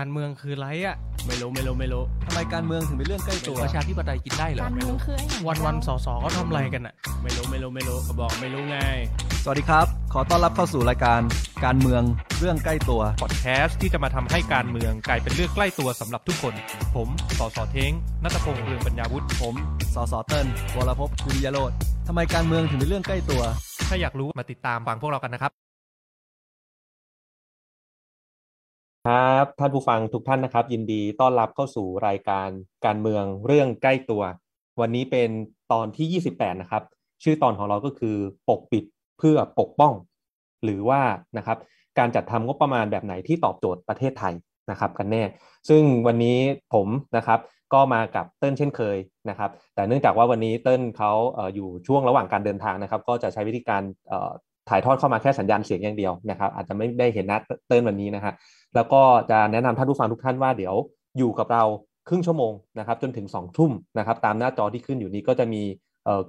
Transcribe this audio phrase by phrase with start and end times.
[0.00, 0.96] การเมืองคือไรอะ
[1.26, 8.78] ไม่รู้ไม่รู้ไม่รู้ทำไมการเมืองถึงเป็นเรื่องใกล้ตัวประชาธิปไตยกินได้เหรอการเมืองคือไอ้วันวันๆสอสอเขาทำอะไรกันอะไม่รู้ไม่รู้ไม่รู้ก็บอกไม่รู้ไง
[9.44, 11.20] สวัสดีครับ ขอต้อนรับเข้าสู่รายการ
[11.64, 12.02] การเมือง
[12.38, 16.54] เรื่องใกล้ตัว พอดแคสต์ที่จะมาทำให้การเมืองกลายเป็นเรื่องใกล้ตัวสำหรับทุกคน
[16.94, 17.08] ผม
[17.38, 17.92] สอสอเท้ง
[18.22, 19.54] นัตพงษ์เรืองปัญญาวุฒิผม
[19.94, 21.72] สสเติ้ลวรพจน์คุริยโรธ
[22.08, 23.42] ทำไมการเมืองถึงเป็นเรื่องใกล้ตัว
[23.88, 25.63] ถ้าอยากรู้มาติดตามฟังพวกเรากันนะครับ
[29.06, 32.48] ครับท่านผู้ฟังทุกท่านนะครับ ยินดีต้อนรับเข้าสู่รายการ
[32.86, 34.22] การเมืองเรื่องใกล้ตัว
[34.80, 35.30] วันนี้เป็น
[35.72, 36.82] ตอนที่ 28 นะครับ
[37.22, 38.16] ชื่อตอนของเราก็คือ
[38.48, 38.84] ปกปิด
[39.18, 39.92] เพื่อปกป้อง
[40.64, 41.00] หรือว่า
[41.38, 41.58] นะครับ
[41.98, 44.34] การจัดทำงบประมาณแบบไหนที่ตอบโจทย์ประเทศไทย
[44.70, 45.22] นะครับกันแน่
[45.68, 46.38] ซึ่งวันนี้
[46.74, 47.40] ผมนะครับ
[47.74, 48.96] ก็มากับเติ้ลเช่นเคย
[49.30, 51.12] นะครับ แต่เนื่องจากว่าวันนี้เติ้ลเขา
[51.54, 53.82] อยู่ช่วงระหว่างการเดินทางนะครับ ก็จะใช้วิธีการ
[54.68, 58.32] ถ่ายทอดเข้ามาแค่สัญญาณเสียงอย่างเดียวนะครับอาจจะไม่ได้เห็นหน้าเติ้ลวันนี้นะฮะ
[58.74, 60.74] แล้วก็จะแนะนำท่านผู้ฟังทุกท่านว่าเดี๋ยว
[61.18, 61.64] อยู่กับเรา
[62.08, 65.62] ครึ่งชั่วโมงนะครับจนถึง2องทุ่มนะครับตามหน้าจอที่ขึ้นอยู่นี้ก็จะมี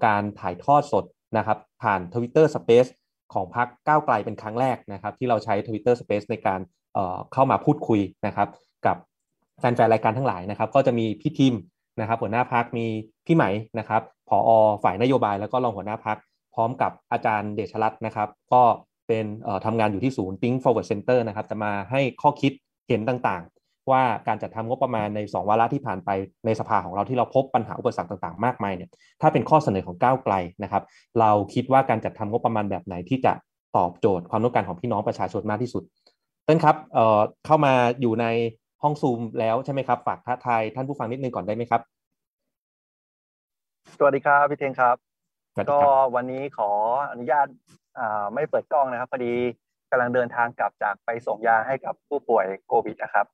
[0.05, 1.05] การถ่ายทอดสด
[1.37, 2.89] นะครับผ่าน Twitter Space
[3.33, 6.59] ของพรรคก้าวไกลเป็นครั้งแรกนะครับที่เราใช้ Twitter Space ในการ
[6.93, 8.47] เเข้ามาพูดคุยนะครับ
[8.85, 8.97] กับ
[9.59, 11.55] แฟนๆรายการทั้งหลายนะครับก็จะมีพี่ทิม
[11.99, 12.85] นะครับหัวหน้าพักมี
[13.25, 13.45] พี่ไหม
[13.79, 14.49] นะครับผอ
[14.83, 16.17] ฝ่ายนโยบายแล้วก็รองหัวหน้าพัก
[16.55, 18.63] พร้อมกับอาจารย์เดชรัตน์นะครับ ก็
[19.07, 19.25] เป็น
[19.65, 22.51] ทำงานอยู่ที่ศูนย์ Think Forward Center นะครับ จะมาให้ข้อคิด
[22.87, 26.09] เห็นต่างๆ ว่าการจัดทำงบประมาณใน 2 วาระที่ผ่านไป
[26.45, 28.89] ในสภาของเราที่เราพบปัญหาอุปสรรคต่างๆ มากมายเนี่ย
[29.21, 30.33] ถ้าเป็นข้อเสนอของก้าวไกล
[30.63, 30.83] นะครับ
[31.19, 33.33] เราคิดว่าการจัดทำงบประมาณแบบไหนที่จะ
[33.77, 35.83] ตอบโจทย์ความต้องการของพี่น้องประชาชนมากที่สุด
[36.45, 38.25] เต้นครับเเข้ามาอยู่ใน
[38.83, 41.81] ห้องซูมแล้วใช่ไหมครับฝากท้าทายท่านผู้ฟังนิดนึงก่อนได้ไหมครับ
[43.97, 45.14] สวัสดีครับพี่เทงครับ
[45.71, 46.69] ก็ครับวันนี้ขอ
[47.11, 47.47] อนุญาต
[47.99, 49.33] อ่าไม่เปิดกล้องนะครับพอดี
[49.91, 53.25] กำลังเดินทางกลับจากไปส่งยาให้กับผู้ป่วยโควิดนะครับ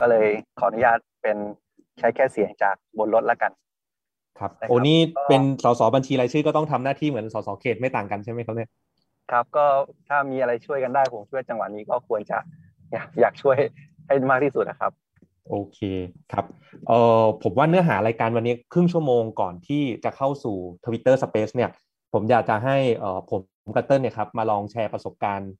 [0.00, 1.36] ก็เลยขออนุญาตเป็น
[1.98, 3.52] ใช้แค่เสียงจากบนรถแล้วกัน
[4.38, 8.70] ครับนะครับ โอ้นี่ก็เป็นสสบัญชีรายชื่อก็ต้องทำหน้าที่เหมือนสสเขตไม่ต่างกันใช่ไหมครับเนี่ย
[9.32, 9.64] ครับก็
[10.08, 12.38] ถ้ามีอะไรช่วยกันได้ผมช่วยจังหวะนี้ก็ควรจะ
[12.92, 13.56] อยากอยากช่วย
[14.06, 14.92] ให้มากที่สุดนะครับ
[15.48, 15.78] โอเค
[16.32, 16.44] ครับ
[16.88, 21.70] เอ่อผมว่าเนื้อหารายการวันนี้ครึ่งชั่วโมงก่อนที่จะเข้าสู่ Twitter Space เนี่ย
[22.12, 23.40] ผมอยากจะให้เอ่อผม
[23.74, 25.50] กับเติ้ลเนี่ยครับมาลองแชร์ประสบการณ์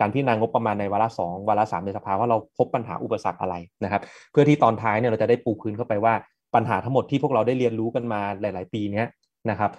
[0.00, 3.54] การพิจารณางบประมาณในวาระสองวาระสามในสภาว่าเราพบปัญหาอุปสรรคอะไร
[3.84, 4.02] นะครับ
[4.32, 6.14] เพื่อที่ตอนท้ายเนี่ยเราจะได้ปูพื้นเข้าไปว่า
[6.54, 9.06] ปัญหาทั้งหมดที่พวกเราได้เรียนรู้กันมาหลาย ๆ ปีเนี้ย
[9.50, 9.70] นะครับ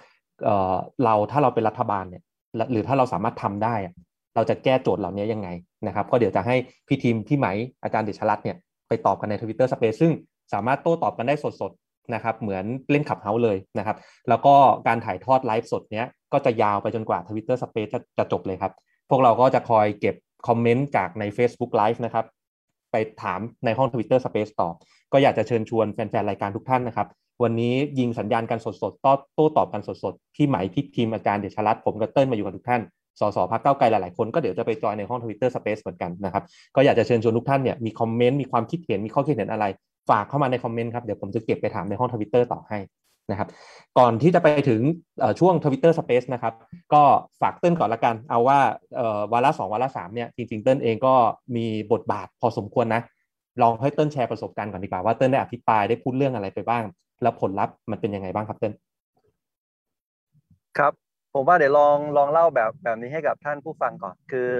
[0.44, 0.74] เอ่อ
[1.04, 2.22] เราถ้าเราเป็นรัฐบาลเนี่ย
[2.72, 3.74] หรือถ้าเราสามารถทำได้
[4.36, 5.48] เราจะแก้โจทย์เหล่านี้ยังไง
[5.86, 6.56] นะครับ ก็เดี๋ยวจะให้
[6.88, 7.48] พี่ทีมพี่ไหม
[7.82, 8.56] อาจารย์เดชรัตน์เนี่ย
[8.88, 10.12] ไปตอบกันใน Twitter Space ซึ่ง
[10.52, 13.96] สามารถโต้ตอบกันได้สดๆนะครับเหมือนเล่นขับเฮาเลยนะครับ
[14.28, 14.54] แล้วก็
[14.86, 18.72] การถ่ายทอดไลฟ์สดเนี้ยก็จะยาวไปจนกว่า Twitter Space จะจะจบเลยครับ
[19.10, 20.14] พวกเราก็จะคอยเก็บ
[20.48, 22.24] คอมเมนต์จากใน Facebook Live นะครับ
[22.92, 24.68] ไปถามในห้อง Twitter Space ต่อ
[25.12, 27.08] ก็อยากจะเชิญชวนแฟนๆ รายการทุกท่านนะครับ
[27.42, 32.82] วันนี้ยิงสัญญาณกันสดๆโต้โต้ตอบกันสดๆพี่ไหมพี่ทีมอาจารย์เดชรัตน์ผมกับเติ้ลมาอยู่กับทุกท่าน
[33.20, 36.42] สสพักเก้าไกลหลายๆ คนก็เดี๋ยวจะไปจอยในห้อง Twitter Space เหมือนกันนะครับ
[36.76, 39.64] ก็อยากจะเชิญชวนทุกท่านเนี่ยมีคอมเมนต์มีความคิดเห็นมีข้อคิดเห็นอะไร
[40.10, 42.78] ฝากเข้ามาในคอมเมนต์ครับ เดี๋ยวผมจะเก็บไปถามในห้อง Twitter ต่อให้
[43.30, 43.48] นะครับ
[43.98, 44.80] ก่อนที่จะไปถึง
[45.40, 46.54] ช่วง Twitter Space นะครับ
[46.94, 47.02] ก็
[47.40, 48.58] ฝากเติ้ลก่อนละกัน เอาว่า
[49.32, 51.14] วาระสองวาระสามเนี่ยจริง ๆ เติ้ลเองก็
[51.56, 53.02] มีบทบาทพอสมควรนะ
[53.62, 56.84] ลองให้เติ้ลแชร์ประสบการณ์ก่อนดีกว่าว่าเติ้ลได้อภิปรายได้พูดเรื่องอะไรไปบ้าง
[57.22, 58.72] แล้วผลลัพธ์มันเป็นยังไงบ้างครับเติ้ล
[60.78, 61.03] ครับ
[61.34, 64.50] ผมว่าเดี๋ยวลองลองเล่าแบบแบบนี้ให้กับท่านผู้ฟังก่อน คือ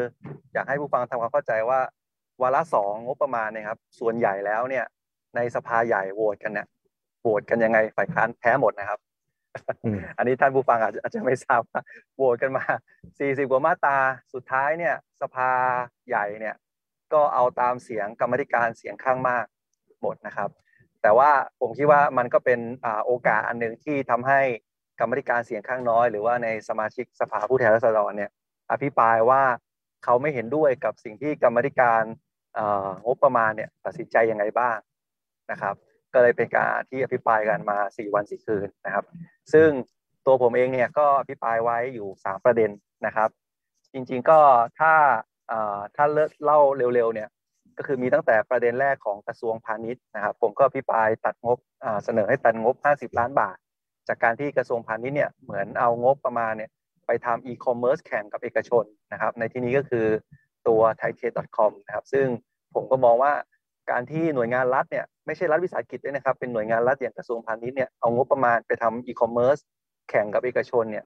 [0.53, 1.81] อยากให้ผู้ฟังทำความเข้าใจว่า
[2.43, 4.85] วาระสองงบประมาณเนยครับ ส่วนใหญ่แล้วเนี่ย
[5.37, 6.67] ในสภาใหญ่โหวตกันเนี่ย
[7.21, 9.01] โหวตกันยังไงฝ่ายค้านแพ้หมดนะครับ
[9.85, 11.81] อืมอันนี้ท่านผู้ฟังอาจจะอาจจะไม่ทราบว่า
[12.17, 12.65] โหวตกันมา
[13.09, 13.99] 40 กว่ามาตรา
[14.35, 15.51] สุดท้ายเนี่ย สภา
[16.09, 16.55] ใหญ่เนี่ย
[17.12, 19.45] ก็เอาตามเสียงกรรมาธิการเสียงข้างมาก
[20.03, 20.51] หมดนะครับ
[21.03, 21.31] แต่ว่า
[21.61, 24.41] ผมคิดว่ามันก็เป็นอ่าโอกาสอันหนึ่งที่ทำให้
[25.00, 28.31] กรรมธิการเสียงข้างน้อย หรือว่าในสมาชิกสภาผู้แทนราษฎรเนี่ย
[28.71, 29.43] อภิปรายว่า
[30.05, 32.03] เขาไม่เห็นด้วยกับสิ่งที่กรรมธิการ
[33.06, 34.78] งบประมาณเนี่ยตัดสินใจยังไงบ้าง
[35.50, 35.75] นะครับ
[36.12, 39.05] ก็เลยเป็นการที่อภิปรายกันมา 4 วัน4คืนนะครับ
[39.52, 39.69] ซึ่ง
[40.26, 42.70] ตัวผมเองเนี่ยก็อภิปรายไว้อยู่ 3 ประเด็น
[43.06, 43.29] นะครับ
[43.93, 44.41] จริงๆก็
[44.79, 44.94] ถ้า
[45.96, 46.05] ถ้า
[46.44, 46.61] เล่า
[46.94, 47.29] เร็วๆเนี่ย
[47.79, 51.58] ก็คือมีตั้งแต่ประเด็นแรกของกระทรวงพาณิชย์นะครับ ผมก็อภิปรายตัดงบ
[52.05, 53.56] เสนอให้ตัดงบ 50 ล้านบาท
[54.09, 56.71] จากการที่กระทรวงพาณิชย์เนี่ยเหมือนเอางบประมาณเนี่ย
[57.06, 60.06] ไปทำอีคอมเมิร์ซแข่งกับเอกชนนะครับ ในที่นี้ก็คือ
[60.69, 62.27] ตัว t h a i t e c o m นะครับซึ่ง
[62.75, 63.33] ผมก็มองว่า
[63.91, 69.59] การที่หน่วยงานรัฐเนี่ยไม่ใช่รัฐวิสาหกิจด้วยนะครับ เป็นหน่วยงานรัฐอย่างกระทรวงพาณิชย์เนี่ยเอางบประมาณไปทำอีคอมเมิร์ซ
[70.11, 71.05] แข่งกับเอกชนเนี่ย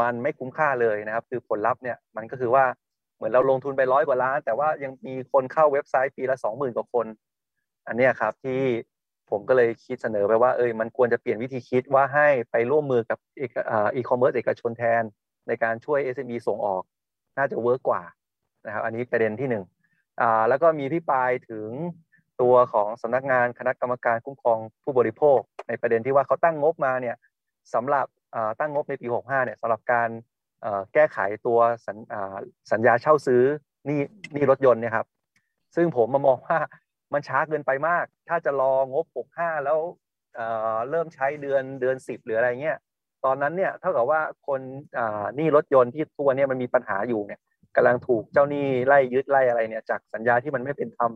[0.00, 2.64] มันไม่คุ้มค่าเลยนะครับ คือผลลัพธ์เนี่ยมันก็คือว่า
[3.16, 7.06] เหมือนเราลงทุนไปร้อยกว่าล้าน แต่ว่ายังมีคนเข้าเว็บไซต์ปีละสองหมื่นกว่าคน
[7.86, 8.62] อันนี้ครับที่
[9.30, 15.02] ผมก็เลยคิดเสนอไปว่าเอยมันควรจะเปลี่ยนวิธีคิดว่าให้ไปร่วมมือกับอีคอมเมิร์ซเอกชนแทน
[15.48, 16.82] ในการช่วย SME ส่งออก
[17.38, 18.02] น่าจะ work กว่า
[18.66, 19.64] นะครับอันนี้ประเด็นที่หนึ่ง
[20.48, 21.68] แล้วก็มีอภิปรายถึง
[22.40, 25.38] ตัวของสำนักงานคณะกรรมการคุ้มครองผู้บริโภค
[25.68, 27.16] ในประเด็นที่ว่าเขาตั้งงบมาเนี่ย
[27.74, 28.06] สำหรับ
[28.60, 30.08] ตั้งงบในปี 65 เนี่ยสำหรับการ
[30.94, 31.96] แก้ไขตัวสัญ
[32.72, 33.42] สัญญาเช่าซื้อ
[33.88, 34.00] นี่
[34.34, 35.06] นี่รถยนต์เนี่ยครับ
[35.76, 36.58] ซึ่งผมมามองว่า
[37.12, 39.78] มันช้าเกินไปมาก ถ้าจะรองบ 65 แล้ว
[40.90, 42.78] เริ่มใช้เดือนเดือน 10 หรืออะไรเงี้ย
[43.24, 44.60] ตอนนั้นเนี่ยเท่ากับว่าคน
[45.38, 47.40] นี่รถยนต์ที่ตัวเนี้มันมีปัญหาอยู่เนี่ย
[47.76, 51.10] กำลังถูกเจ้าหนี้ไล่ยึดไล่อะไรเนี่ยจากสัญญาที่มันไม่เป็นธรรม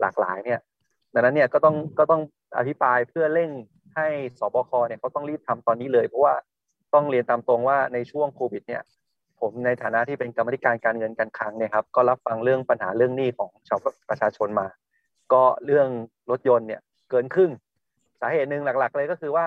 [0.00, 0.60] หลากหลายเนี่ย
[1.14, 2.22] ดังนั้นเนี่ยก็ต้องก็ต้อง
[2.58, 3.50] อภิปรายเพื่อเร่ง
[3.96, 4.08] ให้
[4.40, 6.34] สบคเนี่ยเขาต้องรีบทำตอนนี้เลย เพราะว่า
[6.94, 8.82] ต้องเรียนตามตรงว่าในช่วงโควิดเนี่ย
[9.40, 14.66] ผมในฐานะที่เป็นกรรมธิการการเงินการคลังเนี่ยครับก็รับฟังเรื่องปัญหาเรื่องหนี้ของชาวประชาชนมา
[15.32, 15.88] ก็เรื่อง
[16.30, 16.80] รถยนต์เนี่ย
[17.10, 17.52] เกินครึ่ง
[18.20, 19.46] สาเหตุหนึ่งหลัก ๆ เลยก็คือว่า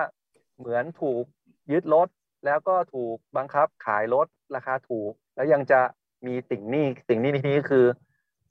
[0.58, 1.24] เหมือนถูก
[1.72, 2.08] ยึดรถ
[2.46, 5.80] แล้วก็ถูกบังคับขายรถราคาถูก แล้วยังจะ
[6.26, 7.84] มีติ่งนี้ติ่งนี้นี้คือ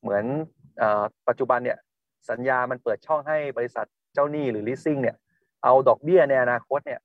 [0.02, 0.24] เหมือน
[0.82, 0.84] อ
[1.28, 1.78] ปัจจุบันเนี่ย
[2.30, 5.16] สัญญามันเปิดช่องให้บริษัทเจ้าหนี้หรือ leasing เนี่ย
[5.64, 7.02] เอาดอกเบี้ยในอนาคตเนี่ย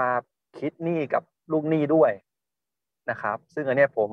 [0.00, 0.10] มา
[0.58, 1.22] คิดหนี้กับ
[1.52, 2.10] ลูกหนี้ด้วย
[3.10, 4.10] นะครับ ซึ่งอันนี้ผม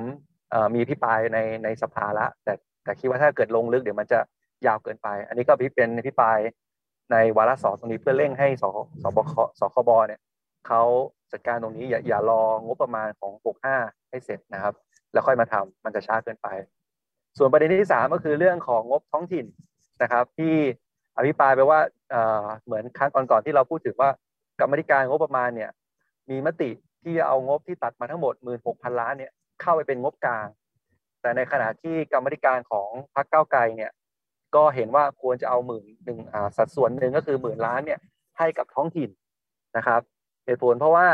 [0.76, 2.54] มีพิปายในในสภาละแต่
[2.84, 4.20] แต่คิดว่าถ้าเกิดลงลึกเดี๋ยวมันจะ
[4.66, 6.40] ยาวเกินไป อันนี้ก็พิเป็นพิปาย
[7.12, 8.64] ในวาระสองตรงนี้เพื่อเร่งให้ส
[9.04, 10.22] สบคสคบเนี่ย
[10.68, 10.82] เขา
[11.32, 13.32] จัดการตรงนี้อย่าอย่ารองบประมาณของ
[13.72, 14.74] 65ให้เสร็จนะครับ
[15.14, 16.48] แล้วค่อยมาทำมันจะช้าเกินไป
[17.38, 19.46] ส่วนประเด็นที่3ก็คือเรื่องของงบท้องถิ่น
[20.02, 20.56] นะครับ ที่
[21.18, 21.80] อภิปรายไปว่า
[22.66, 24.10] เหมือนครั้งก่อนๆที่เราพูดถึงว่า
[24.60, 25.72] กรรมธิการงบประมาณเนี่ย
[26.30, 26.70] มีมติ
[27.04, 28.34] ที่เอางบที่ตัดมาทั้งหมด
[28.68, 29.32] 16,000 ล้านเนี่ย
[29.62, 30.48] เข้าไปเป็นงบกลาง
[31.22, 33.92] แต่ในขณะที่กรรมธิการของพรรคเก้าไกลเนี่ย
[34.58, 36.20] ก็เห็นว่าควรจะเอาหมื่นหนึ่ง
[36.58, 38.00] สัดส่วนหนึ่งก็คือหมื่นล้านเนี่ย
[38.38, 39.10] ให้กับท้องถิ่น
[39.78, 40.02] นะครับ
[40.46, 41.08] เหตุผลเพราะว่า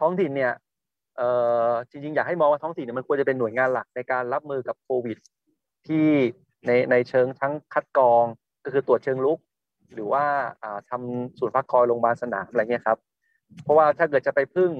[0.00, 0.52] ท้องถิ่นเนี่ย
[1.90, 5.18] จริงๆอยากให้มองว่าท้องถิ่นเนี่ยมันควรจะเป็นหน่วยงานหลักในการรับมือกับโควิด
[5.88, 6.08] ที่
[6.66, 8.24] ในในเชิงทั้งคัดกรอง
[8.64, 9.38] ก็คือตรวจเชิงลุก
[9.94, 10.24] หรือว่า
[10.90, 12.98] ทำศูนย์พักคอยโรงพยาบาลสนามอะไรเงี้ยครับ
[13.62, 14.70] เพราะว่าถ้าเกิดจะไปพึ่ง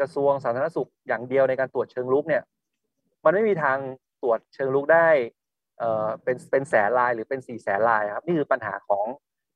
[0.00, 2.42] กระทรวงสาธารณสุขอย่างเดียวในการตรวจเชิงลุกเนี่ย
[3.24, 3.78] มันไม่มีทาง
[4.22, 5.08] ตรวจเชิงลุกได้
[5.78, 9.06] เอ่อเป็นเป็นแสนลายหรือเป็นสี่แสนลายครับนี่คือปัญหาของ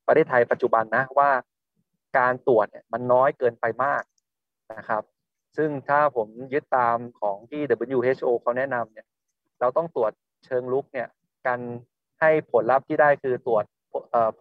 [0.06, 1.30] ประเทศไทยปัจจุบันนะว่า
[2.18, 4.02] การตรวจเนี่ยมันน้อยเกินไปมาก
[4.76, 5.02] นะครับ
[5.56, 9.06] ซึ่งถ้าผมยึดตามของที่ WHO เขาแนะนำเนี่ย
[9.60, 10.12] เราต้องตรวจ
[10.46, 11.08] เชิงลุกเนี่ย
[11.46, 11.60] กัน
[12.20, 13.64] ให้ผลลัพธ์ที่ได้คือตรวจ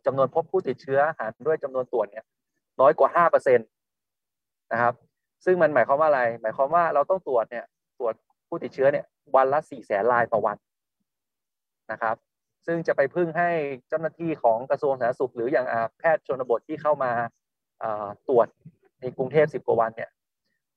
[0.05, 2.25] จำนวนพบผู้ติดเชื้อหารด้วยจำนวนตรวจเนี่ย
[2.79, 3.63] น้อยกว่าห้าเปอร์เซ็นต
[4.71, 4.93] นะครับ
[5.45, 7.65] ซึ่งมันหมายความว่าอะไร หมายความว่าเราต้องตรวจเนี่ย
[7.99, 8.13] ตรวจ
[8.47, 9.05] ผู้ติดเชื้อเนี่ย
[9.35, 10.57] วันละสี่แสนรายต่อวัน
[11.91, 12.15] นะครับ
[12.65, 13.49] ซึ่งจะไปพึ่งให้
[13.89, 15.65] เจ้าหน้าที่ของกระทรวงสาธารณสุข หรืออย่าง
[15.99, 17.11] แพทย์ชนบทที่เข้ามา
[18.27, 18.47] ตรวจ
[19.01, 20.09] ในกรุงเทพสิบกว่าวันเนี่ย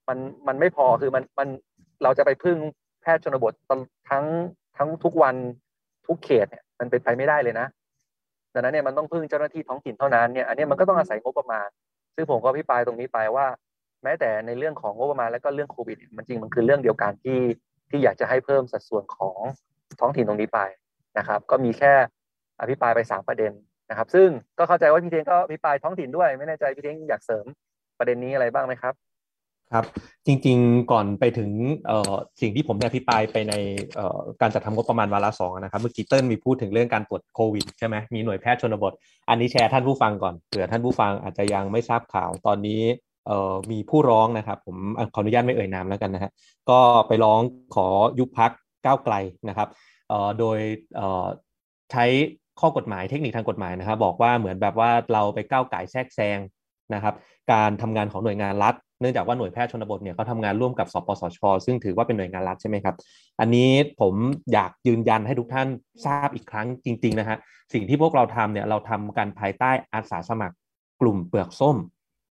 [0.08, 1.48] มันมันไม่พอคือมันมัน
[2.02, 2.58] เราจะไปพึ่ง
[3.02, 3.52] แพทย์ชนบท
[4.10, 4.24] ทั้ง
[4.78, 5.36] ทั้งทุกวัน
[6.06, 7.66] ทุกเขตเนี่ยมันเป็นไปไม่ได้เลยนะ
[8.54, 11.68] ดังนั้นเนี่ยมันต้องพึ่งเจ้าหน้าที่ท้องถิ่นเท่านั้นเนี่ยอันนี้มันก็ต้องอาศัยงบประมาณ
[12.14, 13.46] ซึ่งผมก็พิปรายตรงนี้ไปว่า
[14.02, 17.40] แม้แต่ในเรื่องของงบประมาณแล้วก็เรื่องโควิดมันจริงมันคือเรื่องเดียวกันที่
[17.90, 19.38] ที่อยากจะให้เพิ่มสัดส่วนของ
[20.00, 20.60] ท้องถิ่นตรงนี้ไป
[21.18, 21.92] นะครับ ก็มีแค่
[22.60, 23.52] อภิปรายไปสามประเด็น
[23.90, 24.28] นะครับ ซึ่ง
[24.58, 27.44] ก็เข้าใจว่าพี่เทงก็อภิปรายท้องถิ่นด้วย ไม่แน่ใจพี่เทงอยากเสริม
[27.98, 28.94] ประเด็นนี้อะไรบ้างไหมครับ
[29.72, 29.84] ครับ
[30.26, 31.50] จริงๆก่อนไปถึง
[32.40, 33.54] สิ่งที่ผมได้อภิปรายไปใน
[34.40, 38.92] การจัดทำงบประมาณวาระสองนะครับเมื่อกี้เติ้ลมีพูดถึงเรื่องการตรวจโควิดใช่ไหมมีหน่วยแพทย์ชนบท
[39.28, 42.82] อันนี้แชร์ท่านผู้ฟังก่อนเผื่อท่านผู้ฟังอาจจะยังไม่ทราบข่าวตอนนี้
[43.70, 44.76] มีผู้ร้องนะครับ ผม
[45.14, 46.30] ขออนุญาตไม่เอ่ยนามแล้วกันนะฮะ
[46.70, 47.40] ก็ไปร้อง
[47.74, 47.86] ขอ
[48.18, 48.50] ยุบพัก
[48.84, 49.14] ก้าวไกล
[49.48, 49.68] นะครับ
[50.38, 50.58] โดย
[51.92, 52.04] ใช้
[52.60, 56.38] ข้อกฎหมายเทคนิคทางกฎหมายนะครับ บอกว่าเหมือนแบบว่าเราไปก้าวไก่แทรกแซง
[56.94, 57.14] นะครับ
[57.52, 62.94] การทำงานของหน่วยงานรัฐ เนื่องจากว่าหน่วยแพทย์ชนบทเนี่ยเขาทำงานร่วมกับสปสช ซึ่งถือว่าเป็นหน่วยงานรัฐใช่ไหมครับ
[63.40, 63.70] อันนี้
[64.00, 64.14] ผม
[64.52, 65.68] อยากยืนยันให้ทุกท่าน
[66.06, 67.36] ทราบอีกครั้งจริง ๆ นะฮะ
[67.72, 70.54] สิ่งที่พวกเราทำเนี่ยเราทำกันภายใต้อาสาสมัคร
[71.00, 71.76] กลุ่มเปลือกส้ม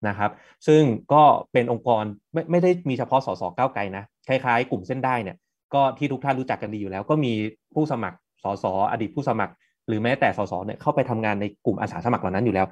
[0.07, 0.31] นะครับ
[0.67, 0.81] ซึ่ง
[1.13, 2.03] ก็เป็นองค์กร
[2.33, 5.37] ไม่ไม่ได้มีเฉพาะสสก้าวไกลนะคล้ายๆ กลุ่มเส้นได้เนี่ย
[5.75, 7.33] ก็ที่ทุกท่านรู้จักกันดีอยู่แล้ว ก็มี
[7.73, 9.53] ผู้สมัครสสอดีตผู้สมัคร
[9.87, 12.67] หรือแม้แต่สสเนี่ยเข้าไปทำงานในกลุ่มอาสาสมัครเหล่านั้นอยู่แล้ว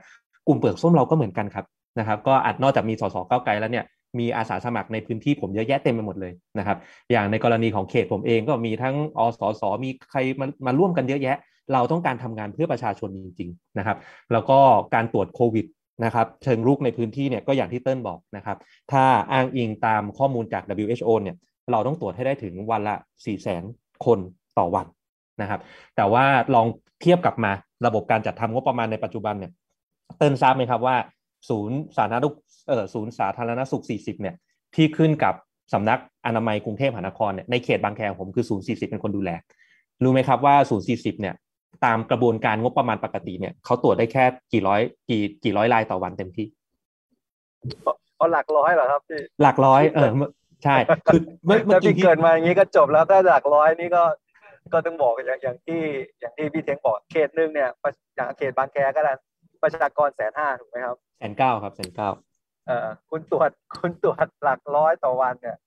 [0.48, 1.65] กลุ่มเปลือกส้มเราก็เหมือนกันครับ
[2.00, 3.86] นะครับ ก็อาจนอกจากมีสสก้าวไกลแล้วเนี่ย
[4.20, 6.77] มีอาสาสมัครในพื้นที่ผมเยอะแยะเต็มไปหมดเลยนะครับ
[7.12, 11.38] อย่างในกรณีของเขตผมเองก็มีทั้งอสสมีใครมามาร่วมกันเยอะแยะ
[11.74, 13.98] เราต้องการทำงานเพื่อประชาชนจริง ๆนะครับ
[14.34, 14.58] แล้วก็
[14.96, 15.65] การตรวจโควิด
[16.05, 18.58] นะครับ เชิงรุกในพื้นที่เนี่ยก็อย่างที่เติ้ลบอกนะครับ
[18.91, 21.36] ถ้าอ้างอิงตามข้อมูลจาก WHO เนี่ย
[21.71, 24.19] เราต้องตรวจให้ได้ถึงวันละ4 0 0 0 0 0คน
[24.57, 24.85] ต่อวัน
[25.41, 25.59] นะครับ
[25.95, 26.25] แต่ว่า
[26.55, 26.67] ลอง
[27.01, 27.51] เทียบกับมา
[27.85, 29.51] ระบบการจัดทำงบประมาณในปัจจุบันเนี่ย
[30.17, 30.95] เติ้ลทราบไหมครับว่า
[31.49, 32.35] ศูนย์สาธารณสุข
[32.69, 34.35] เออศูนย์สาธารณสุข 40 เนี่ย
[34.75, 35.33] ที่ขึ้นกับ
[35.73, 39.31] สำนักอนามัยกรุงเทพมหานครเนี่ยในเขตบางแคของผมคือศูนย์40 เป็นคนดูแล
[40.03, 41.35] รู้ไหมครับว่าศูนย์40 เนี่ย
[41.85, 46.47] ตามกระบวนการงบประมาณปกติเนี่ยเขาตรวจได้แค่กี่ร้อยกี่กี่ร้อยรายต่อวันเต็มที่
[48.17, 50.11] เอาหลักร้อยเหรอครับพี่หลักร้อยเออ
[50.63, 50.75] ใช่
[51.13, 54.03] คือเมื่อเมื่ถ้าอกี้พี่ที่เกิดมาอย่างนี้ก็จบแล้วถ้าหลักร้อยนี่ก็
[54.73, 55.81] ก็ต้องบอกอย่างอย่างที่
[56.19, 59.13] อย่างที่พี่เทงบอกเขตหนึ่งเนี่ยประอย่างเขตบางแคก็ได้
[59.63, 62.09] ประชากรแสนห้าถูกไหมครับแสนเก้าครับแสนเก้า
[62.67, 65.57] เอ่อคุณตรวจคุณตรวจหลักร้อยต่อวันเนี่ย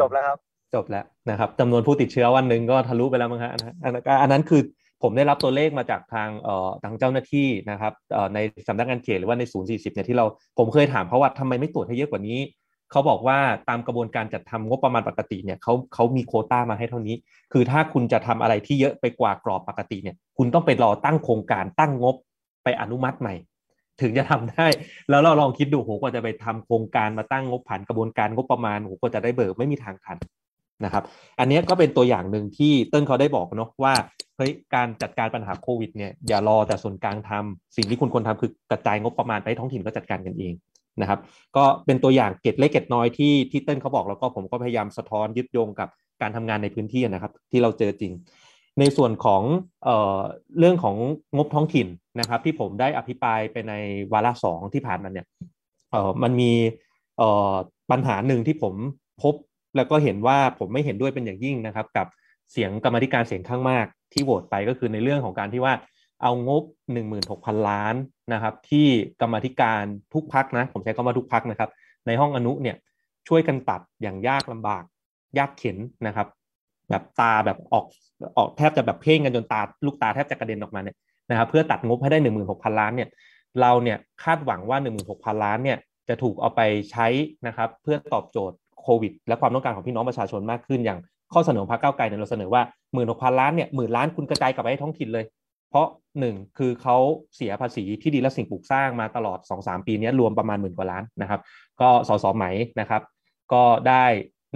[0.00, 0.38] จบแล้วครับ
[0.74, 4.62] จบแล้วนะครับจำนวนผู้ติดเชื้อวันหนึ่งก็ทะลุไปแล้วมั้งฮะอันนั้นอันนั้นอันนั้นคือ
[5.02, 10.24] ผมได้รับตัวเลขมาจากทางเอ่อทางเจ้าหน้าที่นะครับเอ่อในสำนักงานเขตหรือว่าในศูนย์สี่สิบเนี่ยที่เรา
[10.58, 12.38] ผมเคยถามเขาว่าทำไมไม่ตรวจให้เยอะกว่านี้
[12.90, 13.38] เขาบอกว่า
[13.68, 17.16] ตามกระบวนการจัดทำงบประมาณปกติเนี่ยเขาเขามีโคต้ามาให้เท่านี้
[17.52, 22.14] คือถ้าคุณจะทำอะไรที่เยอะไปกว่ากรอบปกติเนี่ยคุณต้องไปรอตั้งโครงการตั้งงบ
[22.64, 23.34] ไปอนุมัติใหม่
[24.00, 24.66] ถึงจะทำได้
[25.10, 30.16] แล้วเราลองคิดดูโหกว่าจะไปทำโครงการมาตั้งงบผ่านกระบวนการงบประมาณโหกว่าจะได้เบิกไม่มีทางทัน
[30.84, 31.04] นะครับ
[31.40, 33.94] อันนี้ก็เป็นตัวอย่างหนึ่งที่เติ้ลเขาได้บอกเนาะว่า
[34.36, 40.52] เฮ้ยการจัดการปัญหาโควิดเนี่ยอย่ารอแต่ส่วนกลางทำสิ่งที่คุณควรทำคือกระจายงบประมาณไปท้องถิ่นก็จัดการกันเอง
[41.00, 41.20] นะครับ
[41.56, 45.88] ก็เป็นตัวอย่างเกร็ดเล็กเกร็ดน้อยที่ที่เติ้ลเขาบอกแล้วก็ผมก็พยายามสะท้อนยึดโยงกับ
[46.22, 48.12] การทำงานในพื้นที่นะครับ ที่เราเจอจริง
[48.80, 49.42] ในส่วนของ
[49.84, 50.20] เออ
[50.58, 50.96] เรื่องของ
[51.36, 51.86] งบท้องถิ่น
[52.20, 53.72] นะครับ ที่ผมได้อภิปรายไปใน
[54.12, 55.26] วาระสองที่ผ่านมาเนี่ย
[55.92, 56.52] เออมันมี
[57.18, 57.22] เอ
[57.52, 57.54] อ
[57.90, 58.74] ปัญหาหนึ่งที่ผม
[59.22, 59.34] พบ
[59.76, 62.06] แล้วก็เห็นว่าผมไม่เห็นด้วยเป็นอย่างยิ่งนะครับ กับ
[62.52, 65.74] เสียงกรรมธิการเสียงข้างมากที่โหวตไปก็คือในเรื่องของการที่ว่า
[66.24, 66.62] เอางบ
[67.16, 67.94] 16,000 ล้าน
[68.32, 68.86] นะครับ ที่
[69.20, 71.70] กรรมธิการทุกพักนะ ผมใช้คำว่าทุกพักนะครับ
[72.06, 72.76] ในห้องอนุเนี่ย
[73.28, 74.84] ช่วยกันตัดอย่างยากลำบาก
[75.38, 75.76] ยากเข็น
[76.06, 76.26] นะครับ
[76.90, 77.86] แบบตาแบบออก
[78.36, 80.96] ออกแทบจะแบบเพ่งกันจนตาลูกตาแทบจะกระเด็นออกมาเนี่ย
[81.30, 83.08] นะครับ เพื่อตัดงบให้ได้ 16,000 ล้านเนี่ย
[83.60, 85.78] เราเนี่ยคาดหวังว่า 16,000 ล้านเนี่ย
[86.08, 87.06] จะถูกเอาไปใช้
[87.46, 90.98] นะครับ เพื่อตอบโจทย์โควิด และความต้องการของพี่น้องประชาชนมากขึ้นอย่าง
[91.32, 92.62] ข้อเสนอของพรรคก้าวไกลเนี่ยเราเสนอว่า
[93.00, 95.24] 16,000 ล้านเนี่ยหมื่นล้านคุณกระจายกลับไปให้ท้องถิ่นเลย
[95.74, 95.90] เพราะ
[96.20, 96.96] หนึ่งคือเขา
[97.36, 101.40] เสียภาษีที่ดินและสิ่งปลูกสร้างมาตลอด 2-3 ปีนี้รวมประมาณหมื่นกว่าล้านนะครับ
[101.80, 102.44] ก็สสไหม
[102.80, 103.02] นะครับ
[103.52, 104.04] ก็ได้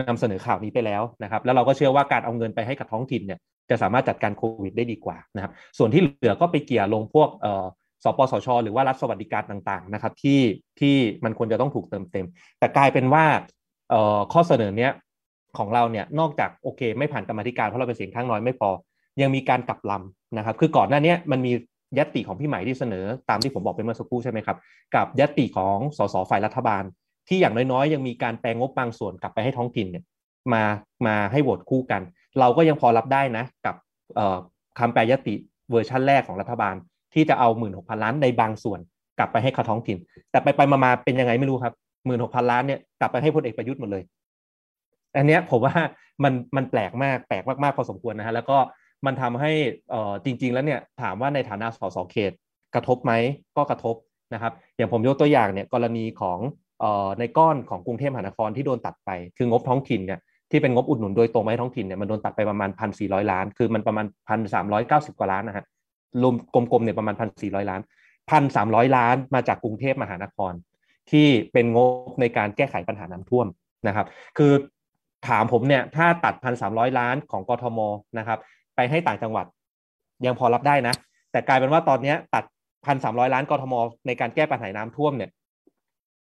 [0.00, 3.38] นำเสนอข่าวนี้ไปแล้วนะครับ แล้วเราก็เชื่อว่าการเอาเงินไปให้กับท้องถิ่นเนี่ย
[3.70, 7.66] จะสามารถจัดการโควิดได้ดีกว่านะครับ ส่วนที่เหลือก็ไปเกี่ยลงพวกเอ่อ
[8.04, 10.40] สปสช หรือว่ารัฐสวัสดิการต่างๆนะครับ ที่
[10.80, 12.26] ที่มันควรจะต้องถูกเติมเต็ม
[12.58, 13.24] แต่กลายเป็นว่า
[13.90, 14.92] เอ่อข้อเสนอเนี้ย
[15.58, 18.70] ของเราเนี่ยนอกจากโอเค ไม่ผ่านกรรมธิการเพราะเราเป็นเสียงข้างน้อยไม่พอ
[19.20, 21.52] ยังมีการกลับลำนะครับ คือก่อนหน้านี้มันมี
[21.98, 24.56] ยติของพี่ใหม่ที่เสนอ ตามที่ผมบอกเป็นเมื่อสักครู่ใช่ไหมครับ
[24.94, 26.82] กับยติของสสฝ่ายรัฐบาล
[27.28, 30.04] ที่อย่างน้อยๆ ยังมีการแปลงงบบางส่วนกลับไปให้ท้องถิ่นเนี่ย
[30.52, 30.62] มา
[31.06, 32.02] มาให้โหวตคู่กัน
[32.40, 33.74] เราก็ยังพอรับได้นะกับ
[34.78, 35.34] คำแปลยติ
[35.70, 36.74] เวอร์ชันแรกของรัฐบาล
[37.14, 38.80] ที่จะเอาหมื่นหกพันล้านในบางส่วน
[39.18, 39.98] กลับไปให้เขาท้องถิ่น
[40.30, 41.74] แต่ไปไปมาเป็นยังไงไม่รู้ครับ
[42.06, 44.02] หมื่นหกพันล้านเนี่ยกลับไปให้พลเอกประยุทธ์หมดเลย
[45.16, 45.74] อันเนี้ยผมว่า
[46.24, 48.58] มันมันแปลกมากแปลกมากๆพอสมควรนะฮะแล้วก็
[49.06, 49.52] มันทำให้
[50.24, 52.32] จริง ๆ แล้วเนี่ยถามว่าในฐานะสสเขต
[52.74, 53.12] กระทบไหม
[53.56, 53.96] ก็กระทบ
[54.34, 56.38] นะครับ อย่างผมยกตัวอย่างเนี่ยกรณีของ
[56.82, 65.64] ออในก้อนของกรุงเทพมหานครที่โดนตัดไป คืองบท้องถิ่นเนี่ยที่เป็นงบอุดหนุนโดยตรงไปท้องถิ่นเนี่ยมันโดนตัดไปประมาณพันสี่ร้อยล้าน คือมันประมาณพันสามร้อยเก้าสิบกว่าล้านนะฮะ
[66.22, 67.80] รวมกลมๆเนี่ยประมาณพันสี่ร้อยล้าน
[68.30, 70.52] พันสามร้อยล้านมาจากกรุงเทพมหานคร
[71.10, 71.78] ที่เป็นง
[72.08, 73.46] บในการแก้ไขปัญหาน้ำท่วม
[73.88, 74.06] นะครับ
[74.38, 74.52] คือ
[75.28, 77.78] ถามผมเนี่ยถ้าตัดพันสามร้อยล้านของกทม
[78.18, 78.38] นะครับ
[78.78, 79.46] ไปให้ต่างจังหวัด
[80.26, 80.94] ยังพอรับได้นะ
[81.32, 82.44] แต่กลายเป็นว่าตอนนี้ตัด
[82.86, 83.74] พันสามร้อยล้านกทม
[84.06, 85.30] ในการแก้ปัญหาน้ำท่วมเนี่ย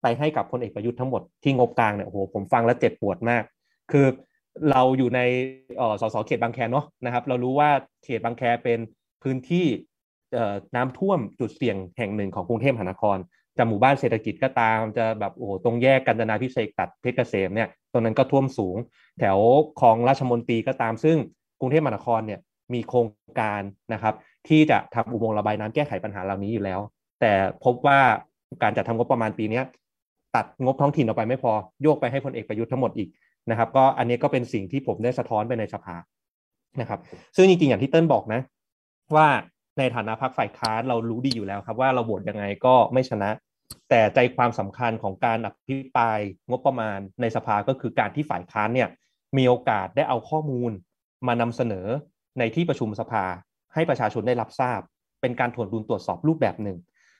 [0.02, 3.42] ไปให้กับพลเอกประยุทธ์ทั้งหมดที่งบกลางเนี่ยโอ้โหผมฟังแล้วเจ็บปวดมาก
[3.92, 4.06] คือ
[4.70, 5.20] เราอยู่ใน
[6.00, 7.70] สสเขตบางแคเนาะนะครับ เรารู้ว่า
[8.04, 8.78] เขตบางแคเป็น
[9.22, 9.66] พื้นที่
[10.76, 13.16] น้ำท่วมจุดเสี่ยงแห่งหนึ่งของกรุงเทพมหานคร
[13.58, 18.76] จะหมู่บ้านเศรษฐกิจก็ตามจะแบบโอ้โหตรงแยกกัญจนาพิเศษตัดเพชรเกษมเนี่ยตรงนั้นก็ท่วมสูง
[19.18, 19.38] แถว
[19.80, 21.18] คลองราชมนตรีก็ตามซึ่ง
[21.62, 22.40] กรุงเทพมหานครเนี่ย
[22.74, 23.06] มีโครง
[23.40, 24.14] การนะครับ
[24.48, 26.80] ที่จะทำอุโมงค์ระบายน้ำแก้ไขปัญหาเหล่านี้อยู่แล้ว
[27.20, 27.32] แต่
[27.64, 27.98] พบว่า
[28.62, 29.60] การจัดทำงบประมาณปีนี้
[30.34, 31.52] ตัดงบท้องถิ่นออกไปไม่พอ
[31.82, 33.08] โยกไปให้พลเอกประยุทธ์ทั้งหมดอีก
[33.50, 35.96] นะครับ ก็อันนี้ก็เป็นสิ่งที่ผมได้สะท้อนไปในสภา
[36.80, 37.00] นะครับ
[37.36, 38.40] ซึ่งจริงๆอย่างที่เติ้ลบอกนะ
[39.16, 39.26] ว่า
[39.78, 43.30] ในฐานะพรรคฝ่ายค้านเรารู้ดีอยู่แล้วครับ ว่าเราโหวตยังไงก็ไม่ชนะ
[43.90, 46.18] แต่ใจความสำคัญของการอภิปราย
[46.50, 48.88] งบประมาณในสภาก็คือการที่ฝ่ายค้านเนี่ย
[49.36, 50.72] มีโอกาสได้เอาข้อมูล
[51.26, 51.86] มานำเสนอ
[52.38, 53.24] ในที่ประชุมสภา
[53.74, 54.80] ให้ประชาชนได้รับทราบ
[55.20, 56.78] เป็นการถวงดุลตรวจสอบรูปแบบหนึ่ง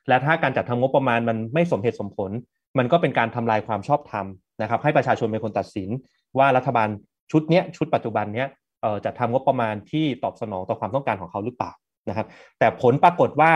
[0.09, 2.31] และถ้าการจัดทำงบประมาณมันไม่สมเหตุสมผล
[2.79, 4.27] มันก็เป็นการทำลายความชอบธรรม
[4.63, 5.89] นะครับ ให้ประชาชนเป็นคนตัดสิน
[6.39, 6.89] ว่ารัฐบาล
[7.33, 8.45] ชุดนี้ชุดปัจจุบันนี้
[9.05, 11.73] จะทำงบประมาณที่ตอบสนองต่อความต้องการของเขาหรือเปล่า
[12.09, 12.27] นะครับ
[12.59, 13.53] แต่ผลปรากฏว่า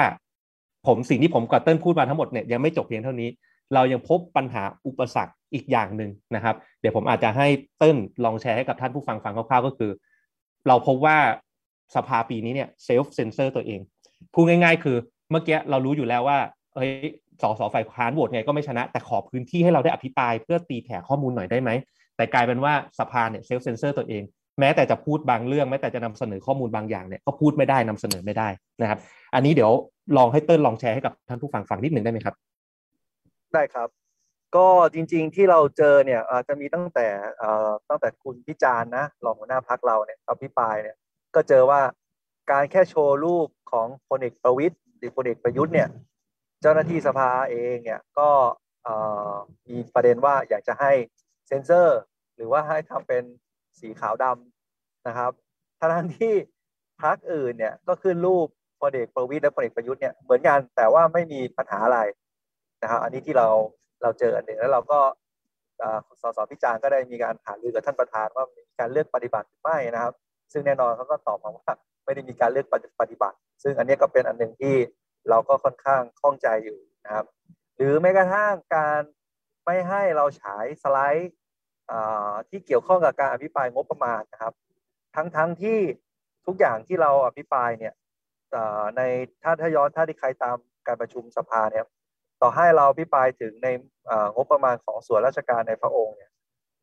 [0.87, 3.29] ผมสิ่งที่ผมกับเติ้ลพูดมาทั้งหมดเนี่ยยังไม่จบเพียงเท่านี้
[3.75, 7.47] เรายังพบปัญหาอุปสรรคอีกอย่างหนึ่งนะครับ เดี๋ยวผมอาจจะให้
[7.79, 9.91] เติ้ลลองแชร์ให้กับท่านผู้ฟังฟังคร่าวๆก็คือ
[10.69, 11.19] เราพบว่า
[11.95, 13.81] สภาปีนี้เนี่ยเซลฟ์เซนเซอร์ตัวเอง
[14.35, 14.97] พูดง่าย ๆ คือ
[15.31, 16.39] เมื่อกี้เรารู้อยู่แล้วว่า
[16.75, 16.91] เฮ้ย
[17.43, 21.71] สสฝ่ายค้านโหวตไงก็ไม่ชนะ แต่ขอพื้นที่ให้เราได้อภิปรายเพื่อตีแผ่ข้อมูลหน่อยได้ไหม
[22.17, 24.23] แต่กลายเป็นว่าสภาเนี่ยเซลฟ์เซนเซอร์ตัวเอง
[24.61, 28.49] แม้แต่จะพูดบางเรื่องแม้แต่จะนำเสนอข้อมูลบางอย่างเนี่ยก็พูดไม่ได้นำเสนอไม่ได้
[28.81, 28.99] นะครับ
[29.35, 29.73] อันนี้เดี๋ยว
[30.17, 32.35] ลองให้เติ้ลลองแชร์ให้กับท่านผู้ฟังฟังนิดหนึ่งได้ไหมครับ
[33.55, 33.89] ได้ครับ
[34.55, 37.07] ก็จริงๆที่เราเจอเนี่ยอาจจะมีตั้งแต่
[37.89, 40.97] ตั้งแต่คุณพิจารณ์นะรองหัวหน้าพักเราเนี่ยอภิปรายเนี่ย
[41.35, 41.81] ก็เจอว่า
[42.51, 45.89] การแค่โชว์รูปของพลเอกประวิตยหรือพลเอกประยุทธ์เนี่ย
[46.63, 48.31] เจ้าหน้าที่สภาเองเนี่ยก็
[49.69, 50.93] มีประเด็นว่าอยากจะให้
[51.49, 52.01] เซ็นเซอร์
[52.37, 53.23] หรือว่าให้ทำเป็น
[53.81, 55.33] สีขาวดำนะครับ
[55.81, 56.35] ทั้งที่
[57.03, 58.47] พักอื่นเนี่ยก็ขึ้นรูป
[58.81, 62.01] พลเอกประวิตยและพลเอกประยุทธ์เนี่ยเหมือนกันแต่ว่าไม่มีปัญหาอะไร
[62.83, 63.49] นะครับอันนี้ที่เรา
[64.03, 64.99] เราเจออันหนึ่งแล้วเราก็
[66.21, 70.15] สสพิจารณ์ก็ได้มีการหารือกับท่านประธานว่ามีการเลือกปฏิบัติหรือไม่นะครับ
[70.53, 71.75] ซึ่งแน่นอนเขาก็ตอบมาว่า
[72.05, 72.67] ไม่ได้มีการเลือก
[73.01, 74.77] ปฏิบัติ ซึ่งอันนี้ก็เป็นอันหนึ่งที่
[75.31, 77.27] เราก็ค่อนข้างข้องใจอยู่นะครับ
[77.77, 79.01] หรือแม้กระทั่งการ
[79.65, 81.33] ไม่ให้เราฉายสไลด์
[82.49, 84.55] ที่เกี่ยวข้องกับการอภิปรายงบประมาณนะครับ
[85.17, 85.79] ทั้งทั้งที่
[86.47, 87.95] ทุกอย่างที่เราอภิปรายเนี่ย
[88.97, 89.01] ใน
[89.43, 91.85] ถ้าถ้าย้อนถ้าที่ใครตามการประชุมสภาเนี่ย
[92.43, 93.69] ต่อให้เราอภิปรายถึงใน
[94.35, 96.31] งบประมาณของส่วนราชการในพระองค์เนี่ย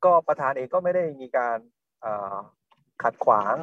[0.05, 1.57] ก็ประธานเองก็ไม่ได้มีการ
[3.03, 3.55] ขัดขวาง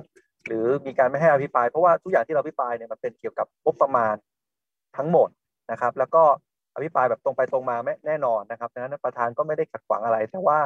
[0.47, 4.15] หรือมีการไม่ให้อภิปราย เพราะว่าทุกอย่างที่เราอภิปรายเนี่ยมันเป็นเกี่ยวกับงบประมาณ
[4.97, 5.29] ทั้งหมด
[5.71, 6.23] นะครับ แล้วก็
[6.75, 10.59] อภิปรายแบบตรงไปตรงมาไม่แน่นอนนะครับดังนั้นประธานก็ไม่ได้ขัดขวางอะไร แต่ว่า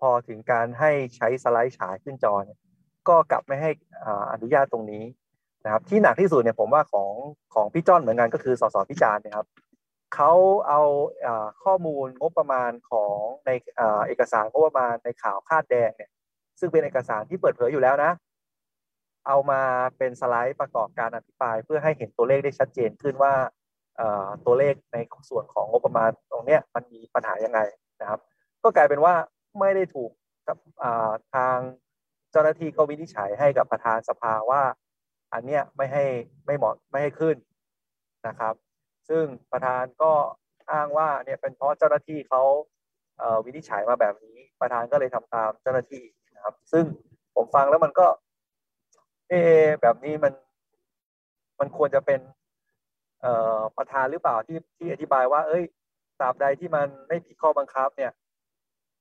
[0.00, 2.58] พอถึงการให้ใช้สไลด์ฉายขึ้นจอเนี่ย
[3.08, 3.70] ก็กลับไม่ให้
[4.32, 5.04] อนุญาตตรงนี้
[5.64, 7.12] นะครับที่หนักที่สุดเนี่ยผมว่าของ
[7.54, 9.46] ของพี่จ้อนเหมือนกันก็คือสสพิจารณ์นะครับ
[10.14, 10.32] เขา
[10.68, 10.82] เอา
[11.64, 13.50] ข้อมูลงบประมาณของใน
[14.06, 16.10] เอกสารงบประมาณในข่าวคาดแดงเนี่ย
[16.60, 18.12] ซึ่งเป็นเอกสารที่เปิดเผยอยู่แล้วนะ
[19.26, 19.62] เอามา
[19.98, 23.34] เป็นสไลด์ประกอบการอภิปราย เพื่อให้เห็นตัวเลขได้ชัดเจนขึ้นว่า
[24.46, 24.96] ตัวเลขใน
[25.30, 27.60] ส่วนของงบประมาณตรงนี้มันมีปัญหายังไง
[28.00, 28.20] นะครับ
[28.62, 29.14] ก็กลายเป็นว่า
[29.60, 30.10] ไม่ได้ถูก
[31.34, 31.56] ทาง
[32.32, 34.62] เจ้าหน้าที่ก็วินิจฉัยให้กับประธานสภาว่า
[35.32, 36.04] อันเนี้ยไม่ให้
[36.46, 37.36] ไม่เหมาะไม่ให้ขึ้น
[38.26, 38.54] นะครับ
[39.08, 40.12] ซึ่งประธานก็
[40.72, 42.42] อ้างว่าเนี่ยเป็นเพราะเจ้าหน้าที่เขา
[43.44, 46.84] วินิจฉัยมาแบบนี้ประธานก็เลยทำตามเจ้าหน้าที่นะครับ ซึ่ง
[47.36, 48.06] ผมฟังแล้วมันก็
[49.28, 49.34] เอ
[49.82, 50.32] แบบนี้มัน
[51.60, 52.20] มันควรจะเป็น
[53.76, 55.64] ประธานหรือเปล่าที่ที่อธิบายว่า เอ้ย
[56.20, 58.12] ตราบใดที่มันไม่ผิดข้อบังคับ เนี่ย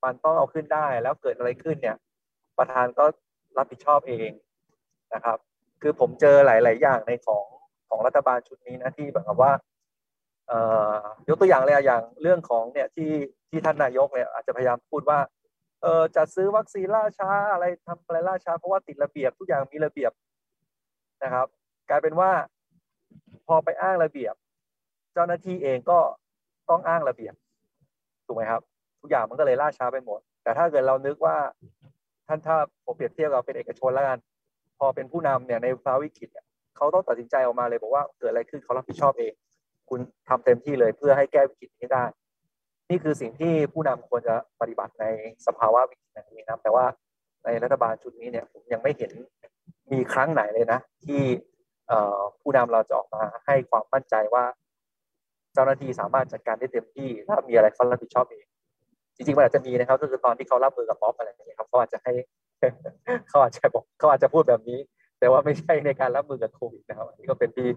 [0.03, 1.97] มันต้องเอาขึ้นได้แล้วเกิดอะไรขึ้นเนี่ย
[2.57, 3.05] ประธานก็
[3.57, 4.31] รับผิดชอบเอง
[5.13, 5.37] นะครับ
[5.81, 7.45] คือผมเจอหลาย ๆ อย่างในของ
[7.89, 9.51] ของรัฐบาลชุดนี้นะที่แบบว่า
[11.27, 13.11] ยกตัวอย่างเลยอย่างเรื่องของเนี่ยที่
[13.49, 15.19] ที่ท่านนายกเนี่ยอาจจะพยายามพูดว่า
[15.81, 20.11] เออจะซื้อวัคซีนล่าช้าอะไรทำอะไรล่าช้า เพราะว่าติดระเบียบทุกอย่างมีระเบียบ
[21.23, 21.47] นะครับ
[21.89, 22.31] กลายเป็นว่า
[23.47, 24.33] พอไปอ้างระเบียบ
[25.13, 25.99] เจ้าหน้าที่เองก็
[26.69, 27.33] ต้องอ้างระเบียบ
[28.25, 28.61] ถูกไหมครับ
[29.01, 31.37] ทุกอย่างมันก็เลยล่าช้าไปหมด แต่ถ้าเกิดเรานึกว่า
[32.27, 34.19] ท่านถ้าผมเปรียบเทียบกับเป็นเอกชนแล้วกัน
[34.79, 36.29] พอเป็นผู้นำเนี่ยในภาวะวิกฤต
[36.77, 39.33] เขาต้องตัดสินใจออกมาเลยบอกว่าเกิดอะไรขึ้นเขารับผิดชอบเอง
[39.89, 42.03] คุณทำเต็มที่เลยเพื่อให้แก้วิกฤตนี้ได้
[42.89, 45.05] นี่คือสิ่งที่ผู้นำควรจะปฏิบัติใน
[45.47, 46.85] สภาวะวิกฤตนี้นะแต่ว่า
[47.45, 49.11] ในรัฐบาลชุดนี้เนี่ยผมยังไม่เห็น
[49.91, 51.21] มีครั้งไหนเลยนะ ที่
[52.41, 54.45] ผู้นำเราจะออกมาให้ความมั่นใจว่า
[55.53, 58.45] เจ้าหน้าที่สามารถจัดการได้เต็มที่ ถ้ามีอะไรเขารับผิดชอบเอง
[59.15, 62.13] จริงๆมันอาจจะมีนะครับ ก็คือตอนที่เขารับมือกับม็อบอะไรอย่างเงี้ยครับเขาอาจจะให้
[63.29, 64.79] เขาอาจจะบอกเขาอาจจะพูดแบบนี้
[65.25, 67.67] แต่ว่าไม่ใช่ในการรับมือกับโควิดนะครับนี่ก็เป็นที่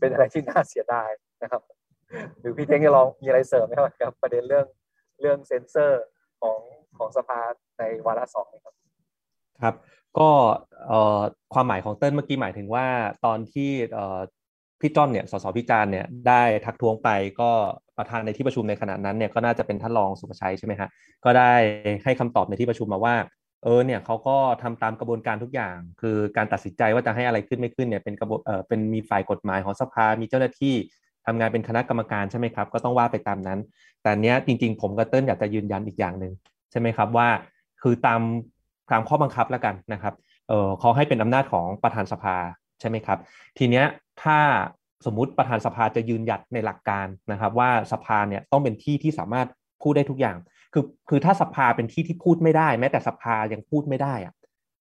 [0.00, 1.10] เป็นอะไรที่น่าเสียดาย
[1.42, 1.62] นะครับ
[2.40, 4.66] หรือพี่เท้งจะลองมีอะไรเสริมไหมครับประเด็นเรื่อง
[5.20, 6.04] เรื่องเซ็นเซอร์
[6.40, 6.58] ของ
[6.98, 7.40] ของสภา
[7.78, 8.74] ในวาระสองครับ
[9.62, 9.74] ครับ
[10.18, 10.28] ก็
[11.54, 12.86] ความหมายของเติ้ลเมื่อกี้หมายถึงว่า
[13.24, 13.70] ตอนที่
[14.80, 17.08] พี่จ้อนเนี่ยสสพิจารณ์เนี่ยได้ทักท้วงไป
[17.40, 17.50] ก็
[17.98, 20.88] ประธานในที่ประชุมในขณะนั้นเนี่ยก็น่าจะเป็นท่านรองสุภชัยใช่ไหมฮะ
[21.24, 21.52] ก็ได้
[22.04, 23.14] ให้คำตอบในที่ประชุมมาว่า
[23.64, 30.74] เออเนี่ยเขาก็ทำตามกระบวนการทุกอย่าง คือการตัดสินใจว่าจะให้อะไรขึ้นไม่ขึ้นเนี่ยเป็นกระบวนเออเป็นมีฝ่ายกฎหมายของสภา มีเจ้าหน้าที่
[31.26, 33.58] ทำงานเป็นคณะกรรมการใช่ไหมครับ ก็ต้องว่าไปตามนั้น
[34.02, 36.32] แต่เนี้ยจริง ๆ ผมกับเติ้ลอยากจะยืนยันอีกอย่างหนึ่ง
[36.70, 37.28] ใช่ไหมครับว่า
[37.82, 38.20] คือตาม
[38.92, 40.14] ตามข้อบังคับแล้วกันนะครับ
[40.48, 42.36] เออเขาให้เป็นอำนาจของประธานสภา
[42.80, 43.18] ใช่ไหมครับ
[43.58, 43.86] ทีเนี้ย
[44.22, 44.38] ถ้า
[45.06, 49.48] สมมติประธานสภาจะยืนหยัดในหลักการนะครับ ว่าสภาเนี่ยต้องเป็นที่ที่สามารถ
[49.82, 50.36] พูดได้ทุกอย่าง
[50.74, 54.34] คือคือถ้าสภาเป็นที่ที่พูดไม่ได้ แม้แต่สภายังพูดไม่ได้อะ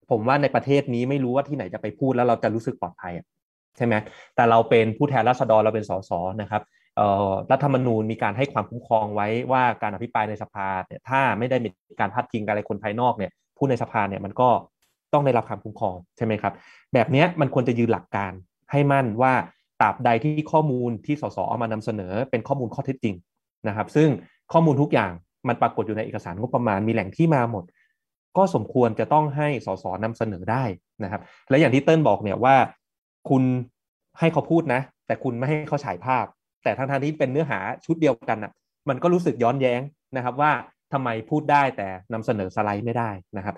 [0.10, 3.14] ผมว่าในประเทศนี้ไม่รู้ว่าที่ไหนจะไปพูดแล้วเราจะรู้สึกปลอดภัย
[3.78, 3.96] ใช่ไหม
[4.36, 6.64] แต่เราเป็นผู้แทนราษฎรเราเป็นสสนะครับ
[7.52, 14.50] รัฐธรรมนูญมีการให้ความคุ้มครองไว้ว่าการอภิปรายในสภาเนี่ยถ้าไม่ได้มีการพัดพิงอะไรคนภายนอกเนี่ยผู้ในสภาเนี่ยมันก็
[15.14, 16.54] ต้องได้รับความคุ้มครองใช่ไหมครับ
[16.94, 18.32] แบบนี้มันควรจะยืนหลักการ
[18.72, 19.34] ให้มั่นว่า
[19.82, 23.16] ตราบใดที่ข้อมูลที่สสเอามานำเสนอเป็นข้อมูลข้อเท็จจริง
[23.68, 24.10] นะครับ ซึ่ง
[24.54, 25.12] ข้อมูลทุกอย่าง
[25.48, 27.64] มันปรากฏอยู่ในเอกสารงบประมาณมีแหล่งที่มาหมด
[28.38, 30.64] ก็สมควรจะต้องให้สสนำเสนอได้
[31.04, 32.56] นะครับ และอย่างที่เติ้ลบอกเนี่ยว่า
[33.30, 33.44] คุณ
[34.20, 36.26] ให้เขาพูดนะ แต่คุณไม่ให้เขาฉายภาพ
[36.64, 38.52] แต่ทั้งทที่เป็นเนื้อหาชุดเดียวกันอะ
[38.90, 39.82] มันก็รู้สึกย้อนแย้ง
[40.18, 40.52] นะครับว่า
[40.94, 43.56] ทำไมพูดได้แต่นำเสนอสไลด์ไม่ได้นะครับ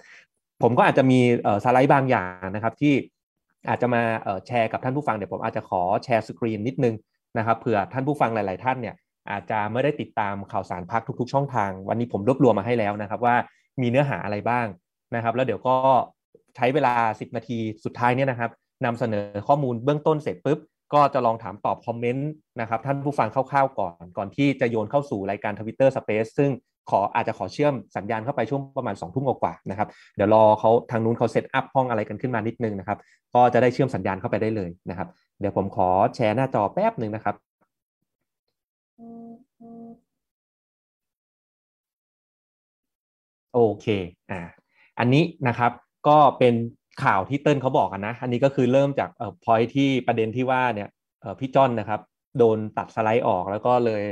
[0.63, 1.19] ผมก็อาจจะมี
[1.63, 2.93] สไลด์บางอย่างนะครับที่
[3.69, 4.01] อาจจะมา
[4.47, 6.95] แชร์กับท่านผู้ฟังเดี๋ยวผมอาจจะขอแชร์สกรีนนิดนึง
[7.37, 8.95] นะครับเผื่อท่านผู้ฟังหลาย ๆ ท่านเนี่ย
[9.31, 13.35] อาจจะไม่ได้ติดตามข่าวสารพักทุก ๆ ช่องทาง วันนี้ผมรวบรวมมาให้แล้วนะครับ ว่า
[13.81, 14.65] มีเนื้อหาอะไรบ้าง
[15.15, 15.75] นะครับ แล้วเดี๋ยวก็
[16.55, 18.51] ใช้เวลา 10 นาทีสุดท้ายเนี่ยนะครับ
[18.85, 20.59] นำเสนอข้อมูลเบื้องต้นเสร็จปุ๊บ
[20.93, 22.29] ก็จะลองถามตอบคอมเมนต์
[22.61, 26.51] นะครับท่านผู้ฟังคร่าวๆก่อน ก่อนที่จะโยนเข้าสู่รายการทวิตเตอร์สเปซซึ่ง
[26.89, 32.97] ขออาจจะขอเชื่อมสัญญาณเข้าไปช่วงประมาณ2องทุ่มกว่านะครับเดี๋ยวรอเขาทางนู้นเขาเซตอัพห้องอะไรกันขึ้นมานิดนึงนะครับ
[33.35, 35.07] ก็จะได้เชื่อมสัญญาณเข้าไปได้เลยนะครับ
[35.39, 37.35] เดี๋ยวผมขอแชร์หน้าจอแป๊บหนึ่งนะครับ
[43.55, 43.87] โอเค
[44.31, 44.41] อ่า
[44.99, 45.71] อันนี้นะครับ
[46.07, 46.55] ก็เป็น
[47.03, 50.89] ข่าวที่เติ้ลเขาบอกกันนะ อันนี้ก็คือเริ่มจากเอ่อพอยที่ประเด็นที่ว่าเนี่ย
[51.21, 52.01] เอ่อพี่จอนนะครับ
[52.37, 54.03] โดนตัดสไลด์ออกแล้วก็เลย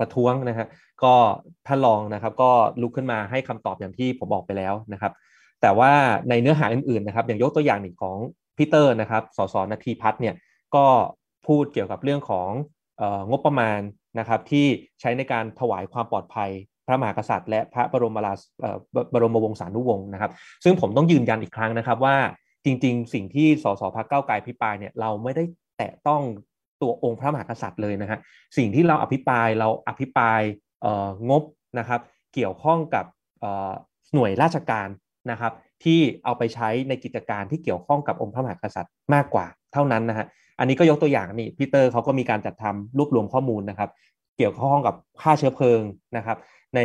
[0.00, 0.66] ประท้วงนะฮะ
[1.04, 1.14] ก็
[1.66, 5.12] ท่านรองนะครับก็ลุกขึ้นมาให้คำตอบอย่างที่ผมบอกไปแล้วนะครับ
[5.62, 5.92] แต่ว่า
[6.28, 8.16] ในเนื้อหาอื่นๆนะครับ อย่างยกตัวอย่างหนึ่งของ
[8.56, 10.34] พีเตอร์นะครับสสนาทีพัฒน์เนี่ย
[10.74, 10.86] ก็
[11.46, 12.50] พูดเกี่ยวกับเรื่องของ
[13.30, 13.80] งบประมาณ
[14.18, 14.66] นะครับที่
[15.00, 16.50] ใช้ในการถวายความปลอดภัย
[16.86, 18.40] พระมหากษัตริย์ และพระบรมราช
[19.12, 20.30] บรมวงศานุวงศ์นะครับ
[20.64, 22.16] ซึ่งผมต้องยืนยันอีกครั้งนะครับว่า
[22.64, 25.44] จริง ๆ สิ่งที่สสพักเก้าไกลพิปรายเนี่ยเราไม่ได้
[25.78, 26.22] แตะต้อง
[26.82, 28.18] ตัวองค์พระมหากษัตริย์เลยนะฮะ
[28.56, 30.40] สิ่งที่เราอภิปรายเราอภิปราย
[31.30, 31.42] งบ
[31.78, 32.00] นะครับ
[32.34, 33.04] เกี่ยวข้องกับ
[34.14, 34.88] หน่วยราชการ
[35.30, 35.52] นะครับ
[35.84, 40.26] ที่เอาไปใช้ในกิจการที่เกี่ยวข้องกับองค์พระมหากษัตริย์มากกว่าเท่านั้นนะฮะ
[40.58, 43.90] อันนี้ก็ยกตัวอย่างนี่พีเตอร์เขาก็มีการจัดทำรวบรวมข้อมูลนะครับ
[44.36, 45.82] เกี่ยวข้องกับค่าเชื้อเพลิง
[46.16, 46.36] นะครับ
[46.74, 46.80] ใน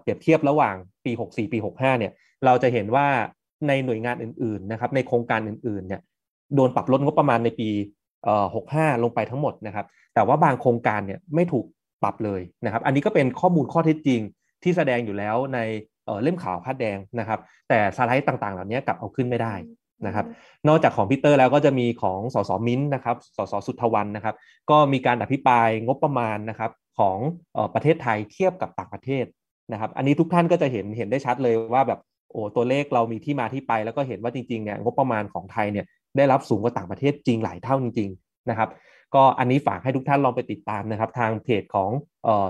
[0.00, 2.12] เปรียบเทียบระหว่างปี 64 ปี 65 เนี่ย
[2.44, 3.06] เราจะเห็นว่า
[3.68, 6.00] ในหน่วยงานอื่นๆนะครับ ในโครงการอื่นๆ เนี่ย
[6.54, 7.68] โดนปรับลดงบประมาณในปี
[8.36, 11.64] 65 ลงไปทั้งหมดนะครับ แต่ว่าบางโครงการเนี่ยไม่ถูก
[12.02, 14.20] ปรับเลยนะครับ อันนี้ก็เป็นข้อมูลข้อเท็จจริง
[14.62, 15.58] ที่แสดงอยู่แล้วใน
[16.22, 19.54] เล่มข่าวพัดแดงนะครับ แต่สไลด์ต่างๆ เหล่านี้กลับเอาขึ้นไม่ได้
[20.06, 20.26] นะครับ
[20.68, 24.34] นอกจากของพีเตอร์แล้วก็จะมีของสสมิ้นนะครับ สสสุทธวันนะครับ
[24.70, 27.18] ก็มีการอภิปรายงบประมาณนะครับ ของ
[27.74, 29.24] ประเทศไทยเทียบกับต่างประเทศ
[29.72, 32.00] นะครับ อันนี้ทุกท่านก็จะเห็นเห็นได้ชัดเลยว่าแบบ
[32.32, 35.86] โอ้ตัวเลขเรามีที่มาที่ไป แล้วก็เห็นว่าจริงๆเนี่ยงบประมาณของไทยเนี่ย
[36.16, 38.68] ได้รับสูงกว่าต่างประเทศจริงหลายเท่าจริงๆนะครับ
[39.14, 41.90] ก็อันนี้ฝากให้ทุกท่านลองไปติดตามนะครับ ทางเพจของ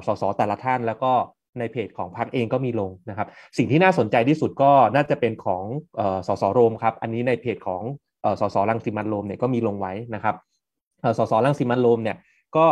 [0.06, 1.12] สสแต่ละท่าน แล้วก็
[1.58, 5.64] ในเพจของพรรคเองก็มีลงนะครับ สิ่งที่น่าสนใจที่สุดก็น่าจะเป็นของ
[6.26, 7.82] สสโรมครับ อันนี้ในเพจของ
[8.40, 10.34] สสรังสิมันโรมเนี่ยก็มีลงไว้นะครับ
[11.18, 12.16] สสรังสิมันโรมเนี่ย
[12.56, 12.66] ก็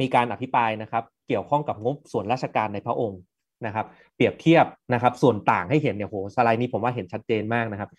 [0.00, 3.20] มีการอภิปรายนะครับ เกี่ยวข้องกับงบส่วนราชการในพระองค์
[3.66, 7.90] นะครับ เปรียบเทียบนะครับ ส่วนต่างให้เห็นเนี่ยโหสไลด์นี้ผมว่าเห็นชัดเจนมากนะครับ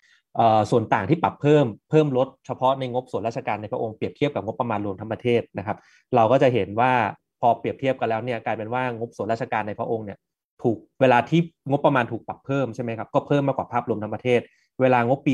[0.70, 5.76] ส่วนต่างที่ปรับเพิ่มเพิ่มลดเฉพาะในงบส่วนราชการในพระองค์เปรียบเทียบกับงบประมาณรวมทั้งประเทศนะครับ
[6.14, 6.92] เราก็จะเห็นว่า
[7.40, 10.18] พอเปรียบเทียบกันแล้วเนี่ยกลายเป็นว่างบส่วนราชการในพระองค์เนี่ย
[10.62, 14.40] ถูกเวลาที่งบประมาณถูกปรับเพิ่มใช่ไหมครับก็เพิ่มมากกว่าภาพรวมทั้งประเทศ
[14.80, 15.32] เวลางบปี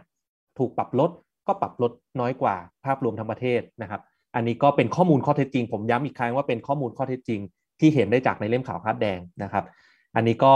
[0.00, 1.10] 65 ถูกปรับลด
[1.46, 4.00] ก็ปรับลดน้อยกว่าภาพรวมทั้งประเทศนะครับ
[4.34, 7.40] อันนี้ก็เป็นข้อมูลข้อเท็จจริง ผมย้ำอีกครั้งว่าเป็นข้อมูลข้อเท็จจริง
[7.80, 9.64] ที่เห็นได้จากในเล่มข่าวพัดแดงนะครับ
[10.16, 10.52] อันนี้ก็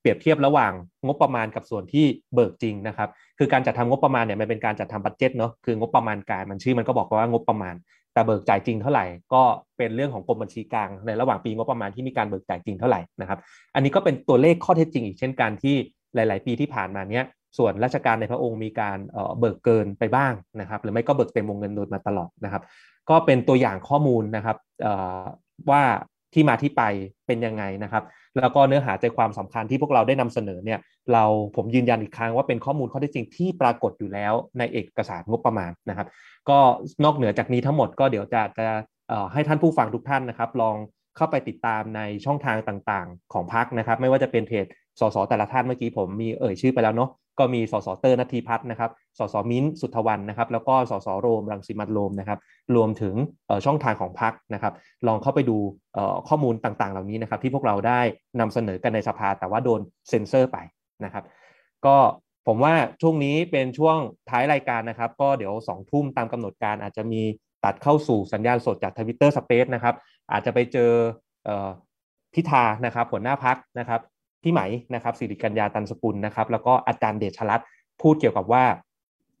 [0.00, 0.72] เปรียบเทียบระหว่าง
[1.06, 7.74] งบประมาณกับส่วนที่เบิกจริงนะครับ คือการจัดทำงบประมาณเนี่ยมันเป็นการจัดทำบัตเจ็ตเนาะคืองบประมาณกายมันชื่อมันก็บอกว่างบประมาณ
[8.12, 9.42] แต่เบิกจ่ายจริงเท่าไหร่ก็
[9.76, 13.38] เป็นเรื่องของกรมบัญชีกลางในระหว่างปีงบประมาณที่มีการเบิกจ่ายจริงเท่าไหร่นะครับ
[13.74, 15.74] อันนี้ก็เป็นตัวเลขข้อเท็จจริง อีกเช่นกันที่
[16.14, 17.24] หลาย ๆ ปีที่ผ่านมาเนี้ย
[17.58, 18.98] ส่วนราชการในพระองค์มีการ
[19.38, 22.62] เบิกเกินไปบ้างนะครับ หรือไม่ก็เบิกเต็มวงเงินโดยมาตลอดนะครับ
[23.10, 24.56] ก็เป็นตัวอย่างข้อมูลนะครับ
[25.70, 25.82] ว่า
[26.34, 26.82] ที่มาที่ไป
[27.26, 28.04] เป็นยังไงนะครับ
[28.38, 30.78] แล้วก็เนื้อหาใจความสำคัญที่พวกเราได้นำเสนอเนี่ย
[31.12, 31.24] เรา
[31.56, 36.06] ผมยืนยันอีกครั้งว่าเป็นข้อมูลข้อเท็จจริงที่ปรากฏอยู่แล้วในเอกสารงบประมาณนะครับ
[36.48, 36.58] ก็
[37.04, 38.66] นอกเหนือจากนี้ทั้งหมดก็เดี๋ยวจะจะ
[39.32, 40.76] ให้ท่านผู้ฟังทุกท่านนะครับ ลอง
[41.16, 44.66] เข้าไปติดตามในช่องทางต่างๆ ของพรรคนะครับ ไม่ว่าจะเป็นเพจ
[45.00, 52.38] สสแต่ละท่านเมื่อกี้ผมมีเอ่ยชื่อไปแล้วเนาะ ก็มีสสเตอร์นัทีพัฒน์นะครับสสมิ้นสุทธวรรณนะครับ แล้วก็สสโรมรังสิมันต์โรมนะครับ
[52.76, 53.14] รวมถึง
[53.64, 54.72] ช่องทางของพรรคนะครับ
[55.06, 55.56] ลองเข้าไปดู
[56.28, 58.00] ข้อมูลต่างๆ เหล่านี้นะครับ ที่พวกเราได้
[58.40, 60.58] นำเสนอกันในสภาแต่ว่าโดนเซ็นเซอร์ไป
[61.04, 61.24] นะครับ
[61.86, 61.96] ก็
[62.46, 63.98] ผมว่าช่วงนี้เป็นช่วง
[64.30, 67.22] ท้ายรายการนะครับ ก็เดี๋ยวสองทุ่มตามกำหนดการอาจจะมี
[67.64, 69.94] ตัดเข้าสู่สัญญาณสดจากทวิตเตอร์สเปซนะครับ
[70.32, 70.90] อาจจะไปเจอ
[72.34, 74.00] พิธานะครับหัวหน้าพักนะครับ
[74.42, 74.60] พี่ไหม
[74.94, 77.66] นะครับสิริกัญญาตันสกุลนะครับ แล้วก็อาจารย์เดชรัตน์
[78.02, 78.64] พูดเกี่ยวกับว่า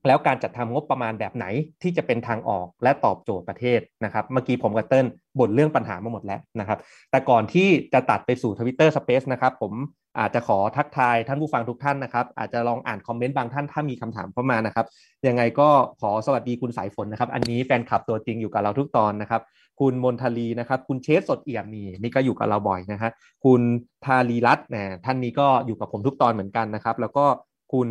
[0.06, 1.46] แล้วการจัดทำงบประมาณแบบไหน
[1.82, 5.06] ที่จะเป็นทางออกและตอบโจทย์ประเทศนะครับ เมื่อกี้ผมกับเติ้ล
[5.38, 6.78] บ่นเรื่องปัญหามาหมดแล้วนะครับ
[7.10, 9.72] แต่ก่อนที่จะตัดไปสู่ทวิตเตอร์สเปซนะครับ ผม
[10.18, 14.86] อาจจะขอทักทายท่านผู้ฟังทุกท่านนะครับ อาจจะลองอ่านคอมเมนต์บางท่านถ้ามีคำถามเข้ามานะครับ
[15.26, 15.68] ยังไงก็
[16.00, 19.42] ขอสวัสดีคุณสายฝนนะครับ อันนี้แฟนคลับตัวจริงอยู่กับเราทุกตอนนะครับ
[19.80, 23.10] คุณมนทลีนะครับ คุณเชสสดเอี่ยมนี่นี่ก็อยู่กับเราบ่อยนะฮะ
[23.44, 23.60] คุณ
[24.04, 27.24] ทารีรัตน์นะท่านนี้ก็อยู่กับผมทุกตอนเหมือนกันนะครับ แล้วก็
[27.72, 27.88] คุณ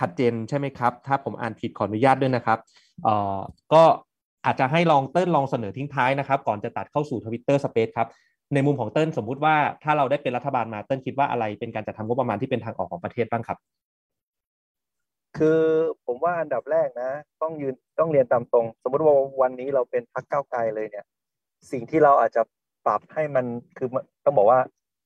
[0.00, 2.58] ขัดเจนใช่ไหมครับ ถ้าผมอ่านผิดขออนุญาตด้วยนะครับ
[3.04, 3.38] เอ่อ
[3.72, 3.82] ก็
[4.44, 8.08] อาจจะให้ลองเติ้ลลองเสนอทิ้งท้ายนะครับ ก่อนจะตัดเข้าสู่ทวิตเตอร์สเปซครับ
[8.54, 13.58] ในมุมของเติ้ลสมมุติว่าถ้าเราได้เป็นรัฐบาลมาเติ้ลคิดว่าอะไรเป็นการจัดทำงบประมาณที่เป็นทางออกของประเทศบ้างครับ
[15.38, 15.60] คือ
[16.06, 17.10] ผมว่าอันดับแรกนะ
[17.42, 21.04] ต้องยืนต้องเรียนตามตรง สมมติว่าวันนี้เราเป็นพักเก้าไกลเลยเนี่ย
[21.70, 22.42] สิ่งที่เราอาจจะ
[22.86, 23.44] ปรับให้มัน
[23.76, 23.88] คือ
[24.24, 24.60] ต้องบอกว่า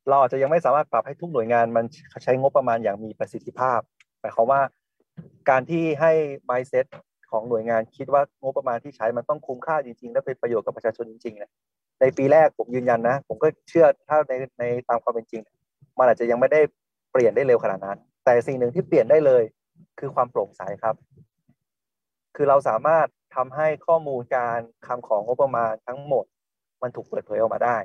[0.09, 1.85] เราอาจจะยังไม่สามารถปรับให้ทุกหน่วยงานมัน
[2.25, 3.81] ใช้งบประมาณอย่างมีประสิทธิภาพ
[4.21, 4.61] หมายความว่า
[5.51, 6.13] การที่ให้
[6.51, 6.87] mindset
[7.31, 11.51] ของหน่วยงานคิดว่างบประมาณที่ใช้มันต้องคุ้มค่าจริงๆ และเป็นประโยชน์กับประชาชนจริงๆเนี่ย
[12.01, 15.43] ในปีแรกผมยืนยันนะ ผมก็เชื่อถ้าในในตามความเป็นจริง
[15.99, 16.61] มันอาจจะยังไม่ได้
[17.13, 19.43] เปลี่ยนได้เร็วขนาดนั้น แต่สิ่งหนึ่งที่เปลี่ยนได้เลย
[19.99, 20.95] คือความโปร่งใสครับ
[22.37, 26.25] คือเราสามารถทำให้ข้อมูลการคำของงบประมาณทั้งหมด
[26.83, 27.77] มันถูกเปิดเผยออกมาได้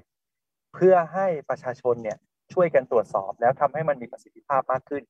[0.73, 2.17] เพื่อให้ประชาชนเนี่ย
[2.53, 5.03] ช่วยกันตรวจสอบแล้วทำให้มันมีประสิทธิภาพมากขึ้น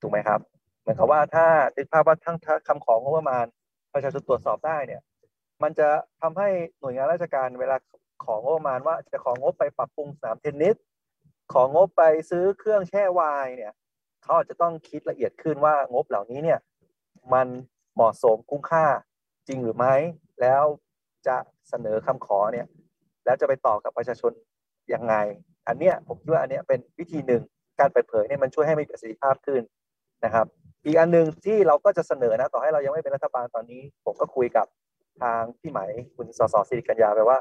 [0.00, 0.40] ถูกไหมครับ
[0.86, 1.46] มือนกับว่าถ้า
[1.76, 2.36] ดึกภาพว่าทั้ง
[2.68, 3.46] คำของงบประมาณ
[3.94, 5.02] ประชาชนตรวจสอบได้เนี่ย
[5.62, 5.88] มันจะ
[6.20, 6.48] ทำให้
[6.80, 7.76] หน่วยงานราชการเวลา
[8.24, 10.76] ของงบประมาณว่าจะของงบไปปรับปรุงสนามเทนนิส
[11.52, 13.72] ของงบไปซื้อเครื่องแช่ไวน์เนี่ย
[14.22, 16.58] เขาอาจจะต้องคิดละเอียดขึ้นว่างบเหล่านี้เนี่ย
[17.32, 17.48] มัน
[17.94, 18.86] เหมาะสมคุ้มค่า
[19.48, 19.94] จริงหรือไม่
[20.40, 20.64] แล้ว
[21.26, 21.36] จะ
[21.68, 22.66] เสนอคำขอเนี่ย
[23.24, 24.32] แล้วจะไปต่อกับประชาชน
[24.92, 25.14] ยังไง
[25.68, 27.42] อันเนี้ยผมคิดว่าอันเนี้ยเป็นวิธีหนึ่ง
[27.80, 29.62] การเปิดเผยเนี่ยมันช่วยให้มีประสิทธิภาพขึ้น
[30.24, 30.46] นะครับ
[30.86, 34.66] อีกอันหนึ่งที่เราก็จะเสนอนะต่อให้เรายังไม่เป็นรัฐบาลตอนนี้ ผมก็คุยกับ
[35.22, 35.80] ทางพี่ไหม
[36.16, 37.38] คุณสสสิริกัญญาไปว่า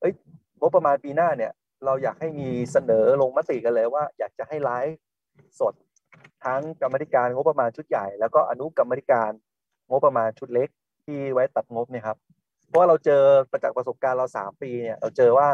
[0.00, 0.12] เอ้ย
[0.60, 1.52] งบประมาณปีหน้าเนี่ย
[1.84, 4.98] เราอยากให้มีเสนอลงมติกันเลยว่า อยากจะให้ไลฟ์
[5.60, 5.74] สด
[6.44, 9.30] ทั้งกรรมธิการงบประมาณชุดใหญ่ แล้วก็อนุกรรมธิการ
[9.90, 10.68] งบประมาณชุดเล็ก
[11.04, 12.16] ที่ไว้ตัดงบเนี่ยครับ
[12.68, 15.48] เพราะเราเจอประจักษ์ประสบการณ์เราสามปีเนี่ย เราเจอว่า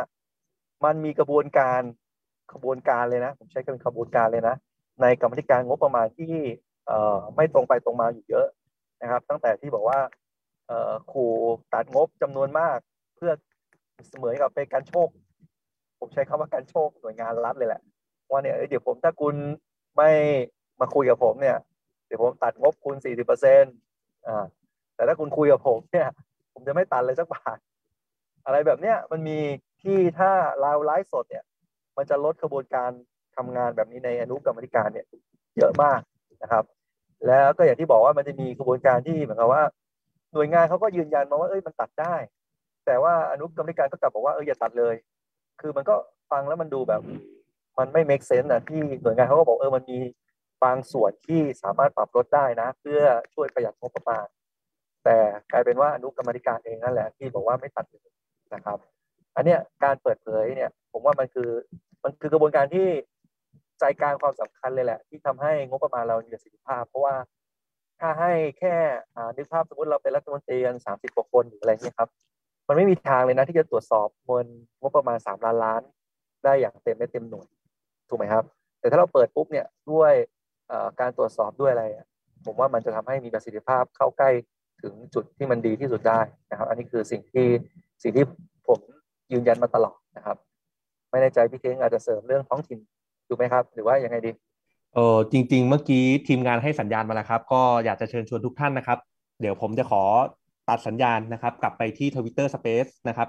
[0.85, 1.81] มันมีกระบวนการ
[2.53, 4.55] ขบวนการเลยนะ ผมใช้คำขบวนการเลยนะ
[5.03, 6.35] ในกรรมธิการงบประมาณที่
[7.37, 8.47] ไม่ตรงไปตรงมาอยู่เยอะ
[9.03, 9.99] นะครับ ตั้งแต่ที่บอกว่า
[11.13, 11.33] ขู่
[11.73, 12.79] ตัดงบจำนวนมาก
[13.17, 13.33] เพื่อ
[14.09, 15.09] เสมือนกับเป็นการโชค
[15.99, 17.83] ผมใช้คำว่าการโชคหน่วยงานรัฐเลยแหละ
[18.31, 19.35] ว่าเนี่ยเดี๋ยวผมถ้าคุณ
[19.97, 20.11] ไม่
[20.81, 21.57] มาคุยกับผมเนี่ย
[22.07, 23.75] เดี๋ยวผมตัดงบคุณสี่สิบเปอร์เซ็นต์
[24.27, 24.45] อ่า
[24.95, 26.09] แต่ถ้าคุณคุยกับผมเนี่ย
[26.53, 27.59] ผมจะไม่ตัดเลยสักบาท
[28.47, 29.39] อะไรแบบเนี้ยมันมี
[29.83, 31.45] ที่ถ้าเราไลฟ์สดเนี่ย
[31.97, 32.91] มันจะลดกระบวนการ
[33.37, 35.07] ทำงานแบบนี้ในอนุกรรมธิการเนี่ย
[35.57, 36.01] เยอะมาก
[36.43, 36.65] นะครับ
[37.27, 39.63] แล้วก็อย่างที่บอกว่ามันจะมีกระบวนการที่เหมือนกับว่า
[40.35, 42.15] หน่วยงานเขาก็ยืนยันมาว่าเอ้ยมันตัดได้
[42.87, 44.95] แต่ว่าอนุกรรมการก็กลับบอกว่าเอออย่าตัดเลย
[45.61, 45.95] คือมันก็
[46.31, 47.03] ฟังแล้วมันดูแบบ
[47.79, 49.99] มันไม่ make sense นะที่หน่วยงานเขาก็บอกเออมันมี
[50.65, 53.01] บางส่วนที่สามารถปรับลดได้นะ เพื่อ
[53.35, 54.27] ช่วยประหยัดงบประมาณ
[55.05, 55.19] แต่
[55.53, 58.09] กลายเป็นว่าอนุกรรมธิการเองนั่นแหละที่บอกว่าไม่ตัดเลย
[58.55, 58.79] นะครับ
[59.37, 61.51] อันเนี้ยการเปิดเผยเนี่ย ผมว่ามันคือ
[62.03, 62.87] มันคือกระบวนการที่
[63.81, 67.15] ใจกลางความสำคัญเลยแหละ ที่ทำให้งบประมาณเรามีประสิทธิภาพ เพราะว่า
[68.01, 68.75] ถ้าให้แค่
[69.17, 72.09] อนึกภาพสมมติเราเป็นรัฐมนตรีกันสามสิบกว่าคนหรืออะไรเงี้ยครับ
[72.69, 74.47] มันไม่มีทางเลยนะที่จะตรวจสอบเงิน
[74.81, 75.83] งบประมาณสามล้านล้าน
[76.45, 77.47] ได้อย่างเต็มไม่เต็มหน่วย
[78.09, 78.45] ถูกไหมครับ
[78.81, 80.13] แต่ถ้าเราเปิดปุ๊บเนี่ยด้วย
[81.01, 81.85] การตรวจสอบด้วยอะไร
[82.47, 84.31] ผมว่ามันจะทำให้มีประสิทธิภาพเข้าใกล้
[84.83, 87.47] ถึงจุดที่มันดีที่สุดได้นะครับ อันนี้คือสิ่งที่
[88.03, 88.25] สิ่งที่
[88.69, 88.79] ผม
[89.33, 90.37] ยืนยันมาตลอดนะครับ
[91.11, 92.79] ไม่แน่ใจพี่เท้งอาจจะเสริมเรื่องท้องถิ่น
[93.31, 94.31] ถูกไหมครับ หรือว่ายังไงดี
[94.95, 98.99] เออจริง ๆ เมื่อกี้ทีมงานให้สัญญาณมาแล้วครับ ก็อยากจะเชิญชวนทุกท่านนะครับ
[99.41, 100.03] เดี๋ยวผมจะขอ
[100.69, 103.29] ตัดสัญญาณนะครับ กลับไปที่ Twitter Space นะครับ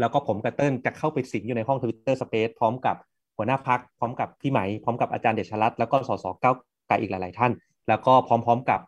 [0.00, 2.96] แล้วก็ผมกับเติ้ลจะเข้าไปสิงอยู่ในห้อง Twitter Space พร้อมกับ
[3.36, 6.52] หัวหน้าพักพร้อมกับพี่ไหม พร้อมกับอาจารย์เดชรัตน์แล้วก็สสเก้า
[6.88, 7.52] ไกลอีกหลาย ๆ ท่าน
[7.90, 8.80] แล้วก็พร้อมๆกับ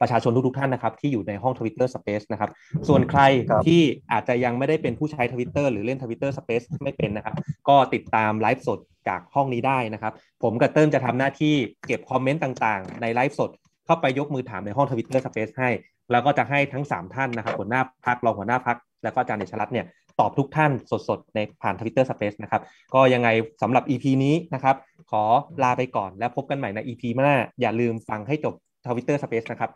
[0.00, 2.50] ประชาชนทุกๆท่านนะครับ ที่อยู่ในห้อง Twitter Space นะครับ
[2.88, 3.20] ส่วนใคร
[3.66, 3.80] ที่
[4.12, 7.34] อาจจะยังไม่ได้เป็นผู้ใช้ Twitter หรือเล่น Twitter Space ไม่เป็นนะครับ
[7.68, 11.54] ก็ติดตามไลฟ์สดจากห้องนี้ได้นะครับ ผมกับเติ้ลจะทำหน้าที่
[11.86, 13.50] เก็บคอมเมนต์ต่างๆ ในไลฟ์สด
[13.86, 15.70] เข้าไปยกมือถามในห้อง Twitter Space ให้
[16.10, 19.86] แล้วก็จะให้ทั้ง 3 ท่านนะครับหัวหน้าพักรองหัวหน้าพักแล้วก็อาจารย์เดชรัตน์เนี่ย
[20.20, 20.72] ตอบทุกท่าน
[21.08, 22.62] สดๆ ในผ่าน Twitter Space นะครับ
[22.94, 23.28] ก็ยังไง
[23.62, 24.76] สำหรับ EP นี้นะครับ
[25.10, 25.22] ขอ
[25.62, 29.70] ลาไปก่อนแล้วพบกันใหม่ใน EP หน้า อย่าลืมฟังให้จบ Twitter Space นะครับ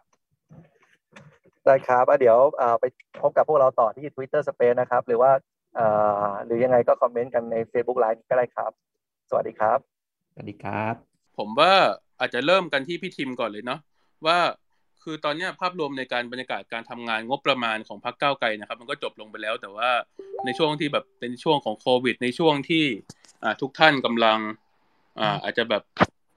[1.64, 2.85] ได้ครับอะเดี๋ยวอ่าไป
[3.21, 5.31] พบกับพวกเราต่อที่ Twitter Space นะครับ หรือว่า
[5.79, 8.73] อ่าหรือยังไงก็คอมเมนต์กันใน Facebook Live ก็ได้ครับ
[9.31, 9.79] สวัสดีครับ
[10.33, 10.95] สวัสดีครับ
[11.38, 11.73] ผมว่า
[12.21, 13.81] อาจจะเริ่มกันที่พี่ทิมก่อนเลยเนาะ
[14.27, 14.38] ว่า
[15.05, 19.91] คือตอนนี้ภาพรวมในการบรรยากาศการทำงานงบประมาณของพรรคก้าวไกลนะครับ มันก็จบลงไปแล้ว แต่ว่า
[20.45, 22.85] ในช่วงที่แบบเป็นช่วงของโควิด ในช่วงที่
[23.43, 24.38] อ่าทุกท่านกำลัง
[25.21, 25.83] อ่าอาจจะแบบ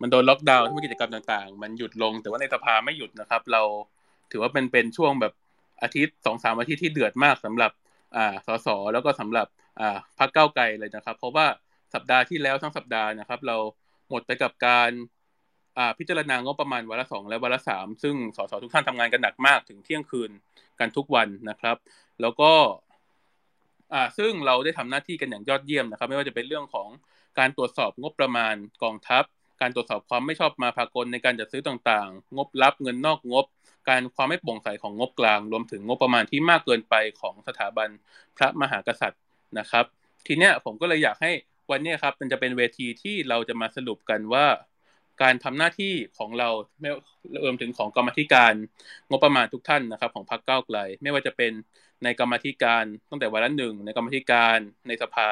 [0.01, 3.61] มันโดนล็อกดาวน์ทุกกิจกรรมต่างๆ มันหยุดลง แต่ว่าในสภาไม่หยุดนะครับ เรา
[4.31, 5.33] ถือว่าเป็นเป็นช่วงแบบ
[5.81, 7.71] อาทิตย์สองสามอาทิตย์ที่เดือดมากสำหรับ
[8.15, 9.47] อ่าสสแล้วก็สำหรับ
[9.79, 11.45] อ่าพรรคก้าวไกลเลยนะครับ เพราะว่า
[11.93, 13.57] สัปดาห์ที่แล้วทั้งสัปดาห์นะครับ เรา
[14.09, 14.91] หมดไปกับการ
[15.97, 20.31] พิจารณางบประมาณวาระสองและวาระสามซึ่งสสทุกท่านทำงานกันหนักมากถึงเที่ยงคืน
[20.79, 21.77] กันทุกวันนะครับ
[22.21, 22.51] แล้วก็
[23.93, 26.89] อ่าซึ่งเราได้ทำหน้าที่กันอย่างยอดเยี่ยมนะครับ ไม่ว่าจะเป็นเรื่องของ
[27.39, 29.23] การตรวจสอบงบประมาณกองทัพ
[29.61, 33.45] การตรวจสอบความไม่ชอบมาพากลในการจัดซื้อต่างๆ งบลับเงินนอกงบ
[33.89, 37.89] การความไม่โปร่งใสของงบกลาง รวมถึงงบประมาณที่มากเกินไปของสถาบัน
[38.37, 39.21] พระมหากษัตริย์
[39.59, 39.85] นะครับ
[40.27, 41.31] ทีเนี้ยผมก็เลยอยากให้
[41.71, 44.45] วันเนี้ยครับมันจะเป็นเวทีที่เราจะมาสรุปกันว่า
[45.21, 46.49] การทำหน้าที่ของเรา
[46.81, 46.89] ไม่
[47.43, 48.53] รวมถึงของกรรมธิการ
[49.09, 51.51] งบประมาณทุกท่านนะครับ ของพรรคก้าวไกล ไม่ว่าจะเป็น
[52.03, 55.29] ในกรรมธิการตั้งแต่วันละหนึ่งในกรรมธิการในสภา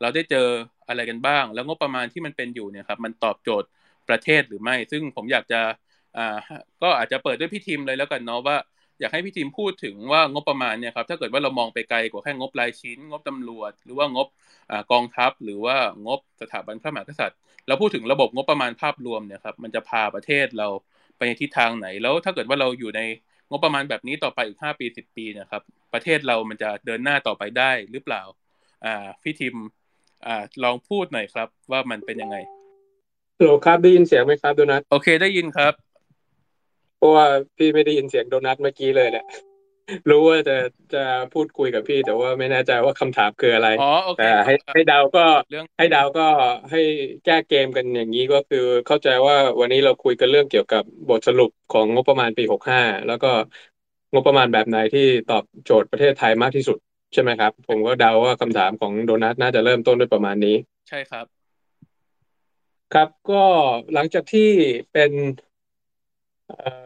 [0.00, 0.48] เราได้เจอ
[0.88, 3.68] อะไรกันบ้าง แล้วงบประมาณที่มันเป็นอยู่เนี่ยครับมันตอบโจทย์
[4.08, 5.60] ประเทศหรือไม่ ซึ่งผมอยากจะ
[6.16, 6.36] อ่า
[6.82, 8.56] ก็อาจจะเปิดด้วยพี่ทีมเลยแล้วกันเนาะว่า
[9.00, 14.26] อยากให้พี่ทีมพูดถึงว่างบประมาณเนี่ยครับถ้าเกิดว่าเรามองไปไกลกว่าแค่งบรายชิ้น งบตำรวจ หรือว่างบ
[14.70, 20.68] อ่ากองทัพ หรือว่างบสถาบันพระมหากษัตริย์เราพูดถึงระบบงบประมาณภาพรวมเนี่ยครับมันจะพาประเทศเรา
[21.16, 23.00] ไปในทิศทางไหน แล้วถ้าเกิดว่าเราอยู่ใน
[23.50, 25.62] งบประมาณแบบนี้ต่อไปอีกห้าปีสิบปีเนะครับ
[25.94, 28.22] ประเทศเรามันจะเดินหน้าต่อไปได้หรือเปล่า
[28.84, 29.54] อ่าพี่ทีม
[30.26, 32.36] อ่าลองพูดหน่อยครับว่ามันเป็นยังไง
[33.38, 35.72] ฮัลโหลครับได้ยินเสียงไหมครับโดนัทโอเคได้ยินครับ
[36.96, 39.24] เพราะว่าพี่ไม่ได้ยินเสียงโดนัทเมื่อกี้เลยแหละ
[40.10, 40.56] รู้ว่าจะ
[40.94, 41.04] จะ
[41.34, 46.26] พูดคุยกับพี่ แต่ว่าไม่แน่ใจว่าคำถามคืออะไรอ๋อโอเคแต่ให้ให้เดาก็เรื่องให้เดาก็
[46.70, 46.80] ให้
[47.24, 53.30] แก้เกมกันอย่างนี้ก็คือเข้าใจว่าวันนี้เราคุยกันเรื่องเกี่ยวกับบทสรุปของงบประมาณปีหกห้าแล้วก็
[54.12, 56.78] งบประมาณแบบไหนที่ตอบโจทย์ประเทศไทยมากที่สุด
[57.12, 60.56] ใช่ไหมครับ ผมก็เดาว่าคำถามของโดนัทน่าจะเริ่มต้นด้วยประมาณนี้
[60.88, 61.26] ใช่ครับ
[62.94, 63.42] ครับก็
[63.94, 64.48] หลังจากที่
[64.92, 65.10] เป็น
[66.48, 66.70] เอ่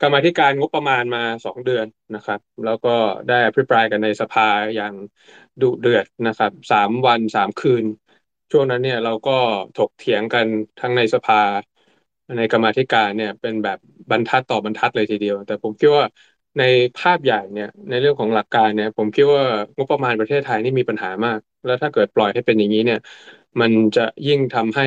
[0.00, 2.90] กรรมธิการงบประมาณมาสองเดือนนะครับ แล้วก็
[3.26, 4.42] ได้อภิปรายกันในสภา
[4.74, 4.94] อย่าง
[5.60, 7.84] ดุเดือดนะครับสามวันสามคืน
[8.50, 9.32] ช่วงนั้นเนี่ยเราก็
[9.74, 10.46] ถกเถียงกัน
[10.78, 11.36] ทั้งในสภา
[12.36, 13.78] ในกรรมธิการเนี่ยเป็นแบบ
[14.10, 16.04] บรรทัดต่อบรรทัดเลยทีเดียว แต่ผมคิดว่า
[16.58, 16.62] ใน
[16.96, 19.42] ภาพใหญ่เนี่ยในเรื่องของหลักการเนี่ย ผมคิดว่า
[19.76, 22.98] งบประมาณประเทศไทยนี่มีปัญหามาก แล้วถ้าเกิดปล่อยให้เป็นอย่างนี้เนี่ย
[23.60, 24.84] มันจะยิ่งทำให้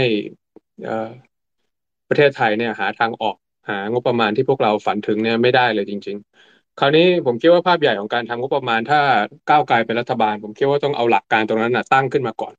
[2.10, 3.36] ประเทศไทยเนี่ยหาทางออก
[3.70, 9.02] หางบประมาณที่พวกเราฝันถึงเนี่ยไม่ได้เลยจริง ๆ คราวนี้ผมคิดว่าภาพใหญ่ของการทำงบประมาณถ้า
[9.50, 12.54] ก้าวไกลเป็นรัฐบาล ผมคิดว่าต้องเอาหลักการตรงนั้นนะตั้งขึ้นมาก่อน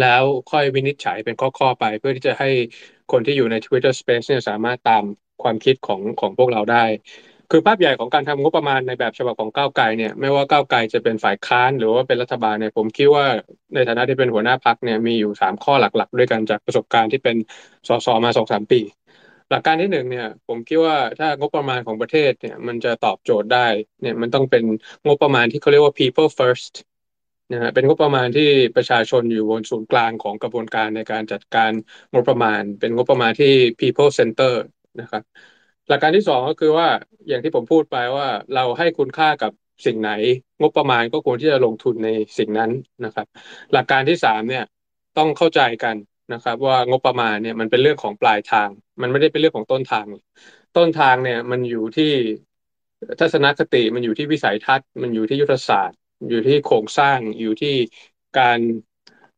[0.00, 2.48] แล้วค่อยวินิจฉัยเป็นข้อๆไป เพื่อที่จะให้
[3.12, 5.04] คนที่อยู่ใน Twitter Space เนี่ยสามารถตาม
[5.42, 6.84] ความคิดของของพวกเราได้
[7.50, 13.26] คือภาพใหญ่ของการทำงบประมาณในแบบฉบับของก้าวไกลเนี่ยไม่ว่าก้าวไกลจะเป็นฝ่ายค้านหรือว่าเป็นรัฐบาลเนี่ยผมคิดว่า
[13.74, 17.36] ในฐานะที่เป็นหัวหน้าพักเนี่ยมีอยู่สามข้อหลักๆ ด้วยกันจากประสบการณ์ที่เป็น
[17.88, 18.80] สสมาสองสามปี
[19.50, 23.66] หลักการที่หนึ่งเนี่ยผมคิดว่าถ้างบประมาณของประเทศเนี่ยมันจะตอบโจทย์ได้
[24.00, 24.64] เนี่ยมันต้องเป็น
[25.06, 26.74] งบประมาณที่เขาเรียกว่า people first
[27.52, 31.72] นะฮะเป็นงบประมาณที่ประชาชนอยู่บนศูนย์กลางของกระบวนการในการจัดการ
[32.12, 34.54] งบประมาณ เป็นงบประมาณที่ people center
[35.00, 35.22] นะครับ
[35.88, 36.88] หลักการที่สองก็คือว่า
[37.28, 39.52] อย่างที่ผมพูดไปว่าเราให้คุณค่ากับ
[39.86, 40.10] สิ่งไหน
[40.60, 42.70] งบประมาณก็ควรที่จะลงทุนในสิ่งนั้น
[43.04, 43.26] นะครับ
[43.72, 44.64] หลักการที่สามเนี่ย
[45.18, 45.96] ต้องเข้าใจกัน
[46.32, 48.70] นะครับ ว่างบประมาณเนี่ยมันเป็นเรื่องของปลายทาง
[49.02, 50.08] มันไม่ได้เป็นเรื่องของต้นทาง
[50.76, 52.04] ต้นทางเนี่ยมันอยู่ที่
[53.20, 57.74] ทัศนคติมันอยู่ที่วิสัยทัศน์ มันอยู่ที่ยุทธศาสตร์ อยู่ที่โครงสร้างอยู่ที่
[58.38, 58.60] การ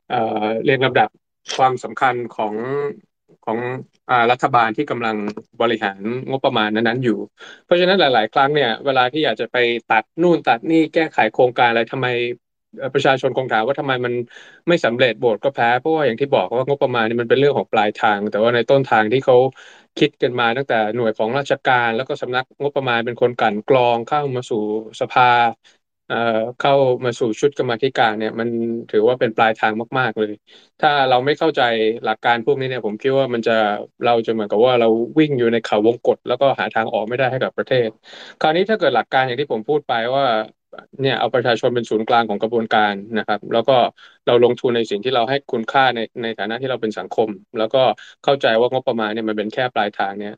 [0.09, 1.09] เอ่อเรียงลำดับ
[1.57, 2.55] ความสำคัญของ
[3.45, 3.59] ของ
[4.11, 5.17] อ่ารัฐบาลที่กำลัง
[5.61, 7.19] บริหารงบประมาณนั้นๆอยู่
[7.65, 9.57] เพราะฉะนั้นหลาย ๆ ครั้งเนี่ย เวลาที่อยากจะไป
[9.89, 12.09] ตัดนู่นตัดนี่แก้ไขโครงการอะไรทำไม
[12.95, 14.15] ประชาชนคงถามว่าทำไมมัน
[14.69, 19.37] ไม่สำเร็จโบทก็แพ้เพราะว่าอย่างที่บอกว่างบประมาณนี่มันเป็นเรื่องของปลายทาง แต่ว่าในต้นทางที่เขา
[19.97, 24.57] คิดกันมาตั้งแต่หน่วยของราชการ แล้วก็สำนักงบประมาณเป็นคนกลั่นกรองเข้ามาสู่
[25.01, 25.25] สภา
[26.07, 26.17] เอ่อ
[26.59, 26.73] เข้า
[27.05, 28.49] มาสู่ชุดกรรมธิการเนี่ย มัน
[28.91, 30.33] ถือว่าเป็นปลายทางมาก ๆ เลย
[30.81, 31.61] ถ้าเราไม่เข้าใจ
[32.05, 33.53] หลักการพวกนี้เนี่ย ผมคิดว่ามันจะ
[34.05, 34.87] เราจะเหมือนกับว่าเรา
[35.19, 37.89] วิ่งอยู่ในเขาวงกฏแล้วก็หาทางออกไม่ได้ให้กับประเทศ
[38.39, 40.25] คราวนี้ถ้าเกิดหลักการอย่างที่ผมพูดไปว่า
[41.01, 43.73] เนี่ยเอาประชาชนเป็นศูนย์กลางของกระบวนการนะครับ แล้วก็
[44.27, 47.79] เราลงทุนในสิ่งที่เราให้คุณค่าในในฐานะที่เราเป็นสังคม แล้วก็
[48.23, 50.33] เข้าใจว่างบประมาณเนี่ยมันเป็นแค่ปลายทางเนี่ย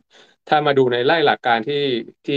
[0.46, 1.76] ถ้ามาดูในไล่หลักการที่
[2.26, 2.36] ที่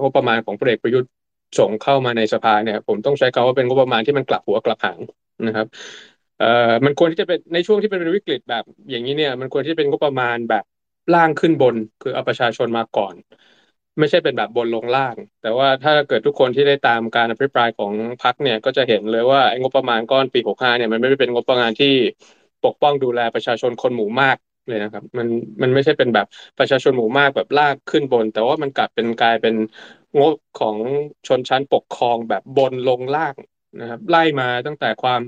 [0.00, 1.10] งบประมาณของพลเอกประยุทธ์
[1.58, 5.00] ส่งเข้ามาในสภาเนี่ย ผมต้องใช้คำว่าเป็นงบประมาณที่มันกลับหัวกลับหาง
[5.46, 5.66] นะครับ
[6.38, 6.46] เอ่อ
[6.84, 10.64] มันควรที่จะเป็นในช่วงที่เป็นวิกฤตแบบอย่างนี้เนี่ย มันควรที่จะเป็นงบประมาณแบบ
[11.12, 13.14] ล่างขึ้นบน คือเอาประชาชนมาก่อน
[13.98, 21.86] ไม่ใช่เป็นแบบบนลงล่าง แต่ว่าถ้าเกิดทุกคนที่ได้ตามการอภิปรายของพรรคเนี่ยก็จะเห็นเลยว่าไอ้งบประมาณก้อนปี 65 เนี่ยมันไม่ได้เป็นงบประมาณที่
[22.62, 24.36] ปกป้องดูแลประชาชนคนหมู่มาก
[24.68, 25.28] เลยนะครับมัน
[25.62, 26.26] มันไม่ใช่เป็นแบบ
[26.58, 29.54] ประชาชนหมู่มากแบบลากขึ้นบน แต่ว่ามันกลับเป็นกลายเป็น
[30.18, 30.78] งบของ
[31.26, 33.36] ชนชั้นปกครองแบบบนลงล่าง
[33.78, 35.22] นะครับไล่มาตั้งแต่ความ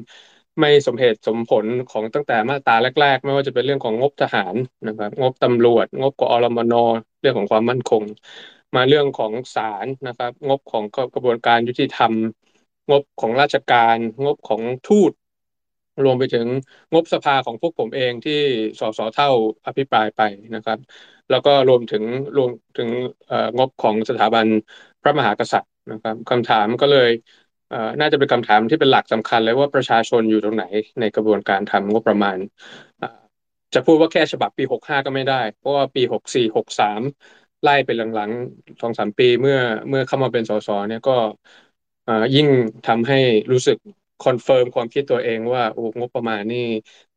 [0.60, 4.56] ไม่สมเหตุสมผลของตั้งแต่มาตราแรก ๆ ไม่ว่าจะเป็นเรื่องของงบทหาร
[4.86, 6.74] นะครับงบตำรวจ งบกอรมน
[7.20, 8.02] เรื่องของความมั่นคง
[8.74, 12.12] มาเรื่องของศาลนะครับ งบของกระบวนการยุติธรรม
[12.90, 15.12] งบของราชการ งบของทูต
[16.04, 16.46] รวมไปถึง
[16.92, 18.40] งบสภาของพวกผมเองที่
[18.80, 19.30] สสเท่า
[19.66, 20.20] อภิปรายไป
[20.54, 20.78] นะครับ
[21.30, 22.04] แล้วก็รวมถึง
[22.36, 22.88] รวมถึง
[23.58, 24.46] งบของสถาบัน
[25.02, 27.10] พระมหากษัตริย์นะครับคำถามก็เลย
[28.00, 30.64] น่าจะเป็นคำถามที่เป็นหลักสำคัญเลยว่าประชาชนอยู่ตรงไหน
[31.00, 32.38] ในกระบวนการทำงบประมาณ
[33.74, 37.00] จะพูดว่าแค่ฉบับปี 65 ก็ไม่ได้ เพราะว่าปี 64 63
[37.64, 39.56] ไล่ไปหลังๆสองสามปีเมื่อ
[39.88, 41.12] เมื่อเข้ามาเป็นสสเนี่ยก็
[42.34, 42.48] ยิ่ง
[42.84, 43.16] ทำให้
[43.52, 43.76] รู้สึก
[44.20, 46.58] confirm ความคิดตัวเองว่าโอ้งบประมาณนี่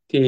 [0.09, 0.19] ที่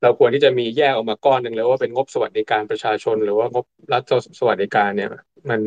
[0.00, 4.02] เราควรที่จะมีแยกออกมาก้อนหนึ่งแล้วว่าเป็นงบสวัสดิการประชาชน หรือว่างบรัฐ
[4.40, 5.08] สวัสดิการเนี่ย
[5.50, 5.60] มัน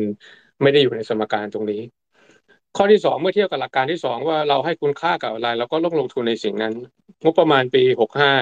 [0.62, 1.80] ไม่ได้อยู่ในสมการตรงนี้
[2.76, 6.74] ข้อที่สองเมื่อเทียบกับหลักการที่สองว่าเราให้คุณค่ากับอะไรเราก็ลงลงทุนในสิ่งนั้น
[7.24, 8.32] งบประมาณปีหกห้า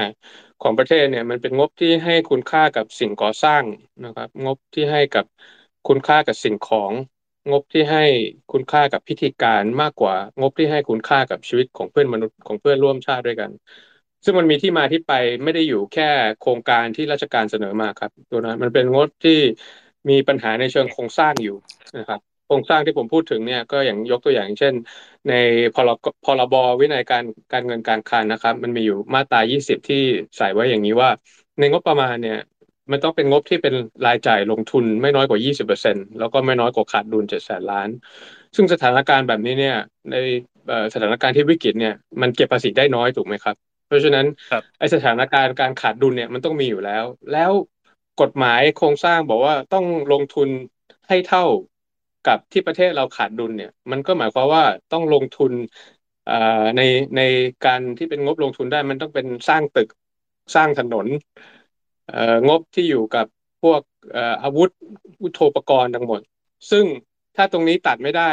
[0.60, 3.64] ของประเทศเนี่ย มันเป็นงบที่ให้คุณค่ากับสิ่งก่อสร้าง
[4.04, 5.24] นะครับ งบที่ให้กับ
[5.88, 6.92] คุณค่ากับสิ่งของ
[7.50, 8.04] งบที่ให้
[8.52, 13.50] คุณค่ากับพิธีการมากกว่า งบที่ให้คุณค่ากับชีวิตของเพื่อนมนุษย์ของเพื่อนร่วมชาติด้วยกัน
[14.24, 15.12] ซึ่งมันมีที่มาที่ไป
[15.44, 16.04] ไม่ได้อยู่แค่
[16.38, 19.32] โครงการที่ราชการเสนอมาครับ ตัวนั้นมันเป็นงบที่
[20.08, 21.56] มีปัญหาในเชิงโครงสร้างอยู่
[21.96, 24.74] นะครับ โครงสร้างที่ผมพูดถึงเนี่ยก็อย่างยกตัวอย่างเช่น
[25.28, 25.32] ใน
[25.74, 25.90] พร
[26.24, 30.02] พรบวินัยการการเงินการคลังนะครับ มันมีอยู่มาตรา 20 ที่
[30.36, 31.10] ใส่ไว้อย่างนี้ว่า
[31.58, 32.38] ในงบประมาณเนี่ย
[32.90, 33.74] มันต้องเป็นงบที่เป็น
[34.06, 37.88] รายจ่ายลงทุนไม่น้อยกว่า 20%แล้วก็ไม่น้อยกว่าขาดดุล7แสนล้าน
[38.56, 39.76] ซึ่งสถานการณ์แบบนี้เนี่ย
[40.10, 40.16] ใน
[40.94, 44.26] สถานการณ์ที่วิกฤตเนี่ยมันเก็บภาษีได้น้อยถูกไหมครับ เพราะฉะนั้น
[44.78, 47.50] ไอสถานการณ์การขาดดุลเนี่ยมันต้องมีอยู่แล้ว แล้ว
[48.22, 50.48] กฎหมายโครงสร้างบอกว่าต้องลงทุน
[51.08, 51.44] ให้เท่า
[52.26, 55.52] กับที่ประเทศเราขาดดุลเนี่ย มันก็หมายความว่าต้องลงทุน
[56.76, 56.80] ใน
[57.16, 57.20] ใน
[57.66, 59.88] การที่เป็นงบลงทุนได้ มันต้องเป็นสร้างตึก
[60.54, 61.06] สร้างถนน
[62.48, 63.26] งบที่อยู่กับ
[63.62, 63.82] พวก
[64.42, 64.68] อาวุธ
[65.22, 66.20] อุโทปกรณ์ทั้งหมด
[66.70, 66.84] ซึ่ง
[67.36, 68.30] ถ้าตรงนี้ตัดไม่ได้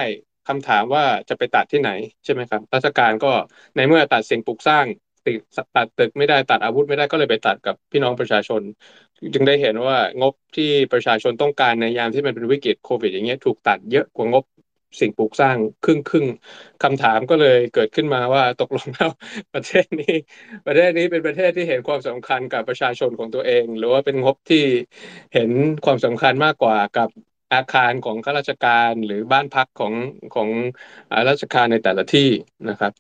[0.48, 1.90] คำถามว่าจะไปตัดที่ไหน
[2.24, 3.32] ใช่ไหมครับราชการก็
[3.76, 4.86] ในเมื่อตัดสิ่งปลูกสร้าง
[5.26, 5.40] ติด
[5.76, 8.62] ตัดตึกไม่ได้ตัดอาวุธไม่ได้ก็เลยไปตัดกับพี่น้องประชาชน
[9.34, 14.44] จึงได้เห็นว่างบที่ประชาชนต้องการในยามที่มันเป็นวิกฤตโควิด อย่างเงี้ยถูกตัดเยอะกว่างบ
[15.00, 16.26] สิ่งปลูกสร้างครึ่งครึ่ง
[16.84, 19.10] คำถามก็เลยเกิดขึ้นมาว่าตกลงแล้ว
[19.54, 20.16] ประเทศนี้
[20.66, 24.64] ประเทศนี้เป็นประเทศที่เห็นความสำคัญกับประชาชนของตัวเอง หรือว่าเป็นงบที่
[25.34, 25.52] เห็น
[25.86, 27.10] ความสำคัญมากกว่ากับ
[27.54, 29.94] อาคารของข้าราชการหรือบ้านพักของ
[30.36, 30.50] ของ
[31.30, 32.30] ราชการในแต่ละที่
[32.70, 32.94] นะครับ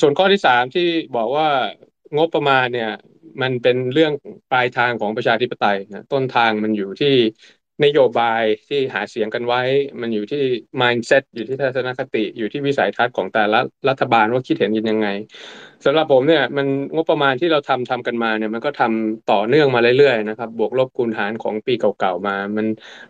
[0.00, 1.48] ส่วนข้อที่สามที่บอกว่า
[2.16, 2.90] งบประมาณเนี่ย
[3.42, 4.12] มันเป็นเรื่อง
[4.50, 7.14] ปลายทางของประชาธิปไตยนะต้นทางมันอยู่ที่
[7.84, 9.60] นโยบายที่หาเสียงกันไว้
[10.00, 10.42] มันอยู่ที่
[10.80, 15.08] mindset อยู่ที่ทัศนคติ อยู่ที่วิสัยทัศน์ของแต่ละรัฐบาลว่าคิดเห็นยังไง
[15.84, 22.66] สำหรับผมเนี่ยมันงบประมาณที่เราทำทำกันมาเนี่ยมันก็ทำต่อเนื่องมาเรื่อยๆนะครับบวกลบคูณหารของปีเก่าๆมา มัน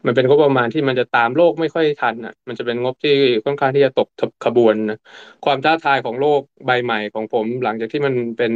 [0.06, 3.12] มันเป็นงบประมาณที่มันจะตามโลกไม่ค่อยทันอะมันจะเป็นงบที่
[3.44, 4.08] ค่อนข้างที่จะตก
[4.44, 4.98] ขบวนนะ
[5.44, 8.52] ความท้าทายของโลกใบใหม่ของผม หลังจากที่มันเป็น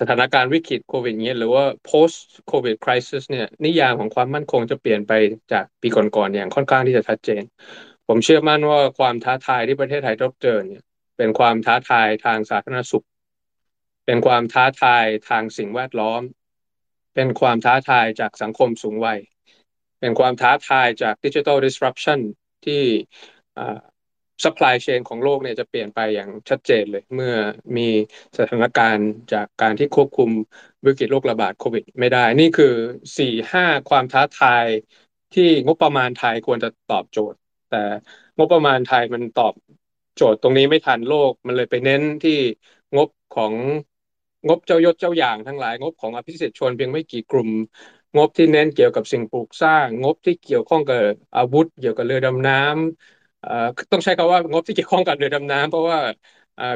[0.00, 2.18] สถานการณ์วิกฤตโควิดเงี้ยหรือว่า post
[2.50, 5.12] covid crisis เนี่ยนิยามของความมั่นคงจะเปลี่ยนไป
[5.52, 7.42] จากปีก่อนๆอย่างค่อนข้างที่จะชัดเจน
[8.08, 10.82] ผมเชื่อมั่นว่าความท้าทายที่ประเทศไทยต้องเจอเนี่ย
[11.18, 13.06] เป็นความท้าทายทางสาธารณสุข
[14.06, 16.22] เป็นความท้าทายทางสิ่งแวดล้อม
[17.14, 19.20] เป็นความท้าทายจากสังคมสูงวัย
[20.00, 22.20] เป็นความท้าทายจากดิจิทัล disruption
[22.64, 22.82] ที่
[24.44, 27.32] supply chain ของโลกเนี่ยจะเปลี่ยนไปอย่างชัดเจนเลย เมื่อ
[27.76, 27.82] มี
[28.38, 30.30] สถานการณ์จากการที่ควบคุม
[30.86, 32.66] วิกฤตโรคระบาดโควิด ไม่ได้ นี่คือ
[33.18, 34.68] สี่ห้าความท้าทาย
[35.32, 37.38] ที่งบประมาณไทยควรจะตอบโจทย์
[37.68, 37.76] แต่
[38.38, 39.54] งบประมาณไทยมันตอบ
[40.14, 42.32] โจทย์ตรงนี้ไม่ทันโลก มันเลยไปเน้นที่
[42.96, 43.54] งบของ
[44.48, 47.50] งบเจ้ายศเจ้าอย่างทั้งหลาย งบของอภิสิทธิ์ชนเพียงไม่กี่กลุ่ม
[48.16, 50.96] งบที่เน้นเกี่ยวกับสิ่งปลูกสร้าง งบที่เกี่ยวข้องกับ
[51.36, 53.19] อาวุธ เกี่ยวกับเรือดำน้ำเอ่อ
[53.92, 55.98] ต้องใช้คำว่างบที่เกี่ยวข้องกับเรือดำน้ำเพราะว่า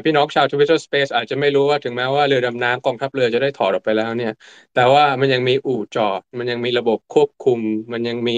[0.03, 4.31] พี่น้องชาว Twitter Space อาจจะไม่รู้ว่าถึงแม้ว่าเรือดำน้ำกองทัพเรือจะได้ถอดออกไปแล้วเนี่ย
[4.73, 7.59] แต่ว่ามันยังมีอู่จอด มันยังมีระบบควบคุม
[7.93, 8.33] มันยังมี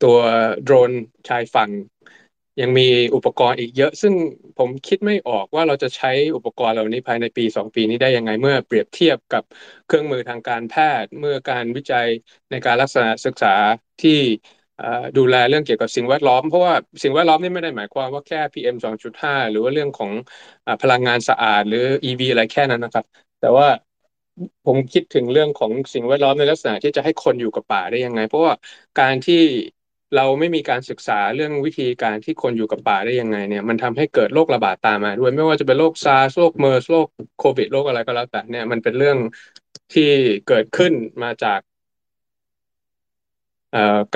[0.00, 0.16] ตัว
[0.62, 0.92] โดรน
[1.28, 1.70] ชายฝั่ง
[2.60, 2.82] ยังมี
[3.14, 4.14] อุปกรณ์อีกเยอะ ซึ่ง
[4.56, 9.42] ผมคิดไม่ออกว่าเราจะใช้อุปกรณ์เหล่านี้ภายในปีสองปีนี้ได้ยังไงเมื่อเปรียบเทียบกับ
[9.86, 12.06] เครื่องมือทางการแพทย์ เมื่อการวิจัย
[12.50, 13.48] ในการรักษาศึกษา
[14.00, 14.10] ที่
[15.16, 20.10] ดูแลเรื่องเกี่ยวกับสิ่งแวดล้อม เพราะว่าสิ่งแวดล้อมนี่ไม่ได้หมายความว่าแค่ PM 2.5 หรือว่าเรื่องของ
[20.82, 23.04] พลังงานสะอาด หรือ EV อะไรแค่นั้นนะครับ
[23.40, 23.66] แต่ว่า
[24.64, 28.54] ผมคิดถึงเรื่องของสิ่งแวดล้อมในลักษณะที่จะให้คนอยู่กับป่าได้ยังไง เพราะว่า
[29.00, 29.34] การที่
[30.14, 37.06] เราไม่มีการศึกษาเรื่องวิธีการที่คนอยู่กับป่าได้ยังไงเนี่ยมันทำให้เกิดโรคระบาดตามมาด้วยไม่ว่าจะเป็นโรคซาร์สโรคเมอร์สโรค
[37.38, 39.18] โควิดโรคอะไรก็แล้วแต่เนี่ยมันเป็นเรื่อง
[39.92, 40.02] ที่
[40.46, 41.60] เกิดขึ้นมาจาก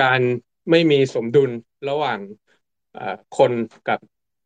[0.01, 0.21] การ
[0.71, 1.51] ไม่มีสมดุล
[1.89, 2.19] ระหว่าง
[3.37, 3.51] คน
[3.89, 3.99] กับ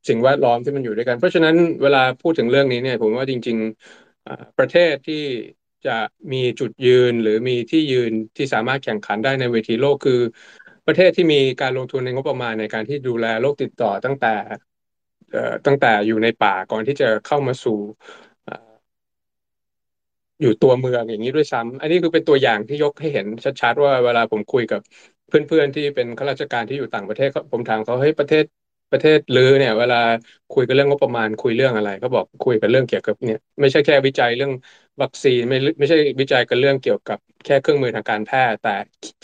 [0.07, 5.23] สิ่งแวดล้อมที่มันอยู่ด้วยกัน เพราะฉะนั้นเวลาพูดถึงเรื่องนี้เนี่ยผมว่าจริงๆประเทศที่
[5.87, 5.97] จะ
[6.33, 10.19] มีจุดยืนหรือมีที่ยืนที่สามารถแข่งขันได้ในเวทีโลกคือ
[10.85, 14.33] ประเทศที่มีการลงทุนในงบประมาณในการที่ดูแลโรคติดต่อตั้งแต่
[15.65, 17.79] ตั้งแต่อยู่ในป่าก่อนที่จะเข้ามาสู่
[20.41, 23.25] อยู่ตัวเมืองอย่างนี้ด้วยซ้ำอันนี้คือเป็นตัวอย่างที่ยกให้เห็น
[23.61, 24.81] ชัดๆ ว่าเวลาผมคุยกับ
[25.29, 28.43] เพื่อนๆที่เป็นข้าราชการที่อยู่ต่างประเทศผมถามเขาเฮ้ยประเทศ
[28.91, 29.95] ประเทศลือเนี่ย เวลา
[30.51, 34.51] คุยกันเรื่องงบประมาณคุยเรื่องอะไรเขาบอกคุยกันเรื่องเกี่ยวกับเนี่ยไม่ใช่แค่วิจัยเรื่อง
[35.01, 38.69] วัคซีนไม่ไม่ใช่วิจัยกันเรื่องเกี่ยวกับแค่เครื่องมือทางการแพทย์ แต่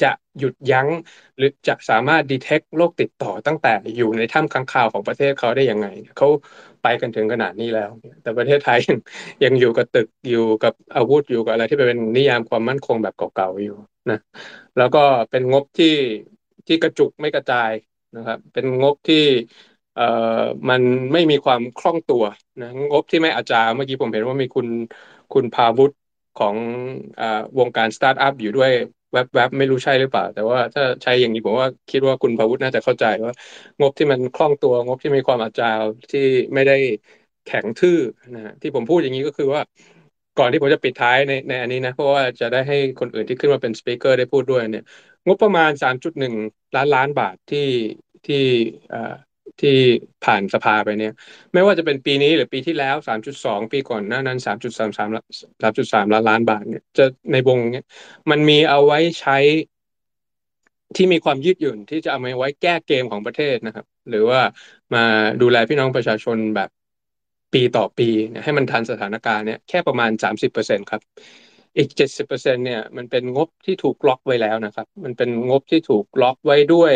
[0.01, 0.89] จะหยุดยั้ง
[1.37, 6.27] หรือจะสามารถดีเทคโรคติดต่อตั้งแต่อยู่ในถ้ำค้างคาวของประเทศเขาได้ยังไงเขา
[6.81, 7.89] ไปกันถึงขนาดนี้แล้ว
[8.21, 8.97] แต่ประเทศไทยยัง
[9.43, 14.15] ยังอยู่กับตึกอยู่กับอาวุธอยู่กับอะไรที่เป็นนิยามความมั่นคงแบบเก่าๆอยู่ นะ
[14.75, 14.99] แล้วก็
[15.29, 15.87] เป็นงบที่
[16.67, 17.71] ที่กระจุกไม่กระจาย
[18.15, 19.15] นะครับ เป็นงบที่
[19.93, 20.03] เอ่อ
[20.69, 20.81] มัน
[21.13, 22.23] ไม่มีความคล่องตัว
[22.59, 24.67] นะงบที่ไม่อาจารย์เมื่อกี้ผมเห็นว่ามีคุณ
[25.31, 25.95] คุณภาวุธ
[26.35, 26.57] ของ
[27.19, 27.21] อ
[27.59, 28.71] วงการสตาร์ทอัพอยู่ด้วย
[29.11, 33.31] แวบๆไม่รู้ใช่หรือเปล่า แต่ว่าถ้าใช้อย่างนี้ผมว่าคิดว่าคุณภาวุธน่าจะเข้าใจว่า
[33.79, 36.19] งบที่มันคล่องตัว งบที่มีความอาจารย์ที่
[36.53, 36.73] ไม่ได้
[37.43, 37.93] แข็งทื่อ
[38.33, 39.61] นะฮะที่ผมพูดอย่างนี้ก็คือว่า
[40.37, 44.83] ก่อนที่ผมจะปิดท้ายในในอันนี้นะ เพราะว่าจะได้ให้คนอื่นที่ขึ้นมาเป็นสปีกเกอร์ได้พูดด้วยเนี่ย
[45.27, 46.33] งบประมาณ 3.1
[46.75, 47.67] ล้านล้านบาทที่
[48.25, 48.43] ที่
[49.61, 49.77] ที่
[50.25, 51.13] ผ่านสภาไปเนี่ย
[51.53, 52.95] ไม่ว่าจะเป็นปีนี้หรือปีที่แล้ว
[53.35, 55.09] 3.2 ปีก่อนหน้านั้น 3.33
[55.61, 57.85] 3.3 ล้านล้านบาทเนี่ยจะในวงเนี้ย
[58.31, 59.37] มันมีเอาไว้ใช้
[60.95, 64.39] ที่มีความยืดหยุ่นที่จะเอามาไว้แก้เกมของประเทศนะครับ หรือว่า
[64.93, 65.03] มา
[65.41, 66.69] ดูแลพี่น้องประชาชนแบบ
[67.53, 68.09] ปีต่อปี
[68.43, 71.01] ให้มันทันสถานการณ์เนี่ยแค่ประมาณ 30%ครับ
[71.77, 76.93] อีก 70%เนี่ยมันเป็นงบที่ถูกล็อกไว้แล้วนะครับ มันเป็นงบที่ถูกล็อกไว้ด้วย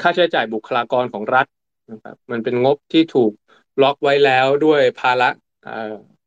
[0.00, 1.46] ค่าใช้จ่ายบุคลากรของรัฐ
[1.90, 3.32] นะครับมันเป็นงบที่ถูก
[3.82, 5.28] ล็อกไว้แล้วด้วยภาระ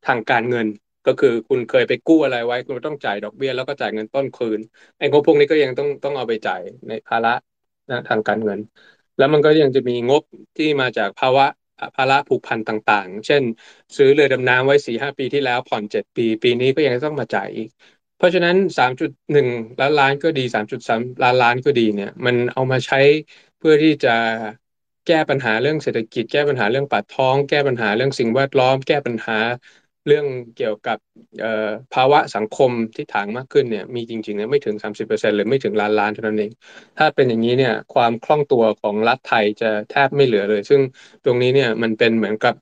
[0.08, 0.68] ทางการเงิน
[1.08, 4.60] ก็คือคุณเคยไปกู้อะไรไว้ คุณต้องจ่ายดอกเบี้ยแล้วก็จ่ายเงินต้นคืน
[4.98, 7.34] ไอ้งบพวกนี้ก็ยังต้องต้องเอาไปจ่ายในภาระ
[7.90, 8.60] นะทางการเงิน
[9.18, 10.24] แล้วมันก็ยังจะมีงบ
[10.58, 11.46] ที่มาจากภาวะ
[11.96, 13.44] ภาระผูกพันต่างๆ เช่น
[13.98, 17.68] ซื้อเรือดำน้ำไว้สี่ห้าปีที่แล้วผ่อนเจ็ดปี ปีนี้ก็ยังต้องมาจ่ายอีก
[18.16, 19.48] เพราะฉะนั้นสามจุดหนึ่ง
[19.80, 22.98] ล้านล้านก็ดีสามจุดสามล้านล้านก็ดีเนี่ย มันเอามาใช้
[23.58, 24.10] เพื่อที่จะ
[25.06, 29.34] แก้ปัญหาเรื่องเศรษฐกิจ แก้ปัญหาเรื่องปากท้อง แก้ปัญหาเรื่องสิ่งแวดล้อม แก้ปัญหา
[30.08, 30.26] เรื่อง
[30.58, 30.98] เกี่ยวกับ
[31.94, 36.52] ภาวะสังคมที่ถางมากขึ้นเนี่ยมีจริงๆเนี่ยไม่ถึง 30%หรือไม่ถึงล้านล้านเท่านั้นเอง
[36.98, 40.82] ถ้าเป็นอย่างนี้เนี่ยความคล่องตัวของรัฐไทยจะแทบไม่เหลือเลย ซึ่ง
[41.26, 42.56] ตรงนี้เนี่ยมันเป็นเหมือนกับ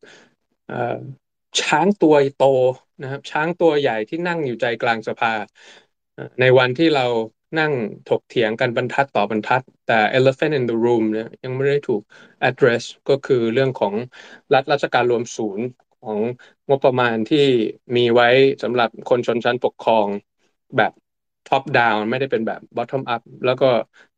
[1.61, 2.45] ช้างตัวโต
[3.01, 5.33] นะครับช้างตัวใหญ่ที่นั่งอยู่ใจกลางสภา
[6.39, 7.05] ในวันที่เรา
[7.59, 7.73] นั่ง
[8.09, 12.01] ถกเถียงกันบรรทัดต่อบรรทัด แต่ elephant in the room เนี่ยยังไม่ได้ถูก
[12.49, 13.93] address ก็คือเรื่องของ
[14.53, 15.65] รัฐราชการรวมศูนย์
[16.05, 16.19] ของ
[16.69, 17.37] งบประมาณที่
[17.95, 18.27] มีไว้
[18.63, 20.07] สำหรับคนชนชั้นปกครอง
[20.77, 20.91] แบบ
[21.47, 23.65] top down ไม่ได้เป็นแบบ bottom up แล้วก็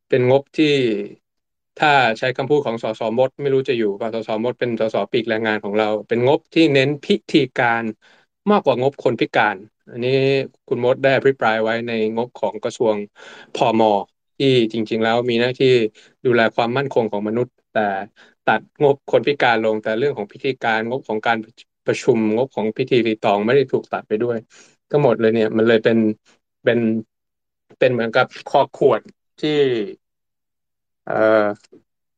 [0.10, 0.66] เป็นงบที่
[1.78, 7.84] ถ้าใช้คำพูดของสสมด ไม่รู้จะอยู่กับสสมดเป็นสสปีกแรงงานของเรา เป็นงบที่เน้นพิธีการ
[8.52, 9.58] มากกว่างบคนพิการ
[9.90, 10.12] อันนี้
[10.68, 12.96] คุณมดได้อภิปรายไว้ในงบของกระทรวง
[13.54, 13.92] พอมอ
[14.38, 15.68] ที่จริง ๆ แล้วมีหน้าที่
[16.26, 17.80] ดูแลความมั่นคงของมนุษย์ แต่
[18.46, 21.38] ตัดงบคนพิการลงแต่เรื่องของพิธีการงบของการ
[21.88, 24.38] ประชุมงบของพิธีรีตองไม่ได้ถูกตัดไปด้วย
[24.92, 25.98] ก็หมดเลยเนี่ย มันเลยเป็น
[26.64, 26.80] เป็น
[27.80, 29.02] เป็นเหมือนกับคอขวด
[29.42, 29.58] ที่
[31.06, 31.48] เอ่อ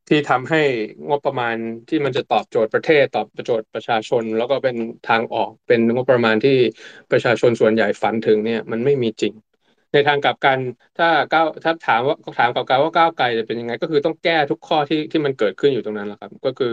[0.07, 0.61] ที่ทำให้
[1.09, 1.55] งบประมาณ
[1.89, 4.75] ที่มันจะตอบโจทย์ประเทศตอบโจทย์ประชาชน แล้วก็เป็น
[5.09, 6.57] ทางออกเป็นงบประมาณที่
[7.11, 9.33] ประชาชนส่วนใหญ่ฝันถึงเนี่ย มันไม่มีจริง
[9.91, 10.59] ในทางกลับกัน
[10.97, 16.67] ถ้าก้าวถ้าถามว่าถามกลับกันว่าก้าวไกลจะเป็นยังไง ก็คือต้องแก้ทุกข้อที่ที่มันเกิดขึ้นอยู่ตรงนั้นแหละครับ ก็คือ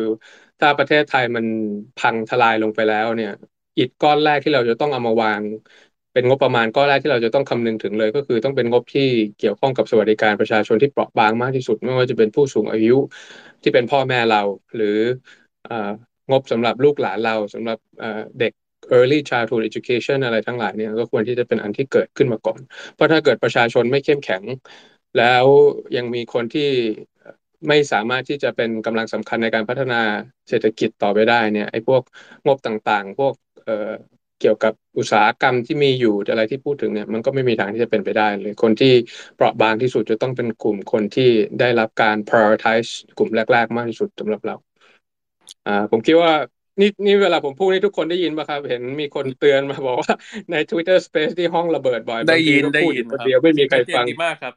[0.59, 1.45] ถ้าประเทศไทยมัน
[1.97, 3.31] พังทลายลงไปแล้วเนี่ย
[3.79, 5.43] อิฐก้อนแรกที่เราจะต้องเอามาวาง
[6.13, 9.03] เป็นงบประมาณก้อนแรกที่เราจะต้องคำนึงถึงเลย ก็คือต้องเป็นงบที่
[9.37, 12.93] เกี่ยวข้องกับสวัสดิการประชาชนที่เปราะบางมากที่สุด ไม่ว่าจะเป็นผู้สูงอายุ
[13.63, 14.39] ที่เป็นพ่อแม่เรา
[14.75, 14.87] หรือ
[16.31, 17.79] งบสำหรับลูกหลานเราสำหรับ
[18.39, 18.53] เด็ก
[18.97, 22.61] early childhood education อะไรทั้งหลายเนี่ยก็ควรที่จะเป็นอันที่เกิดขึ้นมาก่อน
[22.95, 24.43] เพราะถ้าเกิดประชาชนไม่เข้มแข็ง
[25.17, 25.47] แล้ว
[25.97, 26.69] ยังมีคนที่
[27.69, 30.03] ไม่สามารถที่จะเป็นกำลังสำคัญในการพัฒนา
[30.49, 32.03] เศรษฐกิจต่อไปได้เนี่ยไอ้พวก
[32.47, 33.35] งบต่างๆ พวก
[33.65, 33.93] เอ่อ
[34.41, 38.93] เกี่ยวกับอุตสาหกรรมที่มีอยู่อะไรที่พูดถึงเนี่ยมันก็ไม่มีทางที่จะเป็นไปได้เลยคนที่
[39.37, 41.31] เปราะบางที่สุดจะต้องเป็นกลุ่มคนที่
[41.61, 44.57] ได้รับการ prioritize กลุ่มแรก ๆ มากที่สุดสำหรับเรา
[45.67, 46.33] อ่าผมคิดว่า
[46.81, 50.13] นี่นี่เวลาผมพูดให้ทุกคนได้ยินป่ะครับ เห็นมีคนเตือนมาบอกว่า
[50.51, 54.55] ใน Twitter Space ที่ห้องระเบิดบ่อยได้ยินได้ยินคนเดียวไม่มีใครฟังดีมากครับ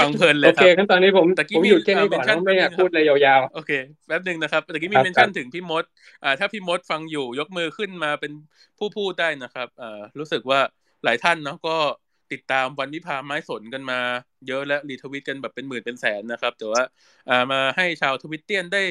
[0.00, 3.72] ฟังเพลินเลยโอเคขั้นตอนนี้ผมตะกี้ผมมีหยุดแค่นี้ก่อนนะไม่อยากพูดอะไรยาวโอเค
[4.06, 5.84] แป๊บหนึ่งนะครับตะกี้มีครับเมนชั่นถึงพี่มด
[6.24, 8.32] อ่าถ้าพี่มดฟังอยู่ยกมือขึ้นมาเป็น
[8.78, 10.60] ผู้พูดได้นะครับอ่ารู้สึกว่า
[11.04, 11.76] หลายท่านเนาะก็
[12.32, 14.00] ติดตามวันวิพาไม้สนกันมา
[14.48, 16.82] เยอะและรีทวิตกันแบบเป็นหมื่นเป็นแสนนะครับ แต่ว่า
[17.28, 18.82] อ่ามาให้ชาวทวิตเตียนได้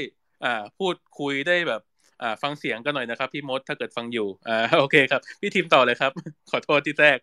[0.44, 1.82] อ่าพูดคุยได้แบบ
[2.22, 6.12] อ่าฟังเสียงกันหน่อยนะครับ พี่มดถ้าเกิดฟังอยู่อ่าโอเคครับ พี่ทีมต่อเลยครับ
[6.50, 7.20] ขอโทษที่แทรก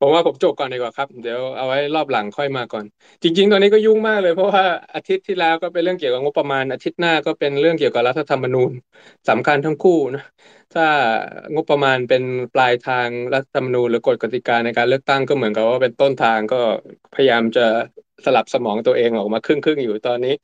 [0.00, 2.84] ผมว่าผมจบก่อนดีกว่าครับ เดี๋ยวเอาไว้รอบหลังค่อยมาก่อน
[3.22, 8.72] จริง ๆ ตอนนี้ก็ยุ่งมากเลยเพราะว่าอาทิตย์ที่แล้วก็เป็นเรื่องเกี่ยวกับงบประมาณอาทิตย์หน้าก็เป็นเรื่องเกี่ยวกับรัฐธรรมนูญ
[9.28, 10.22] สำคัญทั้งคู่นะ
[10.72, 10.82] ถ้า
[11.54, 12.22] งบประมาณเป็น
[12.52, 16.56] ปลายทางรัฐธรรมนูญหรือกฎกติกาในการเลือกตั้งก็เหมือนกับว่าเป็นต้นทางก็
[17.12, 17.62] พยายามจะ
[18.24, 20.34] สลับสมองตัวเองออกมาครึ่งครึ่งอยู่ตอนนี้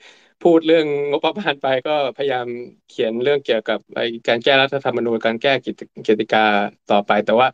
[0.43, 2.47] พูดเรื่องงบประมาณไปก็พยายาม
[2.89, 3.79] เขียนเรื่องเกี่ยวกับ
[4.29, 5.53] การแก้รัฐธรรมนูญการแก้
[6.07, 6.45] กติกา
[6.91, 7.49] ต่อไป แต่ว่า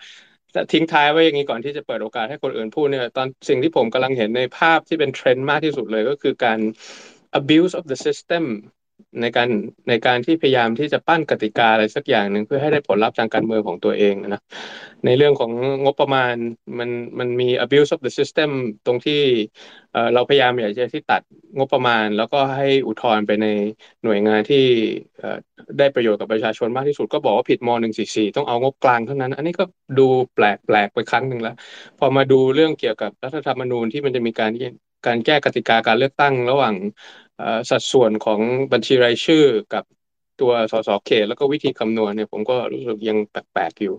[0.72, 6.58] ทิ้งท้ายไว้อย่างนี้ก่อนที่จะเปิดโอกาสให้คนอื่นพูดเนี่ยตอนสิ่งที่ผมกำลังเห็นในภาพที่เป็นเทรนด์มากที่สุดเลยก็คือการ
[7.40, 8.44] abuse of the system
[9.20, 9.48] ในการ
[9.88, 14.42] ในการที่พยายามที่จะปั้นกติกาอะไรสักอย่างหนึ่งเพื่อให้ได้ผลลัพธ์ทางการเมืองของตัวเองนะ
[15.04, 15.52] ในเรื่องของ
[15.84, 16.34] งบประมาณ
[16.78, 18.50] มันมันมี abuse of the system
[18.86, 19.20] ตรงที่
[20.14, 21.22] เราพยายามอยากจะที่ตัด
[21.58, 23.46] งบประมาณ แล้วก็ให้อุทธรณ์ไปใน
[24.04, 24.64] หน่วยงานที่
[25.78, 29.64] ได้ประโยชน์กับประชาชนมากที่สุดก็บอกว่าผิดม .144 ต้องเอางบกลางเท่านั้น อันนี้ก็
[29.98, 31.54] ดูแปลกแปลกไปครั้งหนึ่งแล้ว
[31.98, 34.50] พอมาดูเรื่องเกี่ยวกับรัฐธรรมนูญที่มันจะมีการ
[35.06, 36.74] การแก้กติกาการเลือกตั้งระหว่าง
[37.70, 38.40] สัดส่วนของ
[38.72, 39.38] บัญชีรายชื่อ
[39.70, 39.84] กับ
[40.38, 43.90] ตัวสสเขตแล้วก็วิธีคำนวณเนี่ยผมก็รู้สึกยังแปลกๆอยู่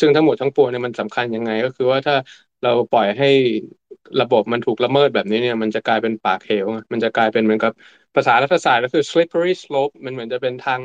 [0.00, 2.14] ซึ่งทั้งหมดทั้งปวงเนี่ยมันสำคัญยังไง ก็คือว่าถ้า
[2.62, 3.26] เราปล่อยให้
[4.20, 7.72] ระบบมันถูกละเมิดแบบนี้เนี่ยมันจะกลายเป็นปากเหว มันจะกลายเป็นเหมือนกับ
[8.14, 10.82] ภาษารัฐศาสตร์ก็คือ slippery slope มันเหมือนจะเป็นทาง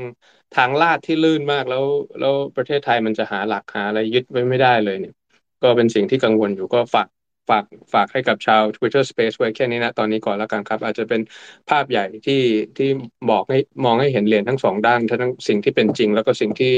[0.54, 1.84] ทางลาดที่ลื่นมากแล้ว
[2.20, 5.14] แล้วประเทศไทยมันจะหาหลักหาอะไรยึดไว้ไม่ได้เลยเนี่ย
[5.62, 7.08] ก็เป็นสิ่งที่กังวลอยู่ก็ฝาก
[7.52, 11.22] ฝากฝากให้กับชาว Twitter Space ไว้แค่นี้นะตอนนี้ก่อนแล้วกันครับ อาจจะเป็น
[11.70, 12.42] ภาพใหญ่ที่
[12.78, 12.90] ที่
[13.30, 16.74] บอกให้มองให้เห็นเหรียญทั้งสองด้านทั้งสิ่งที่เป็นจริง แล้วก็สิ่งที่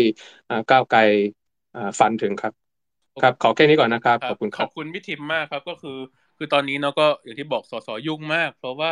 [0.72, 1.00] ก้าวไกล
[2.00, 2.54] ฝันถึงครับ
[3.22, 5.98] ครับขอแค่นี้ก่อนนะครับ ขอบคุณคขรัอบบคุณพี่ทิมมากครับก็คือ
[6.38, 8.92] คือตอนนี้เนาะก็อย่างที่บอกสสยุ่งมาก เพราะว่า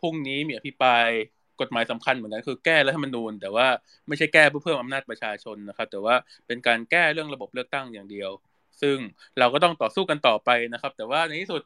[0.00, 1.08] พรุ่งนี้มีอภิปราย
[1.60, 3.66] กฎหมายสำคัญเหมือนกันคือแก้รัฐธรรมนูญ แต่ว่า
[4.08, 6.14] ไม่ใช่แก้เพื่อเพิ่มอำนาจประชาชนนะครับ แต่ว่า
[6.46, 8.30] เป็นการแก้เรื่องระบบเลือกตั้งอย่างเดียว
[8.82, 8.96] ซึ่ง
[9.38, 11.62] เราก็ต้องต่อสู้กันต่อไปนะครับ แต่ว่าในที่สุด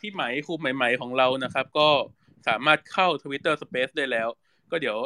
[0.00, 1.88] พี่ไหมครูใหม่ ๆ ของเรานะครับ ก็
[2.48, 4.28] สามารถเข้า Twitter Space ได้แล้ว
[4.70, 4.96] ก็เดี๋ยว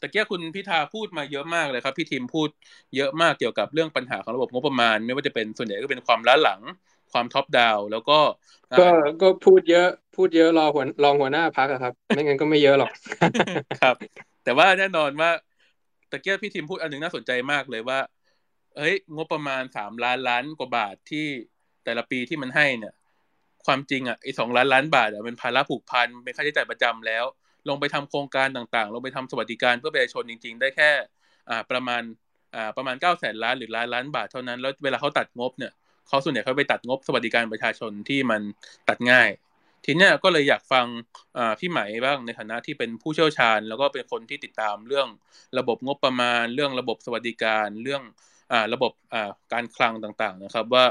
[0.00, 2.48] ตะเกียคุณพิธาพูดมาเยอะมากเลยครับ พี่ทีมพูด
[2.96, 6.60] เยอะมากเกี่ยวกับเรื่องปัญหาของระบบงบประมาณ ไม่ว่าจะเป็นส่วนใหญ่ก็เป็นความล้าหลัง
[7.12, 8.18] ความท็อปดาวแล้วก็
[8.78, 8.86] ก็
[9.22, 12.90] ก็พูดเยอะพูดเยอะรอหัวรองหัวหน้าพักครับ ไม่งั้นก็ไม่เยอะหรอก
[13.82, 13.94] ครับ
[14.44, 15.30] แต่ว่าแน่นอนว่า
[16.10, 17.98] ตะเกียพี่ทีมพูดอันหนึ่งน่าสนใจมากเลยว่า
[18.76, 21.26] เฮ้ย งบประมาณสามล้านล้านกว่าบาทที่
[21.84, 22.94] แต่ละปีที่มันให้เนี่ย
[23.66, 27.24] ความจริงอะไอ้สองล้านล้านบาทอะเป็นภาระผูกพันเป็นค่าใช้จ่ายประจำแล้ว
[27.68, 30.90] ลงไปทำโครงการต่างๆ ลงไปทำสวัสดิการเพื่อประชาชนจริง ๆ ได้แค่
[31.50, 32.02] อ่าประมาณ
[32.54, 35.72] อ่าประมาณเก้าแสนล้านหรือล้านล้านบาทเท่านั้น แล้วเวลาเขาตัดงบเนี่ย
[36.08, 38.42] เขาส่วนใหญ่เขาไปตัดงบสวัสดิการประชาชนที่มัน
[38.88, 39.30] ตัดง่าย
[39.84, 40.86] ทีเนี้ยก็เลยอยากฟัง
[41.60, 45.08] พี่ไหมบ้างในฐานะที่เป็นผู้เชี่ยวชาญ แล้วก็เป็นคนที่ติดตามเรื่อง
[45.58, 48.02] ระบบงบประมาณ เรื่องระบบสวัสดิการเรื่อง
[48.74, 48.92] ระบบ
[49.52, 50.84] การคลังต่างๆนะครับว่า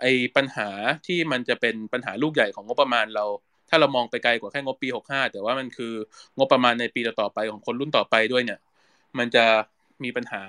[0.00, 0.68] ไอ้ปัญหา
[1.06, 3.24] ที่มันจะเป็นปัญหาลูกใหญ่ของงบประมาณเรา
[3.68, 5.94] ถ้าเรามองไปไกลกว่าแค่งบปี 65 แต่ว่ามันคือ
[6.38, 8.60] งบประมาณในปีต่อๆไปของคนรุ่นต่อไปด้วยเนี่ย
[9.18, 9.44] มันจะ
[10.04, 10.42] มีปัญหา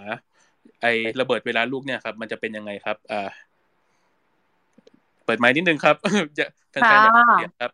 [0.82, 3.30] ไอ้ระเบิดเวลาลูกเนี่ยครับ มันจะเป็นยังไงครับอ่า
[5.26, 5.96] เปิดไมค์นิดนึงครับ
[6.38, 7.72] จะแฟนๆอยากเสียครับ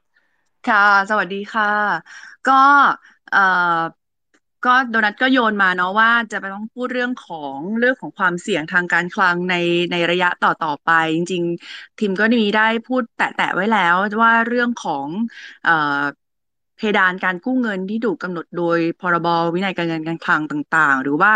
[0.70, 1.72] ค่ะ สวัสดีค่ะ
[2.50, 2.62] ก็
[3.32, 3.44] เอ่
[3.78, 3.82] อ
[4.66, 9.54] ก็โดนัทก็โยนมาเนาะว่าจะไปต้องพูดเรื่องของเรื่องของความเสี่ยงทางการคลังใน
[9.92, 15.10] ในระยะต่อต่อไป จริง ๆ ทีมก็มีได้พูดแตะๆไว้แล้วว่าเรื่องของ
[15.64, 15.72] เอ่อ
[16.76, 21.32] เพดานการกู้เงินที่ถูกกำหนดโดยพรบวินัยการเงินการคลังต่าง ๆ หรือว่า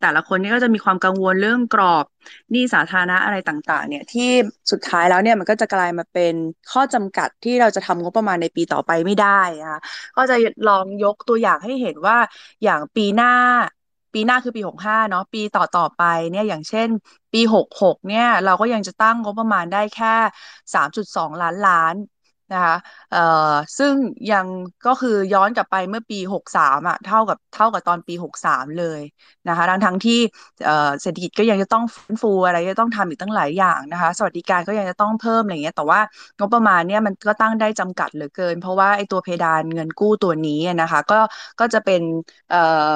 [0.00, 2.04] แต่ละคนนี่ก็จะมีความกังวลเรื่องกรอบ
[2.50, 4.30] หนี้สาธารณะอะไรต่างๆ เนี่ยที่
[4.70, 6.34] สุดท้ายแล้วเนี่ยมันก็จะกลายมาเป็น
[6.72, 9.80] ข้อจำกัดที่เราจะทำงบประมาณในปีต่อไปไม่ได้นะคะ
[10.16, 10.34] ก็จะ
[10.68, 12.16] ลองยกตัวอย่างให้เห็นว่า
[12.62, 13.32] อย่างปีหน้า
[14.12, 16.88] ปีหน้าคือปีหกห้าเนาะปีต่อต่อไปเนี่ยอย่างเช่น
[17.32, 20.08] ปีหกหกเนี่ยเราก็ยังจะตั้งงบประมาณได้แค่
[20.74, 21.94] สามจุดสองล้านล้าน
[22.52, 22.76] นะคะ
[23.10, 23.18] เอ่อ
[23.78, 23.94] ซึ่ง
[24.30, 24.46] ยัง
[24.86, 29.00] ก็คือย้อนกลับไปเมื่อปีหกสามอะเท่ากับเท่ากับตอนปีหกสามเลย
[29.48, 30.18] นะคะทั้งทั้งที่
[30.64, 36.00] เอ่อเศรษฐกิจก็ยังจะต้องฟื้นฟูอะไรจะต้องทำอีกตั้งหลายอย่างนะคะ สวัสดิการก็ยังจะต้องเพิ่มอะไรเงี้ยแต่ว่า
[36.38, 41.20] งบประมาณเนี่ยมันก็ตั้งได้จำกัดเหลือเกิน เพราะว่าไอ้ตัวเพดานเงินกู้ตัวนี้นะคะ ก็
[41.60, 42.02] ก็จะเป็น
[42.48, 42.92] เอ่อ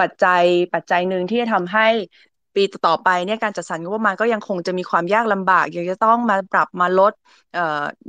[0.00, 0.44] ปัจจัย
[0.74, 1.86] ปัจจัยหนึ่งที่จะทำให้
[2.54, 7.12] ปีต่อไปเนี่ยการจัดสรรงบประมาณก็ยังคงจะมีความยากลำบาก ยังจะต้องมาปรับมาลด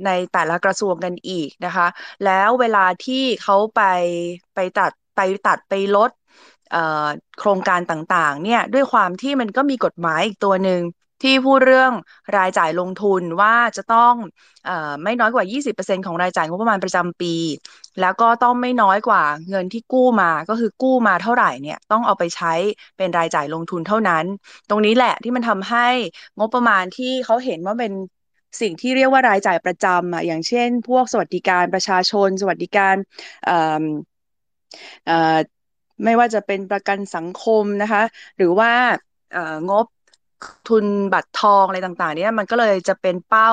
[0.05, 1.87] ในแต่ละกระทรวงกันอีกนะคะ
[2.23, 3.79] แล้วเวลาที่เขาไป
[4.53, 6.09] ไปตัดไปตัดไปลด
[7.37, 10.81] โครงการต่างๆเนี่ยด้วยความที่มันก็มีกฎหมายอีกตัวหนึ่ง
[11.23, 11.91] ที่พูดเรื่อง
[12.37, 14.13] รายจ่ายลงทุนว่าจะต้อง
[14.67, 14.69] อ
[15.03, 17.35] ไม่น้อยกว่า 20%ของรายจ่ายงบประมาณประจำปี
[18.01, 22.53] แล้วก็ต้องไม่น้อยกว่าเงินที่กู้มาก็คือกู้มาเท่าไหร่เนี่ยต้องเอาไปใช้
[22.97, 24.25] เป็นรายจ่ายลงทุนเท่านั้น
[24.69, 25.87] ตรงนี้แหละที่มันทำให้
[26.39, 27.93] งบประมาณที่เขาเห็นว่าเป็น
[28.61, 32.95] สิ่งที่เรียกว่ารายจ่ายประจำอะอย่างเช่น พวกสวัสดิการประชาชน สวัสดิการ
[36.03, 38.03] ไม่ว่าจะเป็นประกันสังคมนะคะ
[38.37, 38.71] หรือว่า
[39.69, 39.85] งบ
[40.69, 43.51] ทุนบัตรทองอะไรต่างๆ เนี่ยมันก็เลยจะเป็นเป้า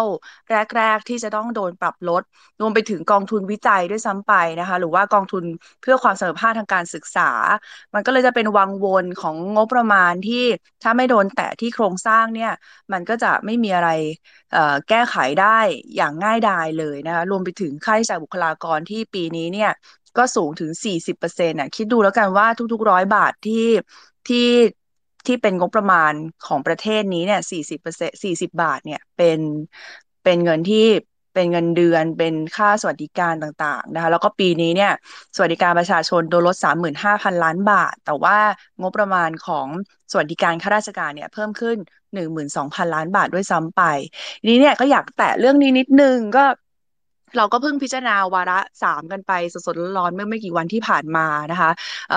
[0.77, 2.23] แรก ๆ ที่จะต้องโดนปรับลด
[2.61, 5.45] รวมไปถึงกองทุนวิจัยด้วยซ้ำไปนะคะ หรือว่ากองทุน
[5.81, 7.31] เพื่อความเสมอภาคทางการศึกษา
[7.95, 10.45] มันก็เลยจะเป็นวังวนของงบประมาณที่
[10.83, 12.53] ถ้าไม่โดนแตะที่โครงสร้างเนี่ย
[12.93, 13.91] มันก็จะไม่มีอะไร
[14.89, 15.59] แก้ไขได้
[15.97, 19.71] อย่างง่ายดายเลยนะคะรวมไปถึงค่าใช้จ่ายบุคลากรที่ปีนี้เนี่ย
[20.19, 23.67] ก็สูงถึง 40%น่ะคิดดูแล้วกันว่าทุกๆร้อยบาทที่
[24.29, 24.47] ที่
[25.29, 26.13] ที่เป็นงบประมาณ
[26.47, 29.41] ของประเทศนี้เนี่ยสี่สิบเปอร์เซ็นสี่สิบบาทเนี่ยเป็น
[30.25, 30.87] เป็นเงินที่
[31.35, 34.93] เป็นเงินเดือนเป็นค่าสวัสดิการต่างๆนะคะแล้วก็ปีนี้เนี่ย
[35.37, 38.39] สวัสดิการประชาชนโดนลดสามหมื่นห้าพันล้านบาท แต่ว่า
[38.83, 39.67] งบประมาณของ
[40.11, 41.77] สวัสดิการข้าราชการเนี่ยเพิ่มขึ้น
[42.15, 43.83] หนึ่งหมื่นสองพันล้านบาทด้วยซ้ำไป
[44.49, 46.45] นี้เนี่ยก็อยากแตะเรื่องนี้นิดนึงก็
[47.37, 51.71] เราก็เพิ่งพิจารณาวาระสามกันไปสดๆร้อนๆเมื่อไม่กี่วันที่ผ่านมานะคะ
[52.11, 52.17] เอ่อ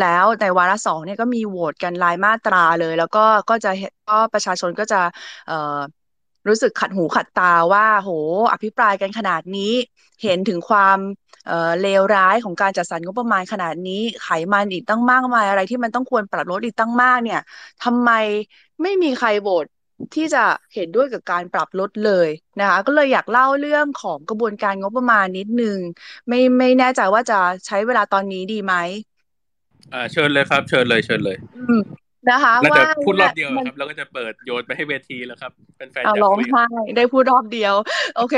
[0.04, 3.70] ล้วในวาระสองเนี่ยก็มีโหวตกันรายมาตราเลย แล้วก็ก็จะ
[4.08, 5.00] ก็ประชาชนก็จะ
[5.46, 5.54] เอ่อ
[6.48, 8.10] รู้สึกขัดหูขัดตาว่า โห
[8.52, 9.72] อภิปรายกันขนาดนี้
[10.22, 10.98] เห็นถึงความ
[11.46, 17.38] เเลวร้ายของการจัดสรรงบประมาณขนาดนี้ ไขมันอีกตั้งมากมายอะไรที่มันต้องควรปรับลดอีกตั้งมากเนี่ย
[17.80, 18.10] ทำไม
[18.82, 19.66] ไม่มีใครโหวต
[20.14, 20.44] ที่จะ
[20.74, 22.28] เห็นด้วยกับการปรับลดเลย
[22.60, 25.78] นะคะ ก็เลยอยากเล่าเรื่องของกระบวนการงบประมาณนิดนึง
[26.28, 28.74] ไม่ไม่แน่ใจว่าจะใช้เวลาตอนนี้ดีไหม
[29.94, 31.36] อ่าเชิญเลยครับ เชิญเลยเชิญเลย
[32.30, 36.64] นะคะว่าจะพูดรอบเดียวครับแล้วก็จะเปิดโยนไปให้เวทีแล้วครับเป็นแฟนจะร้องไห้
[36.96, 37.74] ได้พูดรอบเดียว
[38.16, 38.36] โอเค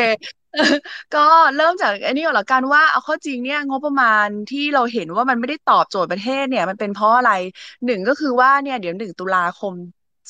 [1.14, 1.24] ก็
[1.56, 7.32] เริ่มจากอันนี้ก่อนละกันว่าเอาข้อจริงเนี่ยงบประมาณที่เราเห็นว่ามันไม่ได้ตอบโจทย์ประเทศเนี่ย มันเป็นเพราะอะไร
[7.86, 9.74] หนึ่งก็คือว่าเนี่ยเดี๋ยวหนึ่งตุลาคม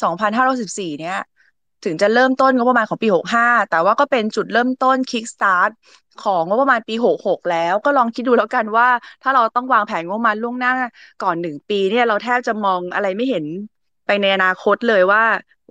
[0.03, 1.19] 2514 เนี่ย
[1.85, 5.71] ถึงจะเริ่มต้นงบประมาณของปี 65 แต่ว่าก็เป็นจุดเริ่มต้น kick start
[6.25, 8.89] ของงบประมาณปี 66 แล้วก็ลองคิดดูแล้วกันว่า
[9.23, 10.73] ถ้าเราต้องวางแผนงบประมาณล่วงหน้า
[11.23, 13.45] ก่อนหนึ่งปีเนี่ยเราแทบจะมองอะไรไม่เห็น
[14.07, 15.25] ไปในอนาคตเลยว่า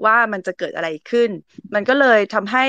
[0.06, 1.30] ว่ามันจะเกิดอะไรขึ้น
[1.74, 2.66] มันก็เลยทำให้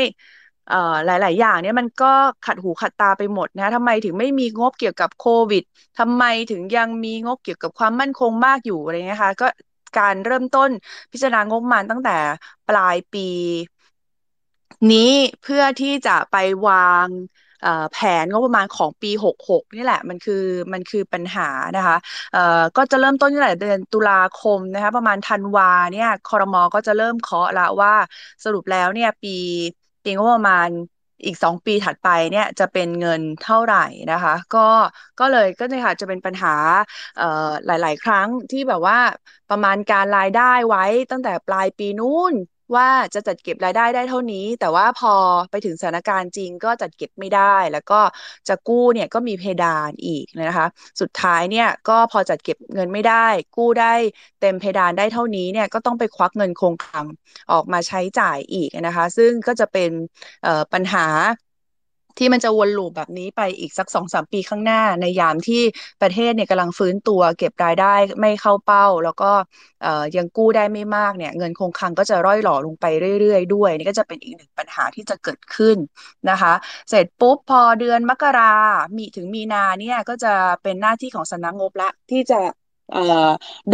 [1.07, 2.13] หลาย ๆ อย่างเนี่ยมันก็
[2.47, 5.63] ขัดหูขัดตาไปหมดนะทำไมถึงไม่มีงบเกี่ยวกับโควิด
[5.99, 9.47] ทำไมถึงยังมีงบเกี่ยวกับความมั่นคงมากอยู่อะไรเงี้ยคะก็
[9.99, 10.71] การเริ่มต้น
[11.13, 12.17] พิจารณางบประมาณตั้งแต่
[12.69, 13.29] ปลายปี
[14.93, 15.13] นี้
[15.43, 16.37] เพื่อที่จะไป
[16.69, 17.07] วาง
[17.93, 21.97] แผนงบประมาณของปี 66 นี่แหละ มันคือมันคือปัญหานะคะ
[22.77, 27.95] ก็จะเริ่มต้นตั้งแต่เดือนตุลาคมนะคะประมาณธันวาเนี่ยคอรมอก็จะเริ่มเคาะละว่า
[28.45, 29.37] สรุปแล้วเนี่ยปี
[30.05, 30.69] ปีงบประมาณ
[31.25, 33.79] อีกสองปีถัดไปเนี่ยจะเป็นเงินเท่าไหร่
[34.11, 34.59] นะคะ ก็
[35.19, 36.55] ก็เลยก็เนี่ยค่ะจะเป็นปัญหา
[37.67, 38.99] หลาย ๆ ครั้งที่แบบว่า
[39.49, 42.35] ประมาณการรายได้ไว้ตั้งแต่ปลายปีนู้น
[42.77, 45.15] ว่าจะจัดเก็บรายได้ได้เท่านี้ แต่ว่าพอ
[45.51, 48.01] ไปถึงสถานการณ์จริงก็จัดเก็บไม่ได้ แล้วก็
[48.49, 50.67] จะกู้เนี่ยก็มีเพดานอีกนะคะ
[51.01, 53.95] สุดท้ายเนี่ยก็พอจัดเก็บเงินไม่ได้ กู้ได้
[54.41, 57.07] เต็มเพดานได้เท่านี้เนี่ยก็ต้องไปควักเงินคงคลัง
[57.53, 59.91] ออกมาใช้จ่ายอีกนะคะ ซึ่งก็จะเป็น
[60.73, 61.07] ปัญหา
[62.21, 65.63] ที่มันจะวนลูปแบบนี้ไปอีกสักสองสามปีข้างหน้า ในยามที่
[66.03, 69.31] ประเทศเนี่ยกำลังฟื้นตัวเก็บรายได้ไม่เข้าเป้า แล้วก็
[70.17, 72.85] ยังกู้ได้ไม่มากเนี่ยเงินคงคลังก็จะร่อยหล่อลงไป
[73.21, 75.77] เรื่อย ๆ ด้วย นี่ก็จะเป็นอีกหนึ่งปัญหาที่จะเกิดขึ้น
[76.31, 76.53] นะคะ
[76.91, 78.55] เสร็จปุ๊บพอเดือนมกรา
[78.97, 82.41] มีถึงมีนาเนี่ยก็จะเป็นหน้าที่ของสำนักงบละที่จะ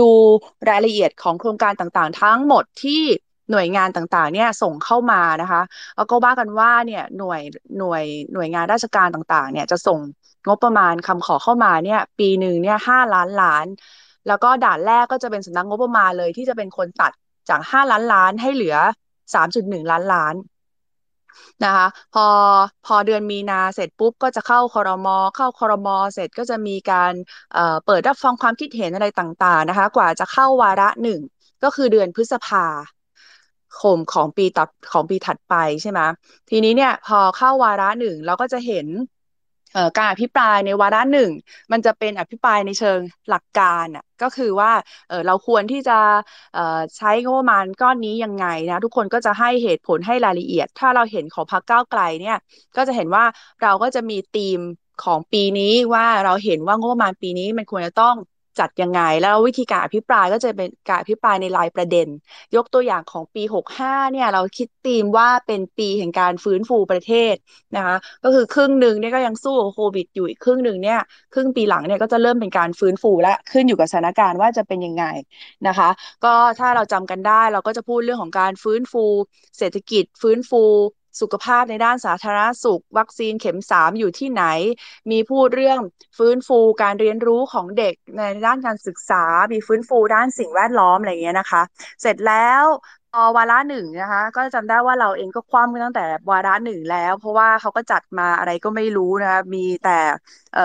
[0.00, 0.10] ดู
[0.68, 3.02] รายละเอียดของโครงการต่างๆ ทั้งหมดที่
[3.50, 5.62] หน่วยงานต่างๆ เนี่ยส่งเข้ามานะคะ
[5.96, 7.40] แล้วก็ว่ากันว่าเนี่ยหน่วย
[7.78, 9.98] หน่วยหน่วยงานราชการต่างๆ เนี่ยจะส่ง
[10.46, 13.66] งบประมาณคำขอเข้ามาเนี่ย ปีหนึ่งเนี่ยห้าล้านล้าน
[14.26, 17.12] แล้วก็ด่านแรกก็จะเป็นสำนักงบประมาณเลยที่จะเป็นคนตัด
[17.48, 18.76] จากห้าล้านล้านให้เหลือ
[19.34, 20.34] สามจุดหนึ่งล้านล้าน
[21.64, 22.26] นะคะพอ
[22.86, 27.12] พอเดือนมีนาเสร็จปุ๊บก็จะเข้าคอรมอเข้าคอรมอเสร็จก็จะมีการ
[27.54, 31.20] เเปิดรับฟังความคิดเห็นอะไรต่างๆนะคะ กว่าจะเข้าวาระหนึ่ง
[31.62, 32.66] ก็คือเดือนพฤษภา
[33.80, 36.00] คมของปีตัดของปีถัดไปใช่ไหม
[36.50, 38.86] ทีนี้เนี่ยพอเข้าวาระหนึ่งเราก็จะเห็น
[39.96, 41.30] การอภิปรายในวาระหนึ่ง
[41.72, 42.98] มันจะเป็นอภิปรายในเชิง
[43.28, 44.72] หลักการอะก็คือว่า
[45.26, 45.98] เราควรที่จะ
[46.96, 52.38] ใช้งบประมาณก้อนนี้ยังไงนะทุกคนก็จะให้เหตุผลให้รายละเอียด ถ้าเราเห็นของพรรคก้าวไกลเนี่ย
[52.76, 53.24] ก็จะเห็นว่า
[53.62, 54.60] เราก็จะมีธีม
[55.04, 58.16] ของปีนี้ว่าเราเห็นว่างบประมาณปีนี้มันควรจะต้อง
[58.58, 62.08] จัดยังไง แล้ววิธีการอภิปรายก็จะเป็นการอภิปรายในรายประเด็น
[62.56, 67.34] ยกตัวอย่างของปี 65 เนี่ยเราคิดธีมว่าเป็นปีแห่งการฟื้นฟูประเทศ
[67.76, 71.00] นะคะก็คือครึ่งหนึ่งเนี่ยก็ยังสู้โควิดอยู่อีกครึ่งหนึ่งเนี่ย
[71.34, 75.04] ครึ่งปีหลังเนี่ยก็จะเริ่มเป็นการฟื้นฟูและขึ้นอยู่กับสถานการณ์ว่าจะเป็นยังไง
[75.66, 75.88] นะคะ
[76.24, 79.04] ก็ถ้าเราจำกันได้เราก็จะพูดเรื่องของการฟื้นฟู
[79.58, 80.62] เศรษฐกิจฟื้นฟู
[81.20, 84.44] สุขภาพในด้านสาธารณสุข วัคซีนเข็มสามอยู่ที่ไหน
[85.10, 85.78] มีพูดเรื่อง
[86.18, 91.62] ฟื้นฟูการเรียนรู้ของเด็กในด้านการศึกษา มีฟื้นฟูด้านสิ่งแวดล้อมอะไรเงี้ยนะคะ
[92.02, 92.64] เสร็จแล้ว
[93.14, 99.90] อวาระหนึ่งนะคะ ก็จำได้ว่าเราเองก็คว่ำตั้งแต่วาระหนึ่งแล้ว เพราะว่าเขาก็จัดมาอะไรก็ไม่รู้นะคะมีแต่
[100.52, 100.60] เอ่อ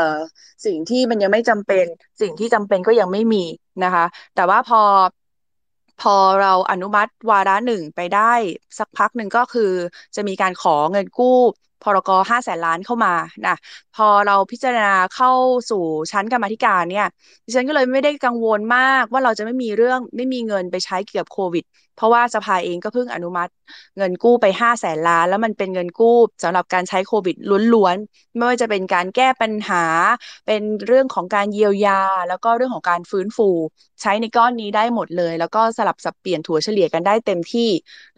[0.66, 1.86] สิ่งที่มันยังไม่จำเป็น
[2.22, 3.38] สิ่งที่จำเป็นก็ยังไม่มี
[3.84, 4.78] นะคะ แต่ว่าพอ
[6.02, 8.34] พอเราอนุมัติวาระหนึ่งไปได้
[8.80, 9.72] สักพักหนึ่งก็คือ
[10.16, 11.38] จะมีการขอเงินกู้
[11.84, 13.14] พรกห้าแสนล้านเข้ามา
[13.48, 13.56] นะ
[13.96, 15.32] พอเราพิจารณาเข้า
[15.70, 17.08] สู่ชั้นกรรมธิการเนี่ย
[17.46, 21.64] ดิฉันก็เลยไม่ได้กังวลมากว่าเราจะไม่มีเรื่องไม่มีเงินไปใช้เกี่ยวกับโควิด
[21.96, 23.52] เพราะว่าสภาเองก็เพิ่งอนุมัติ
[23.98, 27.36] เงินกู้ไปห้าแสนล้าน แล้วมันเป็นเงินกู้สำหรับการใช้โควิด
[27.74, 29.86] ล้วนๆ ไม่ว่าจะเป็นการแก้ปัญหา
[30.48, 33.50] เป็นเรื่องของการเยียวยา แล้วก็เรื่องของการฟื้นฟู
[34.02, 37.70] ใช้ในก้อนนี้ได้หมดเลย แล้วก็สลับสับเปลี่ยนถั่วเฉลี่ยกันได้เต็มที่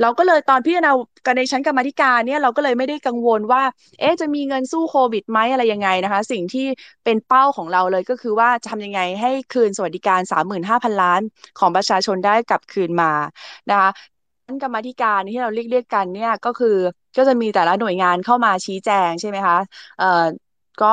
[0.01, 0.91] เราก็เลยตอนพิจารณา
[1.25, 3.63] กันในชั้นกรรมธิการเนี่ยเราก็เลยไม่ได้กังวลว่า
[3.99, 6.67] เอ๊ะจะมีเงินสู้โควิดไหมอะไรยังไงนะคะ สิ่งที่
[7.05, 10.21] เป็นเป้าของเราเลยก็คือว่าจะทำยังไงให้คืนสวัสดิการ
[10.61, 11.21] 35,000 ล้าน
[11.59, 13.11] ของประชาชนได้กลับคืนมา
[13.69, 13.89] นะคะ
[14.63, 16.67] กรรมธิการที่เราเรียกเรียกกันเนี่ยก็คือ
[17.17, 19.57] ก็จะมีแต่ละหน่วยงานเข้ามาชี้แจงใช่ไหมคะ
[19.97, 20.05] เอ่อ
[20.79, 20.87] ก็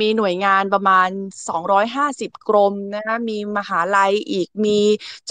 [0.00, 1.08] มีหน่วยงานประมาณ
[1.48, 4.78] 250 กรมนะคะมีมหาลัยอีกมี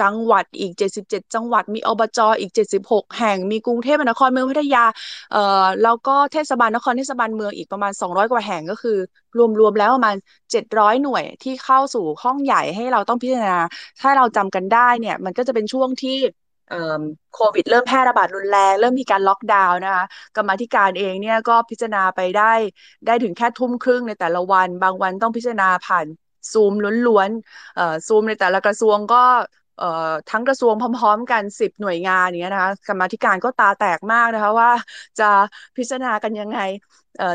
[0.01, 4.85] จังหวัดอีก 77 จังหวัด มีอบจอีก 76 แห่ง มีกรุงเทพมหานครเมืองพัทยา
[5.31, 8.97] เอ่อแล้วก็เทศบาลนครเทศบาลเมืองอีกประมาณ 200 กว่าแห่งก็คือ
[9.59, 10.15] รวมๆแล้วประมาณ
[10.51, 13.59] 700 หน่วยที่เข้าสู่ห้องใหญ่ให้เราต้องพิจารณา
[14.01, 16.17] ถ้าเราจำกันได้เนี่ยมันก็จะเป็นช่วงที่
[17.33, 20.05] โควิดเริ่มแพร่ระบาดรุนแรง เริ่มมีการล็อกดาวน์นะคะ
[20.35, 22.53] กรรมธิการเองเนี่ยก็พิจารณาไปได้
[23.05, 26.05] ได้ถึงแค่ทุ่มครึ่งในแต่ละวัน บางวันต้องพิจารณาผ่าน
[26.51, 26.73] ซูม
[27.07, 29.23] ล้วนๆซูมในแต่ละกระทรวงก็
[30.31, 34.71] ทั้งกระทรวงพร้อมๆ กันสิบหน่วยงานอย่างเงี้ยนะคะกรรมธิการก็ตาแตกมากนะคะว่า
[35.19, 35.29] จะ
[35.77, 36.59] พิจารณากันยังไง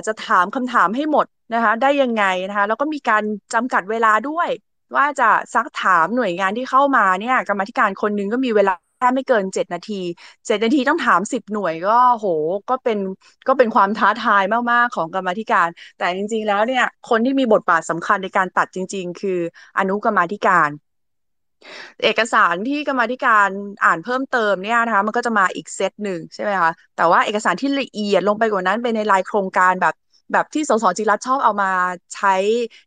[0.06, 3.22] จะถามคำถามให้หมดนะคะได้ยังไงนะคะแล้วก็มีการ
[3.54, 4.48] จำกัดเวลาด้วย
[4.96, 10.00] ว่าจะซักถามหน่วยงานที่เข้ามาเนี่ยกรรมธิการคนนึงก็มีเวลา แค่ไม่เกินเจ็ดนาที
[10.46, 12.26] เจ็ดนาทีต้องถามสิบหน่วยก็โห
[12.70, 12.98] ก็เป็น
[13.48, 14.42] ก็เป็นความท้าทาย
[14.72, 19.38] มาก ๆ ของกรรมธิการ แต่จริง ๆ แล้วเนี่ย คนที่มีบทบาทสำคัญในการตัดจริง ๆ คือ
[19.78, 20.70] อนุกรรมธิการ
[22.02, 23.48] เอกสารที่กรรมธิการ
[23.84, 29.94] อ่านเพิ่มเติมเนี่ยนะคะมันก็จะมาอีกเซตหนึ่งใช่ไหมคะแต่ว่าเอกสารที่ละเอียดลงไปกว่านั้นเป็นในรายโครงการแบบ
[30.32, 31.70] แบบที่สสจิรัตชอบเอามา
[32.14, 32.34] ใช้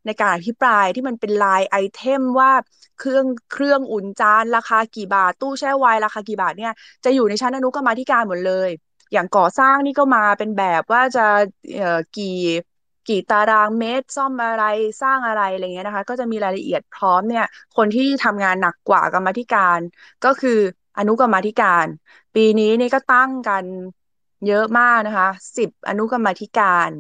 [0.06, 2.52] ในการอภิปรายที่มันเป็นลายไอเทมว่า
[2.98, 6.72] เครื่องเครื่องอุ่นจานราคากี่บาท ตู้แช่ไวน์ราคากี่บาทเนี่ย
[7.04, 8.70] จะอยู่ในชั้นอนุกรรมาธิการหมดเลย
[9.14, 11.22] อย่างก่อสร้างนี่ก็มาเป็นแบบว่าจะ
[11.76, 12.28] เอ่อกี่
[13.08, 14.64] กี่ตารางเมตรซ่อมอะไร
[15.02, 19.80] สร้างอะไรอะไรเงี้ยนะคะ ก็จะมีรายละเอียดพร้อมเนี่ย คนที่ทำงานหนักกว่ากรรมธิการ
[20.24, 20.60] ก็คือ
[20.98, 21.88] อนุกรรมธิการ
[22.36, 23.66] ปีนี้นี่ก็ตั้งกัน
[24.46, 25.28] เยอะมากนะคะ
[25.58, 26.92] สิบอนุกรรมธิการ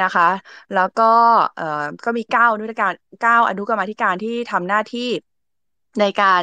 [0.00, 0.28] นะคะ
[0.72, 1.04] แล้วก็
[1.54, 1.64] เอ่อ
[2.04, 5.08] ก็มีเก้าอนุกรรมการเก้าอนุกรรมธิการที่ทำหน้าที่
[6.00, 6.42] ในการ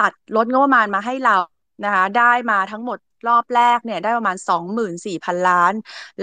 [0.00, 1.36] ตัดลดงบประมาณมาให้เรา
[1.84, 5.72] นะคะได้มาทั้งหมดรอบแรกเนี่ยได้ประมาณสองหมื่นสี่พันล้าน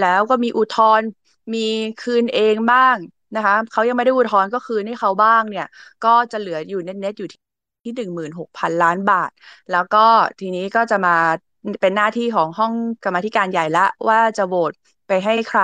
[0.04, 1.08] ล้วก็มีอุทธรณ์
[1.54, 1.58] มี
[1.98, 2.96] คืนเองบ้าง
[3.36, 5.66] นะคะเขายังไม่ได้อุทธรณ์ก็คืนให้เขาบ้างเนี่ย
[6.02, 9.30] ก็จะเหลืออยู่เน็ตๆอยู่ที่หนึ่งหมื่นหกพันล้านบาท
[9.70, 9.98] แล้วก็
[10.38, 11.10] ทีนี้ก็จะมา
[11.80, 12.72] เป็นหน้าที่ของห้อง
[13.04, 14.72] กรรมธิการใหญ่ละว่าจะโหวต
[15.08, 15.62] ไปให้ใคร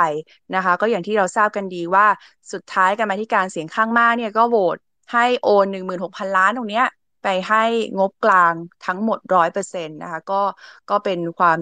[0.54, 2.06] นะคะ ก็อย่างที่เราทราบกันดีว่า
[2.52, 4.76] สุดท้ายกรรมธิการเสียงข้างมากเนี่ยก็โหวต
[5.12, 6.86] ให้โอนหนึ่งหมื่นหกพันล้านตรงเนี้ย
[7.22, 7.64] ไปให้
[7.98, 8.54] งบกลาง
[8.86, 10.42] ทั้งหมดร้อยเปอร์เซ็นต์นะคะก็
[10.90, 11.58] ก็เป็นความ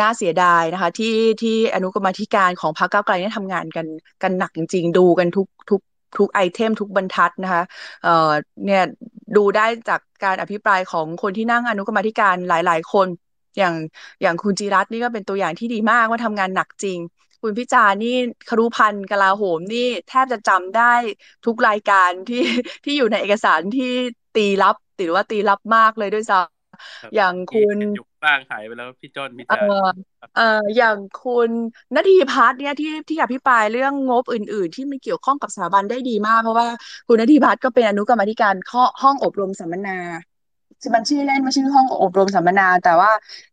[0.00, 3.86] น่าเสียดายนะคะ ที่ที่อนุกรรมธิการของพรรคก้าวไกลเนี่ยทำงานกัน
[4.22, 5.80] กันหนักจริงๆ ดูกันทุกทุก
[6.16, 7.62] ทุกไอเทมทุกบรรทัดนะคะ
[8.02, 8.30] เอ่อ
[8.64, 8.82] เนี่ย
[9.36, 13.08] ดูได้จากการอภิปรายของคนที่นั่งอนุกรรมธิการหลาย ๆ คน
[13.58, 13.74] อย่าง
[14.22, 16.98] อย่างคุณจิรัตน์นี่ก็เป็นตัวอย่างที่ดีมากว่าทำงานหนักจริง
[17.42, 18.08] คุณพิจารนี่
[18.48, 20.94] ครุพันธ์กลาโหมนี่แทบจะจำได้
[21.44, 22.42] ทุกรายการที่
[22.84, 23.84] ที่อยู่ในเอกสารที่
[24.34, 29.64] ตีรับหรือว่าตีรับมากเลยด้วยซ้ำอย่างคุณอยู่ บ้างหายไปแล้วพี่จอนพี่เอจาอ
[30.34, 30.42] เอ่อ
[30.76, 31.50] อย่างคุณ
[31.94, 36.68] นาทีพัฒน์เนี่ยที่ที่อภิปรายเรื่องงบอื่น ๆ ที่มันเกี่ยวข้องกับสถาบันได้ดีมาก เพราะว่า
[37.06, 39.98] คุณนาทีพัฒน์ก็เป็นอนุกรรมาธิการข้อห้องอบรมสัมมนา
[40.94, 43.10] มันชื่อเล่นมันชื่อห้องอบรมสัมมนา แต่ว่า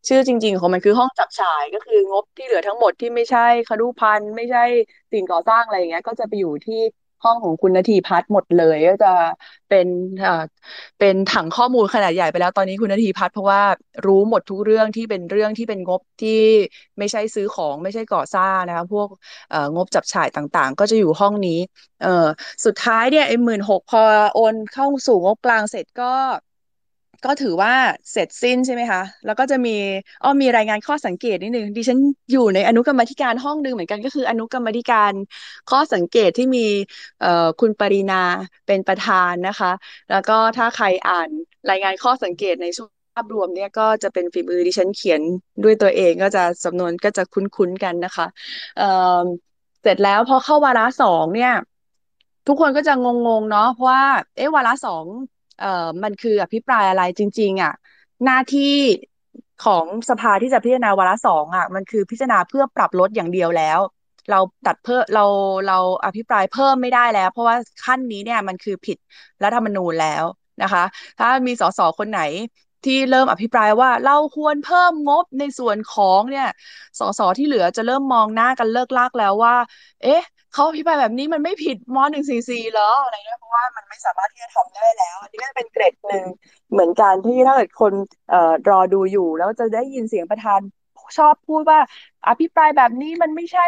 [0.08, 4.64] ชื่อจริง ๆ ของมันคือห้องจับฉ่ายก็คืองบที่เหลือทั้งหมดที่ไม่ใช่ครุพันธ์ไม่ใช่
[5.12, 6.76] สิ่งก่อสร้างอะไรอย่างเงี้ย ก็จะไปอยู่ที่
[7.24, 9.08] ห้องของคุณนาทีพัฒน์หมดเลยก็จะ
[9.68, 9.88] เป็น
[10.20, 10.32] เอ่า
[11.00, 13.62] เป็นถังข้อมูลขนาดใหญ่ไปแล้วตอนนี้คุณนาทีพัฒน์เพราะว่า
[14.06, 16.30] รู้หมดทุกเรื่องที่เป็นเรื่องที่เป็นงบที่
[17.00, 19.08] ไม่ใช่ซื้อของไม่ใช่ก่อสร้างนะคะพวก
[19.50, 21.60] เอ่องบจับฉ่ายต่างๆ ก็จะอยู่ห้องนี้
[22.00, 22.10] เอ่อ
[22.66, 24.00] สุดท้ายเนี่ยไอ้หมื่นหกพอ
[24.34, 26.06] โอนเข้าสู่งบกลางเสร็จก็
[27.26, 27.74] ก็ถือว่า
[28.12, 29.70] เสร็จสิ้นใช่ไหมคะ แล้วก็จะมี
[30.24, 31.98] อ้อมีรายงานข้อสังเกตนิดนึงดิฉัน
[32.32, 35.14] อยู่ในอนุกรรมธิการห้องหนึ่งเหมือนกันก็คืออนุกรรมธิการ
[35.70, 36.66] ข้อสังเกตที่มี
[37.20, 38.22] เอ่อคุณปรินา
[38.66, 39.72] เป็นประธานนะคะ
[40.10, 41.30] แล้วก็ถ้าใครอ่าน
[41.70, 45.22] รายงานข้อสังเกตในช่วงภาพรวมเนี่ยก็จะเป็นฝีมือดิฉันเขียน
[45.64, 48.28] ด้วยตัวเองก็จะสำนวนก็จะคุ้นๆกันนะคะ
[48.78, 49.24] เอ่อ
[49.82, 51.54] เสร็จแล้วพอเข้าวาระสองเนี่ย
[52.48, 53.08] ทุกคนก็จะง
[53.42, 54.04] งๆเนาะเพราะว่า
[54.36, 55.06] เอ๊ะวาระสอง
[55.62, 57.72] เอ่อมันคืออภิปรายอะไรจริง ๆ อะ
[58.26, 58.62] หน้าที่
[59.66, 63.80] ของสภาที่จะพิจารณาวาระสองอะ มันคือพิจารณาเพื่อปรับลดอย่างเดียวแล้ว
[64.30, 65.26] เราตัดเพิ่มเรา
[65.68, 67.56] เราอภิปรายเพิ่มไม่ได้แล้ว เพราะว่า
[67.86, 68.98] ขั้นนี้เนี่ยมันคือผิด
[69.44, 70.24] รัฐธรรมนูญแล้ว
[70.62, 70.84] นะคะ
[71.20, 72.22] ถ้ามีสสคนไหน
[72.86, 76.48] ที่เริ่มอภิปรายว่าเราควรเพิ่มงบในส่วนของเนี่ย
[77.00, 79.56] สสที่เหลือจะเริ่มมองหน้ากันเลิกลากแล้วว่า
[80.04, 80.22] เอ๊ะ
[80.54, 86.26] เขาอภิปรายแบบนี้มันไม่ผิดมหนึ่งสี่สี่หรออะไรเงี้ยเพราะว่ามันไม่สามารถที่จะทำได้แล้ว อันนี้ก็เป็นเกรดหนึ่ง
[86.72, 87.94] เหมือนกันที่ถ้าเกิดคน
[88.30, 90.60] เอ่อรอดูอยู่ แล้วจะได้ยินเสียงประธาน
[91.18, 91.80] ชอบพูดว่า
[92.28, 93.68] อภิปรายแบบนี้มันไม่ใช่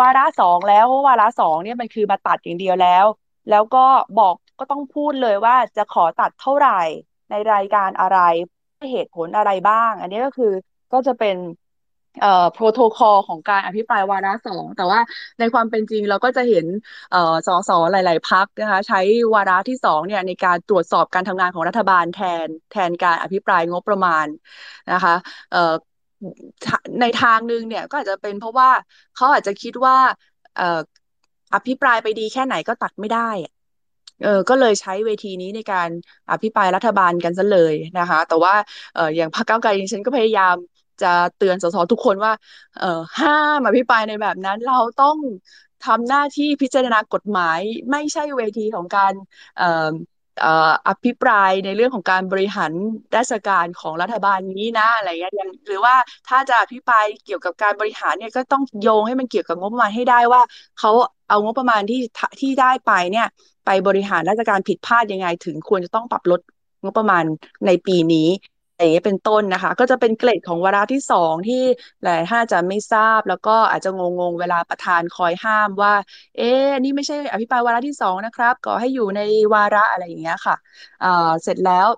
[0.00, 3.06] วาระสองแล้ววาระสองเนี่ยมันคือมาตัดอย่างเดียวแล้ว
[3.50, 3.84] แล้วก็
[4.18, 6.72] บอกก็ต้องพูดเลยว่าจะขอตัดเท่าไหร่
[7.30, 8.18] ในรายการอะไร
[8.92, 10.52] เหตุผลอะไรบ้าง อันนี้ก็คือ
[10.92, 11.36] ก็จะเป็น
[12.18, 15.00] เอ่อโปรโตคอลของการอภิปรายวาระสองแต่ว่า
[15.38, 16.66] ในความเป็นจริงเราก็จะเห็น
[17.10, 19.00] เอ่อสสหลาย ๆพักนะคะ ใช้
[19.34, 24.26] วาระที่สองเนี่ยในการตรวจสอบการทำงานของรัฐบาลแทนแทนการอภิปรายงบประมาณ
[24.92, 25.14] นะคะ
[25.50, 25.74] เอ่อ
[27.00, 28.70] ในทางหนึ่งเนี่ยก็อาจจะเป็นเพราะว่า
[29.14, 29.96] เขาอาจจะคิดว่า
[30.54, 30.80] เอ่อ
[31.54, 33.30] อภิปรายไปดีแค่ไหนก็ตัดไม่ได้
[34.22, 35.88] เออก็เลยใช้เวทีนี้ในการ
[36.30, 38.54] อภิปรายรัฐบาลกันซะเลยนะคะ แต่ว่า
[38.94, 40.56] เอออย่างพรรคก้าวไกลฉันก็พยายาม
[41.02, 42.32] จะเตือนสสทุกคนว่า
[42.78, 45.16] เออห้ามอภิปรายในแบบนั้นเราต้อง
[45.82, 49.12] ทำหน้าที่พิจารณากฎหมาย ไม่ใช่เวทีของการ
[49.56, 49.64] เอ่
[50.68, 52.72] ออภิปรายในเรื่องของการบริหาร
[53.16, 55.32] ราชการของรัฐบาลนี้นะอะไรเงี้ย
[55.66, 55.94] หรือว่า
[56.28, 60.42] ถ้าจะอภิปรายเกี่ยวกับการบริหารเนี่ยก็ต้องโยงให้มันเกี่ยวกับงบประมาณให้ได้ว่า
[60.78, 60.90] เขา
[61.28, 62.00] เอางบประมาณที่
[62.40, 63.26] ที่ได้ไปเนี่ย
[63.64, 66.40] ไปบริหารราชการผิดพลาดยังไง ถึงควรจะต้องปรับลด
[66.84, 67.24] งบประมาณ
[67.66, 68.28] ในปีนี้
[68.80, 71.62] อย่างนี้เป็นต้นนะคะ ก็จะเป็นเกรดของวาระที่สองที่
[72.02, 74.00] หลายท่านจะไม่ทราบ แล้วก็อาจจะง
[74.30, 75.94] งๆเวลาประธานคอยห้ามว่า
[76.36, 79.20] เอ๊ะนี่ไม่ใช่อภิปรายวาระที่สองนะครับก็ให้อยู่ใน
[79.54, 80.56] วาระอะไรอย่างเงี้ยค่ะ
[81.02, 81.88] อ่าเสร็จแล้ว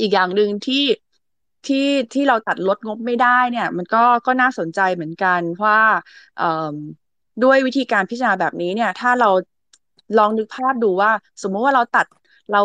[0.00, 0.84] อีกอย่างหนึ่งที่
[1.66, 1.76] ที่
[2.12, 5.78] ที่เราตัดลดงบไม่ได้เนี่ย มันก็ก็น่าสนใจเหมือนกันว่า
[7.42, 9.30] ด้วยวิธีการพิจารณาแบบนี้เนี่ย ถ้าเรา
[10.18, 11.10] ลองนึกภาพดูว่า
[11.42, 12.06] สมมติว่าเราตัด
[12.52, 12.62] เรา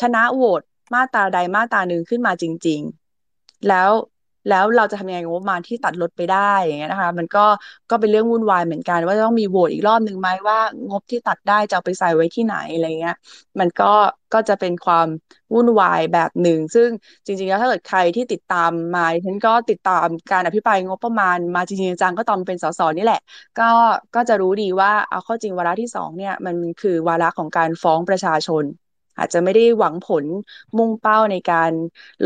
[0.00, 0.62] ชนะโหวต
[0.94, 2.80] มาตราใดมาตราหนึ่งขึ้นมาจริง
[3.24, 3.90] ๆ แล้ว
[4.48, 7.46] แล้วเราจะทำยังไงงบประมาณที่ตัดลดไปได้อย่างเงี้ยนะคะ มันก็
[7.90, 10.58] ก็เป็นเรื่องวุ่นวายเหมือนกัน ว่าต้องมีโหวตอีกรอบหนึ่งไหมว่า
[10.90, 13.14] งบที่ตัดได้จะเอาไปใส่ไว้ที่ไหนอะไรเงี้ย
[13.60, 13.84] มันก็
[14.34, 15.08] ก็จะเป็นความ
[15.54, 16.88] วุ่นวายแบบหนึ่ง ซึ่ง
[17.26, 23.20] จริง ๆ แล้วถ้าเกิดใครที่ติดตามมาฉันก็ติดตามการอภิปรายงบประมาณมาจริงๆจังก็ตอนเป็นสสนี่แหละ
[23.58, 23.70] ก็
[24.14, 28.64] ก็จะรู้ดีว่าเอาข้อจริงวาระที่สองเนี่ยมันคือวาระของการฟ้องประชาชน
[29.18, 30.24] อาจจะไม่ได้หวังผล
[30.76, 31.70] มุ่งเป้าในการ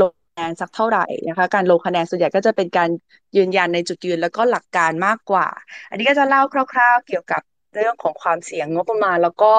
[0.00, 2.90] ลดแนนสักเท่าไหร่นะคะ การลงคะแนนส่วนใหญ่ก็จะเป็นการ
[3.36, 5.46] ยืนยันในจุดยืนแล้วก็หลักการมากกว่า
[5.88, 7.42] อันนี้ก็จะเล่าคร่าว ๆ เกี่ยวกับ
[7.74, 9.52] เรื่องของความเสี่ยงงบประมาณ แล้วก็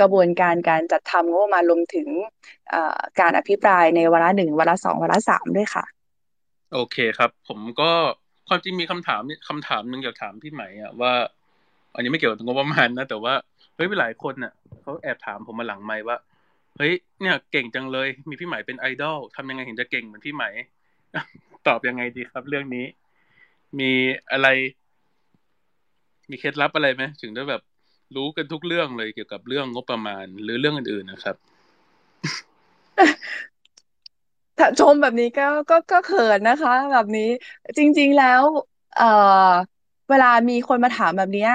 [0.00, 2.08] กระบวนการการจัดทำงบประมาณรวมถึง
[3.20, 5.84] การอภิปรายในวาระหนึ่งวาระสองวาระสามด้วยค่ะ
[6.74, 7.90] โอเคครับ ผมก็
[8.48, 11.12] ความจริงมีคำถามคำถามหนึ่งอยากถามพี่ไหมอะว่า
[11.94, 13.34] อันนี้ไม่เกี่ยวกับงบประมาณนะแต่ว่า
[13.74, 14.52] เฮ้ยหลายคนน่ะ
[14.88, 16.16] เขาแอบถามผมมาหลังไม่ว่า
[16.76, 20.44] เฮ้ย เนี่ยเก่งจังเลย มีพี่ไหมเป็นไอดอลทำยังไงถึงจะเก่งเหมือนพี่ไหม
[21.66, 22.84] ตอบยังไงดีครับ เรื่องนี้
[23.78, 23.92] มี
[24.32, 24.48] อะไร
[26.30, 27.62] มีเคล็ดลับอะไรไหมถึงได้แบบ
[28.16, 31.36] รู้กันทุกเรื่องเลยเกี่ยวกับเรื่องงบประมาณ หรือเรื่องอื่นๆนะครับ
[34.58, 37.30] ถ้าชมแบบนี้ก็ก็ก็เขินนะคะ แบบนี้
[37.76, 38.42] จริง ๆแล้ว
[38.96, 39.10] เอ่
[39.48, 39.50] อ
[40.10, 41.48] เวลามีคนมาถามแบบนี้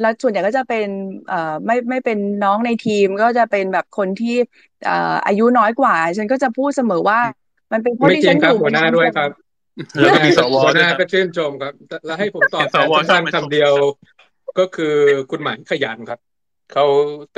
[0.00, 0.86] แล้วส่วนใหญ่ก็จะเป็น
[1.28, 4.36] เอ่อไม่ไม่เป็นน้องในทีมก็จะเป็นแบบคนที่
[4.84, 7.20] เอ่ออายุน้อยกว่า ฉันก็จะพูดเสมอว่า
[7.72, 9.30] มันเป็นเพราะที่ฉันอยู่หัวหน้าด้วยครับ
[10.00, 11.72] แล้วมีสวหัวหน้าก็ชื่นชมครับ
[12.06, 13.72] แล้วให้ผมตอบสั้นคำเดียว
[14.58, 14.94] ก็คือ
[15.30, 16.20] คุณหมายขยันครับ
[16.72, 16.84] เขา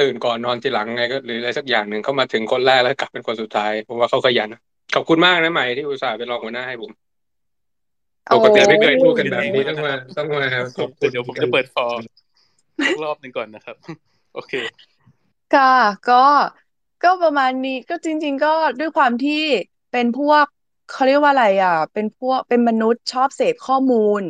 [0.01, 4.49] ตื่นก่อนนอนทีหลังไงก็หรืออะไรสักอย่างหนึ่งเขามาถึงคนแรกแล้วกลับเป็นคนสุดท้ายผมว่าเขาขยัน
[4.95, 6.91] ขอบคุณมากนะใหม่ที่อุตส่าห์เป็นรองหัวหน้าให้ผม
[8.35, 10.45] ปกติไม่เคยพูดกันแบบนี้ต้องมาต้องมา
[10.79, 12.01] ขอบคุณเดี๋ยวผมจะเปิดฟอร์ม
[13.05, 13.77] รอบหนึ่งก่อนนะครับ
[14.35, 14.53] โอเค
[15.55, 15.75] ค่ะ
[16.11, 16.25] ก็
[17.05, 19.43] ก็ประมาณนี้ก็จริง ๆ ก็ด้วยความที่
[19.93, 20.45] เป็นพวก
[20.91, 24.23] เขาเรียกว่าอะไรอะ เป็นพวกเป็นมนุษย์ชอบเสพข้อมูล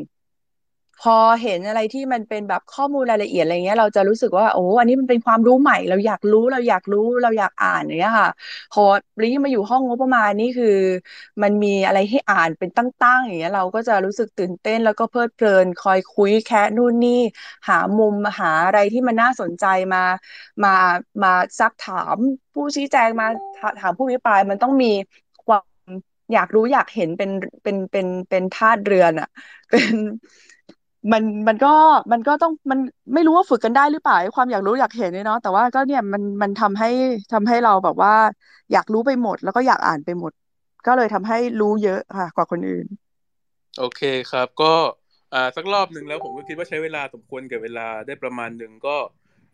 [0.98, 1.10] พอ
[1.42, 8.30] เห็นอะไรที่มันเป็นแบบข้อมูลรายละเอียดอะไรเงี้ย เราจะรู้สึกว่าโอ้อันนี้มันเป็นความรู้ใหม่ เราอยากรู้เราอยากรู้เราอยากอ่านอย่างเงี้ยค่ะ
[8.70, 8.80] พอ
[9.22, 10.66] รีมาอยู่ห้องงบประมาณนี่คือ
[11.42, 17.20] มันมีอะไรให้อ่านเป็นตั้งๆอย่างเงี้ย เราก็จะรู้สึกตื่นเต้นแล้วก็เพลิดเพลินคอยคุยแค่นู่นนี่
[17.68, 19.98] หามุมหาอะไรที่มันน่าสนใจมา
[20.64, 20.68] มา
[21.22, 21.28] มา
[21.58, 22.18] ซักถาม
[22.54, 23.26] ผู้ชี้แจงมา
[23.80, 24.86] ถามผู้วิปรายมันต้องมี
[25.44, 25.64] ความ
[26.32, 27.30] อยากรู้อยากเห็นเป็น
[27.62, 29.28] เป็นเป็นเป็นธาตุเรือนอะ
[29.70, 29.94] เป็น
[31.12, 31.68] มันมันก็
[32.12, 32.78] มันก็ต้องมัน
[33.14, 36.86] ไม่รู้ว่าฝึกกันได้หรือเปล่าความอยากรู้อยากเห็นเนี่ยเนาะแต่ว่าก็เนี่ยมันมันทำให้
[37.32, 38.12] ทำให้เราแบบว่า
[38.72, 40.32] อยากรู้ไปหมด แล้วก็อยากอ่านไปหมด
[40.86, 42.86] ก็เลยทำให้รู้เยอะค่ะ กว่าคนอื่น
[43.78, 44.74] โอเคครับ ก็
[45.34, 48.96] อ่าสักรอบหนึ่งแล้วผมก็คิดว่าใช้เวลาสมควรกับเวลาได้ประมาณหนึ่งก็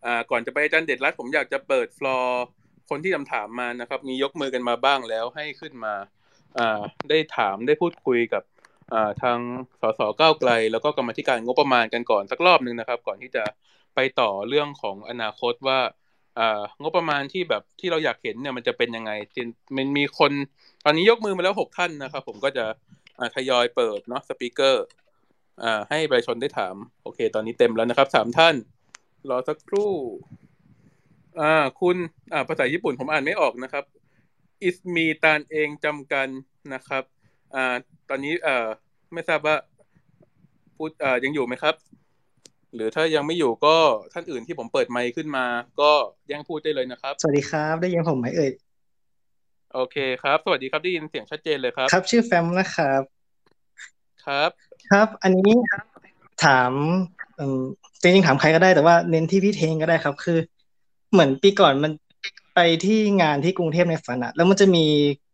[0.05, 2.45] อ่าก่อนจะไปอาจารย์เด็ดรัดผมอยากจะเปิดฟลอร์
[2.91, 5.95] คนที่คำถามมานะครับ มียกมือกันมาบ้างแล้วให้ขึ้นมา
[6.59, 6.81] อ่า
[7.11, 8.43] ได้ถามได้พูดคุยกับ
[9.23, 9.39] ทาง
[9.81, 13.45] สสก้าวไกล แล้วก็กรรมธิการงบประมาณกันก่อนสักรอบหนึ่งนะครับ ก่อนที่จะ
[13.95, 15.79] ไปต่อเรื่องของอนาคตว่า
[16.83, 19.13] งบประมาณที่แบบที่เราอยากเห็นเนี่ยมันจะเป็นยังไง
[19.77, 20.33] มันมีคน
[20.85, 22.65] ตอนนี้ยกมือมาแล้วหกท่านนะครับ ผมก็จะ
[23.35, 24.85] ทยอยเปิดเนาะสปีกเกอร์
[25.91, 28.55] ให้ประชาชนได้ถาม โอเค ตอนนี้เต็มแล้วนะครับสามท่าน
[29.29, 29.93] รอสักครู่
[31.41, 31.97] อ่า คุณ
[32.33, 33.85] อ่าภาษาญี่ปุ่นผมอ่านไม่ออกนะครับ
[34.63, 36.29] อิสมีตานเองจำกัน
[36.75, 37.05] นะครับ
[37.55, 37.75] อ่า
[38.09, 38.67] ตอนนี้เอ่อ
[39.13, 39.57] ไม่ทราบว่า
[40.77, 41.75] พูดเอ่อยังอยู่ไหมครับ
[42.75, 43.77] หรือถ้ายังไม่อยู่ก็
[44.13, 45.47] ท่านอื่นที่ผมเปิดไมค์ขึ้นมา
[45.81, 45.91] ก็
[46.33, 48.51] ยังพูดได้เลยนะครับ สวัสดีครับ ได้ยินผมไหมเอ่ย
[49.75, 53.03] โอเคครับ สวัสดีครับได้ยินเสียงชัดเจนเลยครับ ครับ ชื่อแฟมนะครับ
[54.25, 54.51] ครับ
[54.91, 55.53] ครับ อันนี้
[56.45, 56.73] ถาม
[58.01, 60.39] จริงๆถามใครก็ได้แต่ว่าเน้นที่พี่เทงก็ได้ครับ คือ
[61.13, 61.93] เหมือนปีก่อนมัน
[62.55, 64.85] ไปที่งานที่กรุงเทพในฝันอะแล้วมันจะมี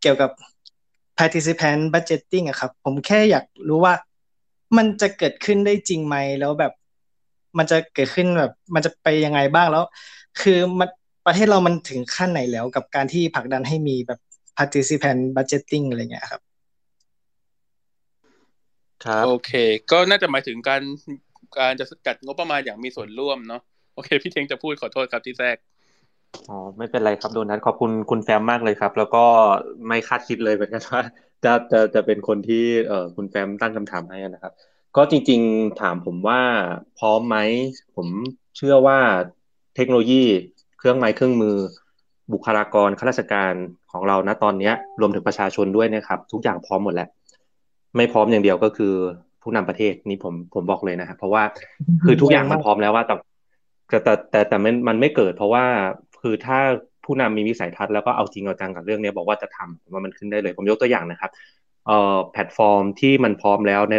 [0.01, 0.31] เกี่ยวกับ
[1.21, 3.93] participant budgeting อะครับ ผมแค่อยากรู้ว่า
[4.77, 6.73] มันจะเกิดขึ้นได้จริงไหมแล้วแบบ
[7.57, 9.83] มันจะเกิดขึ้นแบบ มันจะไปยังไงบ้างแล้ว
[10.41, 10.89] คือมัน
[11.25, 14.19] ประเทศเรามันถึงขั้นไหนแล้วกับการที่ผลักดันให้มีแบบ
[14.57, 16.41] participant budgeting อะไรเงี้ยครับ
[19.05, 19.51] ครับโอเค
[19.91, 20.81] ก็น่าจะหมายถึงการ
[21.59, 23.61] การจะจัดงบประมาณอย่างมีส่วนร่วมเนาะ
[23.95, 25.57] โอเค พี่เทงจะพูดขอโทษครับที่แทรก
[26.49, 29.25] อ๋อไม่เป็นไรครับโดนัทขอบคุณคุณแฟมมากเลยครับ แล้วก็
[29.87, 31.01] ไม่คาดคิดเลยเหมือนกันว่า
[31.43, 34.53] จะจะจะเป็นคนที่เอ่อคุณแฟมตั้งคำถามให้นะครับ
[34.97, 36.41] ก็จริง ๆถามผมว่า
[36.99, 37.37] พร้อมไหม
[37.95, 38.07] ผม
[38.57, 38.97] เชื่อว่า
[39.75, 40.23] เทคโนโลยี
[40.79, 41.55] เครื่องไม้เครื่องมือ
[42.33, 43.53] บุคลากรข้าราชการ
[43.91, 47.09] ของเรานะตอนนี้รวมถึงประชาชนด้วยนะครับ ทุกอย่างพร้อมหมดแล้ว
[47.95, 48.93] ไม่พร้อมอย่างเดียวก็คือ
[49.41, 51.43] ผู้นำประเทศนี่ผมผมบอกเลยนะครับเพราะว่า
[52.05, 53.15] คือทุกอย่างมันพร้อมแล้วว่าแต่
[54.03, 55.65] แต่แต่แต่มันมันไม่เกิด เพราะว่า
[56.21, 56.57] คือถ้า
[57.05, 61.31] ผู้นำมีวิสัยทัศน์แล้วก็เอาจริงเอาจังกับเรื่องนี้บอกว่าจะทำผมว่ามันขึ้นได้เลย ผมยกตัวอย่างนะครับ
[61.85, 63.93] เอ่อแพลตฟอร์มที่มันพร้อมแล้วใน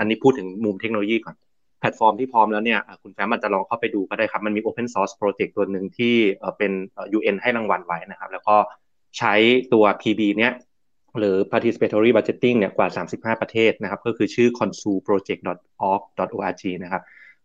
[0.00, 1.34] อันนี้พูดถึงมุมเทคโนโลยีก่อน
[1.80, 6.14] แพลตฟอร์มที่พร้อมแล้วเนี่ยคุณแฟรมมันจะลองเข้าไปดูก็ได้ครับ มันมี Open Source Project ตัวหนึ่งที่
[6.58, 6.72] เป็น
[7.18, 8.56] UN ให้รางวัลไว้นะครับ แล้วก็
[9.18, 9.34] ใช้
[9.72, 10.52] ตัว PB เนี้ย
[11.18, 17.02] หรือ participatory budgeting เนี่ยกว่า 35 ประเทศนะครับ ก็คือชื่อ consulproject.org.org นะครับ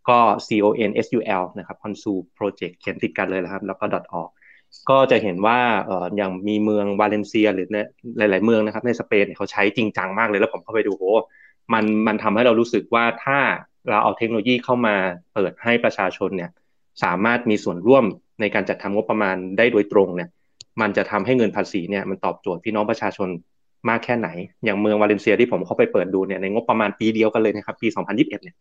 [0.08, 3.84] ก็ C O N S U L นะครับ consul project เขียนติดกันเลยนะครับ แล้วก็
[4.20, 4.28] .org
[4.90, 7.68] ก็จะเห็นว่าเอ่ออย่างมีเมืองวาเลนเซียหรือ
[8.18, 11.04] หลาย ๆ เมืองนะครับ ในสเปนเขาใช้จริงจังมากเลย แล้วผมเข้าไปดูโห
[11.72, 13.38] มันมันทำให้เรารู้สึกว่าถ้า
[13.88, 14.96] เราเอาเทคโนโลยีเข้ามา
[15.34, 16.50] เปิดให้ประชาชนเนี่ย
[17.02, 18.04] สามารถมีส่วนร่วม
[18.40, 20.28] ในการจัดทำงบประมาณได้โดยตรงเนี่ย
[20.80, 23.28] มันจะทำให้เงินภาษีเนี่ยมันตอบโจทย์พี่น้องประชาชน
[23.88, 24.28] มากแค่ไหน
[24.64, 28.56] อย่างเมืองวาเลนเซียที่ผมเข้าไปเปิดดูเนี่ยในงบประมาณปีเดียวกันเลยนะครับปี 2021 เนี่ย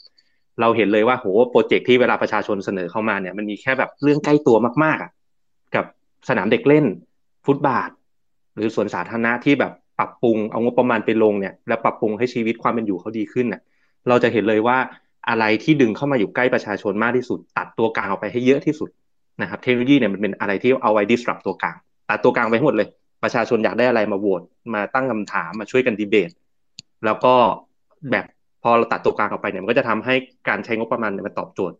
[0.61, 5.11] เราเห็นเลยว่าโห project ที่เวลาประชาชนเสนอเข้ามาเนี่ยมันมีแค่แบบเรื่องใกล้ตัวมากๆอะ
[5.75, 5.85] กับ
[6.29, 6.85] สนามเด็กเล่น
[7.45, 7.89] ฟุตบาท
[8.55, 13.61] หรือสวนสาธารณะที่แบบปรับปรุงเอางบประมาณไปลงเนี่ยแล้วปรับปรุงให้ชีวิตความเป็นอยู่เขาดีขึ้นน่ะ
[14.07, 14.77] เราจะเห็นเลยว่า
[15.29, 18.89] อะไรที่ดึงเข้ามาอยู่ใกล้ประชาชนมากที่สุด ตัดตัวกลางออกไปให้เยอะที่สุด
[19.41, 21.75] นะครับเทคโนโลยีเนี่ยมันเป็นอะไรที่เอาไว้ disrupt ตัวกลาง
[22.09, 22.87] ตัดตัวกลางไปหมดเลย
[23.23, 24.41] ประชาชนอยากได้อะไรมาโหวต
[24.73, 26.31] มาตั้งคำถามมาช่วยกันดีเบต
[27.05, 27.33] แล้วก็
[28.11, 28.25] แบบ
[28.63, 30.15] พอเราตัดตัวกลางออกไปเนี่ยมันก็จะทำให้
[30.49, 31.77] การใช้งบประมาณเนี่ยมันตอบโจทย์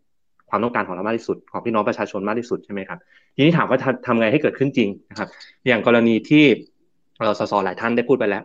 [0.50, 3.00] ความต้องการของเรามากที่สุด ของพี่น้องประชาชนมากที่สุดใช่ไหมครับ
[3.36, 3.78] ทีนี้ถามว่า
[4.08, 5.30] ทำไงให้เกิดขึ้นจริงนะครับ
[5.68, 6.44] อย่างกรณีที่
[7.40, 8.44] สสหลายท่านได้พูดไปแล้ว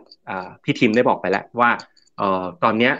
[0.63, 1.69] พี่ทีมได้บอกไปแล้วว่า
[2.63, 2.93] ตอนเนี้ย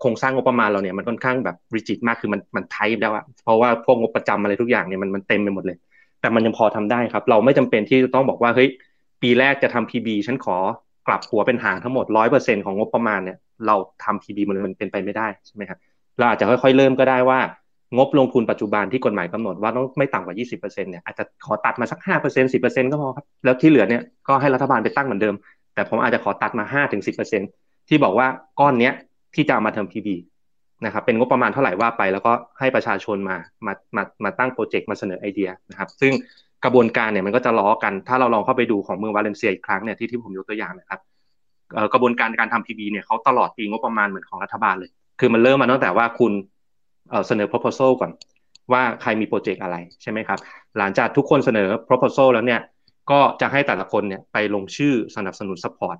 [0.00, 5.76] โครงสร้างงบประมาณเราเนี่ยมันค่อนข้างแบบริจิตมากคือมันมันไทป์แล้วอะเพราะว่าพวกงบประจำอะไรทุกอย่างเนี่ยมันมันเต็มไปหมดเลย
[6.20, 8.68] แต่มันยังพอทำได้ครับ เราไม่จำเป็นที่ต้องบอกว่าเฮ้ย
[9.22, 10.56] ปีแรกจะทำ PB ฉันขอ
[11.08, 13.74] กลับหัวเป็นหางทั้งหมดร้อยเปอร์เซ็นของงบประมาณเนี่ย เรา
[14.04, 15.78] ทำ PB มันมันเป็นไปไม่ได้ใช่ไหมครับ
[16.18, 17.40] เราอาจจะค่อยๆเริ่มก็ได้ว่า
[17.96, 25.34] งบลงทุนปัจจุบันที่กฎหมายกำหนดว่าต้องไม่ต่ำกว่า 20%เนี่ยอาจจะขอตัดมาสัก 5% 10%ก็พอครับ แล้วที่เหลือเนี่ยก็ให้รัฐบาลไปตั้งเหมือนเดิม
[25.74, 26.84] แต่ผมอาจจะขอตัดมา
[27.26, 28.26] 5-10%ที่บอกว่า
[28.60, 28.92] ก้อนเนี้ย
[29.34, 30.08] ที่จะมาทำ PB
[30.84, 33.36] นะครับเป็นงบประมาณเท่าไหร่ว่าไป แล้วก็ให้ประชาชนมา
[33.66, 36.12] มามามาตั้งโปรเจกต์มาเสนอไอเดียนะครับ ซึ่ง
[36.64, 41.00] กระบวนการเนี่ยมันก็จะล้อกัน ถ้าเราลองเข้าไปดูของเมืองวาเลนเซียอีกครั้งเนี่ยที่ที่ผมยกตัวอย่างนะครับ
[41.92, 44.90] กระบวนการการทำ PB เนี่ยเขาตลอดปีงบประมาณเหมือนของรัฐบาลเลย
[45.20, 46.32] คือมันเริ่มมาตั้งแต่ว่าคุณ
[47.26, 48.10] เสนอ proposal ก่อน
[48.72, 50.38] ว่าใครมีโปรเจกต์อะไรใช่ไหมครับ
[50.78, 52.60] หลังจากทุกคนเสนอ proposal แล้วเนี่ย
[53.10, 55.96] ก็จะให้แต่ละคนเนี่ยไปลงชื่อสนับสนุน support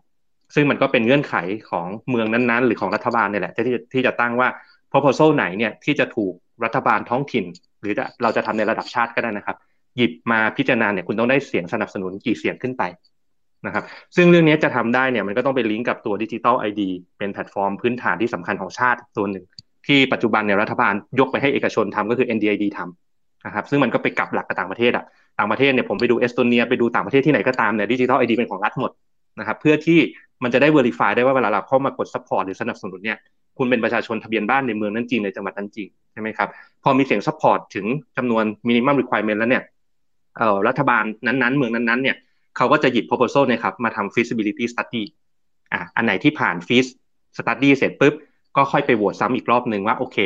[0.54, 1.34] ซึ่งมันก็เป็นเงื่อนไข
[1.70, 4.48] ของเมืองนั้นๆ หรือของรัฐบาลเนี่ยแหละที่ที่จะตั้งว่า
[4.92, 6.34] proposal ไหนเนี่ยที่จะถูก
[6.64, 7.44] รัฐบาลท้องถิ่น
[7.80, 7.92] หรือ
[8.22, 9.56] เราจะทำในระดับชาติก็ได้นะครับ
[9.96, 12.82] หยิบมาพิจารณาเนี่ยคุณต้องได้เสียงสนับสนุนกี่เสียงขึ้นไป
[13.66, 13.84] นะครับ
[14.16, 19.44] ซึ่งเรื่องนี้จะทำได้เนี่ยมันก็ต้องไปลิงก์กับตัว digital ID เป็นแพลตฟอร์มพื้นฐานที่สำคัญของชาติตัวหนึ่ง
[19.86, 25.04] ที่ปัจจุบันเนี่ยรัฐบาลยกไปให้เอกชนทำก็คือ NDID ทำนะครับซึ่งมันก็ไปกลับหลังกับต่างประเทศอะ
[25.38, 28.90] ต่างประเทศเนี่ยผมไปดูเอสโตเนียไปดูต่างประเทศที่ไหนก็ตามเนี่ย digital ID เป็นของรัฐหมด
[29.38, 29.98] นะครับเพื่อที่
[30.42, 33.18] มันจะได้ verify ได้ว่าเวลาเราเข้ามากด support หรือสนับสนุนเนี่ย
[33.58, 36.48] คุณเป็นประชาชนทะเบียนบ้านในเมืองนั้นจริงในจังหวัดนั้นจริงใช่ไหมครับ
[36.82, 37.86] พอมีเสียง support ถึง
[38.16, 39.62] จำนวน minimum requirement แล้วเนี่ย
[40.38, 42.16] เอ่อรัฐบาลนั้นๆ เมืองนั้นๆเนี่ย
[42.56, 45.02] เขาก็จะหยิบ proposal เนี่ยครับมาทำ feasibility study
[45.72, 46.86] อะอันไหนที่ผ่าน feas
[47.38, 48.14] study เสร็จปุ๊บ
[48.56, 50.16] ก็ค่อยไปโหวตซ้ำอีกรอบหนึ่งว่าโอเค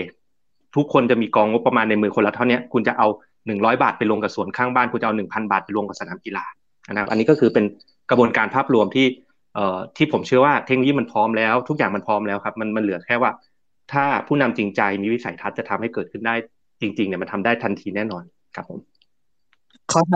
[0.76, 3.06] ทุกคนจะมีกองงบประมาณในมือคนละเท่านี้คุณจะเอา
[3.46, 6.44] หนึ่งร้อยบาทไปลงกับสวนข้างบ้านคุณจะเอาหนึ่งพันบาทไปลงกับสนามกีฬา
[6.88, 7.64] นะครับอันนี้ก็คือเป็น
[8.10, 9.06] กระบวนการภาพรวมที่
[9.54, 13.30] เอ่อที่ผมเชื่อว่าเทคโนโลยีมันพร้อมแล้ว ทุกอย่างมันพร้อมแล้วครับมันมันเหลือแค่ว่า
[13.92, 16.34] ถ้าผู้นำจริงใจมีวิสัยทัศน์จะทำให้เกิดขึ้นได้
[16.80, 18.22] จริงๆเนี่ยมันทำได้ทันทีแน่นอน
[18.56, 18.78] ครับผม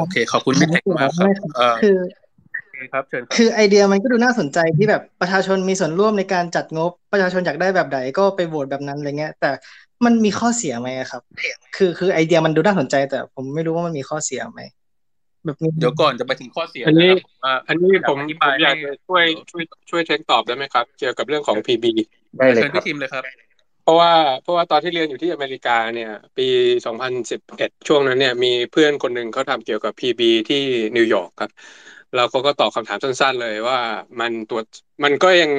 [0.00, 1.28] โอเคขอบคุณพี่เทคมากครับ
[1.82, 1.98] คือ
[2.92, 9.50] ครับเชิญคือไอเดียมันก็ดูน่าสนใจที่แบบประชาชนมีส่วนร่วมในการจัดงบ ประชาชนอยากได้แบบไหนก็ไปโหวตแบบนั้นอะไรเงี้ย แต่
[10.04, 11.22] มันมีข้อเสียไหมครับ
[11.76, 14.62] คือคือไอเดียมันดูน่าสนใจ แต่ผมไม่รู้ว่ามันมีข้อเสียไหม
[15.44, 21.84] แบบนี้เดี๋ยวก่อนจะไปถึงข้อเสียอันนี้นะครับว่าอันนี้ผมอธิผบายมอยากให้จะช่วยช่วยช่วยเทคตอบได้ไหมครับ เกี่ยวกับเรื่องของ PB
[22.38, 23.24] ได้เลยเชิญครับพี่ทีมเลยครับ
[23.82, 26.42] เพราะว่าเพราะว่าตอนที่เรียนอยู่ที่อเมริกาเนี่ย ปี
[26.86, 30.56] 2011 ช่วงนั้นเนี่ยมีเพื่อนคนหนึ่งเขาทำเกี่ยวกับ PB ที่
[30.96, 31.50] นิวยอร์กครับ
[32.14, 33.78] แล้วเขาก็ตอบคำถามสั้น ๆ เลยว่า
[34.20, 34.64] มันตรวจ
[35.04, 35.52] มันก็ยัง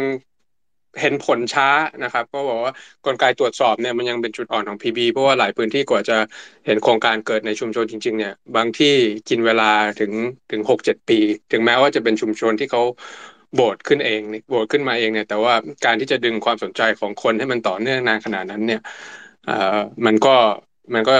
[1.01, 1.67] เห็นผลช้า
[2.03, 2.73] นะครับก็บอกว่า
[3.05, 6.17] กลไกตรวจสอบเนี่ยมันยังเป็นจุดอ่อนของ PB เพราะว่าหลายพื้นที่กว่าจะ
[6.65, 8.93] เห็นโครงการเกิดในชุมชนจริง ๆ เนี่ย บางที่
[9.29, 10.11] กินเวลาถึง
[10.51, 11.19] ถึงหกเจ็ดปี
[11.51, 12.81] ถึงแม้ว่าจะเป็นชุมชนที่เขา
[13.55, 15.53] โบสขึ้นเองโบสขึ้นมาเองเนี่ย แต่ว่า
[15.85, 18.81] การที่จะดึงความสนใจของคนให้มันต่อเนื่องนานขนาดนั้น เนี่ย
[19.45, 20.35] เอ่อมันก็
[20.93, 21.13] มันก็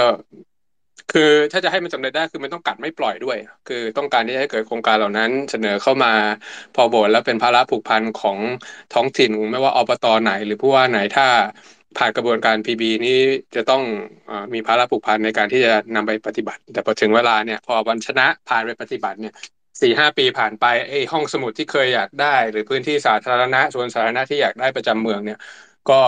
[1.12, 3.38] คือถ้าจะให้มันสำเร็จได้คือมันต้องกัดไม่ปล่อยด้วย
[3.68, 6.12] คือต้องการที่จะให้เกิดโครงการเหล่านั้น เสนอเข้ามา
[6.74, 8.38] พอโบสแล้วเป็นภาระผูกพันของ
[8.94, 11.26] ท้องถิ่นไม่ว่าอบตไหน หรือผู้ว่าไหนถ้า
[11.98, 13.18] ผ่านกระบวนการ PB นี้
[13.56, 13.82] จะต้อง
[14.30, 19.34] อมีภาระผูกพันในการที่จะนำไปปฏิบัติ แต่พอถึงเวลาเนี่ย พอวันชนะผ่านไปปฏิบัติเนี่ย
[19.80, 25.38] สี่ห้าปีผ่านไปไอ้ห้องสมุดที่เคยอยากได้ หรือพื้นที่สาธารณะส่วนสาธารณะที่อยากได้ประจำเมืองเนี่ย
[25.90, 26.00] ก็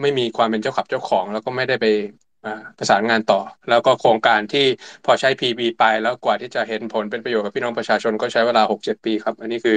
[0.00, 1.86] ไม่มีความเป็นเจ้าขับเจ้าของ แล้วก็ไม่ได้ไป
[2.78, 3.40] ประสานงานต่อ
[3.70, 4.66] แล้วก็โครงการที่
[5.04, 9.76] พอใช้ PB ไปแล้วกว่าที่จะเห็นผลเป็นประโยชน์กับพี่น้องประชาชนก็ใช้เวลา 6-7 ปีครับ อันนี้คือ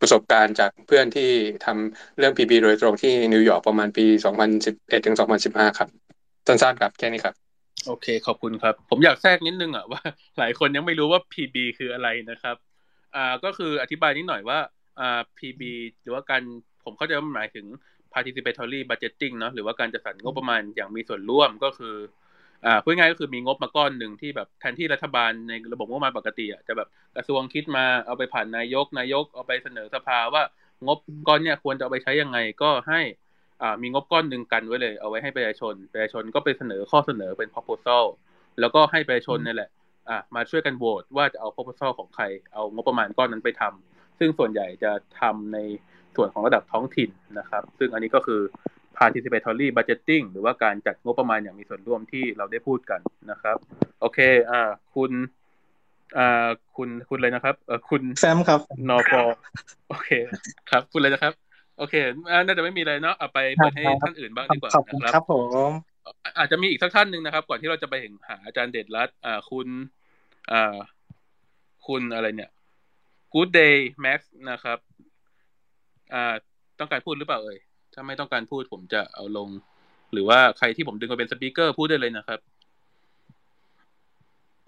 [0.00, 1.30] ประสบการณ์จากเพื่อนที่
[1.64, 4.04] ทำเรื่อง PB โดยตรงที่นิวยอร์กประมาณปี
[4.54, 5.16] 2011ถึง
[5.46, 5.88] 2015 ครับ
[6.46, 7.34] สั้นๆครับแค่นี้ครับ
[7.86, 10.02] โอเค ขอบคุณครับ ผมอยากแทรกนิดนึงอะว่า
[10.38, 12.56] หลายคนยังไม่รู้ว่า PB คืออะไรนะครับ
[13.14, 14.58] อ่าก็คืออธิบายนิดหน่อยว่า
[15.00, 15.62] อ่า PB
[16.02, 16.42] หรือว่าการ
[16.84, 17.66] ผมเข้าใจว่ามันหมายถึง
[18.12, 21.94] participatory budgeting เนาะหรือว่าการจัดสรรงบประมาณอย่างมีส่วนร่วมก็คือ
[22.66, 30.42] อ่าพูดง่ายก็คือมีงบมาก้อนหนึ่งที่แบบแทนที่รัฐบาลในระบบงบประมาณปกติอะจะแบบกระทรวงคิดมาเอาไปผ่านนายกนายกเอาไปเสนอสภาว่า
[30.86, 30.98] งบ
[31.28, 33.00] ก้อนเนี่ยควรจะเอาไปใช้ยังไงก็ให้
[33.62, 38.04] อ่ามีงบก้อนหนึ่งกันไว้เลย เอาไว้ให้ประชาชนประชาชนก็ไปเสนอข้อเสนอเป็น proposal
[38.60, 39.70] แล้วก็ให้ประชาชนนี่แหละ
[40.08, 45.58] อ่ามาช่วยกันโหวตว่าจะเอา proposal ของใคร เอางบประมาณก้อนนั้นไปทำซึ่งส่วนใหญ่จะทำใน
[46.16, 48.40] ส่วนของระดับท้องถิ่นนะครับ ซึ่งอันนี้ก็คือ
[48.98, 53.00] participatory budgeting หรือว่าการจัดงบประมาณอย่างมีส่วนร่วมที่เราได้พูดกัน
[53.30, 53.56] นะครับ
[54.00, 54.18] โอเค
[54.50, 55.12] อ่า คุณ
[56.18, 59.22] อ่าคุณคุณเลยนะครับเออคุณแซมครับนอปอ
[59.88, 60.10] โอเค
[60.70, 61.32] ครับ คุณเลยนะครับ
[61.78, 61.94] โอเค
[62.30, 65.34] อ่าน่าจะไม่มีอะไรเนาะเอาไปเปิดให้ท่านอื่นบ้างดีกว่าขอบคุณนะคครัรับบผ
[65.68, 65.70] ม
[66.38, 69.68] อาจจะมีอีกสักท่านหนึ่งนะครับ ก่อนที่เราจะไปเห็นหาอาจารย์เดชรัตอ่าคุณ
[70.50, 70.76] อ่า
[71.86, 72.50] คุณอะไรเนี่ย
[73.34, 74.20] Good Day Max
[74.50, 74.78] นะครับ
[76.14, 76.34] อ่า
[76.78, 77.58] ต้องการพูดหรือเปล่าเอ่ย
[77.94, 79.48] ถ้าไม่ต้องการพูดผมจะเอาลง
[80.12, 82.40] หรือว่าใครที่ผมดึงมาเป็นสปีกเกอร์พูดได้เลยนะครับ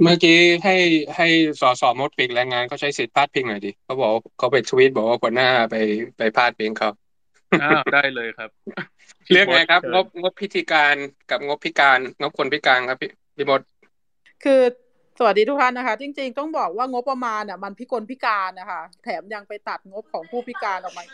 [0.02, 0.76] เมื่อกี้ให้
[1.16, 1.28] ให้
[1.60, 5.76] สอสอมดปิกแรงงานเขาใช้สิทธิ์พาดพิงหน่อยดิเขาบอกเขาไปทวีตบอกว่าหัวหน้าไป
[6.18, 6.90] ไปพาดพิงเขา
[7.62, 8.50] อ้าวได้เลยครับ
[9.32, 10.94] เรียกไงครับเชิญงบงบพิธีการ
[11.30, 13.60] กับงบพิการ งบคนพิการครับพี่พี่มด
[14.44, 14.60] คือ
[15.18, 21.04] สวัสดีทุกท่านนะคะ จริง ๆ ต้องบอกว่างบประมาณอะมันพิกลพิการนะคะแถมยังไปตัดงบของผู้พิการออกมา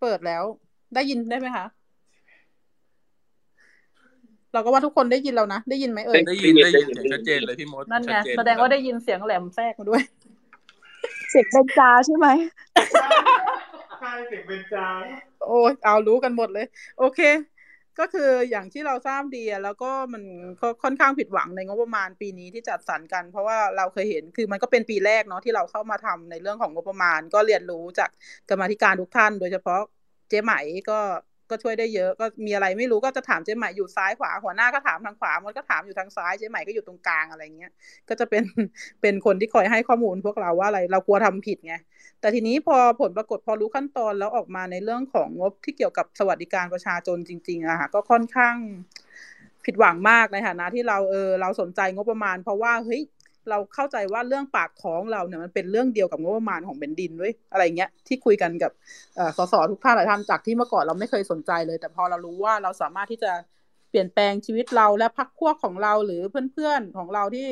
[0.00, 0.42] เปิดแล้ว
[0.94, 1.66] ได้ยินได้ไหมคะ
[4.52, 10.02] เราก็ว่าทุกคนได้ยินเรานะได้ยินไหมเอ่ยได้ยินได้ยินเสียงชัดเจนเลยพี่มดนั่นไงชัเจแสดงว่าได้ยินเสียงแหลมแทรกมาด้วย
[11.30, 12.26] เสียงเบนจาใช่ไหม
[14.04, 14.88] ใช่เสียงเบนจา
[15.40, 16.66] โอ้ยเอารู้กันหมดเลย
[16.96, 17.20] โอเค
[17.98, 20.22] ก็คืออย่างที่เราทราบดีอะแล้วก็มัน
[20.60, 28.10] ก็ค่อนข้างผิดหวังในงบประมาณปีนี้ที่จัดสรรกัน เพราะว่าเราเคยเห็นคือมันก็เป็นปีแรกเนาะที่เราเข้ามาทำในเรื่องของงบประมาณ ก็เรียนรู้จาก
[28.48, 29.80] กรรมธิการทุกท่าน โดยเฉพาะ
[30.28, 30.52] เจ๊ไหม
[30.88, 30.94] ก็
[31.50, 37.72] ก็ช่วยได้เยอะก็มีอะไรไม่รู้ก็จะถามเจ๊ไหม่อยู่ซ้ายขวาหัวหน้าก็ถามทางขวามันก็ถามอยู่ทางซ้ายเจ๊ไหม่ก็อยู่ตรงกลางอะไรเงี้ย
[38.08, 38.44] ก็จะเป็น
[39.00, 41.74] เป็นคนที่คอยให้ข้อมูลพวกเราว่าอะไรเรากลัวทำผิดไง
[42.20, 48.56] แต่ทีนี้พอผลปรากฏพอรู้ขั้นตอนแล้วออกมาในเรื่องของงบที่เกี่ยวกับสวัสดิการประชาชนจริงๆอะค่ะก็ค่อนข้าง
[49.64, 53.02] ผิดหวังมากในฐานะที่เราเออเราสนใจงบประมาณ เพราะว่าเฮ้ย
[53.50, 58.72] เราเข้าใจว่าเรื่องปากท้องเราเนี่ยมันเป็นเรื่องเดียวกับงบประมาณของแผ่นดินด้วยอะไรเงี้ยที่คุยกันกับ
[59.36, 63.32] สสทุกท่านหลายท่านจากที่เมื่อก่อนเราไม่เคยสนใจเลย แต่พอเรารู้ว่าเราสามารถที่จะ
[63.90, 66.20] เปลี่ยนแปลงชีวิตเราและพรรคพวกของเราหรือ
[66.52, 67.48] เพื่อนๆของเราที่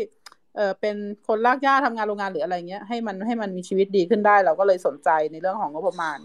[0.56, 0.96] เออเป็น
[1.26, 6.18] คนลากย่าทำงานโรงงานหรืออะไรเงี้ยให้มันให้มันมีชีวิตดีขึ้นได้ เราก็เลยสนใจในเรื่องของงบประมาณ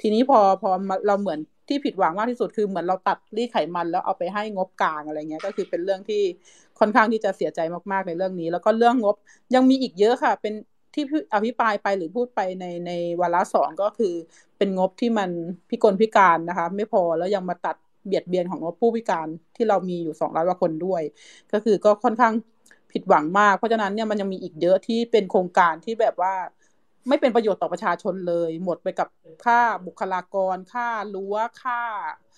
[0.00, 6.22] ทีนี้พอพอมาเราเหมือนที่ผิดหวังมากที่สุดคือเหมือนเราตัดรีดไขมันแล้วเอาไปให้งบกลางอะไรเงี้ยก็คือเป็นเรื่องที่
[6.80, 7.60] ค่อนข้างที่จะเสียใจ
[7.92, 9.16] มากๆในเรื่องนี้ แล้วก็เรื่องงบ
[9.54, 10.54] ยังมีอีกเยอะค่ะ เป็น
[10.94, 11.04] ที่
[11.34, 12.90] อภิปรายไปหรือพูดไปในใน
[13.20, 14.14] วาระสองก็คือ
[14.58, 15.30] เป็นงบที่มัน
[15.70, 17.76] พิกลพิการนะคะ ไม่พอแล้วยังมาตัด
[18.06, 21.02] เบียดเบียนของงบผู้พิการที่เรามีอยู่สองร้อยกว่าคนด้วย
[21.52, 22.32] ก็คือก็ค่อนข้าง
[22.92, 26.34] ผิดหวังมาก เพราะฉะนั้นเนี่ยมันยังมีอีกเยอะที่เป็นโครงการที่แบบว่า
[27.08, 29.08] ไม่เป็นประโยชน์ต่อประชาชนเลย หมดไปกับ
[29.44, 32.29] ค่าบุคลากร ค่ารั้วค่าอ่า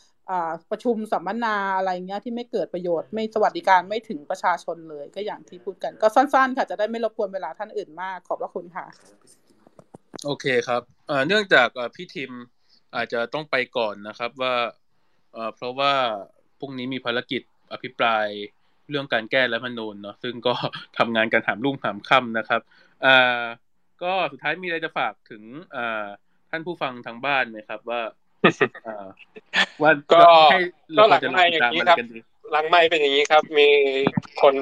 [0.71, 8.87] ประชุมสัมมนาอะไรเงี้ยที่ไม่เกิดประโยชน์ไม่สวัสดิการไม่ถึงประชาชนเลย ก็อย่างที่พูดกันก็สั้นๆ ค่ะจะได้ไม่รบกวนเวลาท่านอื่นมากขอบพระคุณค่ะ
[10.25, 10.83] โอเคครับ
[11.27, 12.33] เนื่องจากพี่ทิม
[12.97, 14.55] อาจจะต้องไปก่อนนะครับว่า
[15.57, 15.93] เพราะว่า
[16.59, 17.43] พรุ่งนี้มีภารกิจ
[17.73, 18.27] อภิปราย
[18.91, 20.55] เรื่องการแก้รัฐมนูญเนาะซึ่งก็
[20.99, 22.61] ทำงานกันหามรุ่งหามค่ำนะครับ
[24.03, 25.43] ก็สุดท้ายมีอะไรจะฝากถึง
[26.51, 28.01] ท่านผู้ฟังทางบ้านไหมครับว่า
[29.83, 30.19] ว่าก็
[30.53, 30.59] ให้
[30.99, 32.19] ก็เราหลังจะไม่ติอดย่าตามงนี้อะไรครับกันดี
[32.53, 33.69] หลังไม่เป็นอย่างนี้ครับ มี
[34.43, 34.55] คน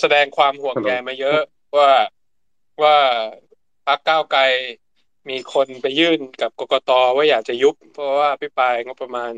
[0.00, 1.40] แสดงความห่วงใยมาเยอะ
[1.76, 1.90] ว่า
[2.82, 2.96] ว่า
[3.86, 4.42] พรรคก้าวไกล
[5.30, 9.32] มีคนไปยื่นกับกกตว่าอยากจะยุบ เพราะว่าพิปรายงบประมาณ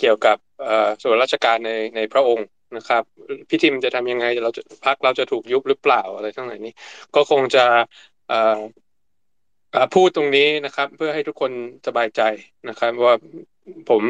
[0.00, 3.02] เกี่ยวกับเอ่อส่วนราชการในในพระองค์นะครับ
[3.48, 6.72] พี่ทิมจะทำยังไงเราจะพักเราจะถูกยุบหรือเปล่าอะไรทั้งหลายนี้
[7.14, 7.64] ก็คงจะ
[8.28, 8.60] เอ่ออ่า
[9.94, 11.52] พูดตรงนี้นะครับ เพื่อให้ทุกคน
[11.86, 12.22] สบายใจ
[12.68, 13.14] นะครับ ว่า
[13.88, 14.02] ผม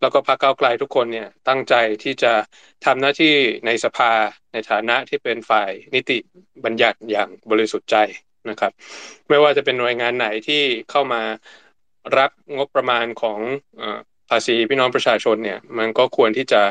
[0.00, 2.32] แล้วก็พรรคก้าวไกลทุกคนเนี่ยตั้งใจที่จะ
[2.84, 3.34] ทำหน้าที่
[3.66, 4.12] ในสภา
[4.52, 6.18] ในฐานะที่เป็นฝ่ายนิติ
[6.64, 7.96] บัญญัติอย่างบริสุทธิ์ใจ
[8.50, 8.72] นะครับ
[9.28, 11.22] ไม่ว่าจะเป็นหน่วยงานไหนที่เข้ามา
[12.18, 13.40] รับงบประมาณของ
[14.30, 16.62] ภาษีพี่น้องประชาชนเนี่ย มันก็ควรที่จะ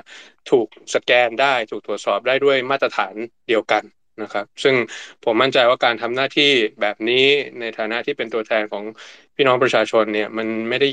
[0.52, 3.14] ถูกสแกนได้ถูกตรวจสอบได้ด้วยมาตรฐาน
[3.48, 3.84] เดียวกัน
[4.22, 4.76] นะครับ ซึ่ง
[5.24, 7.26] ผมมั่นใจว่าการทำหน้าที่แบบนี้
[7.60, 8.84] ในฐานะที่เป็นตัวแทนของ
[9.36, 10.88] พี่น้องประชาชนเนี่ยมันไม่ได้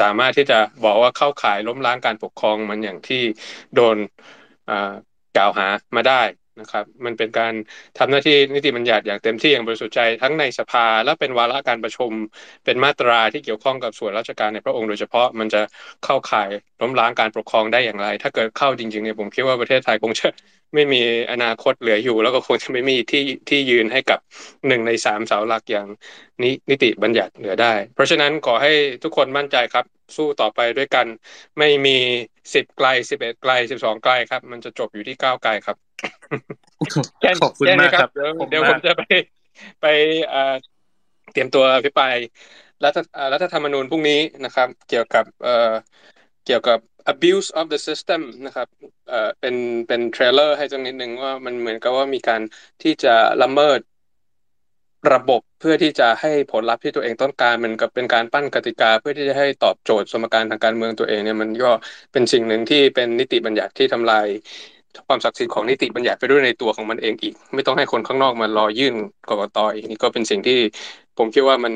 [0.00, 3.22] สามารถที่จะบอกว่าเข้าข่ายล้มล้างการปกครองมันอย่างที่
[3.74, 3.96] โดน
[5.36, 5.66] กล่าวหา
[5.96, 6.22] มาได้
[6.60, 7.54] นะครับ มันเป็นการ
[7.98, 12.12] ทำหน้าที่นิติบัญญัติอย่างเต็มที่อย่างบริสุทธิ์ใจทั้งในสภาและเป็นวาระการประชุม
[12.64, 15.62] เป็นมาตราที่เกี่ยวข้องกับส่วนราชการในพระองค์โดยเฉพาะมันจะ
[16.04, 16.48] เข้าข่าย
[16.80, 20.28] ล้มล้างการปกครองได้อย่างไร ถ้าเกิดเข้าจริงๆเนี่ยผมคิดว่าประเทศไทยคงจะ
[20.74, 20.98] ไม่มี
[21.32, 24.18] อนาคตเหลืออยู่ แล้วก็คงจะไม่มีที่ที่ยืนให้กับ
[24.66, 25.86] หนึ่งในสามเสาหลักอย่าง
[26.42, 28.72] นินิติบัญญัติเหลือได้ เพราะฉะนั้นขอให้
[29.02, 29.84] ทุกคนมั่นใจครับ
[30.16, 31.06] สู้ต่อไปด้วยกัน
[31.58, 31.90] ไม่มี
[32.54, 35.87] สิบไกลสิบเอ็ดไกลสิบสองไกลครับ มันจะจบอยู่ที่เก้าไกลครับ
[37.42, 38.10] ขอบคุณมากครับ
[38.50, 39.02] เดี๋ยวผมจะไป
[39.80, 39.86] ไป
[41.32, 42.14] เตรียมตัวพิปราย
[42.84, 42.98] รัฐ
[43.32, 45.24] รัฐธรรมนูญพรุ่งนี้นะครับ เกี่ยวกับ
[46.46, 46.78] เกี่ยวกับ
[47.12, 48.68] abuse of the system นะครับ
[49.08, 49.54] เอ่อเป็น
[49.86, 52.42] เป็นเทรลเลอร์ให้จังนิดนึงว่ามันเหมือนกับว่ามีการ
[52.82, 53.80] ที่จะละเมิด
[55.14, 61.70] ระบบเพื่อที่จะให้ผลลัพธ์ที่ตัวเองต้องการมันกับเป็นการปั้นกติกา เพื่อที่จะให้ตอบโจทย์สมการทางการเมืองตัวเองเนี่ยมันก็
[62.12, 64.26] เป็นสิ่งหนึ่งที่เป็นนิติบัญญัติที่ทำลาย
[65.06, 68.94] ความศักดิ์สิทธิ์ของนิติบัญญัติไปด้วยในตัวของมันเองอีก ไม่ต้องให้คนข้างนอกมารอยื่น
[69.28, 70.58] กกตอีกนี่ก็เป็นสิ่งที่
[71.18, 71.74] ผมคิดว่ามัน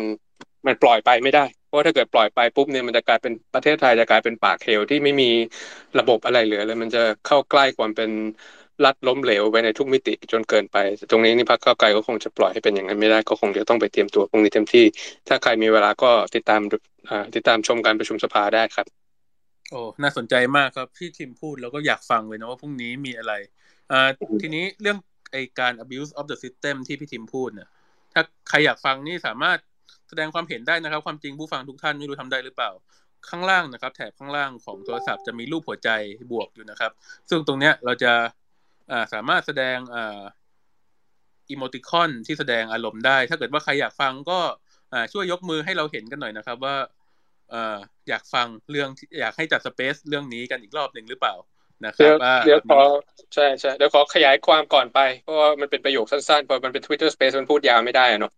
[0.66, 5.30] มันปล่อยไปไม่ได้ เพราะถ้าเกิดปล่อยไปปุ๊บเนี่ยมันจะกลายเป็นประเทศไทยจะกลายเป็นปากเหวที่ไม่มี
[5.98, 8.10] ระบบอะไรเหลือเลยมันจะเข้าใกล้ความเป็น
[8.84, 10.76] รัฐล้มเหลวไปในทุกมิติจนเกินไป
[11.10, 14.84] ตรงนี้นี่พรรคก้าวไกลก็คงจะปล่อยให้เป็นอย่างนั้นไม่ได้ก็คงจะต้องไปเตรียมตัวพรุ่งนี้เต็มที่
[15.28, 16.60] ถ้าใครมีเวลาก็ติดตาม
[17.34, 19.01] ติดตามชมการประชุมสภาได้ครับ
[19.72, 23.32] โอ้น่าสนใจมากครับที่ทีมพูดแล้วก็อยากฟังเลยนะว่าพรุ่งนี้มีอะไร
[23.90, 24.08] อ่า
[24.42, 24.98] ทีนี้เรื่อง
[25.32, 27.68] ไอการ abuse of the system ที่พี่ทีมพูดเนี่ย
[28.12, 29.58] ถ้าใครอยากฟังนี่สามารถ
[30.08, 32.70] แสดงความเห็นได้นะครับ ความจริงผู้ฟังทุกท่านไม่รู้ทำได้หรือเปล่า
[33.28, 35.90] ข้างล่างนะครับ แถบข้างล่างของโทรศัพท์จะมีรูปหัวใจ
[36.32, 36.92] บวกอยู่นะครับ
[37.30, 38.12] ซึ่งตรงเนี้ยเราจะ
[38.90, 40.22] อ่าสามารถแสดงอ่า
[41.50, 44.38] อีโมติคอนที่แสดงอารมณ์ได้ ถ้าเกิดว่าใครอยากฟังก็
[44.92, 46.76] อ่าช่วยยกมือให้เราเห็นกันหน่อยนะครับ ว่า
[47.52, 48.88] เอ่ออยากฟังเรื่อง
[49.20, 51.34] อยากให้จัดสเปซเรื่องนี้กันอีกรอบหนึ่งหรือเปล่า
[51.86, 52.80] นะครับเดี๋ยวขอ
[53.34, 58.32] ใช่ใช่เดี๋ยวขอขยายความก่อนไป เพราะว่ามันเป็นประโยคสั้นๆพอมันเป็น Twitter Space มันพูดยาวไม่ได้เนาะ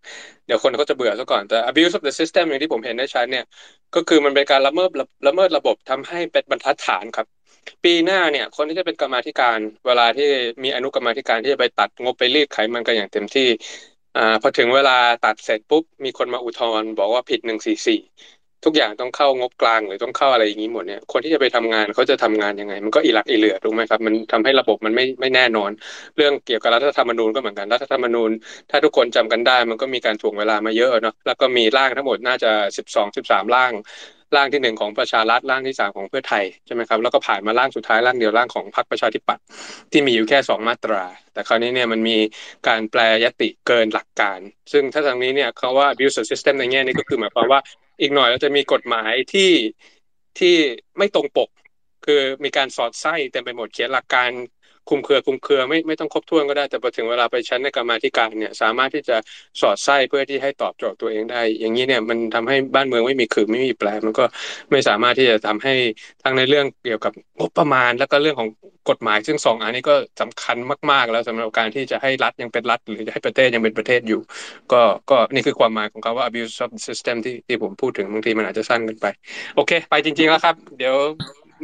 [0.47, 3.45] เดี๋ยวคนเขาจะเบื่อซะก่อนแต่ abuse of the system อย่างที่ผมเห็นได้ชัดเนี่ย
[3.95, 4.91] ก็คือมันเป็นการละเมิด
[5.29, 7.27] ละเมิดระบบทำให้เป็นบรรทัดฐานครับ
[7.85, 10.29] ปีหน้าเนี่ย คนที่จะเป็นกรรมธิการเวลาที่
[10.65, 13.49] มีอนุกรรมธิการที่จะไปตัดงบไปรีดไขมันกันอย่างเต็มที่
[14.17, 18.01] อ่าพอถึงเวลาตัดเสร็จปุ๊บมีคนมาอุทธรณ์บอกว่าผิดหนึ่งสี่สี่
[18.65, 25.71] ทุกอย่างต้องเข้างบกลางหรือต้องเข้าอะไรอย่างนี้หมดเนี่ยคนที่จะไปทำงานเขาจะทำงานยังไง มันก็อีหลักอีเหลือถูกไหมครับ มันทำให้ระบบมันไม่ไม่แน่นอน
[26.17, 28.31] เรื่องเกี่ยวกับรัฐธรรมนูญก็เหมือนกันรัฐธรรมนูญ
[28.71, 33.75] ถ้าทุกคนจำกันได้ มันก็มีการถ่วงเวลามาเยอะเนาะแล้วก็มีร่างทั้งหมดน่าจะสิบสองสิบสามร่าง
[34.37, 39.45] ร่างที่หนึ่งของประชารัฐร่างที่สามของเพื่อไทยใช่ไหมครับแล้วก็ผ่านมาร่างสุดท้ายร่างเดียวร่างของพรรคประชาธิปัตย์
[39.93, 42.19] ที่มีอยู่แค่สองมาตรา แต่คราวนี้เนี่ยมันมี
[42.69, 44.39] การแปลยติเกินหลักการ
[44.73, 47.61] ซึ่งถ้าทางนี้เนี่ยเขาว่า abuse system ในแง่นี้ก็คือหมายความว่า
[48.01, 49.51] อีกหน่อยเราจะมีกฎหมายที่
[50.39, 50.55] ที่
[50.99, 51.51] ไม่ตรงปก
[52.05, 54.31] คือมีการสอดไส้เต็มไปหมดเขียนหลักการ
[54.89, 59.17] คุมเครือคุมเครือไม่ไม่ต้องครบถ้วนก็ได้ แต่พอถึงเวลาไปชั้นในกรรมาธิการเนี่ย สามารถที่จะ
[59.61, 64.25] สอดไส้เพื่อที่ให้ตอบโจทย์ตัวเองได้ อย่างนี้เนี่ยมันทำให้บ้านเมืองไม่มีคือไม่มีแปลมันก็
[64.71, 65.75] ไม่สามารถที่จะทำให้
[66.23, 68.51] ทั้งในเรื่องเกี่ยวกับงบประมาณ แล้วก็เรื่องของ
[68.91, 70.57] กฎหมาย ซึ่งสองอันนี้ก็สำคัญ
[70.91, 74.21] มาก ๆ แล้วสำหรับการที่จะให้รัฐยังเป็นรัฐ หรือจะให้ประเทศยังเป็นประเทศอยู่
[74.73, 79.07] ก็ก็นี่คือความหมายของคาว่า abuse of system ที่ที่ผมพูดถึงบางทีมันอาจจะสั้นเกินไป
[79.57, 80.95] โอเค ไปจริง ๆ แล้วครับ เดี๋ยว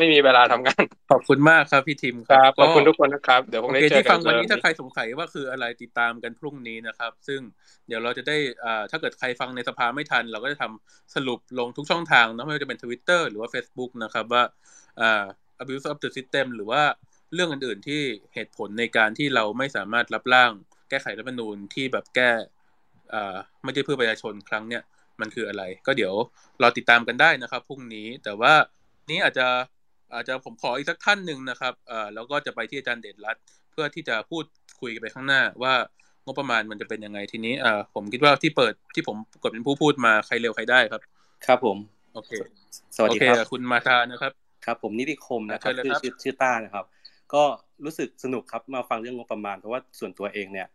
[0.00, 7.40] ไม่มีเวลาทำงาน ขอบคุณมากครับพี่ทิมครับขอบคุณทุกคนนะครับเดี๋ยวคงได้เจอกันที่ฟังวันนี้ถ้าใครสงสัยว่าคืออะไรติดตามกันพรุ่งนี้นะครับ ซึ่ง
[7.86, 14.42] เดี๋ยวเราจะได้อ่าถ้าเกิดใครฟังในสภาไม่ทัน เราก็จะทำสรุปลงทุกช่องทางนะไม่ว่าจะเป็น Twitter หรือว่า Facebook นะครับว่า
[15.00, 15.24] อ่า
[15.62, 16.82] abuse of the system หรือว่า
[17.34, 18.02] เรื่องอื่นๆที่
[18.34, 20.50] เหตุผลในการที่เราไม่สามารถรับร่าง
[20.88, 22.30] แก้ไขรัฐธรรมนูญที่แบบแก้
[23.14, 24.82] อ่าไม่ได้เพื่อประชาชนครั้งเนี้ย
[25.20, 26.14] มันคืออะไร ก็เดี๋ยว
[26.62, 28.54] รอติดตามกันได้นะครับพรุ่งนี้แต่ว่า
[29.10, 29.46] นี้อาจจะ
[30.12, 33.36] อาจจะผมขออีกสักท่านหนึ่งนะครับเอ่อแล้วก็จะไปที่อาจารย์เดชรัต
[33.72, 34.44] เพื่อที่จะพูด
[34.80, 35.74] คุยไปข้างหน้าว่า
[36.24, 41.02] งบประมาณมันจะเป็นยังไงทีนี้เอ่อผมคิดว่าที่เปิดที่ผมกดเป็นผู้พูดมาใครเร็วใครได้ครับ
[41.46, 41.76] ครับผม
[42.14, 42.30] โอเค
[42.96, 44.32] สวัสดีครับคุณมาตานะครับ
[44.66, 46.84] ครับ ผมนิติคมนะครับชื่อชื่อชื่อต้านะครับ
[47.34, 47.42] ก็
[47.84, 50.68] รู้สึกสนุกครับมาฟังเรื่องงบประมาณเพราะว่าส่วนตัวเองเนี่ย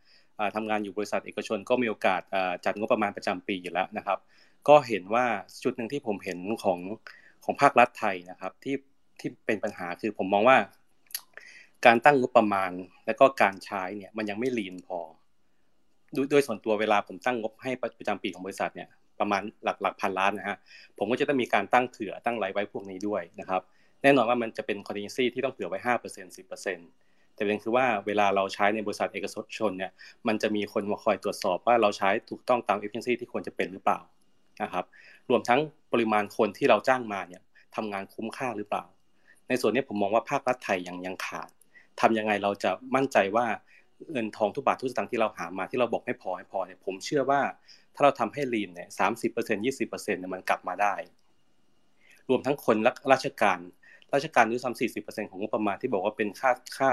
[0.55, 2.21] ทำงานอยู่บริษัทเอกชนก็มีโอกาส
[2.65, 4.17] จัดงบประมาณประจำปีอยู่แล้วนะครับ
[4.67, 5.25] ก็เห็นว่า
[5.63, 6.79] จุดหนึ่งที่ผมเห็นของ
[7.45, 8.75] ของภาครัฐไทยนะครับ ที่
[9.19, 10.57] ที่เป็นปัญหาคือผมมองว่า
[11.85, 12.71] การตั้งงบประมาณ
[13.05, 14.99] และก็การใช้เนี่ย มันยังไม่ลีนพอ
[16.31, 18.89] โดยส่วนตัวเวลาผมตั้งงบให้ประจำปีของบริษัทเนี่ย
[19.19, 20.57] ประมาณหลักหลักพันล้านนะฮะ
[20.97, 23.61] ผมก็จะต้องมีการตั้งเผื่อตั้งไรไว้พวกนี้ด้วยนะครับ
[24.03, 26.89] แน่นอนว่ามันจะเป็นคอนดิเซี่ที่ต้องเผื่อไว้ห้าเปอร์เซ็นต์สิบเปอร์เซ็นต์
[27.35, 29.25] แต่เป็นคือว่าเวลาเราใช้ในบริษัทเอก
[29.57, 29.91] ชนเนี่ย
[30.27, 33.99] มันจะมีคนมาคอยตรวจสอบว่าเราใช้ถูกต้องตาม efficiency ที่ควรจะเป็นหรือเปล่า
[34.63, 34.85] นะครับ
[35.29, 35.59] รวมทั้ง
[35.93, 37.41] ปริมาณคนที่เราจ้างมาเนี่ย
[37.75, 38.83] ทำงานคุ้มค่าหรือเปล่า
[39.49, 41.49] ในส่วนนี้ผมมองว่าภาครัฐไทยยังยังขาด
[42.01, 43.45] ทำยังไงเราจะมั่นใจว่า
[44.11, 47.41] เงินทองทุกบาททุกสตางค์ที่เราหามาที่เราบอกไม่พอไม่พอเนี่ยผมเชื่อว่า
[47.95, 50.95] ถ้าเราทำให้ lean เนี่ยสามสิบเปอร์เซ็นต์ยี่สิบเปอร์เซ็นต์เนี่ยมันกลับมาได้
[52.29, 52.77] รวมทั้งคน
[53.11, 53.59] ราชการ
[54.13, 56.91] ราชการด้วยซ้ำสี่สิบเปอร์เซ็นต์ของงบประมาณที่บอกว่าเป็นค่าค่า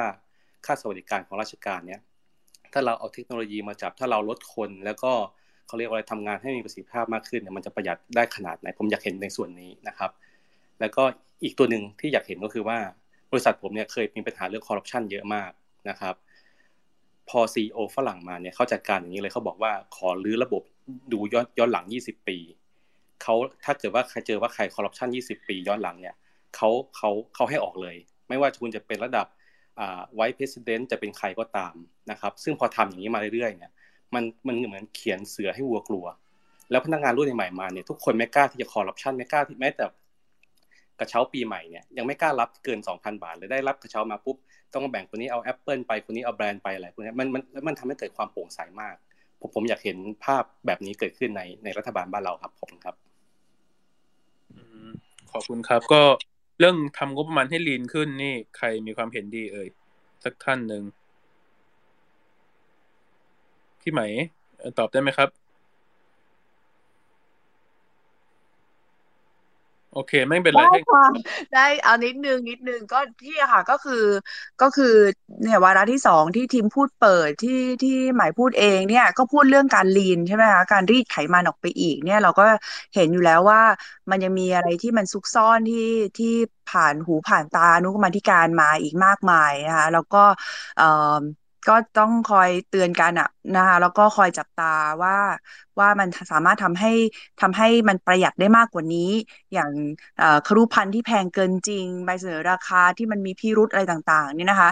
[0.66, 2.00] ค่าสวัสดิการของราชการเนี่ย
[2.72, 5.12] ถ้าเราเอาเทคโนโลยีมาจับถ้าเราลดคนแล้วก็
[5.66, 10.10] เขาเรียกว่าอะไรทำงานให้มีประสิทธิภาพมากขึ้นเนี่ยมันจะประหยัดได้ขนาดไหนผมอยากเห็นในส่วนนี้นะครับ
[10.80, 11.02] แล้วก็
[11.42, 12.78] อีกตัวหนึ่งที่อยากเห็นก็คือว่า
[13.32, 15.50] บริษัทผมเนี่ยเคยมีปัญหาเรื่องคอร์รัปชันเยอะมาก
[15.88, 16.14] นะครับ
[17.28, 20.62] พอซีอฝรั่งมาเนี่ยเขาจัดการอย่างนี้เลยเขาบอกว่าขอรื้อระบบ
[21.12, 22.38] ดูย้อนย้อนหลัง 20 ปี
[23.22, 23.34] เขา
[23.64, 26.14] ถ้าเกิดว่าใครเจอว่าใครคอร์รัปชัน20 ปีย้อนหลังเนี่ย
[26.56, 27.96] เขาเขาเขาให้ออกเลย
[28.28, 29.26] ไม่ว่าคุณจะเป็นระดับ
[30.14, 31.74] ไวท์เพรสิดเนต์จะเป็นใครก็ตาม
[32.10, 33.72] นะครับซึ่งพอทำอย่างนี้มาเรื่อยๆเนี่ย
[34.14, 36.06] มันมันเหมือนเขียนเสือให้วัวกลัว
[36.70, 39.84] แล้วพนักงานรุ่นใหม่มาเนี่ยทุกคนไม่กล้าที่จะคอร์รัปชันไม่กล้าที่แม้แต่
[41.02, 44.36] กระเช้าปีใหม่เนี่ยยังไม่กล้ารับเกิน 2,000 บาทเลยได้รับกระเช้ามาปุ๊บ
[44.74, 48.94] ต้องแบ่งคนนี้เอาแอปเปิลไปคนนี้เอาแบรนด์ไปอะไรพวกนี้มันมันมันทำให้เกิดความโปร่งใสมาก
[49.40, 52.94] ผมผมอยากเห็นภาพแบบนี้เกิดขึ้นในในรัฐบาลบ้านเราครับขอบคุณครับ
[55.32, 56.02] ขอบคุณครับ ก็
[56.58, 59.68] เรื่องทำงบประมาณให้ลีนขึ้นนี่ใครมีความเห็นดีเอ่ย
[60.24, 60.82] สักท่านหนึ่ง
[63.80, 64.00] พี่ไหม
[64.78, 65.28] ตอบได้ไหมครับ
[69.92, 71.04] โอเค ไม่เป็นไรได้ค่ะ
[71.52, 74.04] ได้เอานิดนึงนิดนึงก็ที่ค่ะก็คือ
[74.62, 74.94] ก็คือ
[75.42, 82.44] เนี่ยวาระที่สองที่ทีมพูดเปิดที่ที่หมายพูดเองเนี่ยก็พูดเรื่องการลีนใช่ไหมคะการรีดไขมันออกไปอีก เนี่ยเราก็
[82.94, 83.60] เห็นอยู่แล้วว่า
[84.10, 85.78] มันยังมีอะไรที่มันซุกซ่อนที่
[86.18, 86.34] ที่
[86.70, 90.18] ผ่านหูผ่านตานุกรรมธิการมาอีกมากมายนะคะแล้วก็
[90.76, 90.84] เอ่อ
[91.68, 95.16] ก็ต้องคอยเตือนกันอะนะคะแล้วก็คอยจับตาว่า
[95.78, 96.92] ว่ามันสามารถทำให้
[97.40, 99.10] ทำให้มันประหยัดได้มากกว่านี้
[99.52, 99.70] อย่าง
[100.46, 104.70] ครุพันธ์ที่แพงเกินจริงใบเสนอราคาที่มันมีพิรุธอะไรต่างๆนี่นะคะ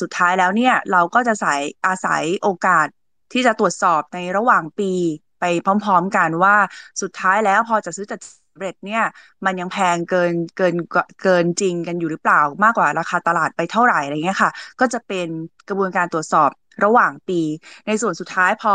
[0.00, 2.86] สุดท้ายแล้วเนี่ยเราก็จะสายอาศัยโอกาส
[3.32, 4.92] ที่จะตรวจสอบในระหว่างปี
[5.40, 6.56] ไปพร้อม ๆ กันว่า
[7.02, 8.20] สุดท้ายแล้วพอจะซื้อจัด
[8.58, 9.02] เร็จเนี่ย
[9.44, 10.74] มันยังแพงเกินเกิน
[11.22, 14.50] เกินจริงกันอยู่หรือเปล่ามากกว่าราคาตลาดไปเท่าไหร่อะไรเงี้ยค่ะ
[14.80, 15.28] ก็จะเป็น
[15.68, 16.50] กระบวนการตรวจสอบ
[16.84, 17.40] ระหว่างปี
[17.86, 18.74] ในส่วนสุดท้ายพอ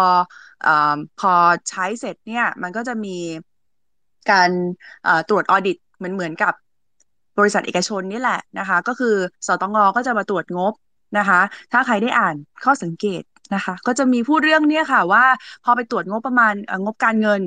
[0.66, 0.68] อ
[1.20, 1.34] พอ
[1.70, 3.18] ใช้เสร็จเนี่ยมันก็จะมี
[4.32, 4.50] การ
[5.30, 6.54] ตรวจออดิตเหมือนเหมือนกับ
[7.40, 9.16] บริษัทเอกชนนี่แหละนะคะ ก็คือ
[9.48, 10.74] สตงก็จะมาตรวจงบ
[11.18, 11.42] นะคะ
[11.72, 13.24] ถ้าใครได้อ่านข้อสังเกต
[13.56, 15.26] นะคะ ก็จะมีพูดเรื่องเนี้ยค่ะว่า
[15.64, 16.54] พอไปตรวจงบประมาณ
[16.84, 17.42] งบการเงิน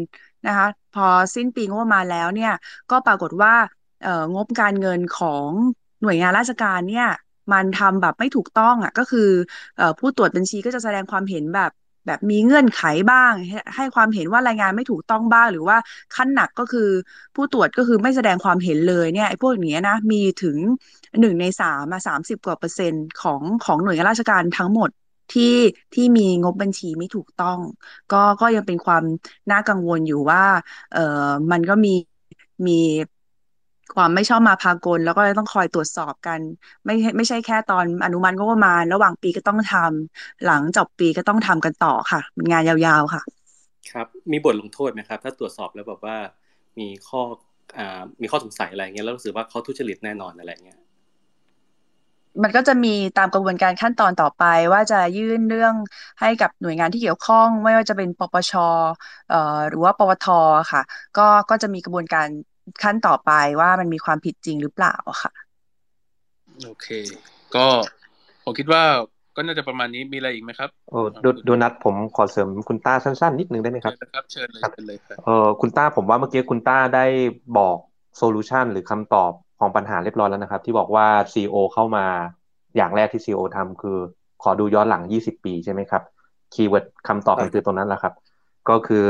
[0.46, 2.52] นะคะ พอสิ้นปีงบประมาณแล้วเนี่ย
[2.90, 3.54] ก็ปรากฏว่า
[4.34, 5.48] งบการเงินของ
[6.02, 7.06] หน่วยงานราชการเนี่ย
[7.52, 9.30] มันทำแบบไม่ถูกต้องอะ ก็คือ
[9.98, 11.70] ผู้ตรวจบัญชีก็จะแสดงความเห็นแบบ
[12.06, 13.32] แบบมีเงื่อนไขบ้าง
[13.76, 15.76] ให้ความเห็นว่ารายงานไม่ถูกต้องบ้าง หรือว่า
[16.16, 16.88] ขั้นหนักก็คือ
[17.34, 20.56] ผู้ตรวจก็คือไม่แสดงความเห็นเลยเนี่ยไอ้พวกนี้นะมีถึง
[21.20, 24.90] หนึ่งในสามมาสามสิบกว่าเปอร์เซ็นต์ของของหน่วยงานราชการทั้งหมด
[25.32, 25.42] ที่
[25.94, 27.58] ที่มีงบบัญชีไม่ถูกต้อง
[28.12, 29.04] ก็ก็ยังเป็นความ
[29.50, 30.44] น่ากังวลอยู่ว่า
[30.90, 30.98] เออ
[31.50, 31.94] มันก็มี
[32.66, 32.72] มี
[33.94, 36.40] ความไม่ชอบมาพากลแล้วก็ต้องคอยตรวจสอบกัน
[36.84, 43.22] ไม่ไม่ใช่แค่ตอนอนุมัติก็ประมาณ ระหว่างปีก็ต้องทำหลังจบปีก็ต้องทำกันต่อค่ะเป็นงานยาวๆค่ะ
[43.92, 46.16] ครับมีบทลงโทษไหมครับ ถ้าตรวจสอบแล้วแบบว่า
[46.78, 47.20] มีข้อ
[47.78, 50.78] อ่ามีข้อสงสัยอะไรเงี้ยแล้วรู้สึกว่าเขาทุจริตแน่นอนอะไรเงี้ย
[52.42, 55.74] มันก็จะมีตามกระบวนการขั้นตอนต่อไป ว่าจะยื่นเรื่อง
[56.20, 58.52] ให้กับหน่วยงานที่เกี่ยวข้อง ไม่ว่าจะเป็นปปช
[59.30, 60.28] เอ่อหรือว่าปวท
[60.72, 60.82] ค่ะ
[61.18, 62.28] ก็ก็จะมีกระบวนการ
[62.82, 63.30] ขั้นต่อไป
[63.60, 65.32] ว่ามันมีความผิดจริงหรือเปล่าค่ะ
[66.64, 66.88] โอเค
[67.54, 67.66] ก็
[68.44, 68.82] ผมคิดว่า
[69.36, 77.04] ก็น่าจะประมาณนี้มีอะไรอีกไหมครับโอ้ดูดูนัดผมขอเสริมคุณต้าสั้นๆ นิดนึงได้ไหมครับครับ เชิญเลยเลยครับเออคุณต้าผมว่าเมื่อกี้คุณต้าได้
[77.58, 77.76] บอก
[78.16, 79.32] solution หรือคำตอบ
[79.64, 82.06] ของปัญหาเรียบร้อยแล้วนะครับ ที่บอกว่า CEO เข้ามา
[82.76, 83.98] อย่างแรกที่ CEO ทำคือ
[84.42, 86.02] ขอดูย้อนหลัง 20 ปีใช่ไหมครับ
[86.54, 88.14] keyword คำตอบมันคือตรงนั้นแหละครับ
[88.68, 89.06] ก็คือ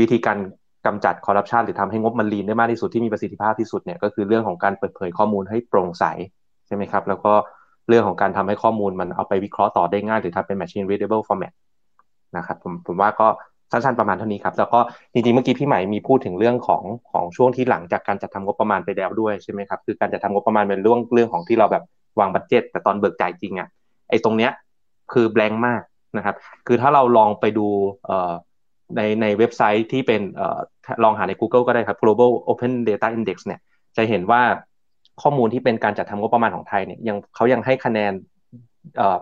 [0.00, 0.38] วิธีการ
[0.86, 6.04] กำจัดคอร์รัปชันหรือทำให้งบมัน lean ได้มากที่สุดที่มีประสิทธิภาพที่สุดเนี่ยก็คือเรื่องของการเปิดเผยข้อมูลให้โปร่งใส
[6.66, 7.32] ใช่ไหมครับ แล้วก็
[7.88, 11.54] เรื่องของการทำให้ข้อมูลมันเอาไปวิเคราะห์ต่อได้ง่าย หรือทำเป็น machine readable format
[12.36, 13.28] นะครับผมผมว่าก็
[13.72, 14.80] สั้นๆประมาณเท่านี้ครับแล้วก็
[15.12, 21.84] จริงๆเมื่อกี้พี่ใหม่มีพูดถึงเรื่องของของช่วงที่หลังจากการจัดทำงบประมาณไปแล้วด้วยใช่ไหมครับคือการจัดทำงบประมาณเป็นเรื่องเรื่องของที่เราแบบ
[22.20, 23.68] วาง budget แต่ตอนเบิกจ่ายจริงอะ
[24.10, 24.52] ไอ้ตรงเนี้ย
[25.12, 25.82] คือ blank มาก
[26.16, 26.36] นะครับ
[26.66, 27.66] คือถ้าเราลองไปดู
[28.96, 30.42] ในในเว็บไซต์ที่เป็นอ
[31.04, 33.60] ลองหาใน Google ก็ได้ครับ global open data index เนี่ย
[33.96, 34.42] จะเห็นว่า
[35.22, 38.12] ข้อมูลที่เป็นการจัดทำงบประมาณของไทยเนี่ยยังเขายังให้คะแนน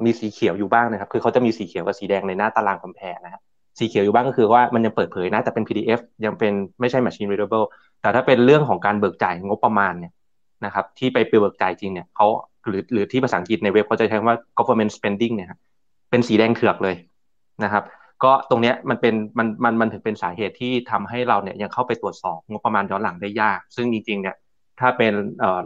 [0.05, 3.43] มีสีเขียวอยู่บ้างนะครับ คือเขาจะมีสีเขียวกับสีแดงในหน้าตารางคอมเพลนะครับ
[3.79, 7.67] สีเขียวอยู่บ้างก็คือว่ามันยังเปิดเผยนะ แต่เป็น PDF ยังเป็นไม่ใช่ machine readable
[8.01, 10.13] แต่ถ้าเป็นเรื่องของการเบิกจ่ายงบประมาณเนี่ย
[10.65, 12.27] นะครับที่ไปเบิกจ่ายจริงเนี่ยเขา
[12.69, 15.49] หรือหรือที่ภาษาอังกฤษในเว็บเขาจะใช้คำว่า government spending เนี่ย
[16.11, 16.95] เป็นสีแดงเถือกเลย
[17.65, 17.85] นะครับ
[18.25, 24.37] ก็ตรงเนี้ยมันเป็นมันมันมันถึงเป็นสาเหตุที่ทำให้เราเนี่ยยังเข้าไปตรวจสอบงบประมาณย้อนหลังได้ยาก ซึ่งจริงๆเนี่ย
[24.81, 25.13] ถ้าเป็น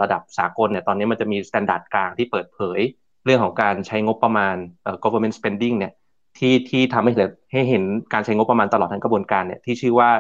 [0.03, 2.81] ระดับสากลเนี่ยตอนนี้มันจะมีมาตรฐานกลางที่เปิดเผย
[3.25, 4.57] เรื่องของการใช้งบประมาณ
[5.03, 5.93] government spending เนี่ย
[6.39, 7.83] ที่ที่ทำให้เห็นให้เห็น
[8.13, 10.11] การใช้งบประมาณตลอดทั้งกระบวนการเนี่ยที่ชื่อว่า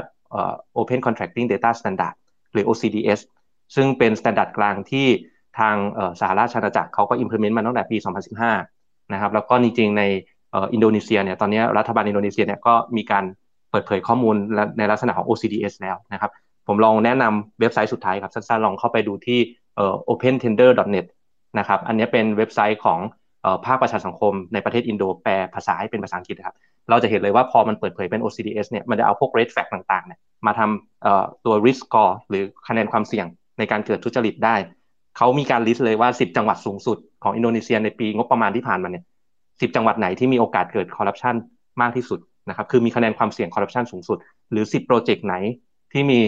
[0.79, 2.15] Open Contracting Data Standard
[2.53, 3.21] หรือ OCDS
[3.75, 5.07] ซึ่งเป็นมาตรฐานกลางที่
[5.59, 5.77] ทาง
[6.21, 7.97] สหราชอาณาจักรเขาก็ implement มาตั้งแต่ปี
[8.55, 10.03] 2015 นะครับ แล้วก็จริงๆใน
[10.55, 13.25] อินโดนีเซียเนี่ยตอนนี้รัฐบาลอินโดนีเซียเนี่ยก็มีการ
[13.71, 14.37] เปิดเผยข้อมูล
[14.79, 16.31] ในลักษณะของ OCDS แล้วนะครับ
[16.67, 19.39] ผมลองแนะนำเว็บไซต์สุดท้ายครับ สั้นๆ ลองเข้าไปดูที่
[20.11, 21.07] opentender.net
[21.59, 22.99] นะครับ อันนี้เป็นเว็บไซต์ของ
[23.67, 26.57] ภาคประชาสังคมในประเทศอินโดแปลภาษาให้เป็นภาษาอังกฤษครับ
[26.91, 33.27] เราจะเห็นเลยว่าพอมันเปิดเผยเป็น OCDS เนี่ย มันจะเอาพวก red flag ต่างๆ เนี่ย มาทำตัว risk score หรือคะแนนความเสี่ยง
[33.59, 34.57] ในการเกิดทุจริตได้
[35.17, 39.05] เขามีการ list เลยว่า 10 จังหวัดสูงสุดของอินโดนีเซียในปีงบประมาณที่ผ่านมาเนี่ย
[39.39, 41.35] 10 จังหวัดไหนที่มีโอกาสเกิดคอร์รัปชัน
[41.81, 44.19] มากที่สุดนะครับ คือมีคะแนนความเสี่ยงคอร์รัปชันสูงสุด
[44.51, 45.35] หรือ 10 โปรเจกต์ไหน
[45.93, 46.21] ที่มี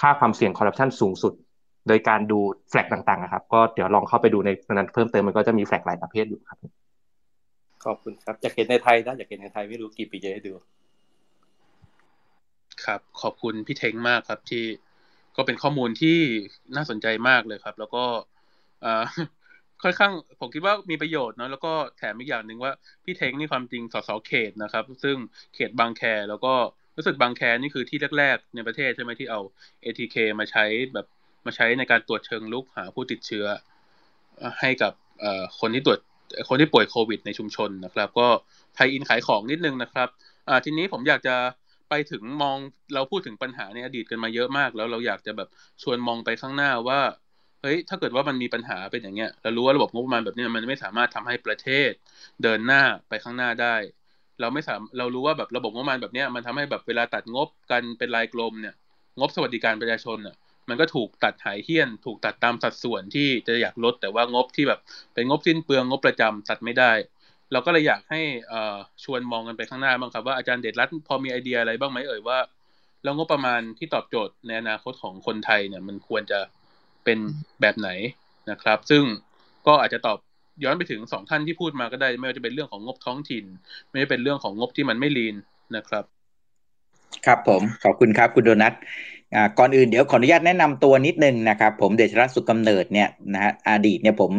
[0.00, 1.32] ค่าความเสี่ยงคอร์รัปชันสูงสุด
[1.88, 2.38] โดยการดู
[2.70, 6.58] แฟลกต่างๆนะครับ ก็เดี๋ยวลองเข้าไปดูในนั้นเพิ่มเติมมันก็จะมีแฟลกหลายประเภทอยู่ครับ
[7.84, 10.52] ขอบคุณครับอยากเห็นในไทยนะอยากเห็นในไทยไม่รู้กี่ปีจะได้ดู
[12.84, 14.64] ครับ ขอบคุณพี่เท้งมากครับที่
[15.36, 16.18] ก็เป็นข้อมูลที่
[16.76, 18.04] น่าสนใจมากเลยครับ แล้วก็
[19.82, 22.72] ค่อนข้างผมคิดว่ามีประโยชน์เนาะแล้วก็แถมอีกอย่างหนึ่งว่า
[23.04, 25.16] พี่เท้งนี่ความจริงสสเขตนะครับ ซึ่ง
[25.54, 26.54] เขตบางแคแล้วก็
[26.96, 29.40] รู้สึกบางแคนี่คือที่แรกๆในประเทศใช่ไหมที่เอา
[29.84, 31.06] ATK มาใช้แบบ
[31.46, 33.46] มาใช้ในการตรวจเชิงลุกหาผู้ติดเชื้อ
[34.60, 34.92] ให้กับ
[35.60, 36.00] คนที่ตรวจ
[36.48, 38.28] คนที่ป่วยโควิด ในชุมชนนะครับ ก็
[38.74, 40.08] ไทยอินขายของนิดนึงนะครับ
[40.64, 41.36] ทีนี้ผมอยากจะ
[41.90, 42.56] ไปถึงมอง
[42.94, 45.48] เราพูดถึงปัญหาในอดีตกันมาเยอะมาก แล้วเราอยากจะแบบ
[45.82, 47.00] ชวนมองไปข้างหน้าว่า
[47.62, 51.90] เฮ้ย ถ้าเกิดว่ามันมีปัญหาเป็นอย่างเงี้ย เรารู้ว่าระบบงบประมาณแบบนี้มันไม่สามารถทำให้ประเทศ
[52.42, 53.76] เดินหน้าไปข้างหน้าได้
[54.40, 58.74] เราไม่สามเรารู้ว่าแบบระบบงบประมาณแบบนี้มันทำให้แบบเวลาตัดงบกันเป็นรายกลมเนี่ย
[59.18, 60.36] งบสวัสดิการประชาชนอะ
[60.68, 64.80] มันก็ถูกตัดหายเที่ยน ถูกตัดตามสัดส่วนที่จะอยากลด แต่ว่างบที่แบบ
[65.14, 66.92] เป็นงบสิ้นเปลืองงบประจำตัดไม่ได้
[67.52, 68.20] เราก็เลยอยากให้
[69.04, 72.38] ชวนมองกันไปข้างหน้าบ้างครับว่าอาจารย์เดชรัตน์พอมีไอเดียอะไรบ้างไหมเอ่ยว่า
[73.02, 76.40] แล้วงบประมาณที่ตอบโจทย์ในอนาคตของคนไทยเนี่ย มันควรจะ
[77.04, 77.18] เป็น
[77.60, 77.90] แบบไหน
[78.50, 79.02] นะครับ ซึ่ง
[79.66, 80.18] ก็อาจจะตอบ
[80.64, 83.44] ย้อนไปถึงสองท่านที่พูดมาก็ได้ ไม่ว่าจะเป็นเรื่องของงบท้องถิ่น
[83.90, 85.36] ไม่ว่าเป็นเรื่องของงบที่มันไม่ลีน
[85.76, 86.04] นะครับ
[87.26, 88.74] ครับผมขอบคุณครับคุณโดนัท
[89.58, 94.32] ก่อนอื่นเดี๋ยวขออนุญาตแนะนำตัวนิดนึงนะครับ ผมเดชรัตน์สุกำเนิดเนี่ยนะฮะอดีตเนี่ยผม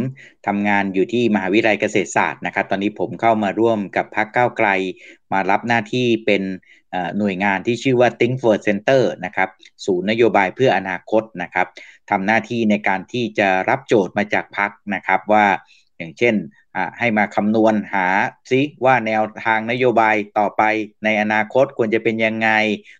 [0.48, 4.68] ทำงานอยู่ที่มหาวิทยาลัยเกษตรศาสตร์นะครับ ตอนนี้ผมเข้ามาร่วมกับพรรคก้าวไกล
[5.34, 6.44] มารับหน้าที่เป็น
[7.18, 9.50] หน่วยงานที่ชื่อว่า Think First Center นะครับ
[9.86, 11.68] ศูนย์นโยบายเพื่ออนาคตนะครับ
[12.10, 15.46] ทำหน้าที่ในการที่จะรับโจทย์มาจากพรรคนะครับว่า
[15.98, 16.36] อย่างเช่น
[16.99, 18.07] ให้มาคำนวณหา
[18.49, 20.64] ซิว่าแนวทางนโยบายต่อไป
[21.03, 22.49] ในอนาคตควรจะเป็นยังไง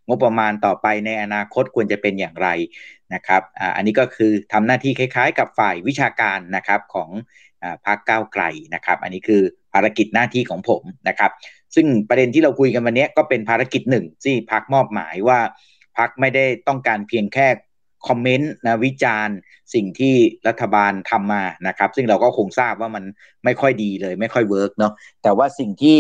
[0.08, 2.48] งบประมาณต่อไปในอนาคตควรจะเป็นอย่างไร
[3.14, 3.42] นะครับ
[3.76, 7.10] อันนี้ก็คือทำหน้าที่คล้าย ๆ กับฝ่ายวิชาการนะครับของ
[7.86, 8.44] พรรคก้าวไกล
[8.74, 9.42] นะครับ อันนี้คือ
[9.74, 11.32] ภารกิจหน้าที่ของผมนะครับ
[11.76, 15.40] ซึ่งประเด็นที่เราคุยกันวันนี้ก็เป็นภารกิจหนึ่งที่พรรคมอบหมายว่า
[15.98, 17.48] พรรคไม่ได้ต้องการเพียงแค่
[18.08, 19.36] comment นะวิจารณ์
[19.74, 20.16] สิ่งที่
[20.48, 23.04] รัฐบาลทำมานะครับ ซึ่งเราก็คงทราบว่ามัน
[23.46, 25.98] ไม่ค่อยดีเลย ไม่ค่อย work เนาะแต่ว่าสิ่งที่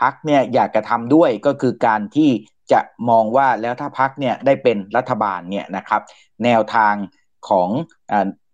[0.00, 2.30] พรรคเนี่ยอยากจะทำด้วยก็คือการที่
[2.72, 6.02] จะมองว่าแล้วถ้าพรรคเนี่ยได้เป็นรัฐบาลเนี่ยนะครับ
[6.44, 6.94] แนวทาง
[7.48, 7.68] ของ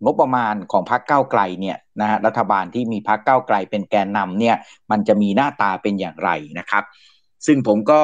[0.05, 4.57] งบประมาณของพรรคเก้าไกลเนี่ยนะฮะรัฐบาลที่มีพรรคเก้าไกลเป็นแกนนำเนี่ย
[4.91, 6.85] มันจะมีหน้าตาเป็นอย่างไรนะครับ
[7.47, 8.01] ซึ่งผมก็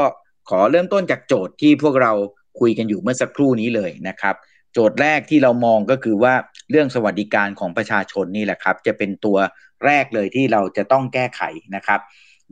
[0.50, 2.12] ขอเริ่มต้นจากโจทย์ที่พวกเรา
[2.60, 4.34] คุยกันอยู่เมื่อสักครู่นี้เลยนะครับ
[4.72, 6.34] โจทย์แรกที่เรามองก็คือว่า
[6.70, 9.38] เรื่องสวัสดิการของประชาชนนี่แหละครับ จะเป็นตัว
[9.84, 11.42] แรกเลยที่เราจะต้องแก้ไข
[11.76, 12.00] นะครับ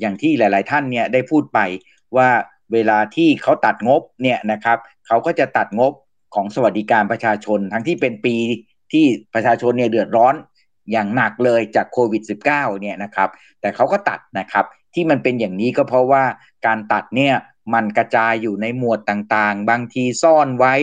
[0.01, 1.59] อย่างที่หลาย ๆ ท่านเนี่ยได้พูดไป
[2.17, 2.29] ว่า
[2.73, 5.93] เวลาที่เขาตัดงบเนี่ยนะครับเขาก็จะตัดงบ
[6.35, 8.37] ของสวัสดิการประชาชน ทั้งที่เป็นปี
[8.93, 9.05] ที่
[9.35, 10.35] ประชาชนเนี่ยเดือดร้อน
[10.93, 13.31] อย่างหนักเลยจากโควิด -19 เนี่ยนะครับ
[13.61, 14.65] แต่เขาก็ตัดนะครับ
[14.95, 16.25] ที่มันเป็นอย่างนี้ก็เพราะว่า
[16.67, 17.35] การตัดเนี่ย
[17.75, 20.75] มันกระจายอยู่ในหมวดต่างๆ บางทีซ่อนไว้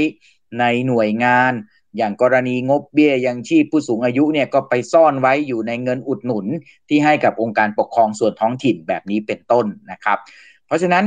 [0.60, 1.54] ในหน่วยงาน
[1.98, 6.46] อย่างกรณีงบเบี้ยยังชีพผู้สูงอายุเนี่ยก็ไปซ่อนไว้อยู่ในเงินอุดหนุน
[6.90, 10.18] ที่ให้กับองค์การปกครองส่วนท้องถิ่นแบบนี้เป็นต้นนะครับ
[10.66, 11.06] เพราะฉะนั้น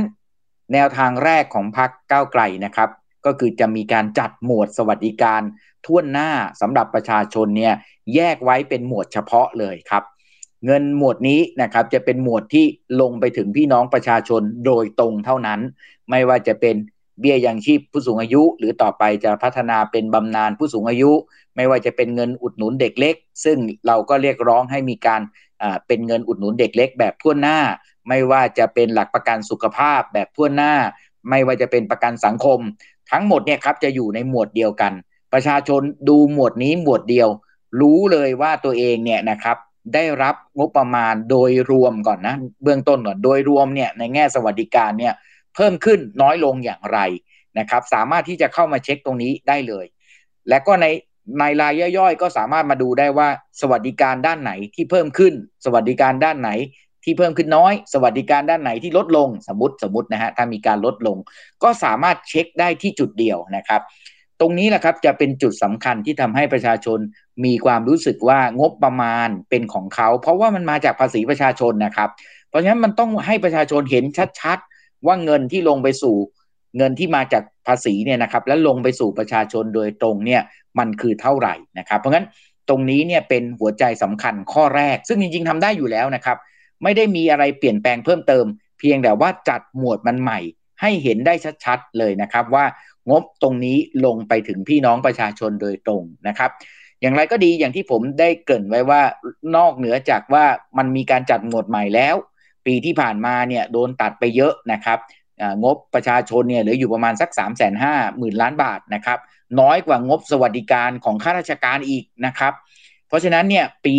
[0.73, 2.89] แนวทางแรกของพรรคก้าวไกลนะครับ
[3.25, 5.41] ก็คือจะมีการจัดหมวดสวัสดิการ
[5.85, 6.29] ท่วนหน้า
[6.61, 7.73] สำหรับประชาชนเนี่ย
[8.15, 10.03] แยกไว้เป็นหมวดเฉพาะเลยครับ
[10.65, 12.65] เงินหมวดนี้นะครับจะเป็นหมวดที่
[13.01, 15.59] ลงไปถึงพี่น้องประชาชนโดยตรงเท่านั้น
[16.09, 16.75] ไม่ว่าจะเป็น
[17.19, 21.11] เบี้ยยังชีพผู้สูงอายุ หรือต่อไปจะพัฒนาเป็นบำนาญผู้สูงอายุ
[21.55, 25.21] ไม่ว่าจะเป็นเงินอุดหนุนเด็กเล็ก ซึ่งเราก็เรียกร้องให้มีการ
[25.87, 27.59] เป็นเงินอุดหนุนเด็กเล็ก แบบทั่วหน้า
[28.07, 30.73] ไม่ว่าจะเป็นหลักประกันสุขภาพแบบทั่วหน้า
[31.29, 32.59] ไม่ว่าจะเป็นประกันสังคม
[33.11, 34.93] ทั้งหมดเนี่ยครับจะอยู่ในหมวดเดียวกัน
[35.33, 37.29] ประชาชนดูหมวดนี้หมวดเดียว
[37.81, 39.57] รู้เลยว่าตัวเองเนี่ยนะครับ
[39.93, 45.13] ได้รับงบประมาณโดยรวมก่อนนะ เบื้องต้นก่อนโดยรวมเนี่ยในแง่สวัสดิการเนี่ย
[45.55, 46.99] เพิ่มขึ้นน้อยลงอย่างไร
[47.59, 49.85] นะครับ สามารถที่จะเข้ามาเช็คตรงนี้ได้เลย
[50.49, 50.85] และก็ใน
[51.39, 53.27] ในรายย่อยๆ ก็สามารถมาดูได้ว่า
[53.61, 55.33] สวัสดิการด้านไหนที่เพิ่มขึ้น
[55.65, 56.51] สวัสดิการด้านไหน
[57.03, 61.17] ที่เพิ่มขึ้นน้อย สวัสดิการด้านไหนที่ลดลงสมมติสมมตินะฮะถ้ามีการลดลง
[61.63, 63.81] ก็สามารถเช็คได้ที่จุดเดียวนะครับ
[64.39, 66.99] ตรงนี้แหละครับจะเป็นจุดสำคัญที่ทำให้ประชาชน
[67.45, 72.09] มีความรู้สึกว่างบประมาณเป็นของเขา เพราะว่ามันมาจากภาษีประชาชนนะครับ
[72.49, 74.05] เพราะฉะนั้นมันต้องให้ประชาชนเห็น
[74.41, 74.74] ชัดๆ
[75.07, 76.15] ว่าเงินที่ลงไปสู่
[76.77, 80.41] เงินที่มาจากภาษีเนี่ยนะครับแล้วลงไปสู่ประชาชนโดยตรงเนี่ย
[80.79, 82.25] มันคือเท่าไหร่นะครับ เพราะงั้น
[82.69, 86.37] ตรงนี้เนี่ยเป็นหัวใจสำคัญข้อแรก ซึ่งจริง ๆทำได้อยู่แล้วนะครับ
[86.83, 88.45] ไม่ได้มีอะไรเปลี่ยนแปลงเพิ่มเติม
[88.79, 90.39] เพียงแต่ว่าจัดหมวดมันใหม่
[90.81, 91.33] ให้เห็นได้
[91.65, 92.65] ชัดๆเลยนะครับว่า
[93.09, 96.51] งบตรงนี้ลงไปถึงพี่น้องประชาชนโดยตรงนะครับ
[97.01, 99.01] อย่างไรก็ดีอย่างที่ผมได้เกริ่นไว้ว่า
[99.55, 100.45] นอกเหนือจากว่า
[100.77, 102.15] มันมีการจัดหมวดใหม่แล้ว
[102.65, 104.99] ปีที่ผ่านมาเนี่ยโดนตัดไปเยอะนะครับ
[105.63, 109.19] งบประชาชนเนี่ยเหลืออยู่ประมาณสัก3ามแสนห้าหมื่นล้านบาทนะครับ
[109.59, 112.53] น้อยกว่างบสวัสดิการของข้าราชการอีกนะครับ
[113.07, 113.95] เพราะฉะนั้นเนี่ยปี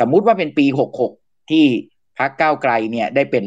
[0.00, 0.66] สมมุติว่าเป็นปี
[1.08, 1.64] 66 ที่
[2.18, 3.44] พรรคก้าวไกลเนี่ยได้เป็น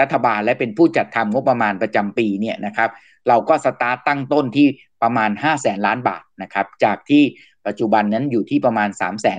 [0.00, 2.90] รัฐบาลและเป็นผู้จัดทำงบประมาณประจำปีเนี่ยนะครับ
[3.28, 4.66] เราก็สตาร์ตตั้งต้นที่
[5.02, 7.22] ประมาณ 5 0 0แสนล้านบาทนะครับ จากที่
[7.66, 9.38] ปัจจุบันนั้นอยู่ที่ประมาณ 3 5 0 0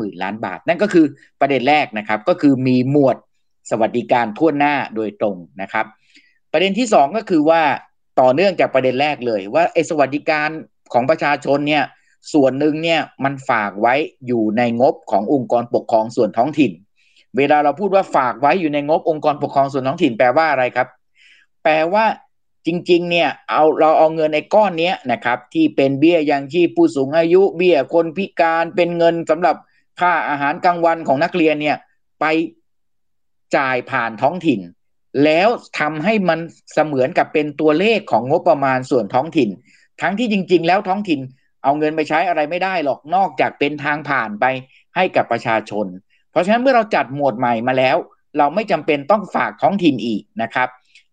[0.00, 1.06] 0 0 ล้านบาท นั่นก็คือ
[1.40, 3.16] ประเด็นแรกนะครับ ก็คือมีหมวด
[3.70, 5.86] สวัสดิการทั่วหน้าโดยตรงนะครับ
[6.52, 7.62] ประเด็นที่สองก็คือว่า
[8.20, 10.48] ต่อเนื่องจากประเด็นแรกเลยว่าไอ้สวัสดิการ
[10.92, 11.84] ของประชาชนเนี่ย
[12.32, 13.94] ส่วนหนึ่งเนี่ยมันฝากไว้
[14.26, 16.72] อยู่ในงบขององค์กรปกครองส่วนท้องถิ่น
[17.36, 20.88] เวลาเราพูดว่าฝากไว้อยู่ในงบองค์กรปกครองส่วนท้องถิ่นแปลว่าอะไรครับ
[21.64, 22.04] แปลว่า
[22.66, 29.56] จริงๆ เนี่ยเอาเราเอาเงินในก้อนนี้นะครับ ที่เป็นเบี้ยยังชีพผู้สูงอายุ เบี้ยคนพิการเป็นเงินสำหรับ
[30.00, 31.76] ค่าอาหารกลางวันของนักเรียนเนี่ย
[32.20, 32.24] ไป
[33.56, 34.60] จ่ายผ่านท้องถิ่น
[35.24, 35.48] แล้ว
[35.80, 36.38] ทำให้มัน
[36.72, 39.50] เสมือนกับเป็นตัวเลขของงบประมาณส่วนท้องถิ่น
[40.02, 41.20] ทั้งที่จริง ๆ แล้วท้องถิ่น
[41.64, 44.44] เอาเงินไปใช้อะไรไม่ได้หรอกนอกจากเป็นทางผ่านไป
[44.96, 45.86] ให้กับประชาชน
[46.30, 47.96] เพราะฉะนั้นเมื่อเราจัดหมวดใหม่มาแล้ว
[48.38, 50.68] เราไม่จำเป็นต้องฝากท้องถิ่นอีกนะครับ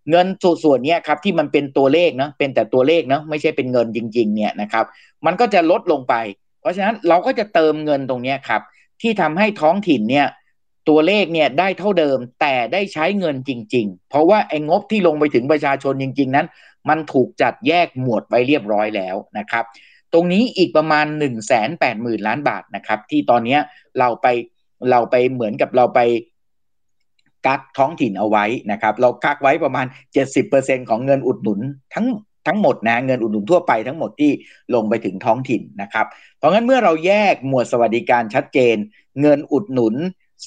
[0.09, 0.27] เงิน
[0.63, 4.85] ส่วนนี้ครับที่มันเป็นตัวเลขเนาะเป็นแต่ตัวเลขเนาะไม่ใช่เป็นเงินจริง ๆ เนี่ยนะครับ
[5.25, 6.13] มันก็จะลดลงไป
[6.61, 8.61] เพราะฉะนั้นเราก็จะเติมเงินตรงนี้ครับ
[9.01, 10.27] ที่ทำให้ท้องถิ่นเนี่ย
[10.89, 16.47] ตัวเลขเนี่ยได้เท่าเดิมแต่ได้ใช้เงินจริง ๆ เพราะว่าไอ้งบที่ลงไปถึงประชาชนจริง ๆ นั้น
[16.89, 19.65] มันถูกจัดแยกหมวดไว้เรียบร้อยแล้วนะครับ
[20.13, 23.57] ตรงนี้อีกประมาณ1นึ่งแสนแปดหมื่นล้านบาทนะครับ ที่ตอนนี้
[23.99, 24.27] เราไป
[24.91, 25.99] เราไปเหมือนกับเราไป
[27.47, 29.85] กักท้องถิ่นเอาไว้นะครับ เรากักไว้ประมาณ
[30.37, 31.59] 70%ของเงินอุดหนุน
[31.93, 32.05] ทั้ง
[32.47, 34.31] ทั้งหมดนะเงินอุดหนุนทั่วไปทั้งหมดที่
[34.73, 36.05] ลงไปถึงท้องถิ่นนะครับ
[36.37, 38.75] เพราะงั้นเมื่อเราแยกหมวดสวัสดิการชัดเจน
[39.21, 39.95] เงินอุดหนุน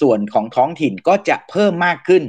[0.00, 2.22] ส่วนของท้องถิ่นก็จะเพิ่มมากขึ้น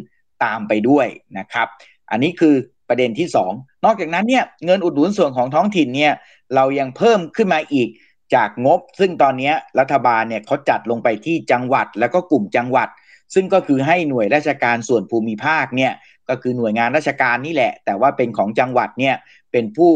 [0.44, 1.68] ตามไปด้วยนะครับ
[2.12, 2.56] อันนี้คือ
[2.90, 6.14] ประเด็นที่ 2 นอกจากนั้นเนี่ยเงินอุดหนุนส่วนของท้องถิ่นเนี่ย
[6.56, 7.90] เรายังเพิ่มขึ้นมาอีก
[8.36, 12.90] จากงบ ซึ่งตอนนี้รัฐบาลเนี่ยเขาจัดลงไปที่จังหวัดแล้วก็กลุ่มจังหวัด
[13.34, 15.94] ซึ่งก็คือให้หน่วยราชการส่วนภูมิภาคเนี่ย
[16.30, 19.16] ก็คือหน่วยงานราชการนี่แหละ แต่ว่าเป็นของจังหวัดเนี่ย
[19.52, 19.92] เป็นผู้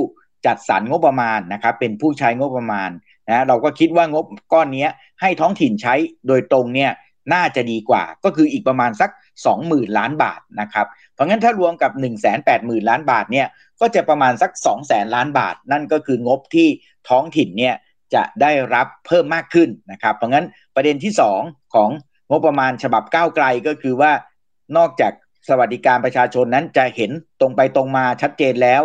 [0.45, 2.89] จัดสรรงบประมาณนะครับเป็นผู้ใช้งบประมาณ
[3.29, 4.87] นะเราก็คิดว่างบก้อนนี้
[5.21, 5.95] ให้ท้องถิ่นใช้
[6.27, 6.91] โดยตรงเนี่ย
[7.33, 9.09] น่าจะดีกว่า ก็คืออีกประมาณสัก
[9.53, 12.25] 20,000 ล้านบาทนะครับ เพราะงั้นถ้ารวมกับ 1 8 0 0
[12.69, 13.47] 0 0 ล้านบาทเนี่ย
[13.81, 16.67] ก็จะประมาณสัก 2 0 0แสนล้านบาท นั่นก็คืองบที่
[17.09, 17.75] ท้องถิ่นเนี่ย
[18.13, 21.13] จะได้รับเพิ่มมากขึ้นนะครับ เพราะงั้นประเด็นที่
[21.43, 21.89] 2 ของ
[22.29, 24.11] งบประมาณฉบับก้าวไกลก็คือว่า
[24.77, 25.13] นอกจาก
[25.49, 28.81] สวัสดิการประชาชนนั้นจะเห็นตรงไปตรงมาชัดเจนแล้ว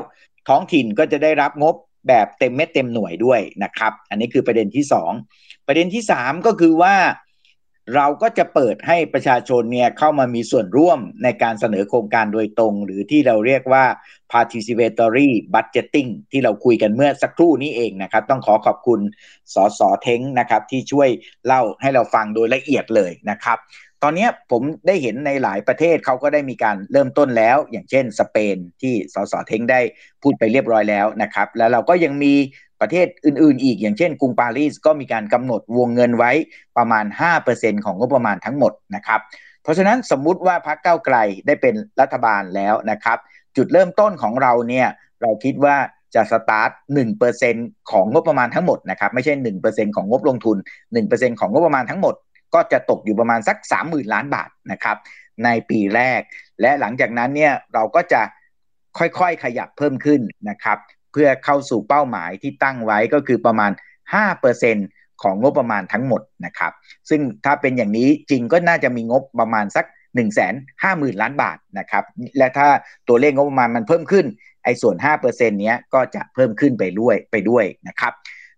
[0.48, 1.74] ท้องถิ่นก็จะได้รับงบ
[2.08, 4.84] แบบเต็มเม็ดเต็มหน่วยด้วยนะครับ อันนี้คือประเด็นที่
[5.26, 6.94] 2 ประเด็นที่ 3 ก็คือว่า
[7.96, 13.84] เราก็จะเปิดให้ประชาชนเนี่ยเข้ามามีส่วนร่วมในการเสนอโครงการโดยตรง หรือที่เราเรียกว่า
[14.32, 19.00] participatory budgeting ที่เราคุยกันเมื่อสักครู่นี้เองนะครับ ต้องขอขอบคุณ
[19.54, 21.08] สสเท้งนะครับ ที่ช่วย
[21.46, 23.58] เล่าให้เราฟังโดยละเอียดเลยนะครับ
[24.02, 29.80] ตอนนี้ผมได้เห็นในหลายประเทศเขาก็ได้มีการเริ่มต้นแล้ว อย่างเช่นสเปนที่สสเท้งได้
[30.22, 32.34] พูดไปเรียบร้อยแล้วนะครับ แล้วเราก็ยังมี
[32.80, 36.32] ประเทศอื่น ๆ อีก อย่างเช่นกรุงปารีสก็มีการกำหนดวงเงินไว้
[36.76, 37.04] ประมาณ
[37.44, 39.20] 5%ของงบประมาณทั้งหมดนะครับ
[39.62, 43.18] เพราะฉะนั้นสมมุติว่าพรรคเก้าไกลได้เป็นรัฐบาลแล้วนะครับ
[43.56, 44.88] จุดเริ่มต้นของเราเนี่ย
[45.22, 45.76] เราคิดว่า
[46.14, 47.54] จะสตาร์ทหนึ่งเปอร์เซ็น
[47.90, 50.56] ของงบประมาณทั้งหมดนะครับ ไม่ใช่หนึ่งเปอร์เซ็นของงบลงทุน
[50.92, 52.14] หนึ่งเปอร์เซ็นของงบประมาณทั้งหมด
[52.54, 54.96] ก็จะตกอยู่ประมาณสักสามหมื่นล้านบาทนะครับ
[55.44, 56.20] ในปีแรก
[56.60, 58.22] และหลังจากนั้นเนี่ยเราก็จะ
[58.98, 60.78] ค่อยๆขยับเพิ่มขึ้นนะครับ
[61.14, 63.70] เพื่อเข้าสู่เป้าหมายที่ตั้งไว้ก็คือประมาณ
[64.46, 66.72] 5%ของงบประมาณทั้งหมดนะครับ
[67.10, 69.84] ซึ่งถ้าเป็นอย่างนี้จริงก็น่าจะมีงบประมาณสัก
[70.14, 70.50] 1 5 0
[70.84, 72.04] 0 0 0 ล้านบาทนะครับ
[72.38, 72.68] และถ้า
[73.08, 74.26] ตัวเลขงบประมาณมันเพิ่มขึ้น
[74.64, 78.12] ไอ้ส่วน 5%เนี้ยก็จะเพิ่มขึ้นไปด้วยไปด้วยนะครับ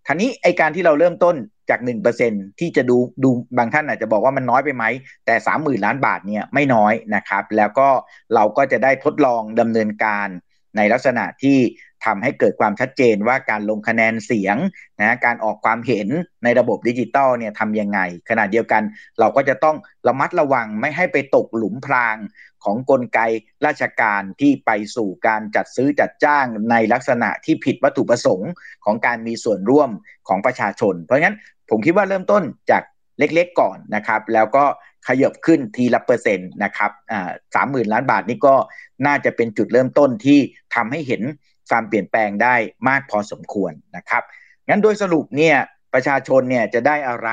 [0.07, 1.37] ท่านี้ไอการที่เราเริ่มต้น
[1.71, 1.81] จาก
[2.21, 4.85] 1%ที่จะดูดูบางท่านอาจจะบอกว่ามันน้อยไปไหม
[5.27, 7.89] แต่ 30,000 ล้านบาทเนี่ยไม่น้อยนะครับ แล้วก็
[8.35, 10.29] เราก็จะได้ทดลองดำเนินการ
[10.77, 11.59] ในลักษณะที่
[12.05, 14.57] ทำให้เกิดความชัดเจนว่าการลงคะแนนเสียง
[15.01, 16.09] นะการออกความเห็น
[16.45, 17.99] ในระบบดิจิตอลเนี่ยทำยังไง
[18.29, 18.83] ขณะเดียวกัน
[19.19, 22.17] เราก็จะต้องระมัดระวังไม่ให้ไปตกหลุมพราง
[22.65, 23.21] ของกลไก
[23.67, 28.51] ราชการที่ไปสู่การจัดซื้อจัดจ้างในลักษณะที่ผิดวัตถุประสงค์
[28.85, 29.91] ของการมีส่วนร่วม
[30.29, 31.37] ของประชาชน เพราะงั้น
[31.71, 32.83] ผมคิดว่าเริ่มต้นจาก
[33.19, 34.65] เล็กๆก่อนนะครับ แล้วก็
[35.09, 36.91] ขยับขึ้นทีละเปอร์เซ็นต์นะครับ
[37.55, 38.55] สามหมื่นล้านบาทนี่ก็
[39.07, 40.39] น่าจะเป็นจุดเริ่มต้นที่
[40.75, 41.23] ทำให้เห็น
[41.71, 42.57] ความเปลี่ยนแปลงได้
[42.89, 44.23] มากพอสมควรนะครับ
[44.69, 45.57] งั้นโดยสรุปเนี่ย
[45.95, 47.29] ประชาชนเนี่ยจะได้อะไร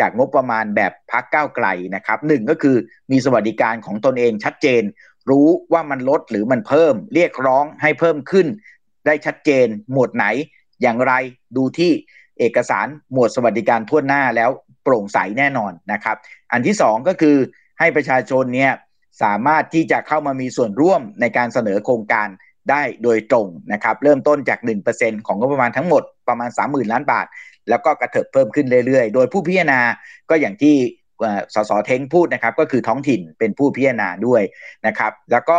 [0.00, 2.76] จากงบประมาณแบบพักก้าวไกลนะครับหนึ่งก็คือ
[3.10, 4.82] มีสวัสดิการของตนเองชัดเจน
[5.30, 8.46] รู้ว่ามันลดหรือมันเพิ่ม เรียกร้องให้เพิ่มขึ้น
[9.06, 10.26] ได้ชัดเจน หมวดไหน
[10.82, 11.12] อย่างไร
[11.56, 11.92] ดูที่
[12.38, 14.50] เอกสารหมวดสวัสดิการทั่วหน้าแล้ว
[14.82, 16.16] โปร่งใสแน่นอนนะครับ
[16.52, 17.36] อันที่สองก็คือ
[17.78, 18.72] ให้ประชาชนเนี่ย
[19.22, 22.28] สามารถที่จะเข้ามามีส่วนร่วมในการเสนอโครงการ
[22.70, 24.58] ได้โดยตรงนะครับเริ่มต้นจาก
[24.92, 27.26] 1%ของงบประมาณทั้งหมดประมาณ 30,000 ล้านบาท
[27.68, 29.80] แล้วก็กระเถิบเพิ่มขึ้นเรื่อยๆ โดยผู้พิจารณา
[30.30, 30.74] ก็อย่างที่
[31.54, 34.42] สสเท้งพูดนะครับก็คือท้องถิ่นเป็นผู้พิจารณาด้วย
[34.86, 35.56] นะครับแล้วก็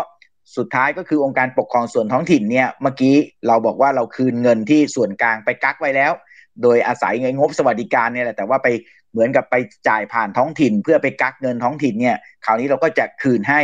[0.58, 3.16] สุดท้ายก็คือองค์การปกครองส่วนท้องถิ่นเนี่ยเมื่อกี้
[3.48, 6.12] เราบอกว่าเราคืนเงินที่ส่วนกลางไปกักไว้แล้ว
[6.64, 8.68] โดยอาศัยเงินงบสวัสดิการเนี่ยแหละแต่ว่าไป
[9.12, 9.56] เหมือนกับไป
[9.88, 13.62] จ่ายผ่านท้องถิ่น เพื่อไปกักเงินท้องถิ่นเนี่ยคราวนี้เราก็จะคืนให้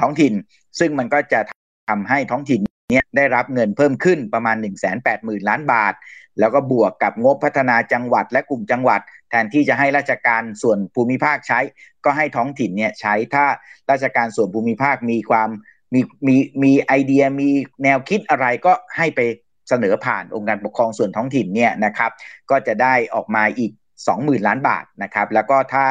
[0.00, 0.32] ท้องถิ่น
[0.78, 1.40] ซึ่งมันก็จะ
[1.88, 2.60] ทำให้ท้องถิ่น
[2.92, 4.96] เนี้ยได้รับเงินเพิ่มขึ้นประมาณ 1 8 0 0
[5.28, 5.94] 0 0 ล้านบาท
[6.38, 9.00] แล้วก็บวกกับงบพัฒนาจังหวัดและกลุ่มจังหวัด
[9.30, 11.60] แทนที่จะให้ราชการส่วนภูมิภาคใช้
[12.04, 13.46] ก็ให้ท้องถิ่นเนี่ยใช้ถ้า
[13.90, 15.50] ราชการส่วนภูมิภาคมีความ
[15.94, 17.50] มีมีมีไอเดียมี
[17.84, 19.20] แนวคิดอะไรก็ให้ไป
[19.68, 22.10] เสนอผ่านองค์การปกครองส่วนท้องถิ่นเนี่ยนะครับ
[22.50, 23.72] ก็จะได้ออกมาอีก
[24.02, 25.84] 20,000 ล้านบาทนะครับ แล้วก็ถ้า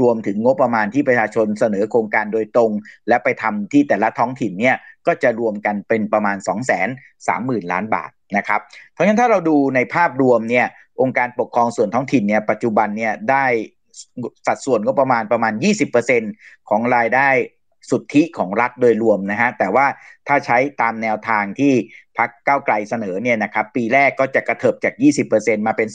[0.00, 2.70] รวมถึงงบประมาณที่ประชาชนเสนอโครงการโดยตรง
[3.08, 4.76] และไปทำที่แต่ละท้องถิ่นเนี่ย
[5.06, 6.88] ก็จะรวมกันเป็นประมาณ 2 3 0 0
[7.28, 8.60] 0 0 ล้านบาทนะครับ
[8.92, 10.66] เพราะฉะนั้นถ้าเราดูในภาพรวมเนี่ย
[11.00, 13.44] องค์การปกครองส่วนท้องถิ่นเนี่ยปัจจุบันเนี่ยได้
[14.46, 15.52] สัดส่วนก็ประมาณประมาณ
[16.10, 17.28] 20%ของรายได้
[17.90, 19.86] สุทธิของรัฐโดยรวมนะฮะแต่ว่า
[20.28, 21.72] ถ้าใช้ตามแนวทางที่
[22.18, 24.94] พักก้าวไกลเสนอเนี่ยนะครับปีแรกก็จะกระเถิบจาก
[25.30, 25.88] 20%มาเป็น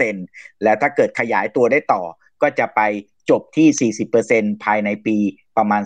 [0.00, 2.02] 30%แล้วถ้าเกิดขยายตัวได้ต่อ
[2.42, 2.80] ก็จะไป
[3.30, 3.92] จบที่
[4.30, 5.16] 40%ภายในปี
[5.56, 5.82] ประมาณ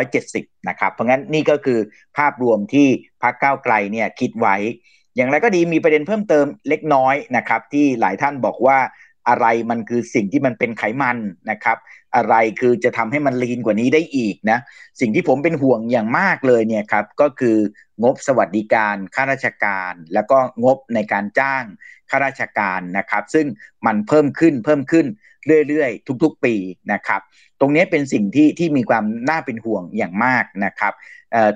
[0.00, 1.78] 2,570 นะครับ เพราะงั้นนี่ก็คือ
[2.16, 2.88] ภาพรวมที่
[3.22, 4.56] พักก้าวไกลเนี่ยคิดไว้
[5.16, 8.78] อย่างไรก็ดีมีประเด็นเพิ่มเติมเล็กน้อยนะครับ ที่หลายท่านบอกว่า
[9.28, 11.18] อะไรมันคือสิ่งที่มันเป็นไขมัน
[11.50, 11.78] นะครับ
[12.16, 14.58] อะไรคือจะทำให้มันลีนกว่านี้ได้อีกนะ
[15.00, 17.56] สิ่งที่ผมเป็นห่วงอย่างมากเลยเนี่ยครับก็คือ
[18.02, 21.64] งบสวัสดิการข้าราชการ แล้วก็งบในการจ้าง
[22.10, 23.46] ข้าราชการนะครับ ซึ่ง
[23.86, 25.06] มันเพิ่มขึ้นเพิ่มขึ้น
[25.68, 26.54] เรื่อยๆ ทุกๆปี
[26.92, 27.20] นะครับ
[27.60, 30.94] ตรงนี้เป็นสิ่งที่ที่มีความน่าเป็นห่วงอย่างมากนะครับ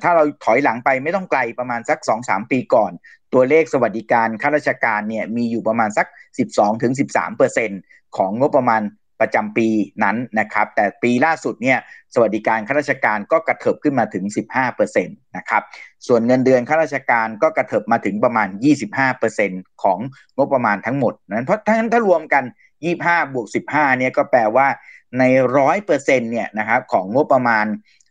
[0.03, 2.93] ถ้าเราถอยหลังไปไม่ต้องไกลประมาณสัก 2-3 ปีก่อน
[3.35, 6.07] ตัวเลขสวัสดิการข้าราชการเนี่ยมีอยู่ประมาณสัก
[6.93, 8.83] 12-13%ของงบประมาณ
[9.21, 9.69] ประจำปี
[10.03, 11.79] นั้นนะครับ แต่ปีล่าสุดเนี่ย
[12.15, 14.25] สวัสดิการข้าราชการก็กระเถิบขึ้นมาถึง
[14.67, 15.63] 15%นะครับ
[16.07, 18.49] ส่วนเงินเดือนข้าราชการก็กระเถิบมาถึงประมาณ
[19.15, 19.99] 25%ของ
[20.37, 22.45] งบประมาณทั้งหมดนั้นเพราะทั้งถ้ารวมกัน
[22.89, 24.67] 25บวก15เนี่ยก็แปลว่า
[25.19, 25.25] ใน
[25.57, 27.67] ร้อยเปอร์เซ็นเนี่ยนะครับของงบประมาณ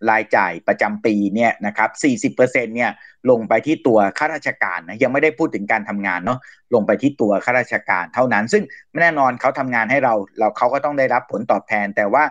[0.09, 2.91] รายจ่ายประจำปีเนี่ยนะครับสี่สิบเปอร์เซ็นเนี่ย
[3.29, 6.39] ลงไปที่ตัวข้าราชการนะยังไม่ได้พูดถึงการทำงานเนาะ
[6.73, 8.63] ลงไปที่ตัวข้าราชการเท่านั้น ซึ่ง
[9.01, 12.23] แน่นอนเขาทำงานให้เราเราเขาก็ต้องได้รับผลตอบแทน แต่ว่า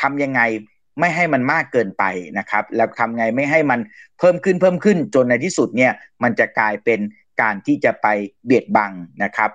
[0.00, 0.40] ทำยังไง
[1.00, 2.04] ไม่ให้มันมากเกินไป
[2.38, 3.80] นะครับ แล้วทำไงไม่ให้มัน
[4.18, 5.92] เพิ่มขึ้นเพิ่มขึ้นจนในที่สุดเนี่ย
[6.22, 7.00] มันจะกลายเป็น
[7.42, 8.06] การที่จะไป
[8.44, 8.92] เบียดบัง
[9.22, 9.50] นะครับ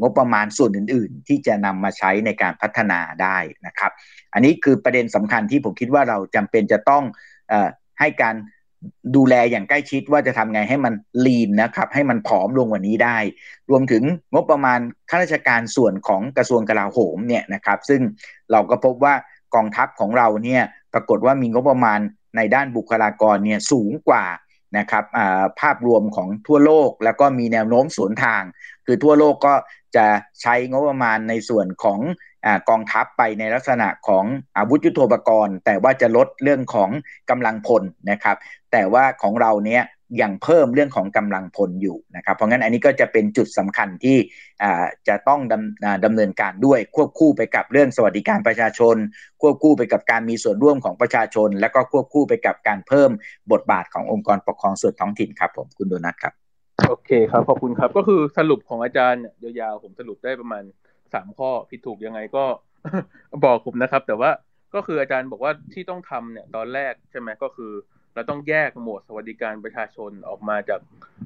[0.00, 3.92] งบประมาณส่วนอื่น ๆ ที่จะนำมาใช้ในการพัฒนาได้นะครับ
[4.34, 7.02] อันนี้คือประเด็นสำคัญที่ผมคิดว่าเราจำเป็นจะต้อง
[7.52, 7.54] อ
[8.00, 8.34] ให้การ
[9.16, 10.94] ดูแลอย่างใกล้ชิดว่าจะทำไงให้มัน
[11.26, 13.18] ลีนนะครับ ให้มันผอมลงกว่านี้ได้
[13.70, 14.02] รวมถึง
[14.32, 14.80] งบประมาณ
[15.10, 18.00] ข้าราชการส่วนของกระทรวงกลาโหมเนี่ยนะครับ ซึ่ง
[18.52, 19.14] เราก็พบว่า
[19.54, 20.62] กองทัพของเราเนี่ย
[20.94, 22.00] ปรากฏว่ามีงบประมาณ
[22.36, 24.24] ในด้านบุคลากรเนี่ยสูงกว่า
[24.78, 25.04] นะครับ
[25.60, 28.42] ภาพรวมของทั่วโลกแล้วก็มีแนวโน้มสวนทาง
[28.86, 29.54] คือทั่วโลกก็
[29.96, 30.06] จะ
[30.42, 32.00] ใช้งบประมาณในส่วนของ
[32.46, 34.24] อกองทัพไปในลักษณะของ
[34.56, 36.90] อาวุธยุโทโธปกรณ์ แต่ว่าจะลดเรื่องของ
[37.30, 38.36] กำลังพลนะครับ
[38.72, 39.82] แต่ว่าของเราเนี้ย
[40.22, 44.16] ยังเพิ่มเรื่องของกำลังพลอยู่นะครับเพราะงั้นอันนี้ก็จะเป็นจุดสำคัญที่
[45.08, 48.96] จะต้องดำดำเนินการด้วยควบคู่ไปกับเรื่องสวัสดิการประชาชน
[49.42, 53.10] ควบคู่ไปกับการมีส่วนร่วมของประชาชน และก็ควบคู่ไปกับการเพิ่ม
[53.52, 56.32] บทบาทขององค์กรปกครองส่วนท้องถิ่นครับผมคุณโดนัทครับ
[56.88, 60.62] โอเคครับขอบคุณครับก็คือสรุปของอาจารย์ยยาวๆผมสรุปได้ประมาณ
[61.14, 62.44] สามข้อผิดถูกยังไงก็
[63.44, 64.30] บอกผมนะครับ แต่ว่า
[64.74, 67.72] ก็คืออาจารย์บอกว่าที่ต้องทำเนี่ยตอนแรกใช่ไหมก็คือ
[68.14, 70.80] เราต้องแยกหมวดสวัสดิการประชาชนออกมาจาก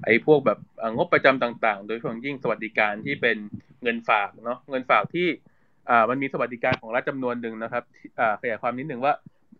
[0.04, 0.58] ไอ้พวกแบบ
[0.96, 3.36] งบประจำต่างๆ โดยเฉพาะยิ่งสวัสดิการที่เป็น
[3.82, 5.28] เงินฝากเนาะเงินฝากที่
[5.88, 7.84] อ่ามันมีสวัสดิการของรัฐจำนวนหนึ่งนะครับ
[8.20, 9.14] อ่าขยายความนิดหนึ่งว่า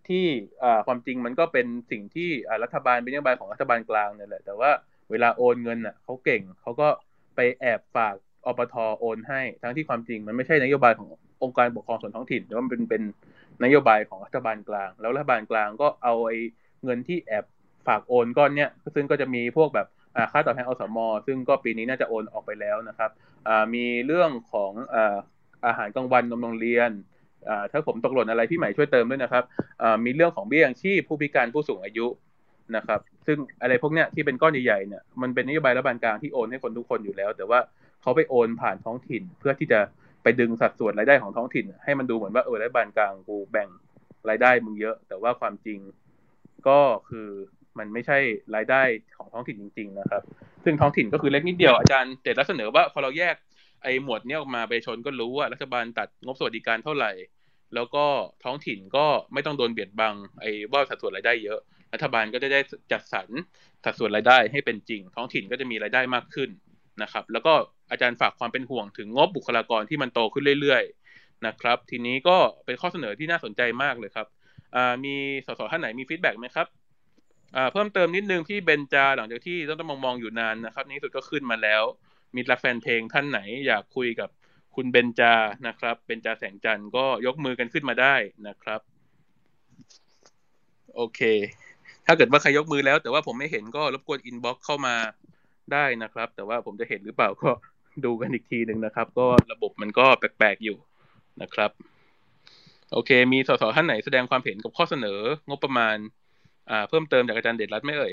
[0.09, 0.27] ที่
[0.63, 4.71] อ่าความจริงมันก็เป็นสิ่งที่อ่ารัฐบาลเป็นนโยบายของรัฐบาลกลางเนี่ยแหละแต่ว่า
[5.11, 6.89] เวลาโอนเงินอะเขาเก่งเขาก็
[7.37, 8.15] ไปแอบฝาก
[8.47, 11.09] อปทโอนให้ทั้งที่ความจริงมันไม่ใช่นโยบายของ
[11.43, 13.03] องค์การปกครองส่วนท้องถิ่นแต่ว่ามันเป็นเป็น
[13.65, 16.39] นโยบายของรัฐบาลกลาง แล้วรัฐบาลกลางก็เอาไอ้
[16.85, 17.45] เงินที่แอบ
[17.87, 19.87] ฝากโอนก้อนเนี้ยซึ่งก็จะมีพวกแบบ
[20.33, 23.11] ค่าตอบแทนอสม ซึ่งก็ปีนี้น่าจะโอนออกไปแล้วนะครับ
[23.75, 24.73] มีเรื่องของ
[25.67, 26.91] อาหารกลางวันนมโรงเรียน
[27.71, 29.45] ถ้าผมตกหล่นอะไรพี่ใหม่ช่วยเติมด้วยนะครับ
[30.05, 32.07] มีเรื่องของเบี้ยยังชีพผู้พิการผู้สูงอายุ
[32.77, 37.61] นะครับ ซึ่งอะไรพวกเนี้ยที่เป็นก้อนใหญ่ๆเนี่ยมันเป็นนโยบายรัฐบาลกลางที่โอนให้คนทุกคนอยู่แล้ว แต่ว่า
[38.03, 39.81] เขาไปโอนผ่านท้องถิ่น เพื่อที่จะ
[40.23, 43.69] ไปดึงสัดส่วนรายได้ของท้องถิ่น ให้มันดูเหมือนว่าเออรัฐบาลกลางกูแบ่ง
[44.29, 45.79] รายได้มึงเยอะ แต่ว่าความจริง
[46.69, 46.79] ก็
[47.09, 47.29] คือ
[47.79, 48.19] มันไม่ใช่
[48.55, 48.83] รายได้
[49.17, 50.23] ของท้องถิ่นจริง ๆ นะครับ
[50.65, 53.37] ซึ่งท้องถิ่นก็คือเล็กนิดเดียวอาจารย์เด็ดแล้วเสนอว่าพอเราแยก
[53.83, 57.13] ไอ้หมวดนี้ออกมาไปชนก็รู้ว่ารัฐบาลตัดงบสวัสดิการเท่าไหร่
[57.75, 58.05] แล้วก็
[58.45, 61.61] ท้องถิ่นก็ไม่ต้องโดนเบียดบังไอ้ว่าสัดส่วนรายได้เยอะ
[61.95, 62.61] รัฐบาลก็จะได้
[62.93, 63.29] จัดสรร
[63.85, 66.51] สัดส่วนรายได้ให้เป็นจริง ท้องถิ่นก็จะมีรายได้มากขึ้น
[67.03, 67.53] นะครับ แล้วก็
[67.91, 70.83] อาจารย์ฝากความเป็นห่วงถึงงบบุคลากรที่มันโตขึ้นเรื่อย
[71.15, 74.27] ๆ นะครับ ทีนี้ก็เป็นข้อเสนอที่น่าสนใจมากเลยครับ
[75.05, 75.15] มี
[75.47, 76.67] สสท่านไหนมี feedback ไหมครับ
[77.73, 81.83] เพิ่มเติมนิดนึงพี่เบนจาหลังจากที่ต้องต้องมองมองอยู่นานนะครับนี้สุดก็ขึ้นมาแล้ว
[82.35, 84.29] มีรักแฟนเพลงท่านไหนอยากคุยกับ
[84.75, 85.35] คุณเบนจา
[85.67, 88.15] นะครับเบนจาแสงจันทร์ก็ยกมือกันขึ้นมาได้
[88.49, 88.81] นะครับ
[90.95, 91.21] โอเค
[92.07, 94.95] ถ้าเกิดว่าใครยกมือแล้ว แต่ว่าผมไม่เห็นก็รบกวน inbox เข้ามา
[95.73, 97.51] ได้นะครับ แต่ว่าผมจะเห็นหรือเปล่าก็
[98.05, 100.77] ดูกันอีกทีหนึ่งนะครับ ก็ระบบมันก็แปลกๆอยู่
[101.43, 101.71] นะครับ
[102.93, 105.97] โอเค มีสสท่านไหนแสดงความเห็นกับข้อเสนอ งบประมาณ
[106.71, 108.13] อ่า เพิ่มเติมจากอาจารย์เดชรัตน์ไหมเอ่ย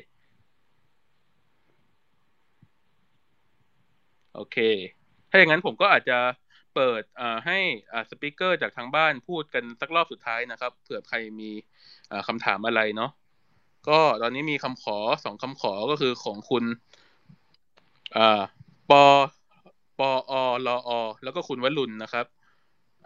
[4.35, 4.57] โอเค
[5.30, 6.18] ถ้าอย่างนั้นผมก็อาจจะ
[6.76, 7.57] เปิดอ่าให้
[7.93, 11.49] อ่า speaker จากทางบ้านพูดกันสักรอบสุดท้ายนะครับ เผื่อใครมี
[12.11, 13.11] อ่าคำถามอะไรเนาะ
[13.89, 16.64] ก็ตอนนี้มีคำขอสองคำขอก็คือของคุณ
[18.15, 18.41] อ่า
[18.89, 18.91] ป
[19.99, 20.34] ปออ
[20.68, 20.89] ลอ
[21.23, 22.26] แล้วก็คุณวรุณนะครับ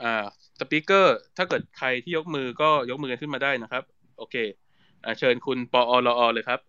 [0.03, 0.25] อ่า
[0.59, 3.83] speaker ถ้าเกิดใครที่ยกมือก็ยกมือขึ้นมาได้นะครับ
[4.17, 4.35] โอเค
[5.19, 6.59] เชิญคุณปอลอเลยครับ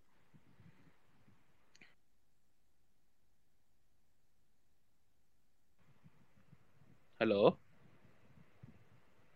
[7.21, 7.37] ฮัลโหล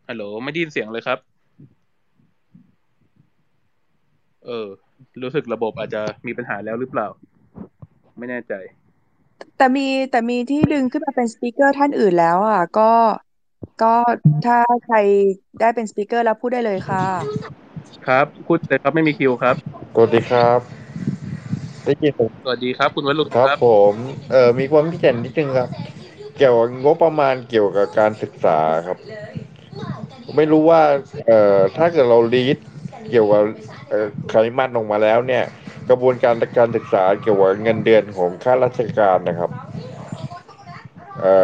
[0.08, 1.18] ฮัลโหล ไม่ได้ยินเสียงเลยครับ
[4.46, 4.66] เออ
[5.22, 7.06] รู้สึกระบบอาจจะมีปัญหาแล้วหรือเปล่า
[8.18, 8.52] ไม่แน่ใจ
[9.56, 12.90] แต่มีแต่มีที่ดึงขึ้นมาเป็นสปีกเกอร์ท่านอื่นแล้วอะ ก็
[13.82, 13.86] ก็
[14.44, 14.96] ถ้าใคร
[15.60, 17.04] ได้เป็นสปีกเกอร์แล้วพูดได้เลยค่ะ
[18.06, 19.56] ครับพูดเลยครับไม่มีคิวครับ
[19.94, 20.60] สวัสดีครับ
[21.84, 23.94] ได้ยินผมสวัสดีครับ คุณวรุณครับผม
[24.30, 25.68] เอ่อมีความพิเศษนิดนึงครับ
[26.36, 28.98] เกี่ยวกับงบประมาณเกี่ยวกับการศึกษาครับ
[30.36, 30.82] ไม่รู้ว่า
[31.26, 32.58] เอ่อถ้าเกิดเราลีด
[33.10, 33.42] เกี่ยวกับ
[33.88, 35.44] เอ่อคริมันออกมาแล้วเนี่ย
[35.88, 39.50] กระบวนการการศึกษาเกี่ยวกับเงินเดือนของข้าราชการนะครับ
[41.20, 41.34] เอ่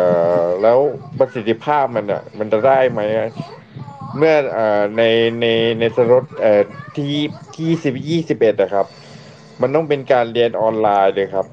[0.43, 0.79] อแล้ว
[1.19, 3.01] ประสิทธิภาพมันอะมันจะได้ไหม
[4.17, 4.59] เมื่ออ
[4.97, 5.03] ใน
[5.41, 5.47] ใน
[5.81, 6.63] ในสรดเอ่อ
[6.97, 7.15] ที่
[7.57, 8.87] ที่สิบยี่สิบเอ็ดนะครับ
[9.61, 11.47] มันต้องเป็นการเรียนออนไลน์เลยครับ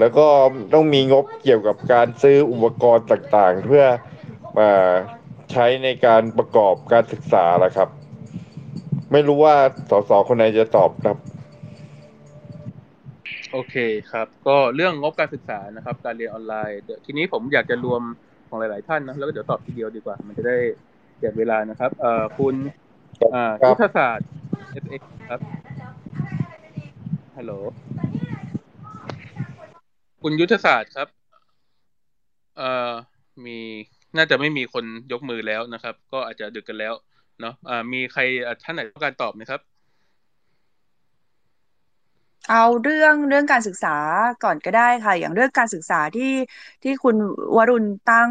[0.00, 0.26] แล้วก็
[0.74, 3.84] ต้องมีงบเกี่ยวกับการซื้ออุปกรณ์ต่างๆ เพื่อ
[4.58, 4.70] มา
[5.52, 7.88] ใช้ในการประกอบการศึกษาละครับ
[9.12, 9.56] ไม่รู้ว่า
[9.90, 11.16] สสคนไหนจะตอบครับ
[13.56, 13.76] โอเค
[14.12, 18.02] ครับ ก็เรื่องงบการศึกษานะครับ การเรียนออนไลน์ทีนี้ผมอยากจะรวม
[18.48, 20.56] ของหลาย ๆ ท่านนะแล้วก็เดี๋ยวตอบทีเดียวดีกว่า มันจะได้
[21.18, 22.54] เก็บเวลานะครับเอ่อคุณ
[23.34, 24.26] อ่ายุทธศาสตร์
[24.82, 25.40] FX ครับ
[27.36, 27.52] ฮัลโหล
[30.22, 31.08] คุณยุทธศาสตร์ครับ
[32.56, 32.92] เอ่อ
[33.46, 33.58] มี
[34.16, 36.94] น่าจะไม่มีคนยกมือแล้วนะครับ ก็อาจจะดึกกันแล้ว
[37.40, 38.20] เนาะอ่ามีใคร
[38.64, 39.60] ท่านไหนต้องการตอบไหมครับ
[42.48, 43.88] เอาเรื่องเรื่องการศึกษา
[44.42, 46.32] ก่อนก็ได้ค่ะ อย่างเรื่องการศึกษาที่
[46.82, 47.16] ที่คุณ
[47.56, 48.30] วรุณตั้ง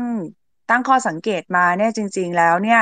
[0.70, 2.82] ตั้งข้อสังเกตมาเนี่ยจริง ๆ แล้วเนี่ย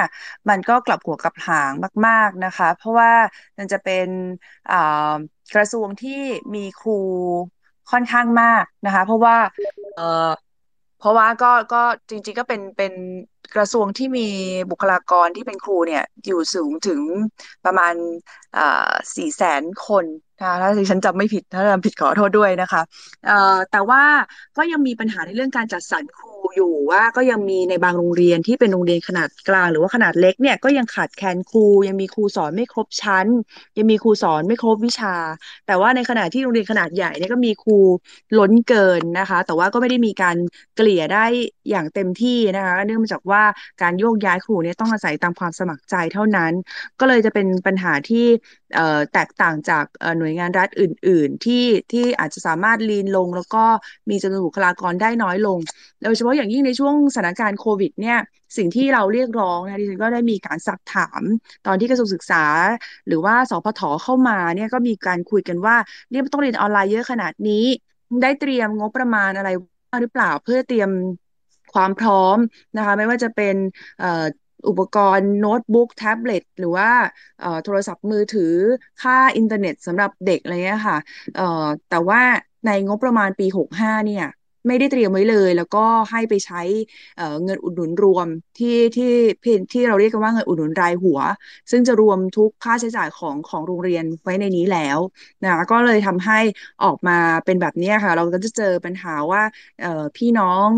[0.49, 1.73] มันก็กลับหัวกลับหาง
[2.07, 3.11] มาก ๆนะคะ เพราะว่า
[3.57, 4.07] มันจะเป็น
[5.53, 6.21] กระทรวงที่
[6.55, 6.99] มีครู
[7.91, 9.37] ค่อนข้างมากนะคะ เพราะว่า
[9.95, 10.29] เออ
[10.99, 12.93] เพราะว่าก็ก็จริง ๆ ก็เป็นเป็น
[13.55, 14.27] กระทรวงที่มี
[14.71, 17.01] บุคลากรที่เป็นครูเนี่ยอยู่สูงถึง
[17.65, 17.93] ประมาณ
[19.15, 20.05] สี่แสนคน
[20.41, 22.81] นะถ้าดิฉันจำไม่ผิดถ้าจำผิดขอโทษด้วยนะคะ
[23.71, 24.03] แต่ว่า
[24.57, 33.27] ก็ยังมีปัญหาในเรื่องการจัดสรรครูอยู่ว่าก็ยังมีในบางโรงเรียนที่เป็นโรงเรียนขนาดกลาง หรือว่าขนาดเล็กเนี่ยก็ยังขาดแคลนครู ยังมีครูสอนไม่ครบชั้น
[33.77, 35.15] ยังมีครูสอนไม่ครบวิชา
[35.67, 37.77] แต่ว่าในขณะที่โรงเรียนขนาดใหญ่เนี่ยก็มีครู
[38.37, 40.37] ล้นเกินนะคะ แต่ว่าก็ไม่ได้มีการ
[40.75, 41.25] เกลี่ยได้
[41.69, 43.43] อย่างเต็มที่นะคะเนื่องมาจากว่า
[43.81, 46.53] การโยกย้ายครูเนี่ยต้องอาศัยตามความสมัครใจเท่านั้น
[46.99, 48.25] ก็เลยจะเป็นปัญหาที่
[49.13, 49.85] แตกต่างจาก
[50.17, 53.63] หน่วยงานรัฐอื่น ๆ ที่ที่อาจจะสามารถลีนลง แล้วก็
[54.09, 55.59] มีจำนวนบุคลากรได้น้อยลง
[56.03, 58.19] โดยเฉพาะอย่างยิ่งในช่วงสถานการณ์โควิดเนี่ย
[58.57, 61.21] สิ่งที่เราเรียกร้องนะดิฉันก็ได้มีการซักถาม
[61.67, 62.45] ตอนที่กระทรวงศึกษา
[63.07, 65.75] หรือว่าสพทเข้ามาเนี่ยก็มีการคุยกันว่า
[66.11, 67.65] เรียกต้องเรียนออนไลน์เยอะขนาดนี้
[68.21, 69.49] ได้เตรียมงบประมาณอะไร
[70.01, 70.89] หรือเปล่าเพื่อเตรียม
[71.73, 72.37] ความพร้อม
[72.77, 73.55] นะคะไม่ว่าจะเป็น
[74.67, 76.89] อุปกรณ์โน้ตบุ๊กแท็บเล็ตหรือว่า
[77.63, 78.43] โทรศัพท์มือถือ
[78.99, 80.97] ค่าอินเทอร์เน็ตสำหรับเด็กอะไรเงี้ยค่ะ
[81.89, 82.21] แต่ว่า
[82.65, 84.23] ในงบประมาณปี 65 เนี่ย
[84.67, 85.79] ไม่ได้เตรียมไว้เลย แล้วก็
[86.11, 86.61] ให้ไปใช้
[87.43, 88.27] เงินอุดหนุนรวม
[88.57, 89.05] ที่ที่
[89.71, 91.19] ที่เราเรียกกันว่าเงินอุดหนุนรายหัว
[91.71, 94.99] ซึ่งจะรวมทุกค่าใช้จ่ายของของโรงเรียนไว้ในนี้แล้ว
[95.43, 96.39] นะก็เลยทำให้
[96.83, 99.41] ออกมาเป็นแบบนี้ค่ะ เราก็จะเจอปัญหาว่า
[100.15, 100.69] พี่น้อง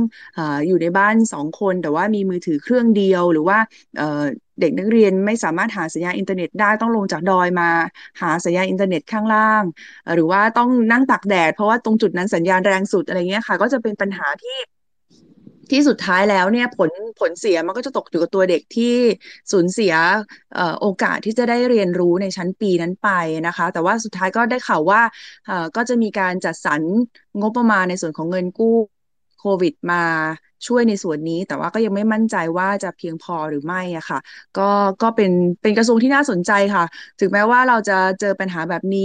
[0.68, 3.57] อยู่ในบ้านสองคน แต่ว่ามีมือถือเครื่องเดียวหรือว่า
[4.59, 7.69] เด็กนักเรียนไม่สามารถหาสัญญาณอินเทอร์เน็ตได้ต้องลงจากดอยมา
[8.21, 9.63] หาสัญญาณอินเทอร์เน็ตข้างล่าง
[10.13, 14.57] หรือว่าต้องนั่งตากแดด เพราะว่าตรงจุดนั้นสัญญาณแรงสุดอะไรเงี้ยค่ะ ก็จะเป็นปัญหาที่
[15.71, 16.89] ที่สุดท้ายแล้วเนี่ยผล
[17.19, 18.95] ผลเสียมันก็จะตกอยู่กับตัวเด็กที่
[19.51, 19.93] สูญเสีย
[20.81, 23.09] โอกาสที่จะได้เรียนรู้ในชั้นปีนั้นไป
[23.47, 25.01] นะคะ แต่ว่าสุดท้ายก็ได้ข่าวว่า
[25.75, 26.81] ก็จะมีการจัดสรร
[27.41, 28.75] งบประมาณในส่วนของเงินกู้
[29.39, 30.03] โควิดมา
[30.68, 34.19] ช่วยในส่วนนี้ แต่ว่าก็ยังไม่มั่นใจว่าจะเพียงพอหรือไม่อะค่ะ
[34.56, 34.61] ก็
[35.02, 35.31] ก็เป็น
[35.61, 36.84] เป็นกระทรวงที่น่าสนใจค่ะ
[37.19, 39.02] ถึงแม้ว่าเราจะเจอปัญหาแบบนี้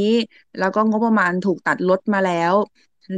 [0.58, 2.54] แล้วก็งบประมาณถูกตัดลดมาแล้ว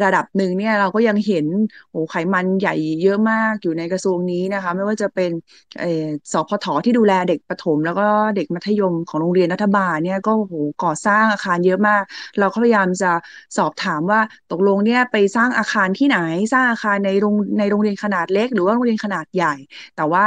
[0.05, 1.47] ระดับหนึ่งเนี่ยเราก็ยังเห็น
[1.91, 5.31] โอ้ไขมันใหญ่เยอะมากอยู่ในกระทรวงนี้นะคะ ไม่ว่าจะเป็น
[5.79, 8.07] เออสพทที่ดูแลเด็กประถม แล้วก็
[8.37, 10.55] เด็กมัธยมของโรงเรียนรัฐบาลเนี่ยก็โห
[10.85, 12.03] ก่อสร้างอาคารเยอะมาก
[12.39, 13.13] เราก็พยายามจะ
[13.57, 14.21] สอบถามว่า
[14.53, 16.19] ตกลงเนี่ยไปสร้างอาคารที่ไหน
[16.53, 19.55] สร้างอาคารในโรงในโรงเรียนขนาดเล็ก หรือว่าโรงเรียนขนาดใหญ่
[19.97, 20.27] แต่ว่า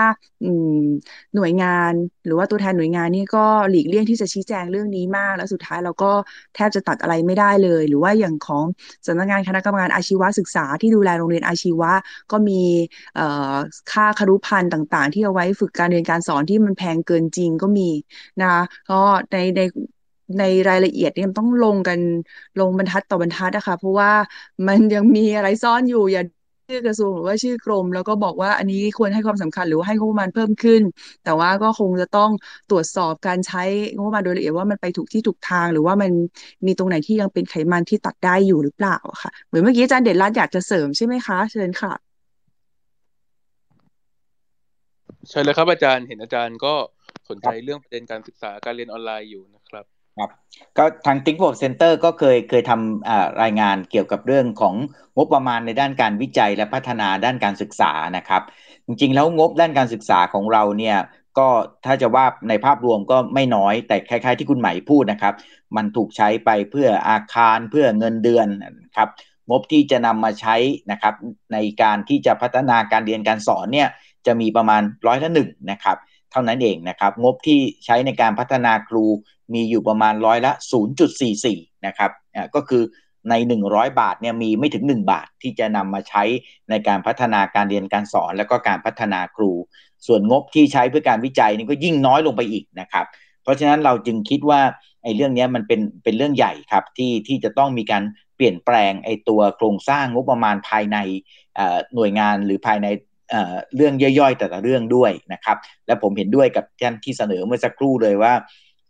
[1.36, 1.94] หน่วยงาน
[2.26, 6.12] หรือว่าตัวแทนหน่วยงานนี่ก็หลีกเลี่ยงที่จะชี้แจงเรื่องนี้มาก แล้วสุดท้ายเราก็
[6.56, 8.66] แทบจะตัดอะไรไม่ได้เลย หรือว่าอย่างของ
[9.08, 11.92] สำนักงานคณะกรรมการอาชีวศึกษาที่ดูแลโรงเรียนอาชีวะ
[12.32, 12.62] ก็มี
[13.92, 17.90] ค่าคารุพันธ์ต่าง ๆ ที่เอาไว้ฝึกการเรียนการสอนที่มันแพงเกินจริงก็มี
[18.42, 18.48] นะ
[18.90, 18.94] ก็
[19.32, 19.62] ในใน
[20.40, 22.00] ในรายละเอียดเนี่ยต้องลงกัน
[22.60, 24.12] ลงบรรทัดต่อบรรทัดนะคะเพราะว่า
[24.68, 26.24] มันยังมีอะไรซ่อนอยู่อย่า
[26.70, 30.82] ชื่อกระทรวงหรือว่าชื่อกรม แล้วก็บอกว่าอันนี้ควรให้ความสำคัญหรือว่าให้งบประมาณเพิ่มขึ้น
[31.24, 32.32] แต่ว่าก็คงจะต้อง
[32.70, 33.64] ตรวจสอบการใช้
[33.96, 36.12] งบประมาณโดยละเอียดว่ามันไปถูกที่ถูกทาง หรือว่ามัน
[36.66, 41.94] มีตรงไหนที่ยังเป็นไขมันที่ตัดได้อยู่หรือเปล่าค่ะ เหมือนเมื่อกี้อาจารย์เด่นรัตอยากจะเสริมใช่ไหมคะเชิญค่ะ
[45.30, 46.74] ใช่เลยครับอาจารย์เห็นอาจารย์ก็
[47.30, 49.63] สนใจเรื่องประเด็นการศึกษาการเรียนออนไลน์อยู่นะ
[50.18, 50.30] ครับ
[50.78, 54.76] ก็ทาง Think for Center ก็เคยเคยทำรายงานเกี่ยวกับเรื่องของ
[55.16, 58.42] งบประมาณในด้านการวิจัยและพัฒนาด้านการศึกษานะครับ
[58.86, 60.98] จริงๆ แล้วงบด้านการศึกษาของเราเนี่ย
[61.38, 61.48] ก็
[61.86, 65.34] ถ้าจะว่าในภาพรวมก็ไม่น้อยแต่คล้ายๆที่คุณใหม่พูดนะครับ
[65.76, 68.48] มันถูกใช้ไปเพื่ออาคารเพื่อเงินเดือน
[68.98, 69.10] ครับ
[69.50, 70.56] งบที่จะนำมาใช้
[70.92, 71.14] นะครับ
[71.54, 73.90] ในการที่จะพัฒนาการเรียนการสอนเนี่ย
[74.26, 75.98] จะมีประมาณร้อยละหนึ่งนะครับ
[76.34, 79.06] เท่านั้นเองนะครับ งบที่ใช้ในการพัฒนาครู
[79.54, 80.52] มีอยู่ประมาณร้อยละ
[81.20, 82.12] 0.44 นะครับ
[82.56, 82.84] ก็คือ
[83.30, 83.34] ใน
[83.68, 86.24] 100 บาทเนี่ยมีไม่ถึง 1 บาทที่จะนำมาใช้
[86.70, 89.52] ในการพัฒนาการเรียนการสอน แล้วก็การพัฒนาครู
[90.08, 93.06] ส่วนงบที่ใช้เพื่อการวิจัยนี่ก็ยิ่งน้อยลงไปอีกนะครับ
[93.44, 94.62] เพราะฉะนั้นเราจึงคิดว่า
[95.04, 98.04] ไอ้เรื่องนี้มันเป็นเป็นเรื่องใหญ่ครับที่ที่จะต้องมีการ
[98.36, 100.98] เปลี่ยนแปลงไอ้ตัวโครงสร้างงบประมาณภายใน
[101.96, 102.88] หน่วยงานหรือภายใน
[103.76, 108.34] เรื่องย่อยๆ แต่ละเรื่องด้วยนะครับ และผมเห็นด้วยกับท่านที่เสนอเมื่อสักครู่เลยว่า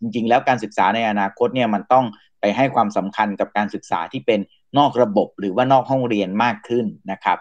[0.01, 2.05] จริง ๆ แล้วการศึกษาในอนาคตเนี่ยมันต้อง
[2.41, 4.39] ไปให้ความสำคัญกับการศึกษาที่เป็น
[4.77, 7.37] นอกระบบหรือว่านอกห้องเรียนมากขึ้นนะครับ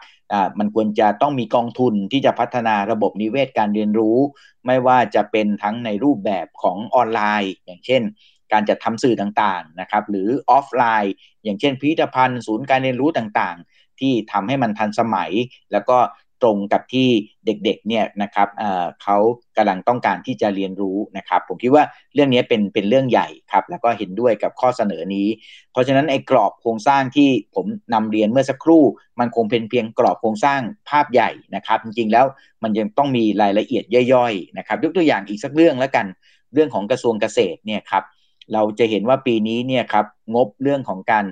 [0.58, 4.18] มันควรจะต้องมีกองทุนที่จะพัฒนาระบบนิเวศการเรียนรู้
[4.66, 8.02] ไม่ว่าจะเป็นทั้งในรูปแบบของออนไลน์ อย่างเช่น
[8.52, 11.14] การจัดทำสื่อต่างๆนะครับหรือออฟไลน์
[11.44, 15.30] อย่างเช่นพิพิธภัณฑ์ ศูนย์การเรียนรู้ต่างๆ ที่ทำให้มันทันสมัย
[15.72, 15.98] แล้วก็
[16.42, 17.08] ตรงกับที่
[17.46, 19.16] เด็กๆเนี่ยนะครับเเขา
[19.56, 25.28] กำลังต้องการที่จะเรียนรู้นะครับ ผมคิดว่าเรื่องนี้เป็นเป็นเรื่องใหญ่ครับแล้วก็เห็นด้วยกับข้อเสนอนี้
[25.72, 28.84] เพราะฉะนั้นไอ้กรอบโครงสร้างที่ผมนำเรียนเมื่อสักครู่
[29.20, 30.60] มันคงเป็นเพียงกรอบโครงสร้าง
[30.90, 32.26] ภาพใหญ่นะครับ จริงๆแล้ว
[32.62, 36.06] มันยังต้องมีรายละเอียดย่อยๆนะครับยกตัวอย่างอีกสักเรื่องแล้วกัน
[36.54, 38.04] เรื่องของกระทรวงเกษตรเนี่ยครับ
[38.52, 41.24] เราจะเห็นว่าปีนี้เนี่ยครับงบเรื่องของการ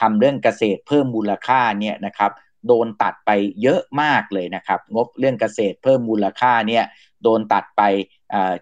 [0.00, 2.30] ทำเรื่องเกษตรเพิ่มมูลค่าเนี่ยนะครับ
[2.66, 3.30] โดนตัดไป
[3.62, 6.84] เยอะมากเลยนะครับ งบเรื่องเกษตรเพิ่มมูลค่าเนี่ย
[7.22, 7.82] โดนตัดไป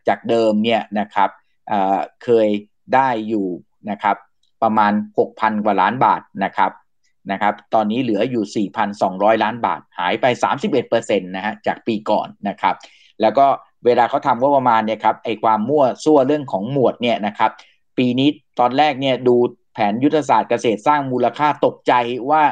[0.09, 1.31] จากเดิมเนี่ยนะครับ
[2.25, 2.49] เคย
[2.95, 3.49] ได้อยู่
[3.91, 4.17] นะครับ
[4.63, 4.93] ประมาณ
[5.29, 6.73] 6,000 กว่าล้านบาทนะครับ
[7.33, 8.67] นะครับ ตอนนี้เหลืออยู่
[9.01, 10.27] 4,200 ล้านบาท หายไป
[10.79, 12.75] 31%นะฮะจากปีก่อนนะครับ
[13.21, 13.47] แล้วก็
[13.85, 17.51] เวลาเขาทำก็ประมาณเนี่ยครับไอความมั่วซั่วเรื่องของหมวดเนี่ยนะครับ
[17.99, 18.29] ปีนี้
[18.61, 19.37] ตอนแรกเนี่ยดู
[19.75, 21.93] แผนยุทธศาสตร์เกษตรสร้างมูลค่าตกใจ
[22.31, 22.43] ว่า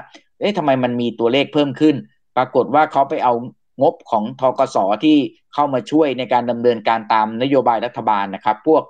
[0.41, 1.97] เอ๊ะทำไมมันมีตัวเลขเพิ่มขึ้น
[2.37, 3.35] ปรากฏว่าเขาไปเอา
[3.83, 5.17] งบของทกสที่
[5.55, 8.83] เข้ามาช่วยในการดำเนินการตามนโยบายรัฐบาลนะครับ พวก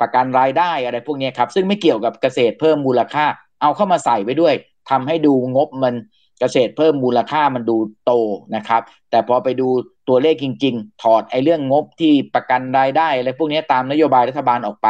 [0.00, 3.24] ประกันรายได้อะไรพวกนี้ครับ ซึ่งไม่เกี่ยวกับเกษตรเพิ่มมูลค่า
[3.62, 4.54] เอาเข้ามาใส่ไว้ด้วย
[4.90, 5.94] ทำให้ดูงบมัน
[6.40, 8.12] เกษตรเพิ่มมูลค่ามันดูโต
[8.56, 9.68] นะครับ แต่พอไปดู
[10.08, 14.88] ตัวเลขจริง ๆ ถอดไอ้เรื่องงบที่ประกันรายได้อะไรพวกนี้ตามนโยบายรัฐบาลออกไป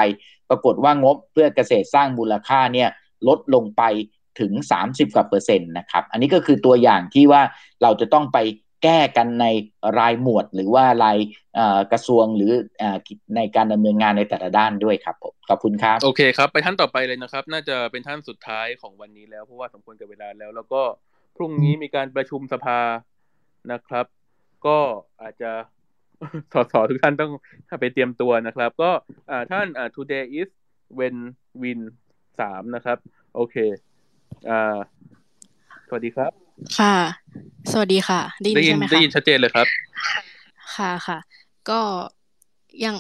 [0.49, 2.89] ปรากฏว่างบเพื่อเกษตรสร้างมูลค่าเนี่ย
[3.29, 3.83] ลดลงไป
[4.41, 4.53] ถึง
[4.85, 7.43] 30 กว่าเปอร์เซ็นต์นะครับ อันนี้ก็คือตัวอย่างที่ว่า
[7.83, 8.39] เราจะต้องไป
[8.83, 9.47] แก้กันใน
[9.99, 11.19] รายหมวดหรือว่าราย
[11.93, 12.53] กระทรวงหรือ
[13.37, 20.83] ในการดำเนินงานในแต่ละด้านด้วยครับผมขอบคุณครับ โอเคครับ ไปท่านต่อไปเลยนะครับ น่าจะเป็นท่านสุดท้ายของวันนี้แล้วเพราะว่าสมควรกับเวลาแล้ว แล้วก็
[21.37, 22.81] พรุ่งนี้มีการประชุมสภา
[23.73, 24.07] นะครับ
[24.67, 24.79] ก็
[25.23, 25.53] อาจจะ
[26.53, 27.33] สสทุกท่านต้อง
[27.81, 28.91] ไปเตรียมตัวนะครับ ก็
[29.51, 30.51] ท่าน today is
[30.99, 31.17] when
[31.63, 31.81] win
[32.41, 32.99] สามนะครับ
[33.35, 33.57] โอเค
[34.51, 34.77] อ่า
[35.89, 36.33] สวัสดีครับ
[36.79, 36.97] ค่ะ
[37.73, 39.67] สวัสดีค่ะ ได้ยินใช่ไหมคะได้ยินชัดเจนเลยครับ
[40.77, 41.19] ค่ะค่ะ
[41.71, 41.81] ก็
[42.85, 42.95] ยัง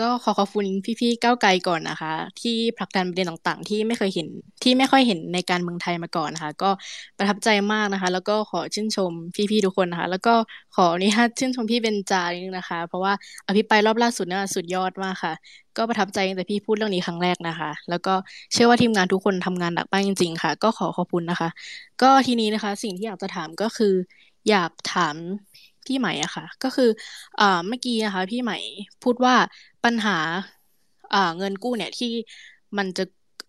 [0.00, 0.66] ก็ขอขอบคุณ
[1.00, 4.28] พี่ๆก้าวไกลก่อนนะคะ ที่ผลักดันประเด็นต่างๆ ที่ไม่เคยเห็น
[4.62, 6.70] ที่ไม่ค่อยเห็นในการเมืองไทยมาก่อนนะคะ ก็
[7.18, 9.12] ประทับใจมากนะคะ แล้วก็ขอชื่นชม
[9.50, 10.34] พี่ๆทุกคนนะคะ แล้วก็
[10.76, 13.12] ขออนุญาตชื่นชมพี่เบนจานิดนึงนะคะ เพราะว่า
[13.48, 15.32] อภิปรายรอบล่าสุดเนี่ยสุดยอดมากค่ะ
[15.76, 18.14] ก็ประทับใจตั้งแต่พี่พูดเรื่องนี้ครั้งแรกนะคะ แล้วก็
[18.52, 21.48] เชื่อว่าทีมงานทุกคนทำงานหนักมากจริง ๆ ค่ะ ก็ขอขอบคุณนะคะ
[22.02, 23.94] ก็ทีนี้นะคะ สิ่งที่อยากจะถามก็คือ
[24.48, 25.16] อยากถาม
[25.86, 26.90] พี่ใหม่อะค่ะ ก็คือ
[27.36, 28.58] เมื่อกี้นะคะ พี่ใหม่
[29.02, 29.34] พูดว่า
[29.84, 30.18] ปัญหา
[31.38, 32.12] เงินกู้เนี่ยที่
[32.78, 33.04] มันจะ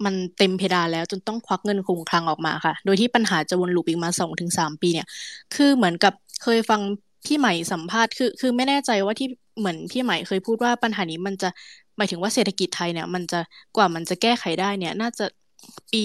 [0.06, 5.08] มันเต็มเพดานแล้วจนต้องควักเงินคงคลังออกมาค่ะ โดยที่ปัญหาจะวนลูปอีกมาสองถึงสามปีเนี่ย
[5.56, 6.14] คือเหมือนกับ
[6.44, 6.82] เคยฟัง
[7.26, 9.28] พี่ใหม่สัมภาษณ์คือ คือไม่แน่ใจว่าที่
[9.60, 11.50] เหมือนพี่ใหม่เคยพูดว่าปัญหานี้มันจะ
[11.98, 13.40] หมายถึงว่าเศรษฐกิจไทยเนี่ย มันจะ
[13.76, 15.26] กว่ามันจะแก้ไขได้เนี่ย น่าจะ
[15.92, 16.04] ปี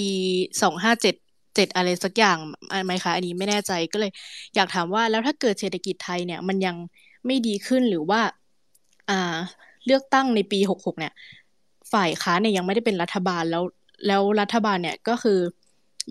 [0.63, 1.15] สองห้าเจ็ด
[1.55, 2.37] เจ็ดอะไรสักอย่าง
[2.87, 4.11] ไหมคะอันนี้ไม่แน่ใจก็เลย
[4.55, 6.77] อยากถามว่าแล้วถ้าเกิดเศรษฐกิจไทยเนี่ย มันยัง
[7.27, 8.21] ไม่ดีขึ้นหรือว่า
[9.11, 9.37] อ่า
[9.87, 11.13] เลือกตั้งในปีหกหกเนี่ย
[11.93, 13.63] ฝ่ายค้านเนี่ยยังไม่ได้เป็นรัฐบาลแล้ว
[14.07, 15.39] แล้วรัฐบาลเนี่ยก็คือ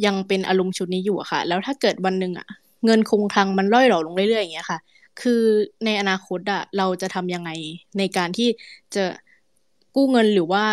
[0.06, 2.48] ยังเป็นอารมณ์ชุดนี้อยู่อะค่ะ แล้วถ้าเกิดวันหนึ่งอะ
[2.86, 4.80] เงินคงคลังมันล่อยหล่อลงเรื่อยๆอย่างเงี้ยค่ะ
[5.22, 5.44] คือ
[5.86, 7.50] ในอนาคตอะเราจะทำยังไง
[7.98, 8.50] ในการที่
[8.96, 9.06] จะ
[9.96, 10.64] กู้เงินหรือว่า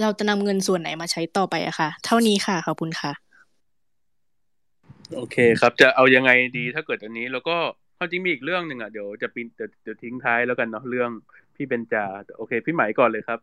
[0.00, 3.12] เราจะนำเงินส่วนไหนมาใช้ต่อไปอะค่ะ เท่านี้ค่ะขอบคุณค่ะ
[5.16, 7.56] โอเคครับจะเอายังไงดีถ้าเกิดอันนี้แล้วก็
[7.96, 11.10] ความจริงมีอีกเรื่องหนึ่งอะเดี๋ยวจะปินเดี๋ยวทิ้งท้ายแล้วกันเนาะเรื่อง
[11.60, 12.04] พี่เบนจา
[12.36, 13.38] โอเค พี่ไหมก่อนเลยครับ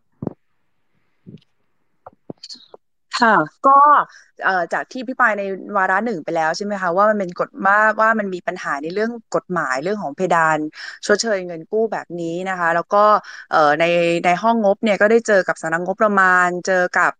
[3.20, 3.34] ค่ะ
[3.66, 3.76] ก็
[4.72, 5.42] จากที่พี่ปายใน
[5.76, 10.58] วาระหนึ่งไปแล้วใช่ไหมคะว่ามันเป็นกฎมาว่ามันมีปัญหาในเรื่องกฎหมายเรื่องของเพดาน
[11.06, 13.04] ชดเชยเงินกู้แบบนี้นะคะ แล้วก็
[13.80, 13.84] ใน
[14.24, 17.12] ในห้องงบเนี่ยก็ได้เจอกับสำนักงบประมาณเจอกับ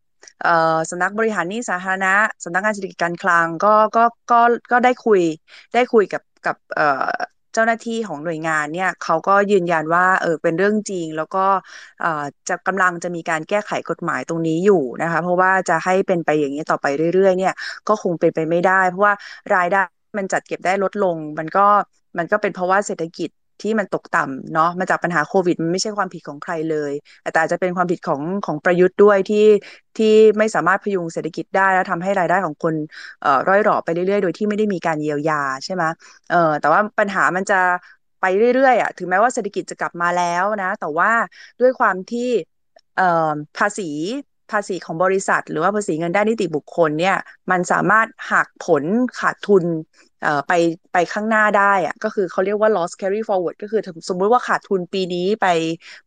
[0.90, 2.14] สำนักบริหารหนี้สาธารณะ
[2.44, 4.40] สำนักงานเศรษฐกิจการคลังก็ก็ก็
[4.72, 5.20] ก็ได้คุย
[5.74, 6.56] ได้คุยกับกับ
[7.52, 11.38] เจ้าหน้าที่ของหน่วยงานเนี่ยเขาก็ยืนยันว่าเออเป็นเรื่องจริง แล้วก็
[12.48, 17.52] จะกำลังจะมีการแก้ไขกฎหมายตรงนี้อยู่นะคะ เพราะว่าจะให้เป็นไปอย่างนี้ต่อไปเรื่อยๆ เนี่ย
[17.88, 19.14] ก็คงเป็นไปไม่ได้ เพราะว่า
[19.54, 19.78] รายได้
[20.18, 21.60] มันจัดเก็บได้ลดลง มันก็
[22.18, 23.28] มันก็เป็นเพราะว่าเศรษฐกิจ
[23.60, 26.92] ที่มันตกต่ำเนาะมาจากปัญหาโควิด มันไม่ใช่ความผิดของใครเลย
[27.32, 29.44] แต่อาจจะเป็นความผิดของของประยุทธ์ด้วยที่
[29.96, 30.06] ที่
[30.38, 32.74] ไม่สามารถพยุงเศรษฐกิจได้ แล้วทำให้รายได้ของคน
[33.20, 35.84] เอ่อร่อยหรอไปเรื่อยๆ โดยที่ไม่ได้มีการเยียวยาใช่ไหม
[36.28, 37.54] เออแต่ว่าปัญหามันจะ
[38.20, 41.10] ไปเรื่อยๆอะถึงแม้ว่าเศรษฐกิจจะกลับมาแล้วนะ แต่ว่า
[41.60, 42.28] ด้วยความที่
[42.94, 43.04] เอ่อ
[43.56, 43.82] ภาษี
[44.50, 47.16] ภาษีของบริษัท หรือว่าภาษีเงินได้นิติบุคคลเนี่ย
[47.50, 48.84] มันสามารถหักผล
[49.18, 49.64] ขาดทุน
[50.48, 50.52] ไป
[50.92, 55.46] ไปข้างหน้าได้อะก็คือเขาเรียกว่า loss carry forward ก็คือสมมุติว่าขาดทุนปีนี้ไป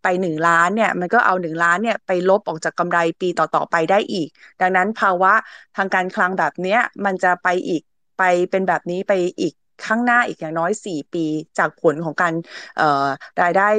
[0.03, 4.27] ไปหนึ่งล้านเนี่ยมันก็เอาหนึ่งล้านเนี่ยไปลบออกจากกำไรปีต่อๆไปได้อีก
[4.61, 5.33] ดังนั้นภาวะ
[5.77, 7.81] ทางการคลังแบบเนี้ยมันจะไปอีก
[8.17, 9.53] ไปเป็นแบบนี้ไปอีก
[9.85, 11.25] ข้างหน้าอีกอย่างน้อย 4 ปี
[11.57, 12.33] จากผลของการ
[13.41, 13.69] รายได้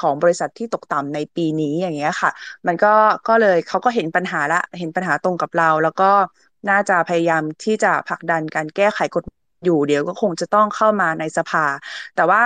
[0.00, 2.30] ของบริษัทที่ตกต่ำในปีนี้อย่างเงี้ยค่ะ
[2.66, 2.94] มันก็
[3.28, 6.10] ก็เลยเขาก็เห็นปัญหาละเห็นปัญหาตรงกับเรา แล้วก็
[6.70, 9.24] น่าจะพยายามที่จะผลักดันการแก้ไขกฎ
[9.64, 11.64] อยู่เดี๋ยวก็คงจะต้องเข้ามาในสภา
[12.14, 12.40] แต่ว่า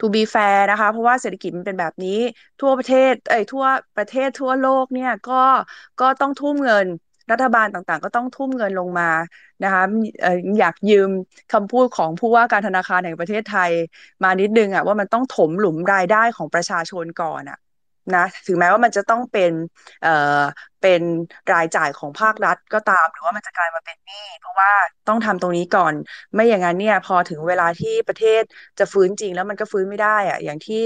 [0.00, 2.20] to be fair นะคะ เพราะว่าเศรษฐกิจมันเป็นแบบนี้
[2.60, 3.64] ทั่วประเทศเอ้ยทั่ว
[3.96, 5.42] ประเทศทั่วโลกเนี่ยก็
[6.00, 6.86] ก็ต้องทุ่มเงิน
[7.30, 9.10] รัฐบาลต่างๆ ก็ต้องทุ่มเงินลงมา
[9.64, 9.82] นะคะ
[10.58, 11.10] อยากยืม
[11.52, 13.70] คำพูดของผู้ว่าการธนาคารแห่งประเทศไทย
[14.22, 17.58] มานิดนึงอะว่ามันต้องถมหลุมรายได้ของประชาชนก่อนอะ
[18.14, 19.52] นะถึงแม้ว่ามันจะต้องเป็น
[20.80, 21.02] เป็น
[21.52, 24.70] รายจ่ายของภาครัฐก็ตาม หรือว่ามันจะกลายมาเป็นหนี้เพราะว่า
[25.06, 25.94] ต้องทำตรงนี้ก่อน
[26.34, 28.42] ไม่อย่างนั้นเนี่ย พอถึงเวลาที่ประเทศ
[28.78, 30.76] จะฟื้นจริงแล้วมันก็ฟื้นไม่ได้อะอย่างที่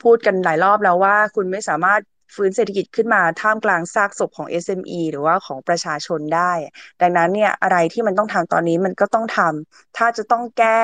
[0.00, 2.02] พูดกันหลายรอบแล้วว่าคุณไม่สามารถ
[2.34, 6.52] ฟื้นเศรษฐกิจขึ้นมาท่ามกลางซากศพของ SME หรือว่าของประชาชนได้
[7.00, 10.80] ดังนั้นเนี่ยอะไรที่มันต้องทำตอนนี้มันก็ต้องทำถ้าจะต้องแก้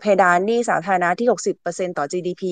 [0.00, 2.42] เพดานหนี้สาธารณะที่ 60%ต่อ GDP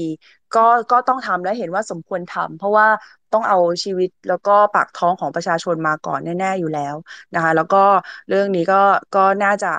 [0.56, 2.88] ก็ก็ต้องทำและเห็นว่าสมควรทำเพราะว่า
[3.32, 6.94] ต้องเอาชีวิตแล้วก็ปากท้องของประชาชนมาก่อนแน่ ๆ อยู่แล้ว
[7.34, 7.84] นะคะแล้วก็
[8.28, 8.82] เรื่องนี้ก็
[9.16, 9.72] ก็น่าจะ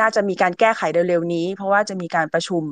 [0.00, 2.64] น่าจะมีการแก้ไขเร็วๆนี้ เพราะว่าจะมีการประชุม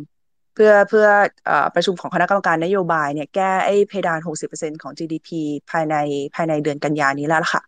[0.54, 1.06] เพื่อเพื่อ
[1.48, 5.28] อประชุมของคณะกรรมการนโยบายเนี่ยแก้ไอ้เพดาน 60%ของ GDP
[5.70, 5.94] ภายใน
[6.34, 7.62] ภายในเดือนกันยานี้แล้วล่ะค่ะ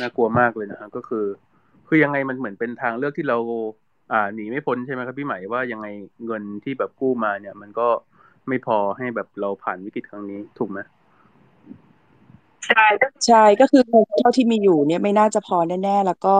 [0.00, 1.24] น่ากลัวมากเลยนะฮะก็คือ
[1.88, 3.38] คือยังไงมันเหมือนเป็นทางเลือกที่เรา
[4.12, 5.86] อ่าหนีไม่พ้นใช่ไหมครับพี่ใหม่ว่ายังไง
[6.26, 7.88] เงินที่แบบกู้มาเนี่ย มันก็
[8.48, 10.78] ไม่พอให้แบบเราผ่านวิกฤตครั้งนี้ถูกไหม
[12.66, 12.82] ใช่
[13.26, 13.80] ใช่ก็คือ
[14.18, 16.30] เท่าที่มีอยู่เนี่ยไม่น่าจะพอแน่ๆแล้วก็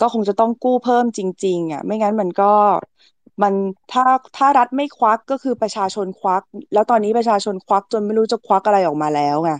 [0.00, 2.44] ก็คงจะต้องกู้เพิ่มจริง ๆ อะ ไม่งั้นมันก็
[3.42, 3.54] มัน
[3.92, 4.04] ถ้า
[4.36, 6.42] ถ้ารัฐไม่ควักก็คือประชาชนควัก
[6.74, 9.52] แล้วตอนนี้ประชาชนควักจนไม่รู้จะควักอะไรออกมาแล้วไง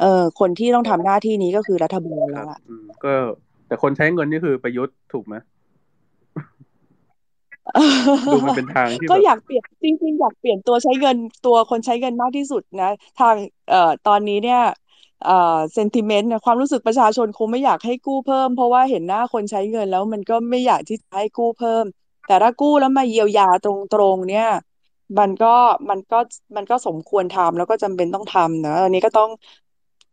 [0.00, 2.58] เออคนที่ต้องทำหน้าที่นี้ก็คือรัฐบาลแล้วล่ะ
[3.04, 3.12] ก็
[3.66, 5.34] แต่คนใช้เงินนี่คือประยุทธ์ถูกไหม
[8.32, 12.90] ดูมันเป็นทางที่ก็อยากเปลี่ยนจริงๆอยากเปลี่ยนตัวใช้เงินตัวคนใช้เงินมากที่สุดนะ
[13.20, 13.34] ทาง
[13.70, 14.62] เอ่อตอนนี้เนี่ย
[15.24, 21.84] เอ่อเซนติเมนต์ความรู้สึกประชาชนคงไม่อยากให้กู้เพิ่ม เพราะว่าเห็นหน้าคนใช้เงินแล้วมันก็ไม่อยากที่จะให้กู้เพิ่ม
[22.28, 24.48] แต่ถ้ากู้แล้วมาเยียวยาตรงๆเนี่ย
[25.18, 25.54] มันก็
[25.90, 26.18] มันก็
[26.56, 29.30] มันก็สมควรทำแล้วก็จำเป็นต้องทำนะอันนี้ก็ต้อง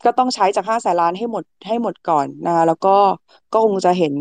[0.06, 2.96] ก็ต้องใช้จากห้าแสนล้านให้หมดให้หมดก่อนนะแล้วก็
[3.54, 4.14] ก็คงจะเห็น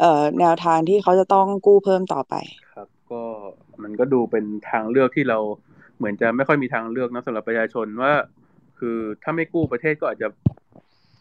[0.00, 2.34] เอ่อแนวทางที่เขาจะต้องกู้เพิ่มต่อไป
[2.74, 3.22] ครับ ก็
[3.82, 5.38] มันก็ดูเป็นทางเลือกที่เรา
[5.98, 8.12] เหมือนจะไม่ค่อยมีทางเลือกนะสำหรับประชาชนว่า
[8.78, 10.28] คือถ้าไม่กู้ประเทศก็อาจจะ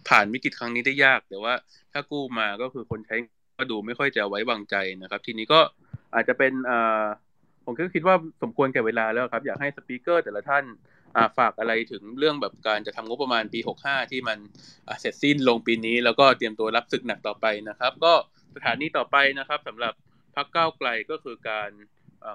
[0.10, 1.54] ผ่านวิกฤตครั้งนี้ได้ยาก แต่ว่า
[1.94, 3.16] ถ้ากู้มาก็คือคนใช้
[3.58, 5.60] ก็ดูไม่ค่อยจะไว้วางใจนะครับ ทีนี้ก็
[6.14, 7.06] อาจจะเป็นอ่า
[7.66, 10.66] ผมก็คิดว่าสมควรแก่เวลาแล้วครับ อยากให้สปีกเกอร์แต่ละท่าน
[11.38, 14.38] ฝากอะไรถึงเรื่องแบบการจะทำงบประมาณปี 65 ที่มัน
[15.00, 18.14] เสร็จสิ้นลงปีนี้ แล้วก็เตรียมตัวรับศึกหนักต่อไปนะครับ ก็
[18.56, 19.94] สถานีต่อไปนะครับสำหรับ
[20.36, 21.70] พรรคก้าวไกลก็คือการ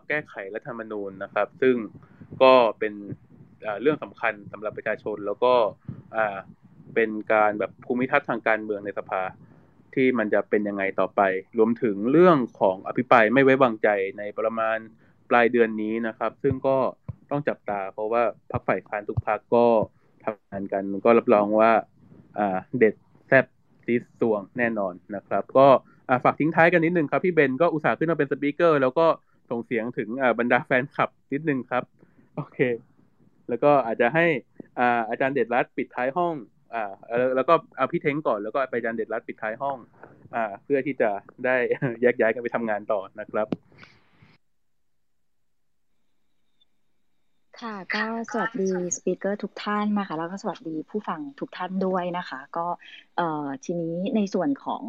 [0.08, 1.76] แก้ไขรัฐธรรมนูญนะครับ ซึ่ง
[2.42, 2.94] ก็เป็น
[3.82, 5.54] เรื่องสำคัญสำหรับประชาชนแล้วก็
[6.94, 9.22] เป็นการแบบภูมิทัศน์ทางการเมืองในสภา
[9.96, 11.20] ที่มันจะเป็นยังไงต่อไป
[11.58, 13.88] รวมถึงเรื่องของอภิปรายไม่ไว้วางใจ
[14.18, 14.78] ในประมาณ
[15.30, 16.76] ปลายเดือนนี้นะครับ ซึ่งก็
[17.30, 18.22] ต้องจับตาเพราะว่า
[18.52, 19.66] พรรคฝ่ายค้านทุกพรรคก็
[20.24, 21.72] ทำงานกันก็รับรองว่า
[22.38, 22.94] อ่าเด็ด
[23.28, 23.46] แซ่บ
[23.84, 25.66] ซีสวงแน่นอนนะครับ ก็
[26.24, 29.06] ฝากทิ้งท้ายกันนิดนึงครับ พี่เบนก็อุตส่าห์ขึ้นมาเป็นสปีกเกอร์ แล้วก็
[29.50, 30.08] ส่งเสียงถึง
[30.38, 31.82] บรรดาแฟนคลับนิดนึงครับ
[32.36, 32.58] โอเค
[33.48, 34.26] แล้วก็อาจจะให้
[35.08, 36.34] อาจารย์เด็ดรัตปิดท้ายห้อง
[36.74, 36.84] อ่า
[37.36, 39.78] แล้วก็เอาพี่เท้งก่อนแล้วก็ไปจันเด็ดรัดปิดท้ายห้อง
[40.34, 41.10] อ่า เพื่อที่จะ
[41.44, 41.56] ได้
[42.02, 43.46] แยกย้ายกันไปทำงานต่อนะครับ
[47.60, 52.66] ค่ะก็สวัสดีสปีกเกอร์ทุกท่านนะคะแล้วก็สวัสดีผู้ฟังทุกท่านด้วยนะคะ ก็
[53.16, 54.84] เอ่อทีนี้ในส่วนของ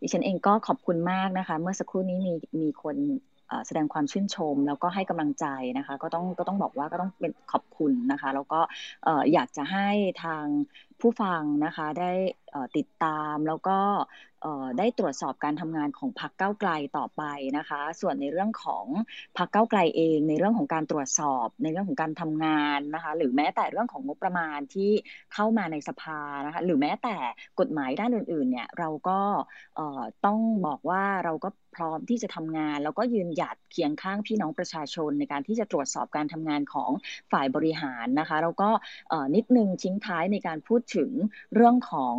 [0.00, 2.96] ดิฉันเองก็ขอบคุณมากนะคะ เมื่อสักครู่นี้มีมีคน
[3.66, 5.46] แสดงความชื่นชมแล้วก็ให้กำลังใจ
[5.78, 8.60] นะคะ ก็ต้องก็ต้องบอกว่าก็ต้องเป็นขอบคุณนะคะ แล้วก็
[9.32, 9.88] อยากจะให้
[10.24, 10.44] ทาง
[11.00, 12.12] ผู้ฟังนะคะได้
[12.76, 13.78] ติดตามแล้วก็
[14.78, 17.22] ได้ตรวจสอบการทำงานของพรรคเก้าไกลต่อไป
[17.58, 18.86] นะคะ ส่วนในเรื่องของ
[19.38, 24.90] พรรคเก้าไกลเอง ในเรื่องของการตรวจสอบในเรื่องของการทำงานนะคะ หรือแม้แต่เรื่องของงบประมาณที่
[25.34, 27.16] เข้ามาในสภานะคะ หรือแม้แต่
[27.60, 29.20] กฎหมายด้านอื่นๆ เนี่ยเราก็
[30.26, 36.90] ต้องบอกว่าเราก็พร้อมที่จะทำงาน แล้วก็ยืนหยัดเคียงข้างพี่น้องประชาชนในการที่จะตรวจสอบการทำงานของ
[37.32, 38.70] ฝ่ายบริหารนะคะ แล้วก็
[39.34, 41.10] นิดนึงทิ้งท้ายในการพูดถึง
[41.54, 42.16] เรื่องของ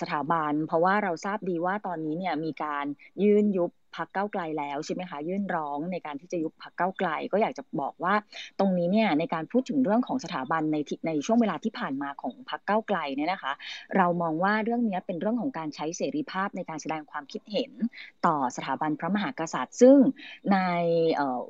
[0.00, 2.84] สถาบัน เพราะว่าเราทราบดีว่าตอนนี้เนี่ยมีการ
[3.22, 8.14] ยื่นยุบ พักเก้าไกลแล้วใช่ไหมคะยื่นร้องในการที่จะยุบพักเก้าไกล ก็อยากจะบอกว่า
[8.58, 13.52] ตรงนี้เนี่ยในการพูดถึงเรื่องของสถาบันในในช่วงเวลาที่ผ่านมาของพักเก้าไกลเนี่ยนะคะ
[13.96, 17.72] เรามองว่าเรื่องนี้เป็นเรื่องของการใช้เสรีภาพในการแสดงความคิดเห็น
[18.26, 19.98] ต่อสถาบันพระมหากษัตริย์ ซึ่ง
[20.52, 20.58] ใน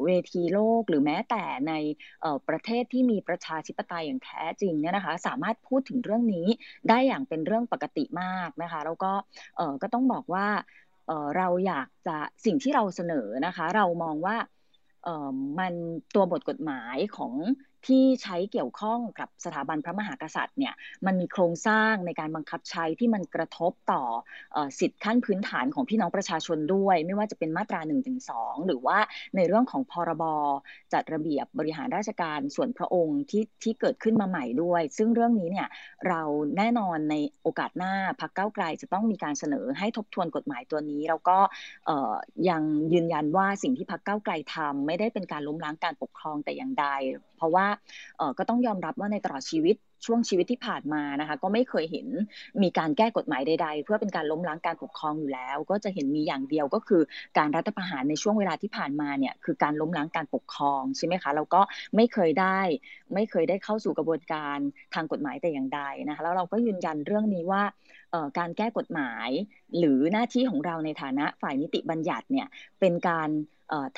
[0.04, 1.72] เวทีโลกหรือแม้แต่ใน
[2.48, 6.46] ประเทศที่มีประชาธิปไตยอย่างแท้จริงเนี่ยนะคะ สามารถพูดถึงเรื่องนี้
[6.88, 9.12] ได้อย่างเป็นเรื่องปกติมากนะคะ แล้วก็
[9.82, 10.46] ก็ต้องบอกว่า
[11.36, 14.36] เราอยากจะสิ่งที่เราเสนอนะคะ เรามองว่า
[15.58, 15.74] มัน
[16.14, 17.32] ตัวบทกฎหมายของ
[17.86, 20.74] ที่ใช้เกี่ยวข้องกับสถาบันพระมหากษัตริย์เนี่ย
[21.06, 24.02] มันมีโครงสร้างในการบังคับใช้ที่มันกระทบต่อ
[24.80, 28.30] สิทธิขั้นพื้นฐานของพี่น้องประชาชนด้วย ไม่ว่าจะเป็นมาตรา1นึถึงส
[28.66, 28.98] หรือว่า
[29.36, 30.24] ในเรื่องของพรบ
[30.92, 35.68] จัดระเบียบบริหารราชการส่วนพระองค์ที่ที่เกิดขึ้นมาใหม่ด้วย ซึ่งเรื่องนี้เนี่ย
[36.08, 36.22] เรา
[36.56, 41.38] แน่นอนในโอกาสหน้าพักเก้าไกลจะต้องมีการเสนอให้ทบทวนกฎหมายตัวนี้ แล้วก็
[42.48, 46.86] ยังยืนยันว่าสิ่งที่พักเก้าไกลทำไม่ได้เป็นการล้มล้างการปกครองแต่อย่างใด
[47.42, 47.66] ราะว่า
[48.38, 52.06] ก็ต้องยอมรับว่าในตลอดชีวิตช่วงชีวิตที่ผ่านมานะคะ ก็ไม่เคยเห็น
[52.62, 57.02] มีการแก้กฎหมายใด ๆ เพื่อเป็นการล้มล้างการปกครองอยู่แล้ว ก็จะเห็นมีอย่างเดียวก็คือ
[57.38, 61.60] การรัฐประหารในช่วงเวลาที่ผ่านมาเนี่ยคือการล้มล้างการปกครองใช่ไหมคะแล้วก็
[61.96, 62.60] ไม่เคยได้
[63.14, 64.58] ไม่เคยได้เข้าสู่กระบวนการ
[64.94, 67.62] ทางกฎหมายแต่อย่างใดนะคะแล้วเราก็ยืนยันเรื่องนี้ว่า
[68.38, 69.28] การแก้กฎหมาย
[69.78, 72.46] หรือหน้าที่ของเราในฐานะฝ่ายนิติบัญญัติเนี่ย
[72.80, 73.28] เป็นการ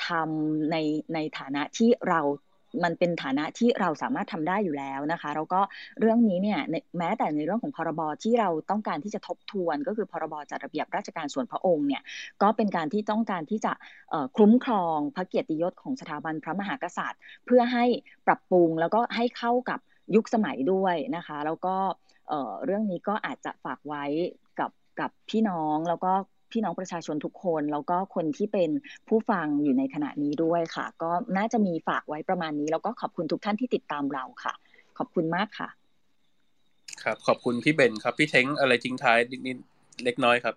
[0.07, 0.75] ทำใน
[1.13, 2.21] ในฐานะที่เรา
[2.83, 5.61] มันเป็นฐานะที่เราสามารถทำได้อยู่แล้วนะคะ แล้วก็
[5.99, 6.59] เรื่องนี้เนี่ย
[6.97, 12.01] แม้แต่ในเรื่องของพรบที่เราต้องการที่จะทบทวน ก็คือพรบจัดระเบียบราชการส่วนพระองค์เนี่ย
[12.41, 13.73] ก็เป็นการที่ต้องการที่จะ
[14.37, 17.85] คุ้มครองพระเกียรติยศของสถาบันพระมหากษัตริย์ เพื่อให้
[18.27, 19.79] ปรับปรุงแล้วก็ให้เข้ากับ
[20.15, 21.75] ยุคสมัยด้วยนะคะ แล้วก็
[22.65, 24.03] เรื่องนี้ก็อาจจะฝากไว้
[24.59, 26.13] กับกับพี่น้องแล้วก็
[26.55, 28.69] พี่น้องประชาชนทุกคน แล้วก็คนที่เป็น
[29.07, 34.53] ผู้ฟังอยู่ในขณะนี้ด้วยค่ะ ก็น่าจะมีฝากไว้ประมาณนี้ แล้วก็ขอบคุณทุกท่านที่ติดตามเราค่ะ
[34.97, 35.69] ขอบคุณมากค่ะ
[37.03, 39.57] ครับขอบคุณพี่เบนครับ พี่เท้งอะไรทิ้งท้ายนิด
[40.03, 40.55] เล็กน้อยครับ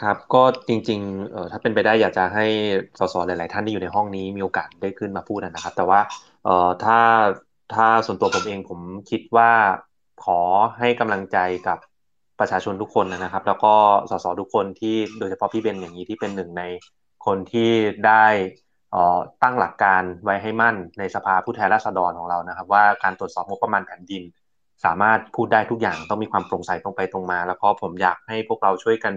[0.00, 2.46] ครับก็จริงๆเอ่อถ้าเป็นไปได้อยากจะให้
[2.98, 6.00] สสหลาย ๆ ท่านที่อยู่ในห้องนี้มีโอกาสได้ขึ้นมาพูดนะครับ แต่ว่า
[6.44, 6.98] เอ่อถ้า
[7.74, 8.80] ถ้าส่วนตัวผมเองผม
[9.10, 9.50] คิดว่า
[10.24, 10.40] ขอ
[10.78, 11.38] ให้กำลังใจ
[11.68, 11.78] กับ
[12.42, 13.74] ประชาชนทุกคนนะครับ แล้วก็
[14.10, 16.62] สสทุกคนที่โดยเฉพาะพี่เบนอย่างนี้ที่เป็นหนึ่งใน
[17.26, 17.70] คนที่
[18.06, 18.26] ได้
[19.42, 24.22] ตั้งหลักการไว้ให้มั่นในสภาผู้แทนราษฎรของเรานะครับ ว่าการตรวจสอบงบประมาณแผ่นดิน
[24.84, 29.14] สามารถพูดได้ทุกอย่างต้องมีความโปร่งใสตรงไปตรงมา แล้วก็ผมอยากให้พวกเราช่วยกัน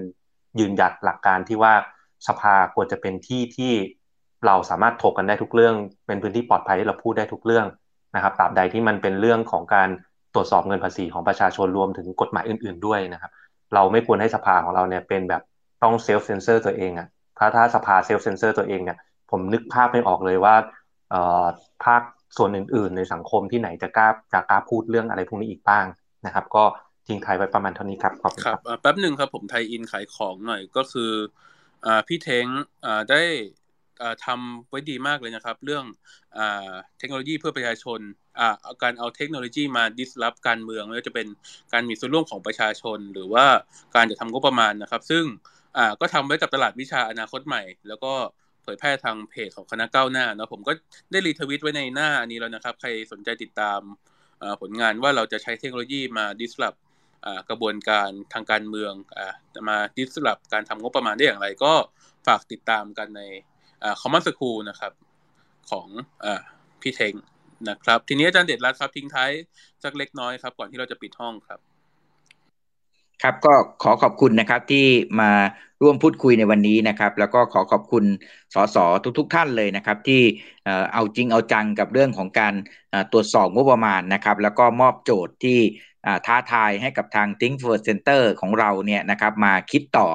[0.60, 1.74] ยืนหยัดหลักการที่ว่า
[2.28, 3.74] สภาควรจะเป็นที่ที่
[4.46, 5.76] เราสามารถถกกันได้ทุกเรื่อง
[6.08, 7.68] เป็นพื้นที่ปลอดภัยที่เราพูดได้ทุกเรื่อง
[8.16, 9.90] นะครับตราบใดที่มันเป็นเรื่องของการ
[10.36, 13.32] ตรวจสอบเงินภาษีของประชาชนรวมถึงกฎหมายอื่น ๆด้วยนะครับ
[13.74, 15.42] เราไม่ควรให้สภาของเราเนี่ยเป็นแบบ
[15.84, 17.08] ต้องเซลฟ์เซนเซอร์ตัวเองอะ่ะ
[17.38, 18.98] ถ้าถ้าสภาเซลฟ์เซนเซอร์ตัวเองเนี่ย
[19.32, 20.56] ผมนึกภาพไม่ออกเลยว่า
[21.86, 22.02] ภาค
[22.38, 25.86] ส่วนอื่น ๆ ในสังคมที่ไหนจะกล้าจะกล้าพูดเรื่องอะไรพวกนี้อีกบ้าง
[26.26, 26.64] นะครับ ก็
[27.08, 31.12] ทิ้งไทยไว้ประมาณเท่านี้ครับขอบคุณครับแป๊บหนึ่งครับผมไทยอินขายของหน่อยก็คือ
[32.08, 32.46] พี่เท้ง
[33.12, 33.22] ได้
[34.26, 35.86] ทำไว้ดีมากเลยนะครับ เรื่อง
[36.98, 38.00] เทคโนโลยีเพื่อประชาชน
[38.84, 41.28] การเอาเทคโนโลยีมาดิสลอฟการเมืองไม่ว่าจะเป็น
[41.74, 43.46] การมีส่วนร่วมของประชาชน หรือว่า
[43.96, 45.24] การจะทำงบประมาณนะครับ ซึ่ง
[46.00, 48.14] ก็ทำไว้กับตลาดวิชาอนาคตใหม่ แล้วก็
[48.64, 50.74] เผยแพร่ทางเพจของคณะก้าวหน้านะผมก็
[51.12, 53.80] ได้รีทวิตไว้ในหน้านี้แล้วนะครับ ใครสนใจติดตาม
[54.62, 56.76] ผลงานว่าเราจะใช้เทคโนโลยีมา disrupt
[57.50, 58.94] กระบวนการทางการเมือง
[59.70, 61.74] มา disrupt การทำงบประมาณได้อย่างไร ก็
[62.28, 63.22] ฝากติดตามกันใน
[64.02, 64.94] Common School นะครับ
[65.70, 65.88] ของ
[66.26, 66.28] อ
[66.82, 67.14] พี่เท้ง
[67.70, 69.32] นะครับ ทีนี้อาจารย์เดชรัตครับทิ้งท้าย
[69.84, 71.60] สักเล็กน้อยครับ ก่อนที่เราจะปิดห้องครับ
[73.24, 73.54] ครับก็
[73.84, 74.86] ขอขอบคุณนะครับที่
[75.22, 75.32] มา
[75.82, 78.04] ร่วมพูดคุยในวันนี้นะครับ แล้วก็ขอขอบคุณ
[78.54, 78.78] สส
[79.18, 80.22] ทุกๆทท่านเลยนะครับ ที่
[80.94, 82.54] เอาจริงเอาจังกับเรื่องของการ
[83.12, 85.60] ตรวจสอบงบประมาณนะครับ แล้วก็มอบโจทย์ที่
[86.26, 90.08] ท้าทายให้กับทาง Think First Center ของเราเนี่ยนะครับมาคิดต่อ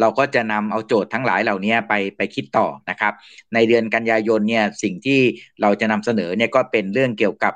[0.00, 3.12] เราก็จะนำเอาโจทย์ทั้งหลายเหล่านี้ไปไปคิดต่อนะครับ
[3.54, 5.20] ในเดือนกันยายนเนี่ยสิ่งที่
[5.62, 7.52] เราจะนำเสนอเนี่ยก็เป็นเรื่องเกี่ยวกับ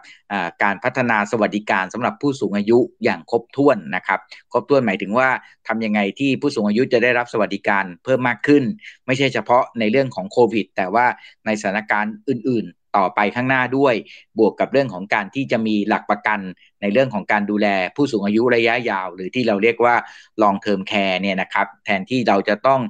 [0.63, 4.21] การพัฒนาสวัสดิการสำหรับผู้สูงอายุอย่างครบถ้วนนะครับ
[4.53, 5.29] ครบถ้วนหมายถึงว่า
[5.69, 8.63] ทำยังไงที่ผู้สูงอายุจะได้รับสวัสดิการเพิ่มมากขึ้น
[9.07, 11.07] ไม่ใช่เฉพาะในเรื่องของโควิด แต่ว่า
[11.47, 12.67] ในสถานการณ์อื่น
[12.97, 13.95] ต่อไปข้างหน้าด้วย
[14.39, 16.41] บวกกับเรื่องของการที่จะมีหลักประกัน
[16.81, 17.67] ในเรื่องของการดูแล
[17.97, 19.95] ผู้สูงอายุระยะยาว หรือที่เราเรียกว่า
[20.43, 22.81] long term care เนี่ยนะครับ แทนที่เราจะต้อง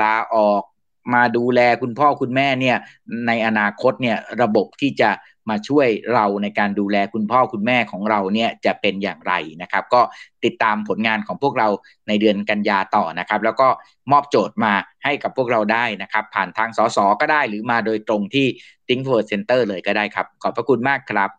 [0.00, 0.62] ลาออก
[1.14, 2.76] มาดูแลคุณพ่อคุณแม่เนี่ย
[3.26, 5.10] ในอนาคตเนี่ยระบบที่จะ
[5.50, 10.00] มาช่วยเราในการดูแลคุณพ่อคุณแม่ของเราเนี่ยจะเป็นอย่างไรนะครับ ก็
[10.44, 11.68] ติดตามผลงานของพวกเรา
[12.08, 13.68] ในเดือนกันยาต่อนะครับ แล้วก็
[14.12, 14.72] มอบโจทย์มา
[15.04, 18.46] ให้กับพวกเราได้นะครับ ผ่านทางสสก็ได้หรือมาโดยตรงที่
[18.86, 21.30] Think Forward Center เลยก็ได้ครับ ขอบพระคุณมากครับ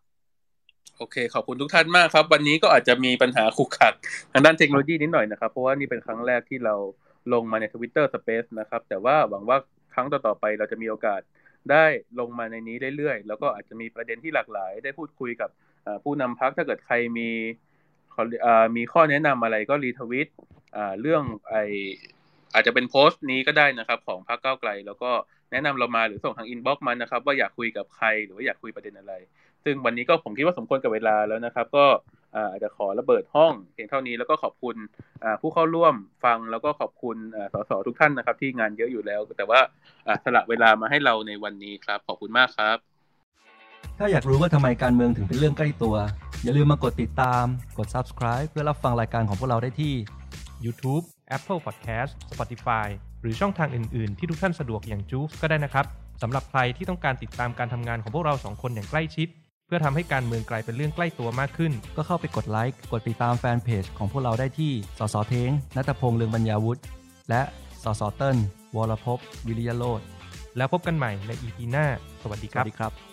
[0.98, 3.94] โอเค ขอบคุณทุกท่านมากครับ วันนี้ก็อาจจะมีปัญหาขุกขัด
[4.32, 6.76] ทางด้านเทคโนโลยีนิดหน่อยนะครับ เพราะว่านี่เป็นครั้งแรกที่เรา
[7.34, 9.58] ลงมาใน Twitter Space นะครับ แต่ว่าหวังว่า
[9.94, 11.22] ครั้งต่อๆไปเราจะมีโอกาส
[11.72, 11.86] ได้
[12.20, 15.50] ลงมาในนี้เรื่อยๆ แล้วก็อาจจะมีประเด็นที่หลากหลาย ได้พูดคุยกับ
[16.04, 17.30] ผู้นำพรรคถ้าเกิดใครมี
[18.76, 20.28] มีข้อแนะนำอะไรก็ retweet
[21.02, 21.56] เรื่องไอ
[22.54, 25.12] อาจจะเป็นโพสต์นี้ก็ได้นะครับของพรรคก้าวไกล แล้วก็
[25.52, 29.14] แนะนำเรามาหรือส่งทาง inbox มานะครับว่าอยากคุยกับใครหรือว่าอยากคุยประเด็นอะไร
[29.64, 31.86] ซึ่งวันนี้ก็ผมคิดว่าสมควรกับเวลาแล้วนะครับ ก็
[32.34, 34.76] อาจจะขอระเบิดห้องเพียงเท่านี้แล้วก็ขอบคุณ
[35.42, 35.96] ผู้เข้าร่วม
[36.26, 37.18] ฟังแล้วก็ขอบคุณ
[37.54, 39.60] สสทุกท่านนะครับ ที่งานเยอะอยู่แล้ว แต่ว่า
[40.24, 42.78] สละเวลามาให้เราในวันนี้ครับ ขอบคุณมากครับ
[43.98, 45.96] ถ้าอยากรู้ว่าทำไมการเมืองถึงเป็นเรื่องใกล้ตัว
[46.44, 47.46] อย่าลืมมากดติดตาม
[47.78, 49.94] กด subscribe เพื่อรับฟังรายการของพวกเราได้ที่
[50.66, 51.04] YouTube
[51.36, 52.88] Apple Podcast Spotify
[53.22, 55.86] หรือช่องทางอื่น ๆ ที่ทุกท่านสะดวกอย่างจูฟก็ได้นะครับ
[56.22, 59.28] สำหรับใครที่ต้องการติดตามการทำงานของพวกเราสองคนอย่างใกล้ชิด
[59.70, 66.82] เพื่อทำให้การเมืองกลายเป็นเรื่องใกล้ตัวมากขึ้น ก็เข้าไปกดไลค์กดติดตามแฟนเพจของพวกเราได้ที่สสเทงนัตพงษ์เลืองบรรยาวุฒิ
[67.30, 67.42] และ
[67.84, 68.38] สสเติ้ล
[68.76, 70.02] วรภพวิริยโรธ
[70.58, 71.86] แล้วพบกันใหม่ใน EP หน้า
[72.22, 73.09] สวัสดีคสรัวับสดีครับ